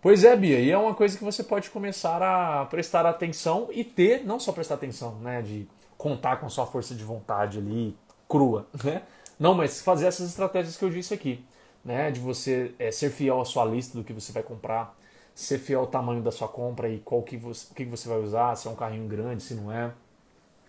Pois 0.00 0.22
é, 0.22 0.36
Bia, 0.36 0.60
e 0.60 0.70
é 0.70 0.76
uma 0.76 0.94
coisa 0.94 1.16
que 1.16 1.24
você 1.24 1.42
pode 1.42 1.70
começar 1.70 2.22
a 2.22 2.66
prestar 2.66 3.06
atenção 3.06 3.68
e 3.72 3.82
ter, 3.82 4.24
não 4.24 4.38
só 4.38 4.52
prestar 4.52 4.74
atenção, 4.74 5.14
né, 5.20 5.40
de 5.40 5.66
contar 5.96 6.36
com 6.36 6.48
sua 6.48 6.66
força 6.66 6.94
de 6.94 7.02
vontade 7.02 7.58
ali, 7.58 7.96
crua, 8.28 8.66
né? 8.84 9.02
Não, 9.40 9.54
mas 9.54 9.80
fazer 9.80 10.06
essas 10.06 10.28
estratégias 10.28 10.76
que 10.76 10.84
eu 10.84 10.90
disse 10.90 11.14
aqui, 11.14 11.42
né, 11.82 12.10
de 12.10 12.20
você 12.20 12.74
é, 12.78 12.90
ser 12.90 13.10
fiel 13.10 13.40
à 13.40 13.44
sua 13.46 13.64
lista 13.64 13.96
do 13.96 14.04
que 14.04 14.12
você 14.12 14.30
vai 14.30 14.42
comprar, 14.42 14.94
ser 15.34 15.58
fiel 15.58 15.80
ao 15.80 15.86
tamanho 15.86 16.22
da 16.22 16.30
sua 16.30 16.48
compra 16.48 16.88
e 16.88 16.98
qual 16.98 17.22
que 17.22 17.36
você, 17.38 17.66
o 17.70 17.74
que 17.74 17.84
você 17.86 18.06
vai 18.06 18.18
usar, 18.18 18.54
se 18.56 18.68
é 18.68 18.70
um 18.70 18.76
carrinho 18.76 19.08
grande, 19.08 19.42
se 19.42 19.54
não 19.54 19.72
é 19.72 19.90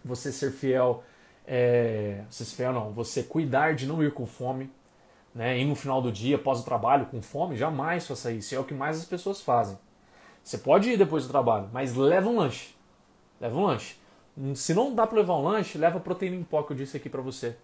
você 0.05 0.31
ser 0.31 0.51
fiel, 0.51 1.03
é, 1.45 2.23
você 2.29 2.45
ser 2.45 2.55
fiel 2.55 2.71
não, 2.71 2.91
você 2.91 3.23
cuidar 3.23 3.73
de 3.75 3.87
não 3.87 4.03
ir 4.03 4.13
com 4.13 4.25
fome, 4.25 4.71
né? 5.33 5.61
No 5.65 5.75
final 5.75 6.01
do 6.01 6.11
dia, 6.11 6.37
após 6.37 6.61
o 6.61 6.63
trabalho, 6.63 7.07
com 7.07 7.21
fome, 7.21 7.57
jamais 7.57 8.07
faça 8.07 8.31
isso. 8.31 8.55
É 8.55 8.59
o 8.59 8.63
que 8.63 8.73
mais 8.73 8.97
as 8.97 9.05
pessoas 9.05 9.41
fazem. 9.41 9.77
Você 10.41 10.57
pode 10.57 10.89
ir 10.91 10.97
depois 10.97 11.25
do 11.25 11.29
trabalho, 11.29 11.69
mas 11.73 11.95
leva 11.95 12.29
um 12.29 12.37
lanche. 12.37 12.75
Leva 13.41 13.57
um 13.57 13.65
lanche. 13.65 13.97
Se 14.53 14.73
não 14.73 14.93
dá 14.93 15.07
para 15.07 15.17
levar 15.17 15.35
um 15.35 15.43
lanche, 15.43 15.77
leva 15.77 15.99
proteína 15.99 16.35
em 16.35 16.43
pó 16.43 16.63
que 16.63 16.71
eu 16.71 16.77
disse 16.77 16.95
aqui 16.95 17.09
para 17.09 17.21
você. 17.21 17.57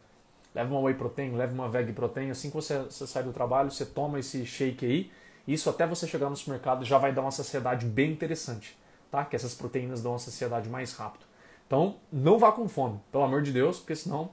Leva 0.54 0.74
uma 0.74 0.82
whey 0.82 0.96
protein, 0.96 1.32
leva 1.36 1.54
uma 1.54 1.70
veg 1.70 1.94
protein. 1.94 2.30
Assim 2.30 2.50
que 2.50 2.56
você, 2.56 2.80
você 2.80 3.08
sai 3.08 3.24
do 3.24 3.32
trabalho, 3.32 3.72
você 3.72 3.86
toma 3.86 4.20
esse 4.20 4.46
shake 4.46 4.86
aí. 4.86 5.12
Isso 5.48 5.70
até 5.70 5.88
você 5.88 6.08
chegar 6.08 6.30
no 6.30 6.36
supermercado 6.36 6.84
já 6.84 6.98
vai 6.98 7.14
dar 7.14 7.22
uma 7.22 7.32
saciedade 7.32 7.86
bem 7.86 8.12
interessante, 8.12 8.78
tá? 9.10 9.24
Que 9.26 9.36
essas 9.36 9.54
proteínas 9.54 10.02
dão 10.02 10.12
uma 10.12 10.20
saciedade 10.20 10.70
mais 10.70 10.94
rápido. 10.94 11.26
Então, 11.72 11.96
não 12.12 12.38
vá 12.38 12.52
com 12.52 12.68
fome, 12.68 13.00
pelo 13.14 13.24
amor 13.24 13.42
de 13.42 13.54
Deus, 13.54 13.80
porque 13.80 13.96
senão 13.96 14.30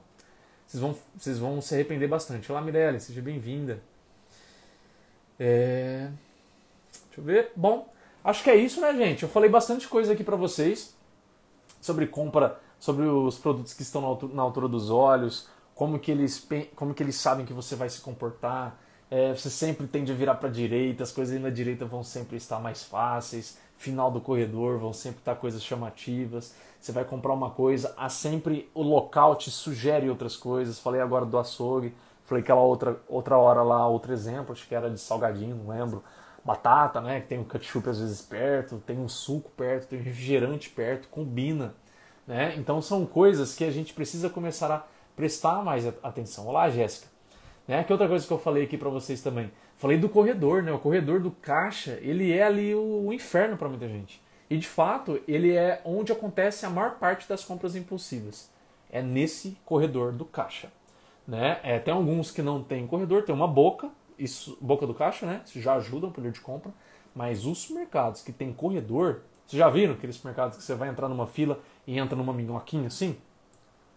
vocês 0.66 0.80
vão, 0.80 0.97
vocês 1.16 1.39
vão 1.39 1.61
se 1.61 1.72
arrepender 1.72 2.09
bastante. 2.09 2.51
Olá, 2.51 2.61
Mirelle, 2.61 2.99
seja 2.99 3.22
bem-vinda. 3.22 3.80
É... 5.39 6.11
Deixa 6.91 7.20
eu 7.20 7.22
ver. 7.22 7.53
Bom, 7.55 7.89
acho 8.24 8.43
que 8.43 8.51
é 8.51 8.57
isso, 8.57 8.80
né, 8.80 8.93
gente? 8.93 9.22
Eu 9.22 9.28
falei 9.28 9.49
bastante 9.49 9.86
coisa 9.86 10.14
aqui 10.14 10.24
para 10.24 10.34
vocês 10.34 10.97
sobre 11.80 12.09
compra, 12.09 12.59
sobre 12.80 13.05
os 13.05 13.39
produtos 13.39 13.72
que 13.72 13.82
estão 13.82 14.18
na 14.32 14.43
altura 14.43 14.66
dos 14.66 14.91
olhos, 14.91 15.49
como 15.76 15.97
que 15.97 16.11
eles, 16.11 16.45
como 16.74 16.93
que 16.93 17.05
eles 17.05 17.14
sabem 17.14 17.47
que 17.47 17.53
você 17.53 17.76
vai 17.76 17.89
se 17.89 18.01
comportar. 18.01 18.76
É, 19.09 19.32
você 19.32 19.49
sempre 19.49 19.86
tende 19.86 20.11
a 20.11 20.14
virar 20.16 20.34
para 20.34 20.49
direita, 20.49 21.05
as 21.05 21.12
coisas 21.12 21.41
na 21.41 21.51
direita 21.51 21.86
vão 21.86 22.03
sempre 22.03 22.36
estar 22.36 22.59
mais 22.59 22.82
fáceis, 22.82 23.59
final 23.78 24.10
do 24.10 24.20
corredor 24.20 24.78
vão 24.78 24.92
sempre 24.92 25.20
estar 25.20 25.36
coisas 25.36 25.62
chamativas. 25.62 26.54
Você 26.78 26.92
vai 26.92 27.04
comprar 27.04 27.32
uma 27.32 27.50
coisa, 27.50 27.94
há 27.96 28.08
sempre 28.08 28.70
o 28.74 28.82
local 28.82 29.36
te 29.36 29.50
sugere 29.50 30.10
outras 30.10 30.36
coisas. 30.36 30.78
Falei 30.78 31.00
agora 31.00 31.24
do 31.24 31.38
açougue, 31.38 31.94
falei 32.24 32.42
aquela 32.42 32.60
outra, 32.60 33.00
outra 33.08 33.38
hora 33.38 33.62
lá, 33.62 33.88
outro 33.88 34.12
exemplo, 34.12 34.52
acho 34.52 34.66
que 34.68 34.74
era 34.74 34.90
de 34.90 34.98
salgadinho, 34.98 35.56
não 35.56 35.68
lembro. 35.68 36.04
Batata, 36.44 37.00
né? 37.00 37.20
Que 37.20 37.28
tem 37.28 37.38
um 37.38 37.44
ketchup 37.44 37.88
às 37.88 38.00
vezes 38.00 38.20
perto, 38.22 38.82
tem 38.86 38.98
um 38.98 39.08
suco 39.08 39.50
perto, 39.50 39.88
tem 39.88 39.98
um 39.98 40.02
refrigerante 40.02 40.70
perto, 40.70 41.08
combina. 41.08 41.74
Né? 42.26 42.54
Então 42.58 42.82
são 42.82 43.06
coisas 43.06 43.54
que 43.54 43.64
a 43.64 43.70
gente 43.70 43.94
precisa 43.94 44.28
começar 44.28 44.70
a 44.70 44.84
prestar 45.16 45.62
mais 45.62 45.86
atenção. 46.02 46.46
Olá, 46.46 46.68
Jéssica. 46.68 47.06
Né? 47.66 47.82
Que 47.84 47.92
outra 47.92 48.08
coisa 48.08 48.26
que 48.26 48.32
eu 48.32 48.38
falei 48.38 48.64
aqui 48.64 48.76
para 48.76 48.88
vocês 48.88 49.22
também. 49.22 49.50
Falei 49.78 49.96
do 49.96 50.08
corredor, 50.08 50.62
né? 50.62 50.72
O 50.72 50.78
corredor 50.78 51.20
do 51.20 51.30
caixa, 51.30 51.98
ele 52.02 52.32
é 52.32 52.42
ali 52.42 52.74
o, 52.74 53.12
inferno 53.12 53.56
para 53.56 53.68
muita 53.68 53.88
gente. 53.88 54.20
E 54.50 54.56
de 54.58 54.66
fato, 54.66 55.20
ele 55.26 55.54
é 55.54 55.80
onde 55.84 56.12
acontece 56.12 56.66
a 56.66 56.70
maior 56.70 56.98
parte 56.98 57.28
das 57.28 57.44
compras 57.44 57.76
impulsivas. 57.76 58.50
É 58.90 59.00
nesse 59.00 59.56
corredor 59.64 60.12
do 60.12 60.24
caixa. 60.24 60.70
Né? 61.26 61.60
É, 61.62 61.78
tem 61.78 61.94
alguns 61.94 62.30
que 62.30 62.42
não 62.42 62.62
tem 62.62 62.86
corredor, 62.86 63.22
tem 63.22 63.34
uma 63.34 63.46
boca, 63.46 63.90
isso, 64.18 64.58
boca 64.60 64.86
do 64.86 64.94
caixa, 64.94 65.24
né? 65.24 65.42
Isso 65.46 65.60
já 65.60 65.74
ajuda 65.74 66.08
o 66.08 66.10
poder 66.10 66.32
de 66.32 66.40
compra. 66.40 66.72
Mas 67.14 67.46
os 67.46 67.58
supermercados 67.58 68.22
que 68.22 68.32
tem 68.32 68.52
corredor, 68.52 69.22
vocês 69.46 69.58
já 69.58 69.68
viram 69.68 69.94
aqueles 69.94 70.16
supermercados 70.16 70.56
que 70.56 70.62
você 70.62 70.74
vai 70.74 70.88
entrar 70.88 71.08
numa 71.08 71.26
fila 71.26 71.60
e 71.86 71.98
entra 71.98 72.16
numa 72.16 72.32
minhoquinha 72.32 72.88
assim? 72.88 73.16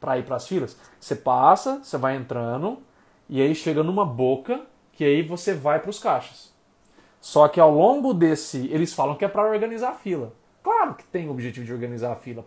para 0.01 0.17
ir 0.17 0.25
para 0.25 0.36
as 0.36 0.47
filas. 0.47 0.75
Você 0.99 1.15
passa, 1.15 1.77
você 1.84 1.95
vai 1.95 2.17
entrando 2.17 2.79
e 3.29 3.39
aí 3.39 3.53
chega 3.53 3.84
numa 3.84 4.03
boca 4.03 4.65
que 5.02 5.06
aí 5.06 5.24
você 5.24 5.56
vai 5.56 5.80
para 5.80 5.89
os 5.89 5.97
caixas. 5.97 6.54
Só 7.20 7.47
que 7.47 7.60
ao 7.60 7.74
longo 7.74 8.14
desse, 8.14 8.68
eles 8.68 8.93
falam 8.93 9.16
que 9.16 9.26
é 9.26 9.28
para 9.28 9.49
organizar 9.49 9.89
a 9.89 9.95
fila. 9.95 10.32
Claro 10.62 10.93
que 10.93 11.04
tem 11.06 11.28
o 11.28 11.32
objetivo 11.32 11.66
de 11.66 11.74
organizar 11.74 12.12
a 12.12 12.16
fila. 12.16 12.45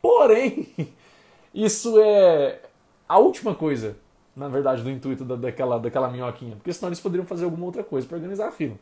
Porém, 0.00 0.74
isso 1.52 2.00
é 2.00 2.58
a 3.06 3.18
última 3.18 3.54
coisa, 3.54 3.98
na 4.34 4.48
verdade, 4.48 4.82
do 4.82 4.88
intuito 4.88 5.26
da, 5.26 5.36
daquela, 5.36 5.78
daquela 5.78 6.08
minhoquinha. 6.08 6.56
Porque 6.56 6.72
senão 6.72 6.88
eles 6.88 7.00
poderiam 7.00 7.26
fazer 7.26 7.44
alguma 7.44 7.66
outra 7.66 7.84
coisa 7.84 8.06
para 8.08 8.16
organizar 8.16 8.48
a 8.48 8.50
fila. 8.50 8.78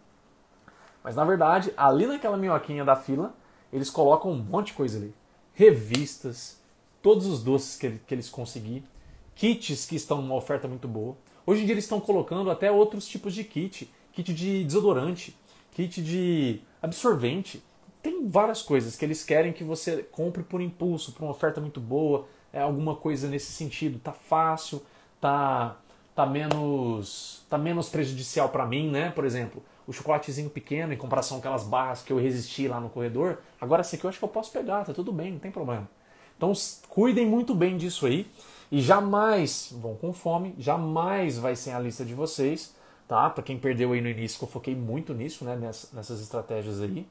Mas 1.02 1.16
na 1.16 1.24
verdade, 1.24 1.74
ali 1.76 2.06
naquela 2.06 2.36
minhoquinha 2.36 2.84
da 2.84 2.94
fila, 2.94 3.34
eles 3.72 3.90
colocam 3.90 4.30
um 4.30 4.38
monte 4.38 4.68
de 4.68 4.74
coisa 4.74 4.96
ali. 4.96 5.12
Revistas, 5.54 6.62
todos 7.02 7.26
os 7.26 7.42
doces 7.42 7.76
que, 7.76 7.98
que 8.06 8.14
eles 8.14 8.30
conseguirem, 8.30 8.84
kits 9.34 9.86
que 9.86 9.96
estão 9.96 10.22
numa 10.22 10.36
oferta 10.36 10.68
muito 10.68 10.86
boa. 10.86 11.16
Hoje 11.48 11.62
em 11.62 11.64
dia 11.64 11.72
eles 11.72 11.84
estão 11.84 11.98
colocando 11.98 12.50
até 12.50 12.70
outros 12.70 13.08
tipos 13.08 13.32
de 13.32 13.42
kit, 13.42 13.90
kit 14.12 14.34
de 14.34 14.64
desodorante, 14.64 15.34
kit 15.70 16.02
de 16.02 16.60
absorvente. 16.82 17.64
Tem 18.02 18.28
várias 18.28 18.60
coisas 18.60 18.96
que 18.96 19.02
eles 19.02 19.24
querem 19.24 19.50
que 19.54 19.64
você 19.64 20.02
compre 20.12 20.42
por 20.42 20.60
impulso, 20.60 21.12
por 21.12 21.22
uma 21.22 21.30
oferta 21.30 21.58
muito 21.58 21.80
boa, 21.80 22.28
é 22.52 22.60
alguma 22.60 22.94
coisa 22.94 23.28
nesse 23.28 23.50
sentido. 23.50 23.98
Tá 23.98 24.12
fácil, 24.12 24.82
tá 25.22 25.78
tá 26.14 26.26
menos 26.26 27.46
tá 27.48 27.56
menos 27.56 27.88
prejudicial 27.88 28.50
para 28.50 28.66
mim, 28.66 28.90
né? 28.90 29.08
Por 29.08 29.24
exemplo, 29.24 29.64
o 29.86 29.92
chocolatezinho 29.94 30.50
pequeno 30.50 30.92
em 30.92 30.98
comparação 30.98 31.38
com 31.38 31.48
aquelas 31.48 31.64
barras 31.64 32.02
que 32.02 32.12
eu 32.12 32.18
resisti 32.18 32.68
lá 32.68 32.78
no 32.78 32.90
corredor, 32.90 33.38
agora 33.58 33.80
esse 33.80 33.96
aqui 33.96 34.04
eu 34.04 34.10
acho 34.10 34.18
que 34.18 34.24
eu 34.26 34.28
posso 34.28 34.52
pegar, 34.52 34.84
tá 34.84 34.92
tudo 34.92 35.10
bem, 35.10 35.32
não 35.32 35.38
tem 35.38 35.50
problema. 35.50 35.88
Então 36.36 36.52
cuidem 36.90 37.24
muito 37.24 37.54
bem 37.54 37.78
disso 37.78 38.04
aí 38.04 38.26
e 38.70 38.80
jamais 38.80 39.72
vão 39.72 39.94
com 39.94 40.12
fome, 40.12 40.54
jamais 40.58 41.38
vai 41.38 41.56
ser 41.56 41.70
a 41.70 41.78
lista 41.78 42.04
de 42.04 42.14
vocês, 42.14 42.74
tá? 43.06 43.30
Para 43.30 43.42
quem 43.42 43.58
perdeu 43.58 43.92
aí 43.92 44.00
no 44.00 44.08
início, 44.08 44.38
que 44.38 44.44
eu 44.44 44.48
foquei 44.48 44.74
muito 44.74 45.14
nisso, 45.14 45.44
né? 45.44 45.56
Nessas 45.56 46.20
estratégias 46.20 46.80
aí. 46.80 47.06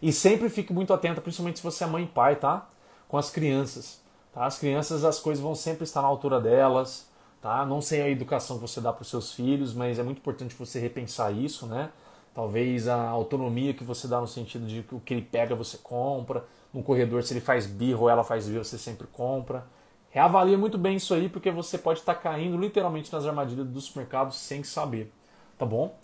E 0.00 0.12
sempre 0.12 0.48
fique 0.48 0.72
muito 0.72 0.92
atento, 0.92 1.20
principalmente 1.20 1.58
se 1.58 1.64
você 1.64 1.84
é 1.84 1.86
mãe 1.86 2.04
e 2.04 2.06
pai, 2.08 2.36
tá? 2.36 2.68
Com 3.08 3.16
as 3.16 3.30
crianças, 3.30 4.00
tá? 4.32 4.44
As 4.44 4.58
crianças, 4.58 5.04
as 5.04 5.18
coisas 5.18 5.42
vão 5.42 5.54
sempre 5.54 5.84
estar 5.84 6.02
na 6.02 6.08
altura 6.08 6.40
delas, 6.40 7.06
tá? 7.40 7.64
Não 7.64 7.80
sei 7.80 8.02
a 8.02 8.08
educação 8.08 8.56
que 8.56 8.62
você 8.62 8.80
dá 8.80 8.92
para 8.92 9.02
os 9.02 9.08
seus 9.08 9.32
filhos, 9.32 9.72
mas 9.72 9.98
é 9.98 10.02
muito 10.02 10.18
importante 10.18 10.54
você 10.54 10.78
repensar 10.78 11.32
isso, 11.32 11.66
né? 11.66 11.90
Talvez 12.34 12.88
a 12.88 13.08
autonomia 13.08 13.74
que 13.74 13.84
você 13.84 14.08
dá 14.08 14.20
no 14.20 14.26
sentido 14.26 14.66
de 14.66 14.82
que 14.82 14.94
o 14.94 15.00
que 15.00 15.14
ele 15.14 15.22
pega 15.22 15.54
você 15.54 15.78
compra, 15.78 16.44
no 16.72 16.82
corredor, 16.82 17.22
se 17.22 17.32
ele 17.34 17.40
faz 17.40 17.66
birro 17.66 18.02
ou 18.02 18.10
ela 18.10 18.24
faz 18.24 18.48
birro, 18.48 18.64
você 18.64 18.78
sempre 18.78 19.06
compra. 19.06 19.64
Reavalia 20.12 20.58
muito 20.58 20.76
bem 20.76 20.96
isso 20.96 21.14
aí, 21.14 21.28
porque 21.28 21.50
você 21.50 21.78
pode 21.78 22.00
estar 22.00 22.14
caindo 22.14 22.58
literalmente 22.58 23.10
nas 23.10 23.26
armadilhas 23.26 23.66
dos 23.66 23.84
supermercados 23.84 24.36
sem 24.36 24.62
saber, 24.62 25.10
tá 25.58 25.64
bom? 25.64 25.96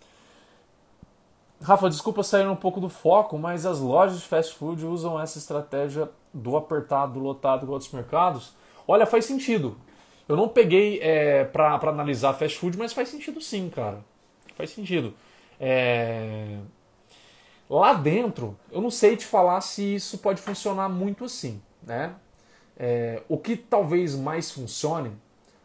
Rafa, 1.62 1.90
desculpa 1.90 2.22
sair 2.22 2.46
um 2.46 2.56
pouco 2.56 2.80
do 2.80 2.88
foco, 2.88 3.36
mas 3.38 3.66
as 3.66 3.80
lojas 3.80 4.20
de 4.20 4.26
fast 4.26 4.54
food 4.54 4.86
usam 4.86 5.20
essa 5.20 5.36
estratégia 5.38 6.08
do 6.32 6.56
apertado, 6.56 7.14
do 7.14 7.20
lotado 7.20 7.64
igual 7.64 7.78
dos 7.78 7.90
mercados. 7.92 8.54
Olha, 8.86 9.04
faz 9.04 9.26
sentido. 9.26 9.76
Eu 10.26 10.36
não 10.36 10.48
peguei 10.48 11.00
é, 11.02 11.44
para 11.44 11.74
analisar 11.74 12.32
fast 12.32 12.58
food, 12.58 12.78
mas 12.78 12.94
faz 12.94 13.10
sentido 13.10 13.40
sim, 13.42 13.68
cara. 13.68 14.02
Faz 14.56 14.70
sentido. 14.70 15.12
É... 15.60 16.58
Lá 17.68 17.92
dentro, 17.92 18.56
eu 18.72 18.80
não 18.80 18.90
sei 18.90 19.16
te 19.16 19.26
falar 19.26 19.60
se 19.60 19.96
isso 19.96 20.18
pode 20.18 20.40
funcionar 20.40 20.88
muito 20.88 21.24
assim, 21.24 21.60
né? 21.82 22.14
É, 22.78 23.22
o 23.28 23.36
que 23.36 23.56
talvez 23.56 24.14
mais 24.14 24.52
funcione 24.52 25.10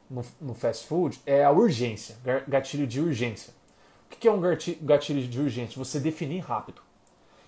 no, 0.09 0.25
no, 0.41 0.53
fast 0.55 0.87
food 0.87 1.21
é 1.25 1.43
a 1.43 1.51
urgência, 1.51 2.17
gatilho 2.47 2.87
de 2.87 2.99
urgência. 2.99 3.53
O 4.07 4.15
que 4.15 4.27
é 4.27 4.31
um 4.31 4.41
gatilho 4.81 5.27
de 5.27 5.39
urgência? 5.39 5.77
Você 5.77 5.99
definir 5.99 6.39
rápido. 6.39 6.81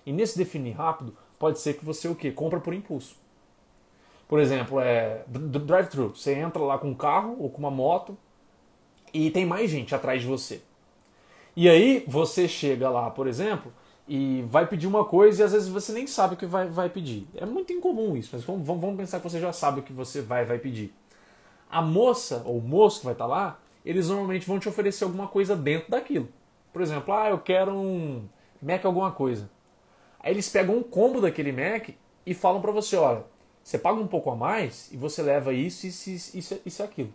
E 0.04 0.12
nesse 0.12 0.38
definir 0.38 0.72
rápido, 0.72 1.16
pode 1.38 1.58
ser 1.58 1.74
que 1.74 1.84
você 1.84 2.06
o 2.06 2.14
quê? 2.14 2.30
Compra 2.30 2.60
por 2.60 2.72
impulso. 2.72 3.16
Por 4.28 4.40
exemplo, 4.40 4.80
é 4.80 5.24
drive-thru. 5.26 6.14
Você 6.14 6.34
entra 6.34 6.62
lá 6.62 6.78
com 6.78 6.90
um 6.90 6.94
carro 6.94 7.36
ou 7.38 7.50
com 7.50 7.58
uma 7.58 7.70
moto 7.70 8.16
e 9.12 9.30
tem 9.30 9.44
mais 9.44 9.70
gente 9.70 9.94
atrás 9.94 10.20
de 10.20 10.26
você. 10.26 10.62
E 11.56 11.68
aí 11.68 12.04
você 12.06 12.46
chega 12.46 12.90
lá, 12.90 13.10
por 13.10 13.26
exemplo, 13.26 13.72
e 14.08 14.42
vai 14.48 14.66
pedir 14.66 14.86
uma 14.86 15.04
coisa 15.04 15.42
e 15.42 15.44
às 15.44 15.52
vezes 15.52 15.68
você 15.68 15.92
nem 15.92 16.06
sabe 16.06 16.34
o 16.34 16.36
que 16.36 16.46
vai, 16.46 16.68
vai 16.68 16.88
pedir. 16.88 17.26
É 17.34 17.44
muito 17.44 17.72
incomum 17.72 18.16
isso, 18.16 18.30
mas 18.32 18.44
vamos, 18.44 18.66
vamos 18.66 18.96
pensar 18.96 19.18
que 19.18 19.28
você 19.28 19.40
já 19.40 19.52
sabe 19.52 19.80
o 19.80 19.82
que 19.82 19.92
você 19.92 20.22
vai, 20.22 20.44
vai 20.44 20.58
pedir. 20.58 20.94
A 21.68 21.82
moça 21.82 22.42
ou 22.44 22.58
o 22.58 22.62
moço 22.62 23.00
que 23.00 23.06
vai 23.06 23.14
estar 23.14 23.26
lá, 23.26 23.58
eles 23.84 24.08
normalmente 24.08 24.46
vão 24.46 24.58
te 24.58 24.68
oferecer 24.68 25.04
alguma 25.04 25.26
coisa 25.26 25.56
dentro 25.56 25.90
daquilo. 25.90 26.28
Por 26.72 26.82
exemplo, 26.82 27.12
ah, 27.12 27.30
eu 27.30 27.38
quero 27.38 27.72
um 27.72 28.28
Mac 28.62 28.84
alguma 28.84 29.10
coisa. 29.10 29.50
Aí 30.20 30.32
eles 30.32 30.48
pegam 30.48 30.76
um 30.76 30.82
combo 30.82 31.20
daquele 31.20 31.52
Mac 31.52 31.90
e 32.24 32.34
falam 32.34 32.60
para 32.60 32.72
você, 32.72 32.96
olha, 32.96 33.24
você 33.62 33.78
paga 33.78 33.98
um 33.98 34.06
pouco 34.06 34.30
a 34.30 34.36
mais 34.36 34.92
e 34.92 34.96
você 34.96 35.22
leva 35.22 35.52
isso, 35.52 35.86
isso, 35.86 36.10
isso, 36.36 36.60
isso 36.64 36.82
aquilo. 36.82 37.12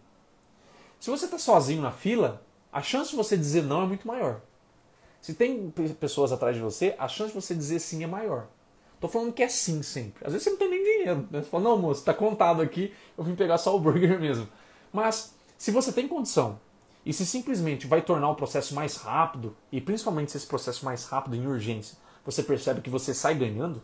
Se 0.99 1.09
você 1.09 1.25
está 1.25 1.37
sozinho 1.37 1.81
na 1.81 1.91
fila, 1.91 2.43
a 2.71 2.81
chance 2.81 3.11
de 3.11 3.15
você 3.15 3.37
dizer 3.37 3.63
não 3.63 3.83
é 3.83 3.85
muito 3.85 4.07
maior. 4.07 4.41
Se 5.21 5.35
tem 5.35 5.69
pessoas 5.99 6.31
atrás 6.31 6.55
de 6.55 6.61
você, 6.61 6.95
a 6.97 7.07
chance 7.07 7.31
de 7.31 7.39
você 7.39 7.53
dizer 7.53 7.79
sim 7.79 8.03
é 8.03 8.07
maior. 8.07 8.47
Tô 8.99 9.07
falando 9.07 9.31
que 9.31 9.43
é 9.43 9.47
sim 9.47 9.81
sempre. 9.83 10.25
Às 10.25 10.33
vezes 10.33 10.43
você 10.43 10.49
não 10.49 10.57
tem 10.57 10.69
nem 10.69 10.83
dinheiro. 10.83 11.27
Né? 11.29 11.41
Você 11.41 11.49
fala, 11.49 11.63
não, 11.63 11.77
moço, 11.77 12.03
tá 12.03 12.13
contado 12.13 12.61
aqui, 12.61 12.93
eu 13.17 13.23
vim 13.23 13.35
pegar 13.35 13.57
só 13.57 13.75
o 13.75 13.79
burger 13.79 14.17
mesmo. 14.21 14.47
Mas, 14.91 15.35
se 15.57 15.71
você 15.71 15.91
tem 15.91 16.07
condição 16.07 16.59
e 17.05 17.13
se 17.13 17.25
simplesmente 17.25 17.87
vai 17.87 18.01
tornar 18.01 18.29
o 18.29 18.35
processo 18.35 18.73
mais 18.75 18.97
rápido, 18.97 19.55
e 19.71 19.79
principalmente 19.79 20.31
se 20.31 20.37
esse 20.37 20.47
processo 20.47 20.83
mais 20.83 21.05
rápido 21.05 21.35
em 21.35 21.47
urgência, 21.47 21.97
você 22.25 22.43
percebe 22.43 22.81
que 22.81 22.89
você 22.89 23.13
sai 23.13 23.35
ganhando, 23.35 23.81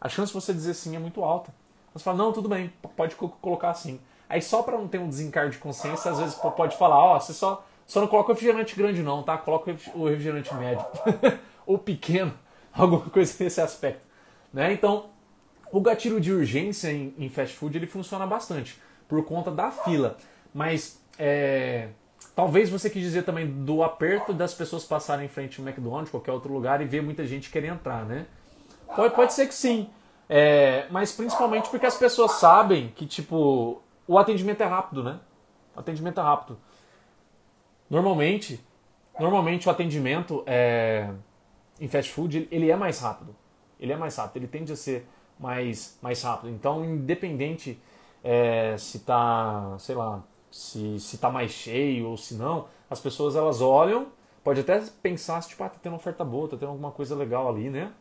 a 0.00 0.08
chance 0.08 0.32
de 0.32 0.40
você 0.40 0.52
dizer 0.52 0.74
sim 0.74 0.94
é 0.94 0.98
muito 0.98 1.22
alta. 1.22 1.54
Você 1.92 2.04
fala, 2.04 2.18
não, 2.18 2.32
tudo 2.32 2.48
bem, 2.48 2.72
pode 2.96 3.14
colocar 3.14 3.70
assim. 3.70 4.00
Aí 4.28 4.42
só 4.42 4.62
para 4.62 4.76
não 4.76 4.88
ter 4.88 4.98
um 4.98 5.08
desencargo 5.08 5.50
de 5.50 5.58
consciência, 5.58 6.10
às 6.10 6.18
vezes 6.18 6.34
pode 6.34 6.76
falar, 6.76 6.98
ó, 6.98 7.16
oh, 7.16 7.20
você 7.20 7.32
só 7.32 7.64
só 7.86 8.00
não 8.00 8.08
coloca 8.08 8.30
o 8.30 8.34
refrigerante 8.34 8.74
grande 8.76 9.02
não, 9.02 9.22
tá? 9.22 9.36
Coloca 9.38 9.74
o 9.94 10.06
refrigerante 10.06 10.54
médio. 10.54 10.84
Ou 11.66 11.78
pequeno. 11.78 12.32
Alguma 12.72 13.08
coisa 13.10 13.34
nesse 13.42 13.60
aspecto. 13.60 14.02
Né? 14.52 14.72
Então, 14.72 15.10
O 15.74 15.80
gatilho 15.80 16.20
de 16.20 16.32
urgência 16.32 16.92
em, 16.92 17.12
em 17.18 17.28
fast 17.28 17.56
food 17.56 17.76
ele 17.76 17.88
funciona 17.88 18.24
bastante 18.24 18.80
por 19.08 19.24
conta 19.24 19.50
da 19.50 19.72
fila, 19.72 20.16
mas 20.54 21.00
é, 21.18 21.88
talvez 22.36 22.70
você 22.70 22.88
quis 22.88 23.02
dizer 23.02 23.24
também 23.24 23.44
do 23.64 23.82
aperto 23.82 24.32
das 24.32 24.54
pessoas 24.54 24.84
passarem 24.84 25.26
em 25.26 25.28
frente 25.28 25.60
ao 25.60 25.66
McDonald's, 25.66 26.12
qualquer 26.12 26.30
outro 26.30 26.52
lugar 26.52 26.80
e 26.80 26.84
ver 26.84 27.02
muita 27.02 27.26
gente 27.26 27.50
querer 27.50 27.68
entrar, 27.72 28.04
né? 28.04 28.26
Pode, 28.94 29.14
pode 29.16 29.34
ser 29.34 29.48
que 29.48 29.54
sim, 29.54 29.90
é, 30.28 30.86
mas 30.90 31.10
principalmente 31.10 31.68
porque 31.68 31.86
as 31.86 31.96
pessoas 31.96 32.30
sabem 32.32 32.92
que 32.94 33.04
tipo 33.04 33.82
o 34.06 34.16
atendimento 34.16 34.60
é 34.60 34.66
rápido, 34.66 35.02
né? 35.02 35.18
O 35.74 35.80
atendimento 35.80 36.20
é 36.20 36.22
rápido. 36.22 36.56
Normalmente, 37.94 38.60
normalmente 39.20 39.68
o 39.68 39.70
atendimento 39.70 40.42
é, 40.46 41.10
em 41.80 41.86
fast 41.86 42.10
food 42.12 42.48
ele 42.50 42.68
é 42.68 42.74
mais 42.74 42.98
rápido. 42.98 43.36
Ele 43.78 43.92
é 43.92 43.96
mais 43.96 44.16
rápido, 44.16 44.38
ele 44.38 44.48
tende 44.48 44.72
a 44.72 44.76
ser 44.76 45.06
mais, 45.38 45.96
mais 46.02 46.20
rápido. 46.20 46.50
Então, 46.50 46.84
independente 46.84 47.80
é, 48.24 48.76
se 48.76 48.98
tá, 48.98 49.76
sei 49.78 49.94
lá, 49.94 50.24
se, 50.50 50.98
se 50.98 51.18
tá 51.18 51.30
mais 51.30 51.52
cheio 51.52 52.08
ou 52.08 52.16
se 52.16 52.34
não, 52.34 52.66
as 52.90 52.98
pessoas 52.98 53.36
elas 53.36 53.60
olham, 53.60 54.08
pode 54.42 54.58
até 54.58 54.82
pensar, 55.00 55.40
tipo, 55.42 55.62
ah, 55.62 55.68
tá 55.68 55.78
tendo 55.80 55.92
uma 55.92 55.98
oferta 55.98 56.24
boa, 56.24 56.48
tá 56.48 56.56
tendo 56.56 56.70
alguma 56.70 56.90
coisa 56.90 57.14
legal 57.14 57.48
ali, 57.48 57.70
né? 57.70 57.92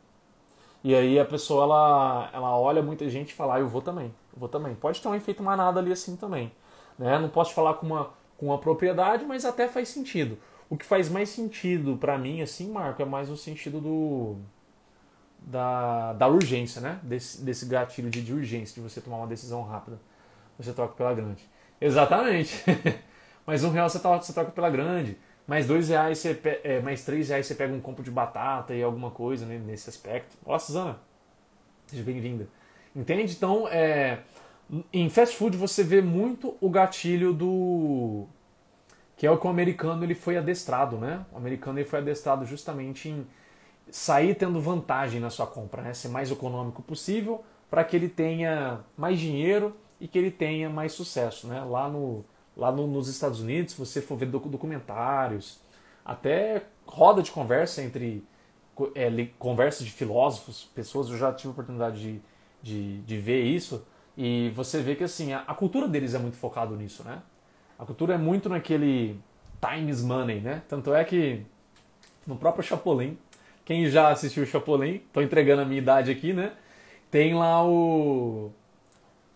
E 0.83 0.95
aí 0.95 1.19
a 1.19 1.25
pessoa 1.25 1.65
ela, 1.65 2.29
ela 2.33 2.57
olha 2.57 2.81
muita 2.81 3.07
gente 3.09 3.29
e 3.29 3.33
fala, 3.35 3.57
ah, 3.57 3.59
eu 3.59 3.69
vou 3.69 3.81
também, 3.81 4.07
eu 4.33 4.39
vou 4.39 4.49
também. 4.49 4.73
Pode 4.73 4.99
ter 4.99 5.07
um 5.07 5.13
efeito 5.13 5.43
manada 5.43 5.79
ali 5.79 5.91
assim 5.91 6.15
também. 6.15 6.51
Né? 6.97 7.19
Não 7.19 7.29
posso 7.29 7.53
falar 7.53 7.75
com 7.75 7.85
uma, 7.85 8.09
com 8.43 8.49
uma 8.49 8.57
propriedade, 8.57 9.23
mas 9.25 9.45
até 9.45 9.69
faz 9.69 9.87
sentido. 9.87 10.37
O 10.69 10.75
que 10.75 10.85
faz 10.85 11.07
mais 11.07 11.29
sentido 11.29 11.95
para 11.97 12.17
mim, 12.17 12.41
assim, 12.41 12.69
Marco, 12.69 13.01
é 13.01 13.05
mais 13.05 13.29
o 13.29 13.37
sentido 13.37 13.79
do 13.79 14.35
da, 15.39 16.13
da 16.13 16.27
urgência, 16.27 16.81
né? 16.81 16.99
Desse, 17.03 17.41
desse 17.41 17.65
gatilho 17.65 18.09
de, 18.09 18.21
de 18.21 18.33
urgência, 18.33 18.75
de 18.75 18.81
você 18.81 18.99
tomar 18.99 19.17
uma 19.17 19.27
decisão 19.27 19.63
rápida. 19.63 19.97
Você 20.57 20.73
troca 20.73 20.93
pela 20.93 21.13
grande. 21.13 21.43
Exatamente. 21.79 22.63
mais 23.47 23.63
um 23.63 23.71
real 23.71 23.89
você, 23.89 23.99
troca, 23.99 24.23
você 24.23 24.33
troca 24.33 24.51
pela 24.51 24.69
grande. 24.69 25.17
Mais 25.47 25.67
dois 25.67 25.89
reais, 25.89 26.17
você, 26.17 26.39
é, 26.63 26.81
mais 26.81 27.03
três 27.05 27.29
reais 27.29 27.45
você 27.45 27.55
pega 27.55 27.73
um 27.73 27.79
copo 27.79 28.03
de 28.03 28.11
batata 28.11 28.73
e 28.73 28.83
alguma 28.83 29.11
coisa 29.11 29.45
né, 29.45 29.57
nesse 29.57 29.89
aspecto. 29.89 30.37
Olá, 30.45 30.59
Suzana. 30.59 30.99
Seja 31.87 32.03
bem-vinda. 32.03 32.47
Entende? 32.95 33.33
Então, 33.33 33.67
é, 33.67 34.19
em 34.91 35.09
fast 35.09 35.35
food 35.35 35.57
você 35.57 35.83
vê 35.83 36.01
muito 36.01 36.55
o 36.61 36.69
gatilho 36.69 37.33
do 37.33 38.27
que 39.23 39.27
é 39.27 39.31
o 39.31 39.37
que 39.37 39.47
o 39.47 39.49
americano 39.49 40.03
ele 40.03 40.15
foi 40.15 40.35
adestrado, 40.35 40.97
né? 40.97 41.25
O 41.31 41.37
americano 41.37 41.79
ele 41.79 41.87
foi 41.87 41.99
adestrado 41.99 42.45
justamente 42.45 43.07
em 43.07 43.25
sair 43.89 44.35
tendo 44.35 44.59
vantagem 44.59 45.21
na 45.21 45.29
sua 45.29 45.47
compra, 45.47 45.81
né? 45.81 45.93
Ser 45.93 46.09
mais 46.09 46.29
econômico 46.29 46.81
possível 46.81 47.41
para 47.69 47.85
que 47.85 47.95
ele 47.95 48.09
tenha 48.09 48.81
mais 48.97 49.17
dinheiro 49.17 49.77
e 49.97 50.09
que 50.09 50.17
ele 50.17 50.29
tenha 50.29 50.69
mais 50.69 50.91
sucesso, 50.91 51.47
né? 51.47 51.63
Lá 51.63 51.87
no 51.87 52.25
lá 52.57 52.69
no, 52.69 52.85
nos 52.85 53.07
Estados 53.07 53.39
Unidos, 53.39 53.71
se 53.71 53.79
você 53.79 54.01
for 54.01 54.17
ver 54.17 54.25
documentários, 54.25 55.61
até 56.03 56.63
roda 56.85 57.23
de 57.23 57.31
conversa 57.31 57.81
entre 57.81 58.25
é, 58.93 59.27
conversas 59.39 59.85
de 59.85 59.93
filósofos, 59.93 60.65
pessoas, 60.75 61.09
eu 61.09 61.17
já 61.17 61.31
tive 61.31 61.47
a 61.47 61.51
oportunidade 61.51 61.97
de, 61.97 62.21
de, 62.61 63.01
de 63.03 63.17
ver 63.19 63.41
isso, 63.45 63.87
e 64.17 64.49
você 64.53 64.81
vê 64.81 64.95
que 64.95 65.03
assim, 65.05 65.31
a, 65.31 65.45
a, 65.47 65.53
cultura 65.55 65.87
deles 65.87 66.13
é 66.13 66.19
muito 66.19 66.35
focado 66.35 66.75
nisso, 66.75 67.05
né? 67.05 67.21
A 67.83 67.85
cultura 67.85 68.13
é 68.13 68.17
muito 68.17 68.47
naquele 68.47 69.19
time 69.59 69.91
is 69.91 70.01
money, 70.01 70.39
né? 70.39 70.61
Tanto 70.69 70.93
é 70.93 71.03
que 71.03 71.45
no 72.25 72.37
próprio 72.37 72.63
Chapolin, 72.63 73.17
quem 73.65 73.87
já 73.87 74.07
assistiu 74.07 74.43
o 74.43 74.45
Chapolin, 74.45 75.01
tô 75.11 75.21
entregando 75.21 75.63
a 75.63 75.65
minha 75.65 75.79
idade 75.79 76.09
aqui, 76.09 76.31
né? 76.31 76.53
Tem 77.11 77.35
lá 77.35 77.61
o 77.65 78.51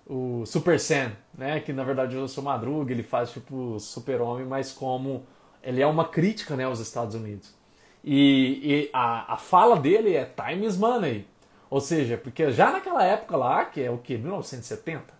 o 0.09 0.45
Super 0.45 0.79
Sam, 0.79 1.11
né? 1.37 1.59
Que 1.59 1.73
na 1.73 1.83
verdade 1.83 2.15
eu 2.15 2.25
sou 2.29 2.41
Madruga, 2.41 2.93
ele 2.93 3.03
faz 3.03 3.31
tipo 3.31 3.77
Super-Homem, 3.81 4.45
mas 4.45 4.71
como 4.71 5.25
ele 5.61 5.81
é 5.81 5.87
uma 5.87 6.05
crítica, 6.07 6.55
né, 6.55 6.63
aos 6.63 6.79
Estados 6.79 7.15
Unidos. 7.15 7.53
E, 8.01 8.61
e 8.63 8.89
a, 8.93 9.33
a 9.33 9.37
fala 9.37 9.77
dele 9.77 10.15
é 10.15 10.23
time 10.23 10.65
is 10.65 10.77
money. 10.77 11.27
Ou 11.69 11.81
seja, 11.81 12.17
porque 12.17 12.49
já 12.53 12.71
naquela 12.71 13.03
época 13.03 13.35
lá, 13.35 13.65
que 13.65 13.81
é 13.81 13.91
o 13.91 13.97
que? 13.97 14.17
1970, 14.17 15.13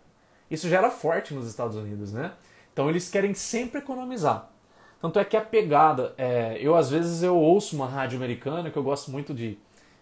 isso 0.49 0.69
já 0.69 0.77
era 0.77 0.89
forte 0.89 1.33
nos 1.33 1.45
Estados 1.45 1.75
Unidos, 1.75 2.13
né? 2.13 2.31
Então 2.77 2.87
eles 2.91 3.09
querem 3.09 3.33
sempre 3.33 3.79
economizar. 3.79 4.51
Tanto 5.01 5.17
é 5.17 5.25
que 5.25 5.35
a 5.35 5.41
pegada, 5.41 6.13
é, 6.15 6.59
eu 6.61 6.75
às 6.75 6.91
vezes 6.91 7.23
eu 7.23 7.35
ouço 7.35 7.75
uma 7.75 7.87
rádio 7.87 8.17
americana, 8.17 8.69
que 8.69 8.77
eu 8.77 8.83
gosto 8.83 9.09
muito 9.09 9.33
de, 9.33 9.57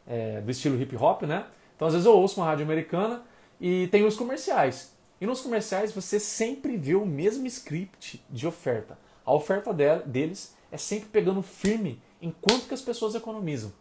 é, 0.05 0.41
do 0.41 0.51
estilo 0.51 0.77
hip 0.81 0.93
hop, 0.97 1.21
né? 1.21 1.45
Então 1.73 1.87
às 1.87 1.93
vezes 1.93 2.05
eu 2.05 2.11
ouço 2.11 2.41
uma 2.41 2.47
rádio 2.47 2.65
americana 2.65 3.23
e 3.61 3.87
tem 3.87 4.03
os 4.03 4.17
comerciais. 4.17 4.93
E 5.21 5.25
nos 5.25 5.39
comerciais 5.39 5.93
você 5.93 6.19
sempre 6.19 6.75
vê 6.75 6.95
o 6.95 7.05
mesmo 7.05 7.47
script 7.47 8.21
de 8.29 8.45
oferta. 8.45 8.99
A 9.25 9.33
oferta 9.33 9.73
deles 10.05 10.53
é 10.69 10.75
sempre 10.75 11.07
pegando 11.07 11.41
firme 11.41 12.01
enquanto 12.21 12.67
que 12.67 12.73
as 12.73 12.81
pessoas 12.81 13.15
economizam. 13.15 13.71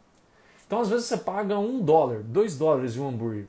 Então, 0.68 0.80
às 0.80 0.88
vezes, 0.88 1.06
você 1.06 1.16
paga 1.16 1.58
um 1.58 1.82
dólar, 1.82 2.22
dois 2.22 2.56
dólares 2.56 2.94
de 2.94 3.00
um 3.00 3.08
hambúrguer. 3.08 3.48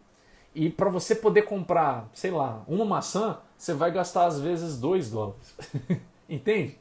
E 0.56 0.69
para 0.69 0.90
você 0.90 1.14
poder 1.14 1.41
comprar, 1.41 2.10
sei 2.14 2.32
lá, 2.32 2.64
uma 2.68 2.86
maçã, 2.86 3.38
você 3.57 3.73
vai 3.73 3.91
gastar 3.91 4.26
às 4.26 4.40
vezes 4.40 4.80
dois 4.80 5.11
dólares. 5.11 5.53
Entende? 6.30 6.77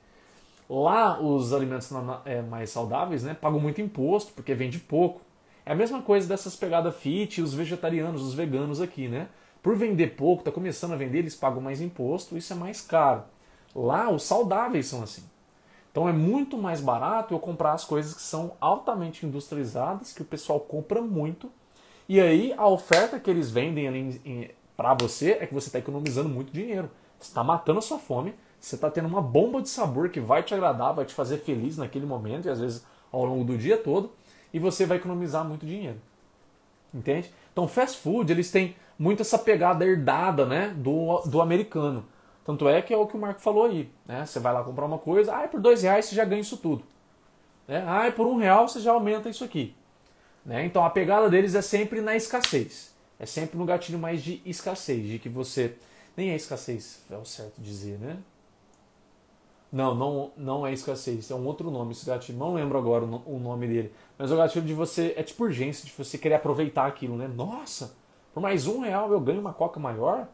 Lá, 0.70 1.20
os 1.20 1.52
alimentos 1.52 1.90
é, 2.24 2.40
mais 2.40 2.70
saudáveis 2.70 3.24
né, 3.24 3.34
pagam 3.34 3.60
muito 3.60 3.80
imposto, 3.80 4.32
porque 4.32 4.54
vende 4.54 4.78
pouco. 4.78 5.20
É 5.66 5.72
a 5.72 5.74
mesma 5.74 6.00
coisa 6.00 6.28
dessas 6.28 6.54
pegadas 6.54 6.96
fit, 6.96 7.42
os 7.42 7.52
vegetarianos, 7.52 8.22
os 8.22 8.32
veganos 8.32 8.80
aqui, 8.80 9.08
né? 9.08 9.28
Por 9.62 9.76
vender 9.76 10.14
pouco, 10.14 10.44
tá 10.44 10.52
começando 10.52 10.92
a 10.92 10.96
vender, 10.96 11.18
eles 11.18 11.34
pagam 11.34 11.60
mais 11.60 11.80
imposto, 11.80 12.36
isso 12.36 12.52
é 12.52 12.56
mais 12.56 12.80
caro. 12.80 13.24
Lá, 13.74 14.10
os 14.10 14.22
saudáveis 14.22 14.86
são 14.86 15.02
assim. 15.02 15.24
Então 15.90 16.08
é 16.08 16.12
muito 16.12 16.58
mais 16.58 16.80
barato 16.80 17.34
eu 17.34 17.38
comprar 17.38 17.72
as 17.72 17.84
coisas 17.84 18.14
que 18.14 18.22
são 18.22 18.56
altamente 18.60 19.24
industrializadas, 19.24 20.12
que 20.12 20.22
o 20.22 20.24
pessoal 20.24 20.60
compra 20.60 21.00
muito. 21.00 21.50
E 22.08 22.20
aí 22.20 22.54
a 22.56 22.66
oferta 22.66 23.18
que 23.18 23.30
eles 23.30 23.50
vendem 23.50 24.50
para 24.76 24.94
você 24.94 25.38
é 25.40 25.46
que 25.46 25.54
você 25.54 25.68
está 25.68 25.78
economizando 25.78 26.28
muito 26.28 26.52
dinheiro. 26.52 26.90
Você 27.18 27.28
está 27.28 27.42
matando 27.42 27.78
a 27.78 27.82
sua 27.82 27.98
fome, 27.98 28.34
você 28.60 28.74
está 28.74 28.90
tendo 28.90 29.08
uma 29.08 29.22
bomba 29.22 29.62
de 29.62 29.68
sabor 29.68 30.10
que 30.10 30.20
vai 30.20 30.42
te 30.42 30.52
agradar, 30.52 30.92
vai 30.94 31.04
te 31.04 31.14
fazer 31.14 31.38
feliz 31.38 31.78
naquele 31.78 32.04
momento 32.04 32.46
e 32.46 32.50
às 32.50 32.60
vezes 32.60 32.84
ao 33.10 33.24
longo 33.24 33.44
do 33.44 33.56
dia 33.56 33.76
todo, 33.76 34.12
e 34.52 34.58
você 34.58 34.84
vai 34.84 34.96
economizar 34.96 35.44
muito 35.44 35.64
dinheiro. 35.64 36.00
Entende? 36.92 37.32
Então, 37.52 37.66
fast 37.68 37.98
food, 37.98 38.30
eles 38.30 38.50
têm 38.50 38.74
muito 38.98 39.22
essa 39.22 39.38
pegada 39.38 39.84
herdada 39.84 40.44
né, 40.46 40.74
do, 40.76 41.20
do 41.20 41.40
americano. 41.40 42.04
Tanto 42.44 42.68
é 42.68 42.82
que 42.82 42.92
é 42.92 42.96
o 42.96 43.06
que 43.06 43.16
o 43.16 43.20
Marco 43.20 43.40
falou 43.40 43.64
aí. 43.64 43.90
Né? 44.06 44.26
Você 44.26 44.38
vai 44.38 44.52
lá 44.52 44.62
comprar 44.62 44.84
uma 44.84 44.98
coisa, 44.98 45.34
ah, 45.34 45.48
por 45.48 45.60
dois 45.60 45.82
reais 45.82 46.04
você 46.06 46.14
já 46.14 46.24
ganha 46.24 46.40
isso 46.40 46.56
tudo. 46.56 46.84
Né? 47.66 47.84
Ah, 47.86 48.10
por 48.12 48.26
um 48.26 48.36
real 48.36 48.68
você 48.68 48.80
já 48.80 48.92
aumenta 48.92 49.28
isso 49.28 49.44
aqui. 49.44 49.74
Né? 50.44 50.64
Então 50.66 50.84
a 50.84 50.90
pegada 50.90 51.28
deles 51.28 51.54
é 51.54 51.62
sempre 51.62 52.00
na 52.00 52.14
escassez. 52.16 52.92
É 53.18 53.26
sempre 53.26 53.56
no 53.56 53.64
gatilho 53.64 53.98
mais 53.98 54.22
de 54.22 54.42
escassez, 54.44 55.06
de 55.06 55.18
que 55.18 55.28
você. 55.28 55.76
Nem 56.16 56.30
é 56.30 56.36
escassez, 56.36 57.02
é 57.10 57.16
o 57.16 57.24
certo 57.24 57.60
dizer, 57.60 57.98
né? 57.98 58.18
Não, 59.72 59.94
não, 59.94 60.32
não 60.36 60.66
é 60.66 60.72
escassez, 60.72 61.30
é 61.30 61.34
um 61.34 61.44
outro 61.44 61.70
nome 61.70 61.92
esse 61.92 62.06
gatilho. 62.06 62.38
Não 62.38 62.54
lembro 62.54 62.78
agora 62.78 63.04
o 63.04 63.38
nome 63.40 63.66
dele. 63.66 63.92
Mas 64.16 64.30
o 64.30 64.36
gatilho 64.36 64.64
de 64.64 64.74
você. 64.74 65.14
É 65.16 65.22
tipo 65.22 65.44
urgência, 65.44 65.84
de 65.84 65.92
você 65.92 66.16
querer 66.16 66.34
aproveitar 66.34 66.86
aquilo, 66.86 67.16
né? 67.16 67.28
Nossa, 67.28 67.94
por 68.32 68.40
mais 68.40 68.66
um 68.66 68.80
real 68.80 69.12
eu 69.12 69.20
ganho 69.20 69.40
uma 69.40 69.52
coca 69.52 69.80
maior? 69.80 70.28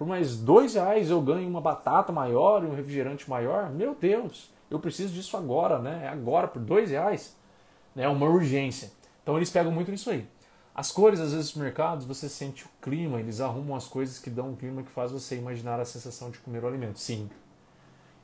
por 0.00 0.06
mais 0.06 0.34
dois 0.34 0.72
reais 0.72 1.10
eu 1.10 1.20
ganho 1.20 1.46
uma 1.46 1.60
batata 1.60 2.10
maior 2.10 2.64
e 2.64 2.66
um 2.66 2.74
refrigerante 2.74 3.28
maior, 3.28 3.68
meu 3.68 3.94
Deus, 3.94 4.50
eu 4.70 4.80
preciso 4.80 5.12
disso 5.12 5.36
agora, 5.36 5.78
né? 5.78 6.04
É 6.06 6.08
agora, 6.08 6.48
por 6.48 6.62
dois 6.62 6.90
reais. 6.90 7.36
É 7.94 8.08
uma 8.08 8.24
urgência. 8.24 8.90
Então 9.30 9.38
eles 9.38 9.50
pegam 9.50 9.70
muito 9.70 9.92
nisso 9.92 10.10
aí. 10.10 10.26
As 10.74 10.90
cores, 10.90 11.20
às 11.20 11.32
vezes, 11.32 11.54
nos 11.54 11.62
mercados, 11.62 12.04
você 12.04 12.28
sente 12.28 12.64
o 12.64 12.68
clima, 12.82 13.20
eles 13.20 13.40
arrumam 13.40 13.76
as 13.76 13.86
coisas 13.86 14.18
que 14.18 14.28
dão 14.28 14.48
um 14.50 14.56
clima 14.56 14.82
que 14.82 14.90
faz 14.90 15.12
você 15.12 15.36
imaginar 15.36 15.78
a 15.78 15.84
sensação 15.84 16.32
de 16.32 16.40
comer 16.40 16.64
o 16.64 16.66
alimento. 16.66 16.98
Sim. 16.98 17.30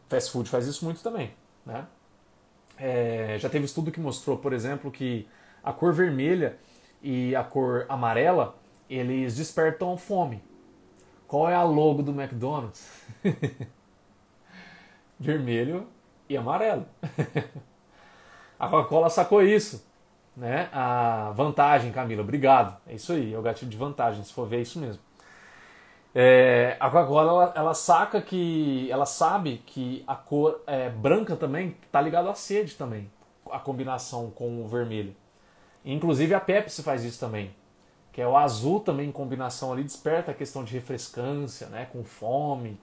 Fast 0.09 0.33
food 0.33 0.51
faz 0.51 0.67
isso 0.67 0.85
muito 0.85 1.01
também, 1.05 1.33
né? 1.65 1.87
É, 2.77 3.37
já 3.39 3.49
teve 3.49 3.67
estudo 3.67 3.93
que 3.93 4.01
mostrou, 4.01 4.37
por 4.37 4.53
exemplo, 4.53 4.91
que 4.91 5.29
a 5.63 5.73
cor 5.73 5.93
vermelha 5.93 6.59
e 7.01 7.37
a 7.37 7.45
cor 7.45 7.87
amarela, 7.89 8.59
eles 8.91 9.37
despertam 9.37 9.97
fome. 9.97 10.43
Qual 11.29 11.49
é 11.49 11.55
a 11.55 11.63
logo 11.63 12.03
do 12.03 12.11
McDonald's? 12.11 12.85
Vermelho 15.21 15.87
e 16.29 16.37
amarelo. 16.37 16.85
a 18.59 18.69
Coca-Cola 18.69 19.09
sacou 19.09 19.41
isso. 19.41 19.86
Né? 20.37 20.69
A 20.73 21.33
vantagem, 21.35 21.93
Camila, 21.93 22.23
obrigado. 22.23 22.77
É 22.87 22.95
isso 22.95 23.13
aí, 23.13 23.33
é 23.33 23.39
o 23.39 23.43
gatilho 23.43 23.71
de 23.71 23.77
vantagem, 23.77 24.23
se 24.23 24.33
for 24.33 24.47
ver 24.47 24.59
é 24.59 24.61
isso 24.61 24.79
mesmo. 24.79 25.01
É, 26.15 26.77
a 26.81 26.91
Coca-Cola 26.91 27.31
ela, 27.31 27.53
ela, 27.57 27.75
saca 27.75 28.21
que 28.23 28.91
ela 28.91 29.07
sabe 29.07 29.63
que 29.67 30.03
a 30.07 30.15
cor 30.15 30.63
é, 30.67 30.89
branca 30.89 31.37
também 31.37 31.77
está 31.85 32.01
ligada 32.01 32.31
à 32.31 32.35
sede 32.35 32.75
também, 32.75 33.11
a 33.51 33.59
combinação 33.59 34.31
com 34.31 34.63
o 34.63 34.67
vermelho. 34.67 35.15
Inclusive 35.85 36.35
a 36.35 36.41
Pepsi 36.41 36.83
faz 36.83 37.05
isso 37.05 37.21
também 37.21 37.55
que 38.17 38.23
é 38.23 38.27
o 38.27 38.35
azul 38.35 38.81
também 38.81 39.11
em 39.11 39.13
combinação 39.13 39.71
ali, 39.71 39.85
desperta 39.85 40.31
a 40.31 40.35
questão 40.35 40.65
de 40.65 40.73
refrescância, 40.73 41.67
né, 41.67 41.87
com 41.93 42.03
fome, 42.03 42.81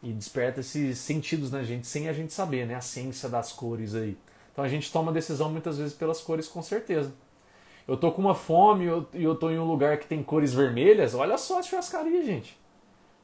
e 0.00 0.12
desperta 0.12 0.60
esses 0.60 1.00
sentidos 1.00 1.50
na 1.50 1.64
gente 1.64 1.88
sem 1.88 2.08
a 2.08 2.12
gente 2.12 2.32
saber, 2.32 2.64
né, 2.68 2.76
a 2.76 2.80
ciência 2.80 3.28
das 3.28 3.50
cores 3.50 3.96
aí. 3.96 4.16
Então 4.56 4.64
a 4.64 4.68
gente 4.68 4.90
toma 4.90 5.12
decisão 5.12 5.50
muitas 5.50 5.76
vezes 5.76 5.92
pelas 5.92 6.22
cores 6.22 6.48
com 6.48 6.62
certeza. 6.62 7.12
Eu 7.86 7.94
tô 7.94 8.10
com 8.10 8.22
uma 8.22 8.34
fome 8.34 8.84
e 8.84 8.88
eu, 8.88 9.06
eu 9.12 9.34
tô 9.34 9.50
em 9.50 9.58
um 9.58 9.66
lugar 9.66 9.98
que 9.98 10.06
tem 10.06 10.22
cores 10.22 10.54
vermelhas, 10.54 11.14
olha 11.14 11.36
só 11.36 11.58
a 11.58 11.62
churrascaria, 11.62 12.24
gente. 12.24 12.58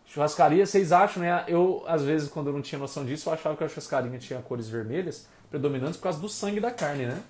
Churrascaria, 0.05 0.67
vocês 0.67 0.93
acham, 0.93 1.23
né? 1.23 1.43
Eu, 1.49 1.83
às 1.87 2.05
vezes, 2.05 2.29
quando 2.29 2.49
eu 2.49 2.53
não 2.53 2.61
tinha 2.61 2.79
noção 2.79 3.03
disso, 3.07 3.31
eu 3.31 3.33
achava 3.33 3.57
que 3.57 3.65
a 3.65 3.69
churrascaria 3.69 4.19
tinha 4.19 4.43
cores 4.43 4.69
vermelhas 4.69 5.27
predominantes 5.49 5.97
por 5.97 6.03
causa 6.03 6.21
do 6.21 6.29
sangue 6.29 6.61
da 6.61 6.71
carne, 6.71 7.07
né? 7.07 7.23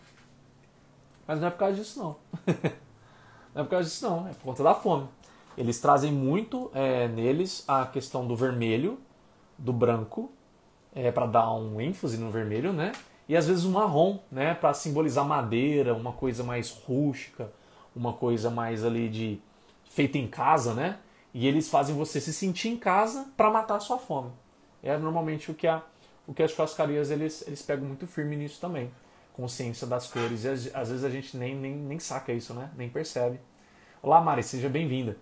Mas 1.24 1.40
não 1.40 1.46
é 1.46 1.50
por 1.52 1.58
causa 1.58 1.76
disso, 1.76 2.00
não. 2.00 2.16
não 3.54 3.62
é 3.62 3.64
por 3.64 3.70
causa 3.70 3.88
disso, 3.88 4.04
não. 4.04 4.26
É 4.26 4.32
por 4.32 4.42
conta 4.42 4.64
da 4.64 4.74
fome. 4.74 5.06
Eles 5.56 5.80
trazem 5.80 6.10
muito 6.10 6.72
é, 6.74 7.06
neles 7.06 7.62
a 7.68 7.86
questão 7.86 8.26
do 8.26 8.34
vermelho, 8.34 8.98
do 9.56 9.72
branco, 9.72 10.32
é, 10.92 11.12
para 11.12 11.26
dar 11.26 11.54
um 11.54 11.80
ênfase 11.80 12.18
no 12.18 12.32
vermelho, 12.32 12.72
né? 12.72 12.90
E 13.28 13.36
às 13.36 13.46
vezes 13.46 13.64
um 13.64 13.72
marrom, 13.72 14.18
né? 14.30 14.54
Para 14.54 14.74
simbolizar 14.74 15.24
madeira, 15.24 15.94
uma 15.94 16.12
coisa 16.12 16.42
mais 16.42 16.70
rústica, 16.70 17.52
uma 17.94 18.12
coisa 18.12 18.50
mais 18.50 18.84
ali 18.84 19.08
de 19.08 19.40
feita 19.84 20.18
em 20.18 20.26
casa, 20.26 20.74
né? 20.74 20.98
E 21.34 21.46
eles 21.46 21.68
fazem 21.68 21.94
você 21.94 22.20
se 22.20 22.32
sentir 22.32 22.68
em 22.68 22.76
casa 22.76 23.30
para 23.36 23.50
matar 23.50 23.76
a 23.76 23.80
sua 23.80 23.98
fome. 23.98 24.30
É 24.82 24.96
normalmente 24.98 25.50
o 25.50 25.54
que, 25.54 25.66
a, 25.66 25.82
o 26.26 26.34
que 26.34 26.42
as 26.42 26.50
churrascarias 26.50 27.10
eles, 27.10 27.46
eles 27.46 27.62
pegam 27.62 27.86
muito 27.86 28.06
firme 28.06 28.36
nisso 28.36 28.60
também. 28.60 28.90
Consciência 29.32 29.86
das 29.86 30.06
cores. 30.08 30.44
E 30.44 30.48
às, 30.48 30.74
às 30.74 30.88
vezes 30.90 31.04
a 31.04 31.10
gente 31.10 31.36
nem, 31.36 31.54
nem, 31.54 31.74
nem 31.74 31.98
saca 31.98 32.32
isso, 32.32 32.52
né? 32.52 32.70
Nem 32.76 32.88
percebe. 32.88 33.40
Olá, 34.02 34.20
Mari, 34.20 34.42
seja 34.42 34.68
bem-vinda. 34.68 35.16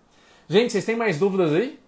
Gente, 0.49 0.73
vocês 0.73 0.85
têm 0.85 0.97
mais 0.97 1.19
dúvidas 1.19 1.53
aí? 1.53 1.79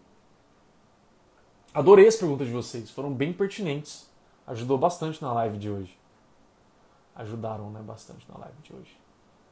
Adorei 1.74 2.06
as 2.06 2.16
perguntas 2.16 2.46
de 2.46 2.52
vocês, 2.52 2.90
foram 2.90 3.12
bem 3.12 3.32
pertinentes. 3.32 4.06
Ajudou 4.46 4.76
bastante 4.76 5.22
na 5.22 5.32
live 5.32 5.56
de 5.56 5.70
hoje. 5.70 6.01
Ajudaram, 7.14 7.70
né, 7.70 7.80
bastante 7.80 8.26
na 8.30 8.38
live 8.38 8.56
de 8.62 8.74
hoje. 8.74 8.96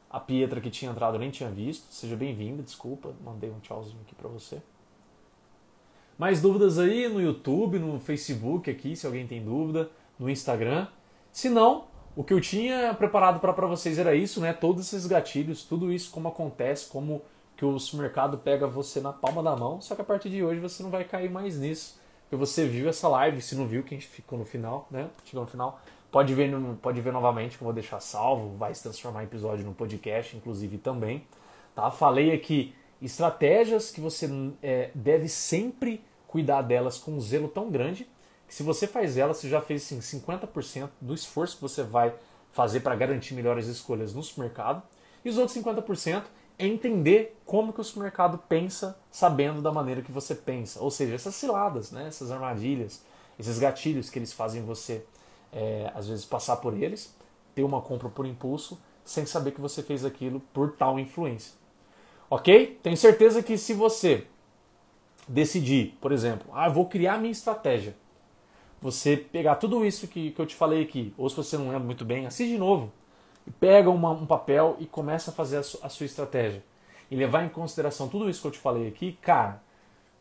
A 0.09 0.19
Pietra 0.19 0.59
que 0.59 0.69
tinha 0.69 0.91
entrado 0.91 1.15
eu 1.15 1.19
nem 1.19 1.31
tinha 1.31 1.49
visto. 1.49 1.93
Seja 1.93 2.15
bem-vinda, 2.15 2.61
desculpa, 2.63 3.13
mandei 3.23 3.49
um 3.49 3.59
tchauzinho 3.59 4.01
aqui 4.01 4.15
para 4.15 4.27
você. 4.27 4.61
Mais 6.17 6.41
dúvidas 6.41 6.77
aí 6.77 7.07
no 7.07 7.21
YouTube, 7.21 7.79
no 7.79 7.99
Facebook 7.99 8.69
aqui, 8.69 8.95
se 8.95 9.05
alguém 9.05 9.25
tem 9.25 9.43
dúvida, 9.43 9.89
no 10.19 10.29
Instagram. 10.29 10.87
Se 11.31 11.49
não, 11.49 11.85
o 12.15 12.23
que 12.23 12.33
eu 12.33 12.41
tinha 12.41 12.93
preparado 12.93 13.39
para 13.39 13.67
vocês 13.67 13.97
era 13.97 14.13
isso, 14.13 14.41
né? 14.41 14.51
Todos 14.51 14.85
esses 14.85 15.07
gatilhos, 15.07 15.63
tudo 15.63 15.91
isso 15.91 16.11
como 16.11 16.27
acontece, 16.27 16.89
como 16.89 17.21
que 17.55 17.63
o 17.63 17.79
supermercado 17.79 18.37
pega 18.37 18.67
você 18.67 18.99
na 18.99 19.13
palma 19.13 19.41
da 19.41 19.55
mão, 19.55 19.79
só 19.79 19.95
que 19.95 20.01
a 20.01 20.03
partir 20.03 20.29
de 20.29 20.43
hoje 20.43 20.59
você 20.59 20.83
não 20.83 20.89
vai 20.89 21.03
cair 21.03 21.29
mais 21.29 21.57
nisso. 21.57 21.99
Porque 22.23 22.35
você 22.35 22.67
viu 22.67 22.89
essa 22.89 23.07
live, 23.07 23.41
se 23.41 23.55
não 23.55 23.67
viu, 23.67 23.83
quem 23.83 23.99
ficou 23.99 24.37
no 24.37 24.45
final, 24.45 24.87
né? 24.91 25.09
Chegou 25.25 25.43
no 25.43 25.49
final, 25.49 25.79
Pode 26.11 26.33
ver, 26.33 26.51
pode 26.81 26.99
ver 26.99 27.13
novamente, 27.13 27.57
que 27.57 27.63
eu 27.63 27.65
vou 27.65 27.73
deixar 27.73 28.01
salvo, 28.01 28.57
vai 28.57 28.75
se 28.75 28.83
transformar 28.83 29.23
em 29.23 29.25
episódio 29.25 29.65
no 29.65 29.73
podcast, 29.73 30.35
inclusive 30.35 30.77
também. 30.77 31.25
Tá? 31.73 31.89
Falei 31.89 32.33
aqui 32.33 32.75
estratégias 33.01 33.89
que 33.89 34.01
você 34.01 34.29
é, 34.61 34.91
deve 34.93 35.29
sempre 35.29 36.03
cuidar 36.27 36.61
delas 36.63 36.97
com 36.97 37.11
um 37.11 37.21
zelo 37.21 37.47
tão 37.47 37.69
grande 37.69 38.07
que 38.47 38.53
se 38.53 38.63
você 38.63 38.85
faz 38.85 39.17
elas, 39.17 39.37
você 39.37 39.47
já 39.47 39.61
fez 39.61 39.83
assim, 39.83 39.99
50% 39.99 40.89
do 40.99 41.13
esforço 41.13 41.55
que 41.55 41.61
você 41.61 41.83
vai 41.83 42.13
fazer 42.51 42.81
para 42.81 42.93
garantir 42.95 43.33
melhores 43.33 43.67
escolhas 43.67 44.13
no 44.13 44.21
supermercado. 44.21 44.83
E 45.23 45.29
os 45.29 45.37
outros 45.37 45.57
50% 45.57 46.23
é 46.59 46.67
entender 46.67 47.37
como 47.45 47.71
que 47.71 47.79
o 47.79 47.83
supermercado 47.83 48.37
pensa, 48.37 48.97
sabendo 49.09 49.61
da 49.61 49.71
maneira 49.71 50.01
que 50.01 50.11
você 50.11 50.35
pensa. 50.35 50.81
Ou 50.81 50.91
seja, 50.91 51.15
essas 51.15 51.35
ciladas, 51.35 51.91
né? 51.91 52.07
essas 52.07 52.29
armadilhas, 52.29 53.01
esses 53.39 53.57
gatilhos 53.57 54.09
que 54.09 54.19
eles 54.19 54.33
fazem 54.33 54.61
você 54.61 55.05
é, 55.51 55.91
às 55.93 56.07
vezes 56.07 56.25
passar 56.25 56.57
por 56.57 56.73
eles, 56.75 57.15
ter 57.53 57.63
uma 57.63 57.81
compra 57.81 58.09
por 58.09 58.25
impulso, 58.25 58.81
sem 59.03 59.25
saber 59.25 59.51
que 59.51 59.61
você 59.61 59.83
fez 59.83 60.05
aquilo 60.05 60.39
por 60.53 60.73
tal 60.73 60.99
influência. 60.99 61.53
Ok? 62.29 62.79
Tenho 62.81 62.95
certeza 62.95 63.43
que 63.43 63.57
se 63.57 63.73
você 63.73 64.25
decidir, 65.27 65.97
por 65.99 66.11
exemplo, 66.11 66.47
ah, 66.53 66.69
vou 66.69 66.85
criar 66.85 67.17
minha 67.17 67.31
estratégia, 67.31 67.95
você 68.81 69.15
pegar 69.15 69.55
tudo 69.55 69.85
isso 69.85 70.07
que, 70.07 70.31
que 70.31 70.41
eu 70.41 70.45
te 70.45 70.55
falei 70.55 70.81
aqui, 70.81 71.13
ou 71.17 71.29
se 71.29 71.35
você 71.35 71.57
não 71.57 71.65
lembra 71.65 71.79
muito 71.85 72.05
bem, 72.05 72.25
assiste 72.25 72.51
de 72.51 72.57
novo, 72.57 72.91
e 73.45 73.51
pega 73.51 73.89
uma, 73.89 74.11
um 74.11 74.25
papel 74.25 74.75
e 74.79 74.85
começa 74.85 75.31
a 75.31 75.33
fazer 75.33 75.57
a, 75.57 75.63
su, 75.63 75.79
a 75.83 75.89
sua 75.89 76.05
estratégia. 76.05 76.63
E 77.09 77.15
levar 77.15 77.43
em 77.43 77.49
consideração 77.49 78.07
tudo 78.07 78.29
isso 78.29 78.41
que 78.41 78.47
eu 78.47 78.51
te 78.51 78.59
falei 78.59 78.87
aqui, 78.87 79.17
cara, 79.21 79.61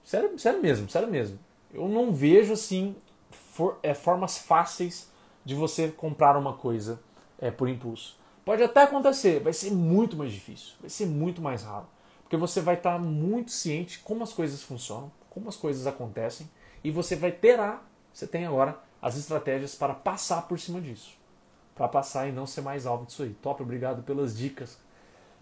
sério, 0.03 0.37
sério 0.39 0.61
mesmo, 0.61 0.89
sério 0.91 1.09
mesmo. 1.09 1.39
Eu 1.73 1.89
não 1.89 2.13
vejo 2.13 2.53
assim 2.53 2.97
for, 3.31 3.79
é, 3.83 3.95
formas 3.95 4.39
fáceis 4.39 5.10
de 5.45 5.55
você 5.55 5.89
comprar 5.89 6.37
uma 6.37 6.55
coisa 6.55 7.01
é, 7.39 7.51
por 7.51 7.69
impulso. 7.69 8.19
Pode 8.45 8.63
até 8.63 8.83
acontecer, 8.83 9.41
vai 9.41 9.53
ser 9.53 9.71
muito 9.71 10.17
mais 10.17 10.33
difícil, 10.33 10.75
vai 10.81 10.91
ser 10.91 11.07
muito 11.07 11.41
mais 11.41 11.63
raro. 11.63 11.87
Porque 12.23 12.37
você 12.37 12.61
vai 12.61 12.75
estar 12.75 12.99
muito 12.99 13.51
ciente 13.51 13.99
como 14.01 14.23
as 14.23 14.33
coisas 14.33 14.63
funcionam, 14.63 15.11
como 15.29 15.49
as 15.49 15.57
coisas 15.57 15.87
acontecem, 15.87 16.49
e 16.83 16.91
você 16.91 17.17
vai 17.17 17.33
terá, 17.33 17.83
você 18.13 18.27
tem 18.27 18.47
agora 18.47 18.79
as 19.01 19.17
estratégias 19.17 19.75
para 19.75 19.95
passar 19.95 20.47
por 20.49 20.59
cima 20.59 20.81
disso. 20.81 21.17
Para 21.75 21.89
passar 21.89 22.29
e 22.29 22.33
não 22.33 22.47
ser 22.47 22.61
mais 22.61 22.87
alvo 22.87 23.07
disso 23.07 23.23
aí. 23.23 23.31
Top, 23.43 23.63
obrigado 23.63 24.03
pelas 24.03 24.37
dicas. 24.37 24.79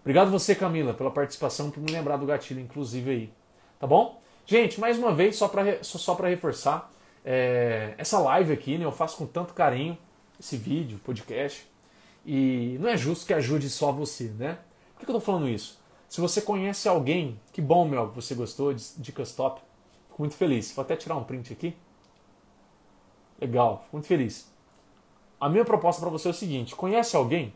Obrigado 0.01 0.31
você, 0.31 0.55
Camila, 0.55 0.93
pela 0.93 1.11
participação, 1.11 1.69
por 1.69 1.81
me 1.81 1.91
lembrar 1.91 2.17
do 2.17 2.25
gatilho, 2.25 2.61
inclusive 2.61 3.11
aí. 3.11 3.33
Tá 3.79 3.85
bom? 3.85 4.21
Gente, 4.45 4.79
mais 4.79 4.97
uma 4.97 5.13
vez, 5.13 5.35
só 5.35 5.47
para 5.47 5.83
só, 5.83 5.97
só 5.97 6.15
reforçar, 6.15 6.91
é, 7.23 7.93
essa 7.97 8.19
live 8.19 8.53
aqui, 8.53 8.77
né, 8.77 8.85
eu 8.85 8.91
faço 8.91 9.17
com 9.17 9.25
tanto 9.25 9.53
carinho, 9.53 9.97
esse 10.39 10.57
vídeo, 10.57 10.99
podcast, 11.03 11.69
e 12.25 12.77
não 12.79 12.89
é 12.89 12.97
justo 12.97 13.25
que 13.25 13.33
ajude 13.33 13.69
só 13.69 13.91
você, 13.91 14.25
né? 14.37 14.59
Por 14.95 15.05
que 15.05 15.11
eu 15.11 15.15
tô 15.15 15.21
falando 15.21 15.47
isso? 15.47 15.79
Se 16.07 16.19
você 16.19 16.41
conhece 16.41 16.87
alguém, 16.87 17.39
que 17.53 17.61
bom, 17.61 17.87
meu, 17.87 18.09
você 18.11 18.33
gostou 18.33 18.73
de 18.73 18.83
dicas 18.97 19.31
top, 19.33 19.61
fico 20.09 20.21
muito 20.21 20.35
feliz. 20.35 20.71
Vou 20.73 20.83
até 20.83 20.95
tirar 20.95 21.15
um 21.15 21.23
print 21.23 21.53
aqui. 21.53 21.75
Legal, 23.39 23.83
fico 23.83 23.95
muito 23.95 24.07
feliz. 24.07 24.51
A 25.39 25.47
minha 25.47 25.63
proposta 25.63 26.01
para 26.01 26.09
você 26.09 26.27
é 26.27 26.31
o 26.31 26.33
seguinte: 26.33 26.75
conhece 26.75 27.15
alguém 27.15 27.53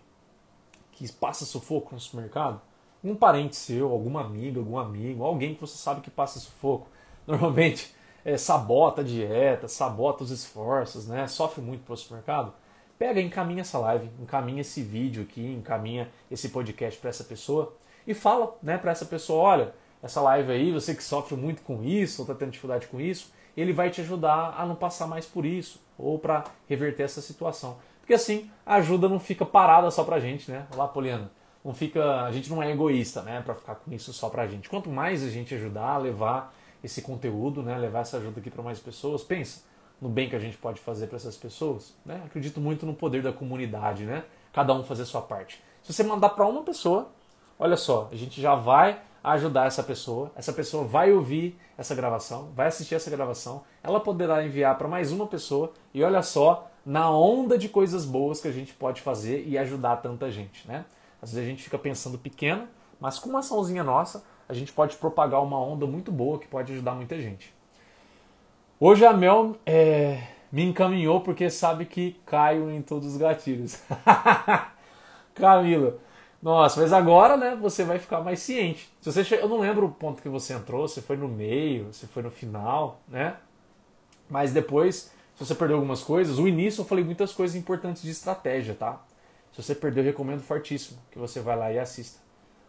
que 0.91 1.11
passa 1.11 1.45
sufoco 1.45 1.93
no 1.93 1.99
supermercado? 1.99 2.61
Um 3.03 3.15
parente 3.15 3.55
seu, 3.55 3.91
alguma 3.91 4.21
amiga, 4.21 4.59
algum 4.59 4.77
amigo, 4.77 5.23
alguém 5.23 5.55
que 5.55 5.61
você 5.61 5.75
sabe 5.75 6.01
que 6.01 6.09
passa 6.09 6.39
sufoco. 6.39 6.87
Normalmente 7.27 7.93
é, 8.25 8.37
sabota 8.37 9.01
a 9.01 9.03
dieta, 9.03 9.67
sabota 9.67 10.23
os 10.23 10.31
esforços, 10.31 11.07
né? 11.07 11.27
sofre 11.27 11.61
muito 11.61 11.83
para 11.83 11.93
o 11.93 11.97
supermercado, 11.97 12.53
pega 12.97 13.21
encaminha 13.21 13.61
essa 13.61 13.77
live, 13.79 14.09
encaminha 14.19 14.61
esse 14.61 14.81
vídeo 14.81 15.23
aqui, 15.23 15.45
encaminha 15.45 16.09
esse 16.31 16.49
podcast 16.49 16.99
para 16.99 17.09
essa 17.09 17.23
pessoa 17.23 17.75
e 18.07 18.13
fala 18.13 18.57
né, 18.61 18.77
para 18.77 18.91
essa 18.91 19.05
pessoa, 19.05 19.41
olha, 19.41 19.73
essa 20.01 20.21
live 20.21 20.51
aí, 20.51 20.71
você 20.71 20.93
que 20.93 21.03
sofre 21.03 21.35
muito 21.35 21.61
com 21.61 21.83
isso, 21.83 22.21
ou 22.21 22.25
está 22.25 22.37
tendo 22.37 22.51
dificuldade 22.51 22.87
com 22.87 22.99
isso, 22.99 23.31
ele 23.55 23.71
vai 23.71 23.89
te 23.89 24.01
ajudar 24.01 24.55
a 24.57 24.65
não 24.65 24.75
passar 24.75 25.07
mais 25.07 25.25
por 25.25 25.45
isso, 25.45 25.81
ou 25.97 26.19
para 26.19 26.43
reverter 26.67 27.03
essa 27.03 27.21
situação. 27.21 27.77
Porque 28.01 28.13
assim, 28.13 28.51
a 28.65 28.75
ajuda 28.75 29.07
não 29.07 29.19
fica 29.19 29.45
parada 29.45 29.89
só 29.89 30.03
pra 30.03 30.19
gente, 30.19 30.51
né? 30.51 30.67
Olá, 30.73 30.87
Poliana. 30.87 31.31
Não 31.63 31.73
fica, 31.73 32.23
a 32.23 32.31
gente 32.33 32.49
não 32.49 32.61
é 32.61 32.69
egoísta, 32.69 33.21
né, 33.21 33.41
para 33.41 33.55
ficar 33.55 33.75
com 33.75 33.93
isso 33.93 34.11
só 34.11 34.29
pra 34.29 34.45
gente. 34.45 34.67
Quanto 34.67 34.89
mais 34.89 35.23
a 35.23 35.29
gente 35.29 35.55
ajudar 35.55 35.91
a 35.91 35.97
levar 35.97 36.53
esse 36.83 37.01
conteúdo, 37.01 37.63
né, 37.63 37.77
levar 37.77 37.99
essa 37.99 38.17
ajuda 38.17 38.39
aqui 38.39 38.49
para 38.49 38.61
mais 38.61 38.79
pessoas. 38.79 39.23
Pensa 39.23 39.61
no 40.01 40.09
bem 40.09 40.29
que 40.29 40.35
a 40.35 40.39
gente 40.39 40.57
pode 40.57 40.81
fazer 40.81 41.07
para 41.07 41.15
essas 41.15 41.37
pessoas. 41.37 41.95
Né? 42.05 42.21
Acredito 42.25 42.59
muito 42.59 42.85
no 42.85 42.93
poder 42.93 43.23
da 43.23 43.31
comunidade, 43.31 44.05
né? 44.05 44.25
Cada 44.51 44.73
um 44.73 44.83
fazer 44.83 45.03
a 45.03 45.05
sua 45.05 45.21
parte. 45.21 45.63
Se 45.81 45.93
você 45.93 46.03
mandar 46.03 46.29
para 46.29 46.45
uma 46.45 46.61
pessoa, 46.61 47.09
olha 47.57 47.77
só, 47.77 48.09
a 48.11 48.15
gente 48.15 48.41
já 48.41 48.53
vai 48.53 48.99
ajudar 49.23 49.65
essa 49.65 49.81
pessoa. 49.81 50.31
Essa 50.35 50.51
pessoa 50.51 50.83
vai 50.83 51.13
ouvir 51.13 51.57
essa 51.77 51.95
gravação, 51.95 52.51
vai 52.53 52.67
assistir 52.67 52.95
essa 52.95 53.09
gravação. 53.09 53.63
Ela 53.81 53.99
poderá 53.99 54.45
enviar 54.45 54.77
para 54.77 54.87
mais 54.87 55.11
uma 55.11 55.25
pessoa 55.25 55.71
e 55.93 56.03
olha 56.03 56.21
só 56.21 56.69
na 56.85 57.09
onda 57.09 57.57
de 57.57 57.69
coisas 57.69 58.03
boas 58.05 58.41
que 58.41 58.47
a 58.47 58.51
gente 58.51 58.73
pode 58.73 59.01
fazer 59.01 59.45
e 59.47 59.57
ajudar 59.57 59.97
tanta 59.97 60.29
gente, 60.29 60.67
né? 60.67 60.83
Às 61.21 61.31
vezes 61.31 61.47
a 61.47 61.49
gente 61.49 61.63
fica 61.63 61.79
pensando 61.79 62.17
pequeno, 62.17 62.67
mas 62.99 63.17
com 63.17 63.29
uma 63.29 63.39
açãozinha 63.39 63.83
nossa 63.83 64.25
a 64.47 64.53
gente 64.53 64.71
pode 64.71 64.95
propagar 64.97 65.41
uma 65.41 65.59
onda 65.59 65.85
muito 65.85 66.11
boa 66.11 66.39
que 66.39 66.47
pode 66.47 66.71
ajudar 66.73 66.93
muita 66.93 67.19
gente. 67.19 67.53
Hoje 68.79 69.05
a 69.05 69.13
Mel 69.13 69.55
é, 69.65 70.27
me 70.51 70.63
encaminhou 70.63 71.21
porque 71.21 71.49
sabe 71.49 71.85
que 71.85 72.19
caio 72.25 72.69
em 72.69 72.81
todos 72.81 73.07
os 73.07 73.17
gatilhos. 73.17 73.81
Camila, 75.33 75.97
nossa, 76.41 76.81
mas 76.81 76.91
agora, 76.91 77.37
né, 77.37 77.55
você 77.55 77.85
vai 77.85 77.97
ficar 77.97 78.19
mais 78.19 78.39
ciente. 78.39 78.91
Se 78.99 79.11
você 79.11 79.23
che... 79.23 79.35
Eu 79.35 79.47
não 79.47 79.59
lembro 79.59 79.85
o 79.85 79.91
ponto 79.91 80.21
que 80.21 80.27
você 80.27 80.53
entrou, 80.53 80.87
se 80.87 81.01
foi 81.01 81.15
no 81.15 81.27
meio, 81.27 81.93
se 81.93 82.05
foi 82.05 82.21
no 82.21 82.29
final, 82.29 82.99
né? 83.07 83.37
Mas 84.29 84.51
depois, 84.51 85.13
se 85.35 85.45
você 85.45 85.55
perdeu 85.55 85.77
algumas 85.77 86.03
coisas, 86.03 86.37
o 86.37 86.47
início 86.47 86.81
eu 86.81 86.85
falei 86.85 87.03
muitas 87.03 87.31
coisas 87.31 87.55
importantes 87.55 88.03
de 88.03 88.11
estratégia, 88.11 88.75
tá? 88.75 89.01
Se 89.53 89.63
você 89.63 89.73
perdeu, 89.73 90.03
eu 90.03 90.07
recomendo 90.07 90.41
fortíssimo 90.41 90.99
que 91.09 91.17
você 91.17 91.39
vá 91.39 91.55
lá 91.55 91.71
e 91.71 91.79
assista. 91.79 92.19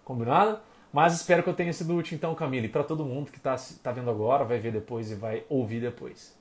Combinado? 0.04 0.60
Mas 0.94 1.12
espero 1.12 1.42
que 1.42 1.48
eu 1.48 1.54
tenha 1.54 1.72
sido 1.72 1.92
útil 1.92 2.14
então, 2.16 2.36
Camille, 2.36 2.68
para 2.68 2.84
todo 2.84 3.04
mundo 3.04 3.32
que 3.32 3.38
está 3.38 3.56
tá 3.82 3.90
vendo 3.90 4.08
agora, 4.08 4.44
vai 4.44 4.60
ver 4.60 4.70
depois 4.70 5.10
e 5.10 5.16
vai 5.16 5.42
ouvir 5.48 5.80
depois. 5.80 6.38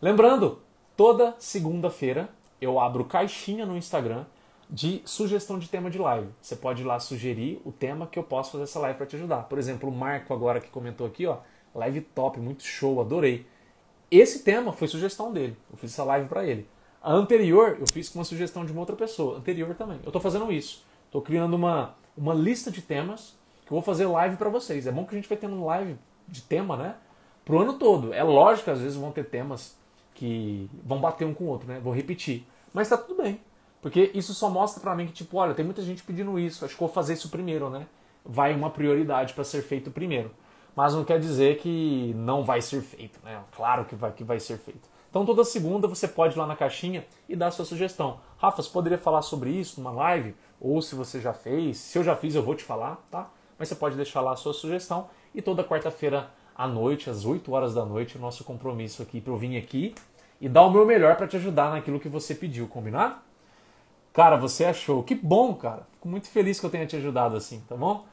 Lembrando, 0.00 0.62
toda 0.96 1.34
segunda-feira 1.38 2.30
eu 2.58 2.80
abro 2.80 3.04
caixinha 3.04 3.66
no 3.66 3.76
Instagram 3.76 4.24
de 4.70 5.02
sugestão 5.04 5.58
de 5.58 5.68
tema 5.68 5.90
de 5.90 5.98
live. 5.98 6.28
Você 6.40 6.56
pode 6.56 6.80
ir 6.80 6.86
lá 6.86 6.98
sugerir 6.98 7.60
o 7.66 7.70
tema 7.70 8.06
que 8.06 8.18
eu 8.18 8.22
posso 8.22 8.52
fazer 8.52 8.64
essa 8.64 8.80
live 8.80 8.96
para 8.96 9.04
te 9.04 9.16
ajudar. 9.16 9.42
Por 9.42 9.58
exemplo, 9.58 9.90
o 9.90 9.92
Marco 9.92 10.32
agora 10.32 10.58
que 10.58 10.70
comentou 10.70 11.06
aqui, 11.06 11.26
ó, 11.26 11.40
live 11.74 12.00
top, 12.00 12.40
muito 12.40 12.62
show, 12.62 12.98
adorei. 12.98 13.46
Esse 14.10 14.42
tema 14.42 14.72
foi 14.72 14.88
sugestão 14.88 15.30
dele. 15.30 15.54
Eu 15.70 15.76
fiz 15.76 15.92
essa 15.92 16.04
live 16.04 16.30
para 16.30 16.46
ele. 16.46 16.66
A 17.02 17.12
anterior 17.12 17.76
eu 17.78 17.86
fiz 17.92 18.08
com 18.08 18.20
uma 18.20 18.24
sugestão 18.24 18.64
de 18.64 18.72
uma 18.72 18.80
outra 18.80 18.96
pessoa. 18.96 19.36
Anterior 19.36 19.74
também. 19.74 19.98
Eu 20.02 20.08
estou 20.08 20.22
fazendo 20.22 20.50
isso. 20.50 20.82
Estou 21.04 21.20
criando 21.20 21.52
uma, 21.52 21.94
uma 22.16 22.32
lista 22.32 22.70
de 22.70 22.80
temas 22.80 23.41
eu 23.72 23.76
vou 23.76 23.82
fazer 23.82 24.06
live 24.06 24.36
para 24.36 24.50
vocês. 24.50 24.86
É 24.86 24.92
bom 24.92 25.06
que 25.06 25.14
a 25.14 25.18
gente 25.18 25.28
vai 25.28 25.38
tendo 25.38 25.64
live 25.64 25.96
de 26.28 26.42
tema, 26.42 26.76
né? 26.76 26.94
Pro 27.42 27.60
ano 27.60 27.72
todo. 27.72 28.12
É 28.12 28.22
lógico 28.22 28.64
que 28.64 28.70
às 28.70 28.80
vezes 28.80 28.98
vão 28.98 29.10
ter 29.10 29.24
temas 29.24 29.78
que 30.14 30.68
vão 30.84 31.00
bater 31.00 31.24
um 31.26 31.32
com 31.32 31.44
o 31.44 31.46
outro, 31.48 31.66
né? 31.66 31.80
Vou 31.82 31.94
repetir. 31.94 32.46
Mas 32.74 32.90
tá 32.90 32.98
tudo 32.98 33.22
bem. 33.22 33.40
Porque 33.80 34.10
isso 34.12 34.34
só 34.34 34.50
mostra 34.50 34.80
para 34.82 34.94
mim 34.94 35.06
que, 35.06 35.12
tipo, 35.12 35.38
olha, 35.38 35.54
tem 35.54 35.64
muita 35.64 35.80
gente 35.80 36.02
pedindo 36.02 36.38
isso, 36.38 36.64
acho 36.66 36.74
que 36.74 36.80
vou 36.80 36.88
fazer 36.88 37.14
isso 37.14 37.30
primeiro, 37.30 37.70
né? 37.70 37.86
Vai 38.24 38.54
uma 38.54 38.68
prioridade 38.68 39.32
para 39.32 39.42
ser 39.42 39.62
feito 39.62 39.90
primeiro. 39.90 40.30
Mas 40.76 40.94
não 40.94 41.02
quer 41.02 41.18
dizer 41.18 41.58
que 41.58 42.12
não 42.14 42.44
vai 42.44 42.60
ser 42.60 42.82
feito, 42.82 43.18
né? 43.24 43.42
Claro 43.56 43.86
que 43.86 43.94
vai, 43.94 44.12
que 44.12 44.22
vai 44.22 44.38
ser 44.38 44.58
feito. 44.58 44.86
Então 45.08 45.24
toda 45.24 45.44
segunda 45.44 45.88
você 45.88 46.06
pode 46.06 46.36
ir 46.36 46.38
lá 46.38 46.46
na 46.46 46.56
caixinha 46.56 47.06
e 47.26 47.34
dar 47.34 47.46
a 47.46 47.50
sua 47.50 47.64
sugestão. 47.64 48.20
Rafa, 48.36 48.62
você 48.62 48.70
poderia 48.70 48.98
falar 48.98 49.22
sobre 49.22 49.50
isso 49.50 49.80
numa 49.80 49.90
live? 49.90 50.34
Ou 50.60 50.80
se 50.82 50.94
você 50.94 51.20
já 51.20 51.32
fez, 51.32 51.78
se 51.78 51.98
eu 51.98 52.04
já 52.04 52.14
fiz 52.14 52.34
eu 52.34 52.42
vou 52.42 52.54
te 52.54 52.62
falar, 52.62 52.96
tá? 53.10 53.30
Mas 53.62 53.68
você 53.68 53.76
pode 53.76 53.94
deixar 53.94 54.20
lá 54.20 54.32
a 54.32 54.36
sua 54.36 54.52
sugestão 54.52 55.08
e 55.32 55.40
toda 55.40 55.62
quarta-feira 55.62 56.28
à 56.52 56.66
noite, 56.66 57.08
às 57.08 57.24
8 57.24 57.52
horas 57.52 57.72
da 57.72 57.84
noite, 57.84 58.18
o 58.18 58.20
nosso 58.20 58.42
compromisso 58.42 59.00
aqui 59.02 59.20
para 59.20 59.32
eu 59.32 59.36
vir 59.36 59.56
aqui 59.56 59.94
e 60.40 60.48
dar 60.48 60.62
o 60.62 60.70
meu 60.72 60.84
melhor 60.84 61.14
para 61.14 61.28
te 61.28 61.36
ajudar 61.36 61.70
naquilo 61.70 62.00
que 62.00 62.08
você 62.08 62.34
pediu, 62.34 62.66
combinado? 62.66 63.14
Cara, 64.12 64.36
você 64.36 64.64
achou. 64.64 65.04
Que 65.04 65.14
bom, 65.14 65.54
cara. 65.54 65.86
Fico 65.92 66.08
muito 66.08 66.28
feliz 66.28 66.58
que 66.58 66.66
eu 66.66 66.70
tenha 66.70 66.84
te 66.88 66.96
ajudado 66.96 67.36
assim, 67.36 67.62
tá 67.68 67.76
bom? 67.76 68.04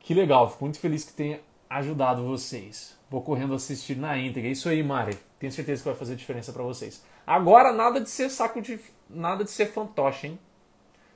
Que 0.00 0.14
legal, 0.14 0.48
fico 0.48 0.64
muito 0.64 0.80
feliz 0.80 1.04
que 1.04 1.12
tenha 1.12 1.40
ajudado 1.68 2.24
vocês. 2.24 2.98
Vou 3.10 3.20
correndo 3.20 3.52
assistir 3.52 3.98
na 3.98 4.16
íntegra. 4.16 4.48
É 4.48 4.52
isso 4.52 4.66
aí, 4.66 4.82
Mari. 4.82 5.18
Tenho 5.38 5.52
certeza 5.52 5.82
que 5.82 5.88
vai 5.90 5.98
fazer 5.98 6.16
diferença 6.16 6.54
para 6.54 6.62
vocês. 6.62 7.04
Agora, 7.26 7.70
nada 7.70 8.00
de 8.00 8.08
ser 8.08 8.30
saco 8.30 8.62
de. 8.62 8.80
Nada 9.10 9.44
de 9.44 9.50
ser 9.50 9.66
fantoche, 9.66 10.28
hein? 10.28 10.38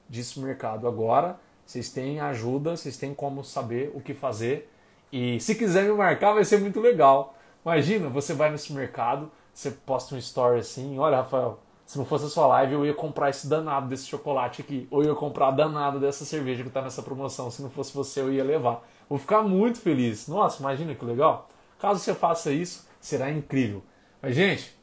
Disse 0.07 0.39
o 0.39 0.43
mercado. 0.43 0.87
Agora, 0.87 1.41
vocês 1.69 1.91
têm 1.91 2.19
ajuda, 2.19 2.75
vocês 2.75 2.97
têm 2.97 3.13
como 3.13 3.45
saber 3.45 3.93
o 3.95 4.01
que 4.01 4.15
fazer. 4.15 4.73
E 5.13 5.39
se 5.39 5.55
quiser 5.55 5.85
me 5.85 5.93
marcar, 5.93 6.33
vai 6.33 6.43
ser 6.43 6.59
muito 6.59 6.81
legal. 6.81 7.35
Imagina, 7.63 8.09
você 8.09 8.33
vai 8.33 8.51
nesse 8.51 8.73
mercado, 8.73 9.31
você 9.53 9.71
posta 9.71 10.15
um 10.15 10.19
story 10.19 10.61
assim: 10.61 10.99
olha, 10.99 11.19
Rafael, 11.19 11.61
se 11.85 11.99
não 11.99 12.07
fosse 12.07 12.25
a 12.25 12.29
sua 12.29 12.47
live, 12.47 12.73
eu 12.73 12.87
ia 12.87 12.95
comprar 12.95 13.29
esse 13.29 13.47
danado 13.47 13.87
desse 13.87 14.07
chocolate 14.07 14.63
aqui. 14.63 14.89
Ou 14.91 15.03
eu 15.03 15.11
ia 15.11 15.15
comprar 15.15 15.51
danado 15.51 16.01
dessa 16.01 16.25
cerveja 16.25 16.63
que 16.63 16.71
está 16.71 16.81
nessa 16.81 17.03
promoção. 17.03 17.51
Se 17.51 17.61
não 17.61 17.69
fosse 17.69 17.93
você, 17.93 18.23
eu 18.23 18.33
ia 18.33 18.43
levar. 18.43 18.83
Vou 19.07 19.19
ficar 19.19 19.43
muito 19.43 19.79
feliz. 19.79 20.27
Nossa, 20.27 20.63
imagina 20.63 20.95
que 20.95 21.05
legal. 21.05 21.51
Caso 21.79 22.01
você 22.01 22.15
faça 22.15 22.51
isso, 22.51 22.89
será 22.99 23.31
incrível. 23.31 23.83
Mas, 24.23 24.35
gente, 24.35 24.75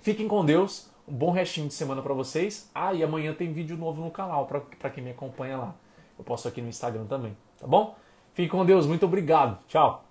fiquem 0.00 0.26
com 0.26 0.42
Deus. 0.42 0.88
Um 1.06 1.12
bom 1.12 1.32
restinho 1.32 1.68
de 1.68 1.74
semana 1.74 2.00
para 2.00 2.14
vocês. 2.14 2.70
Ah, 2.74 2.94
e 2.94 3.02
amanhã 3.02 3.34
tem 3.34 3.52
vídeo 3.52 3.76
novo 3.76 4.02
no 4.02 4.10
canal 4.10 4.46
para 4.46 4.88
quem 4.88 5.04
me 5.04 5.10
acompanha 5.10 5.58
lá. 5.58 5.74
Eu 6.18 6.24
posto 6.24 6.48
aqui 6.48 6.60
no 6.60 6.68
Instagram 6.68 7.06
também, 7.06 7.36
tá 7.58 7.66
bom? 7.66 7.96
Fiquem 8.32 8.48
com 8.48 8.64
Deus. 8.64 8.86
Muito 8.86 9.06
obrigado. 9.06 9.58
Tchau. 9.68 10.03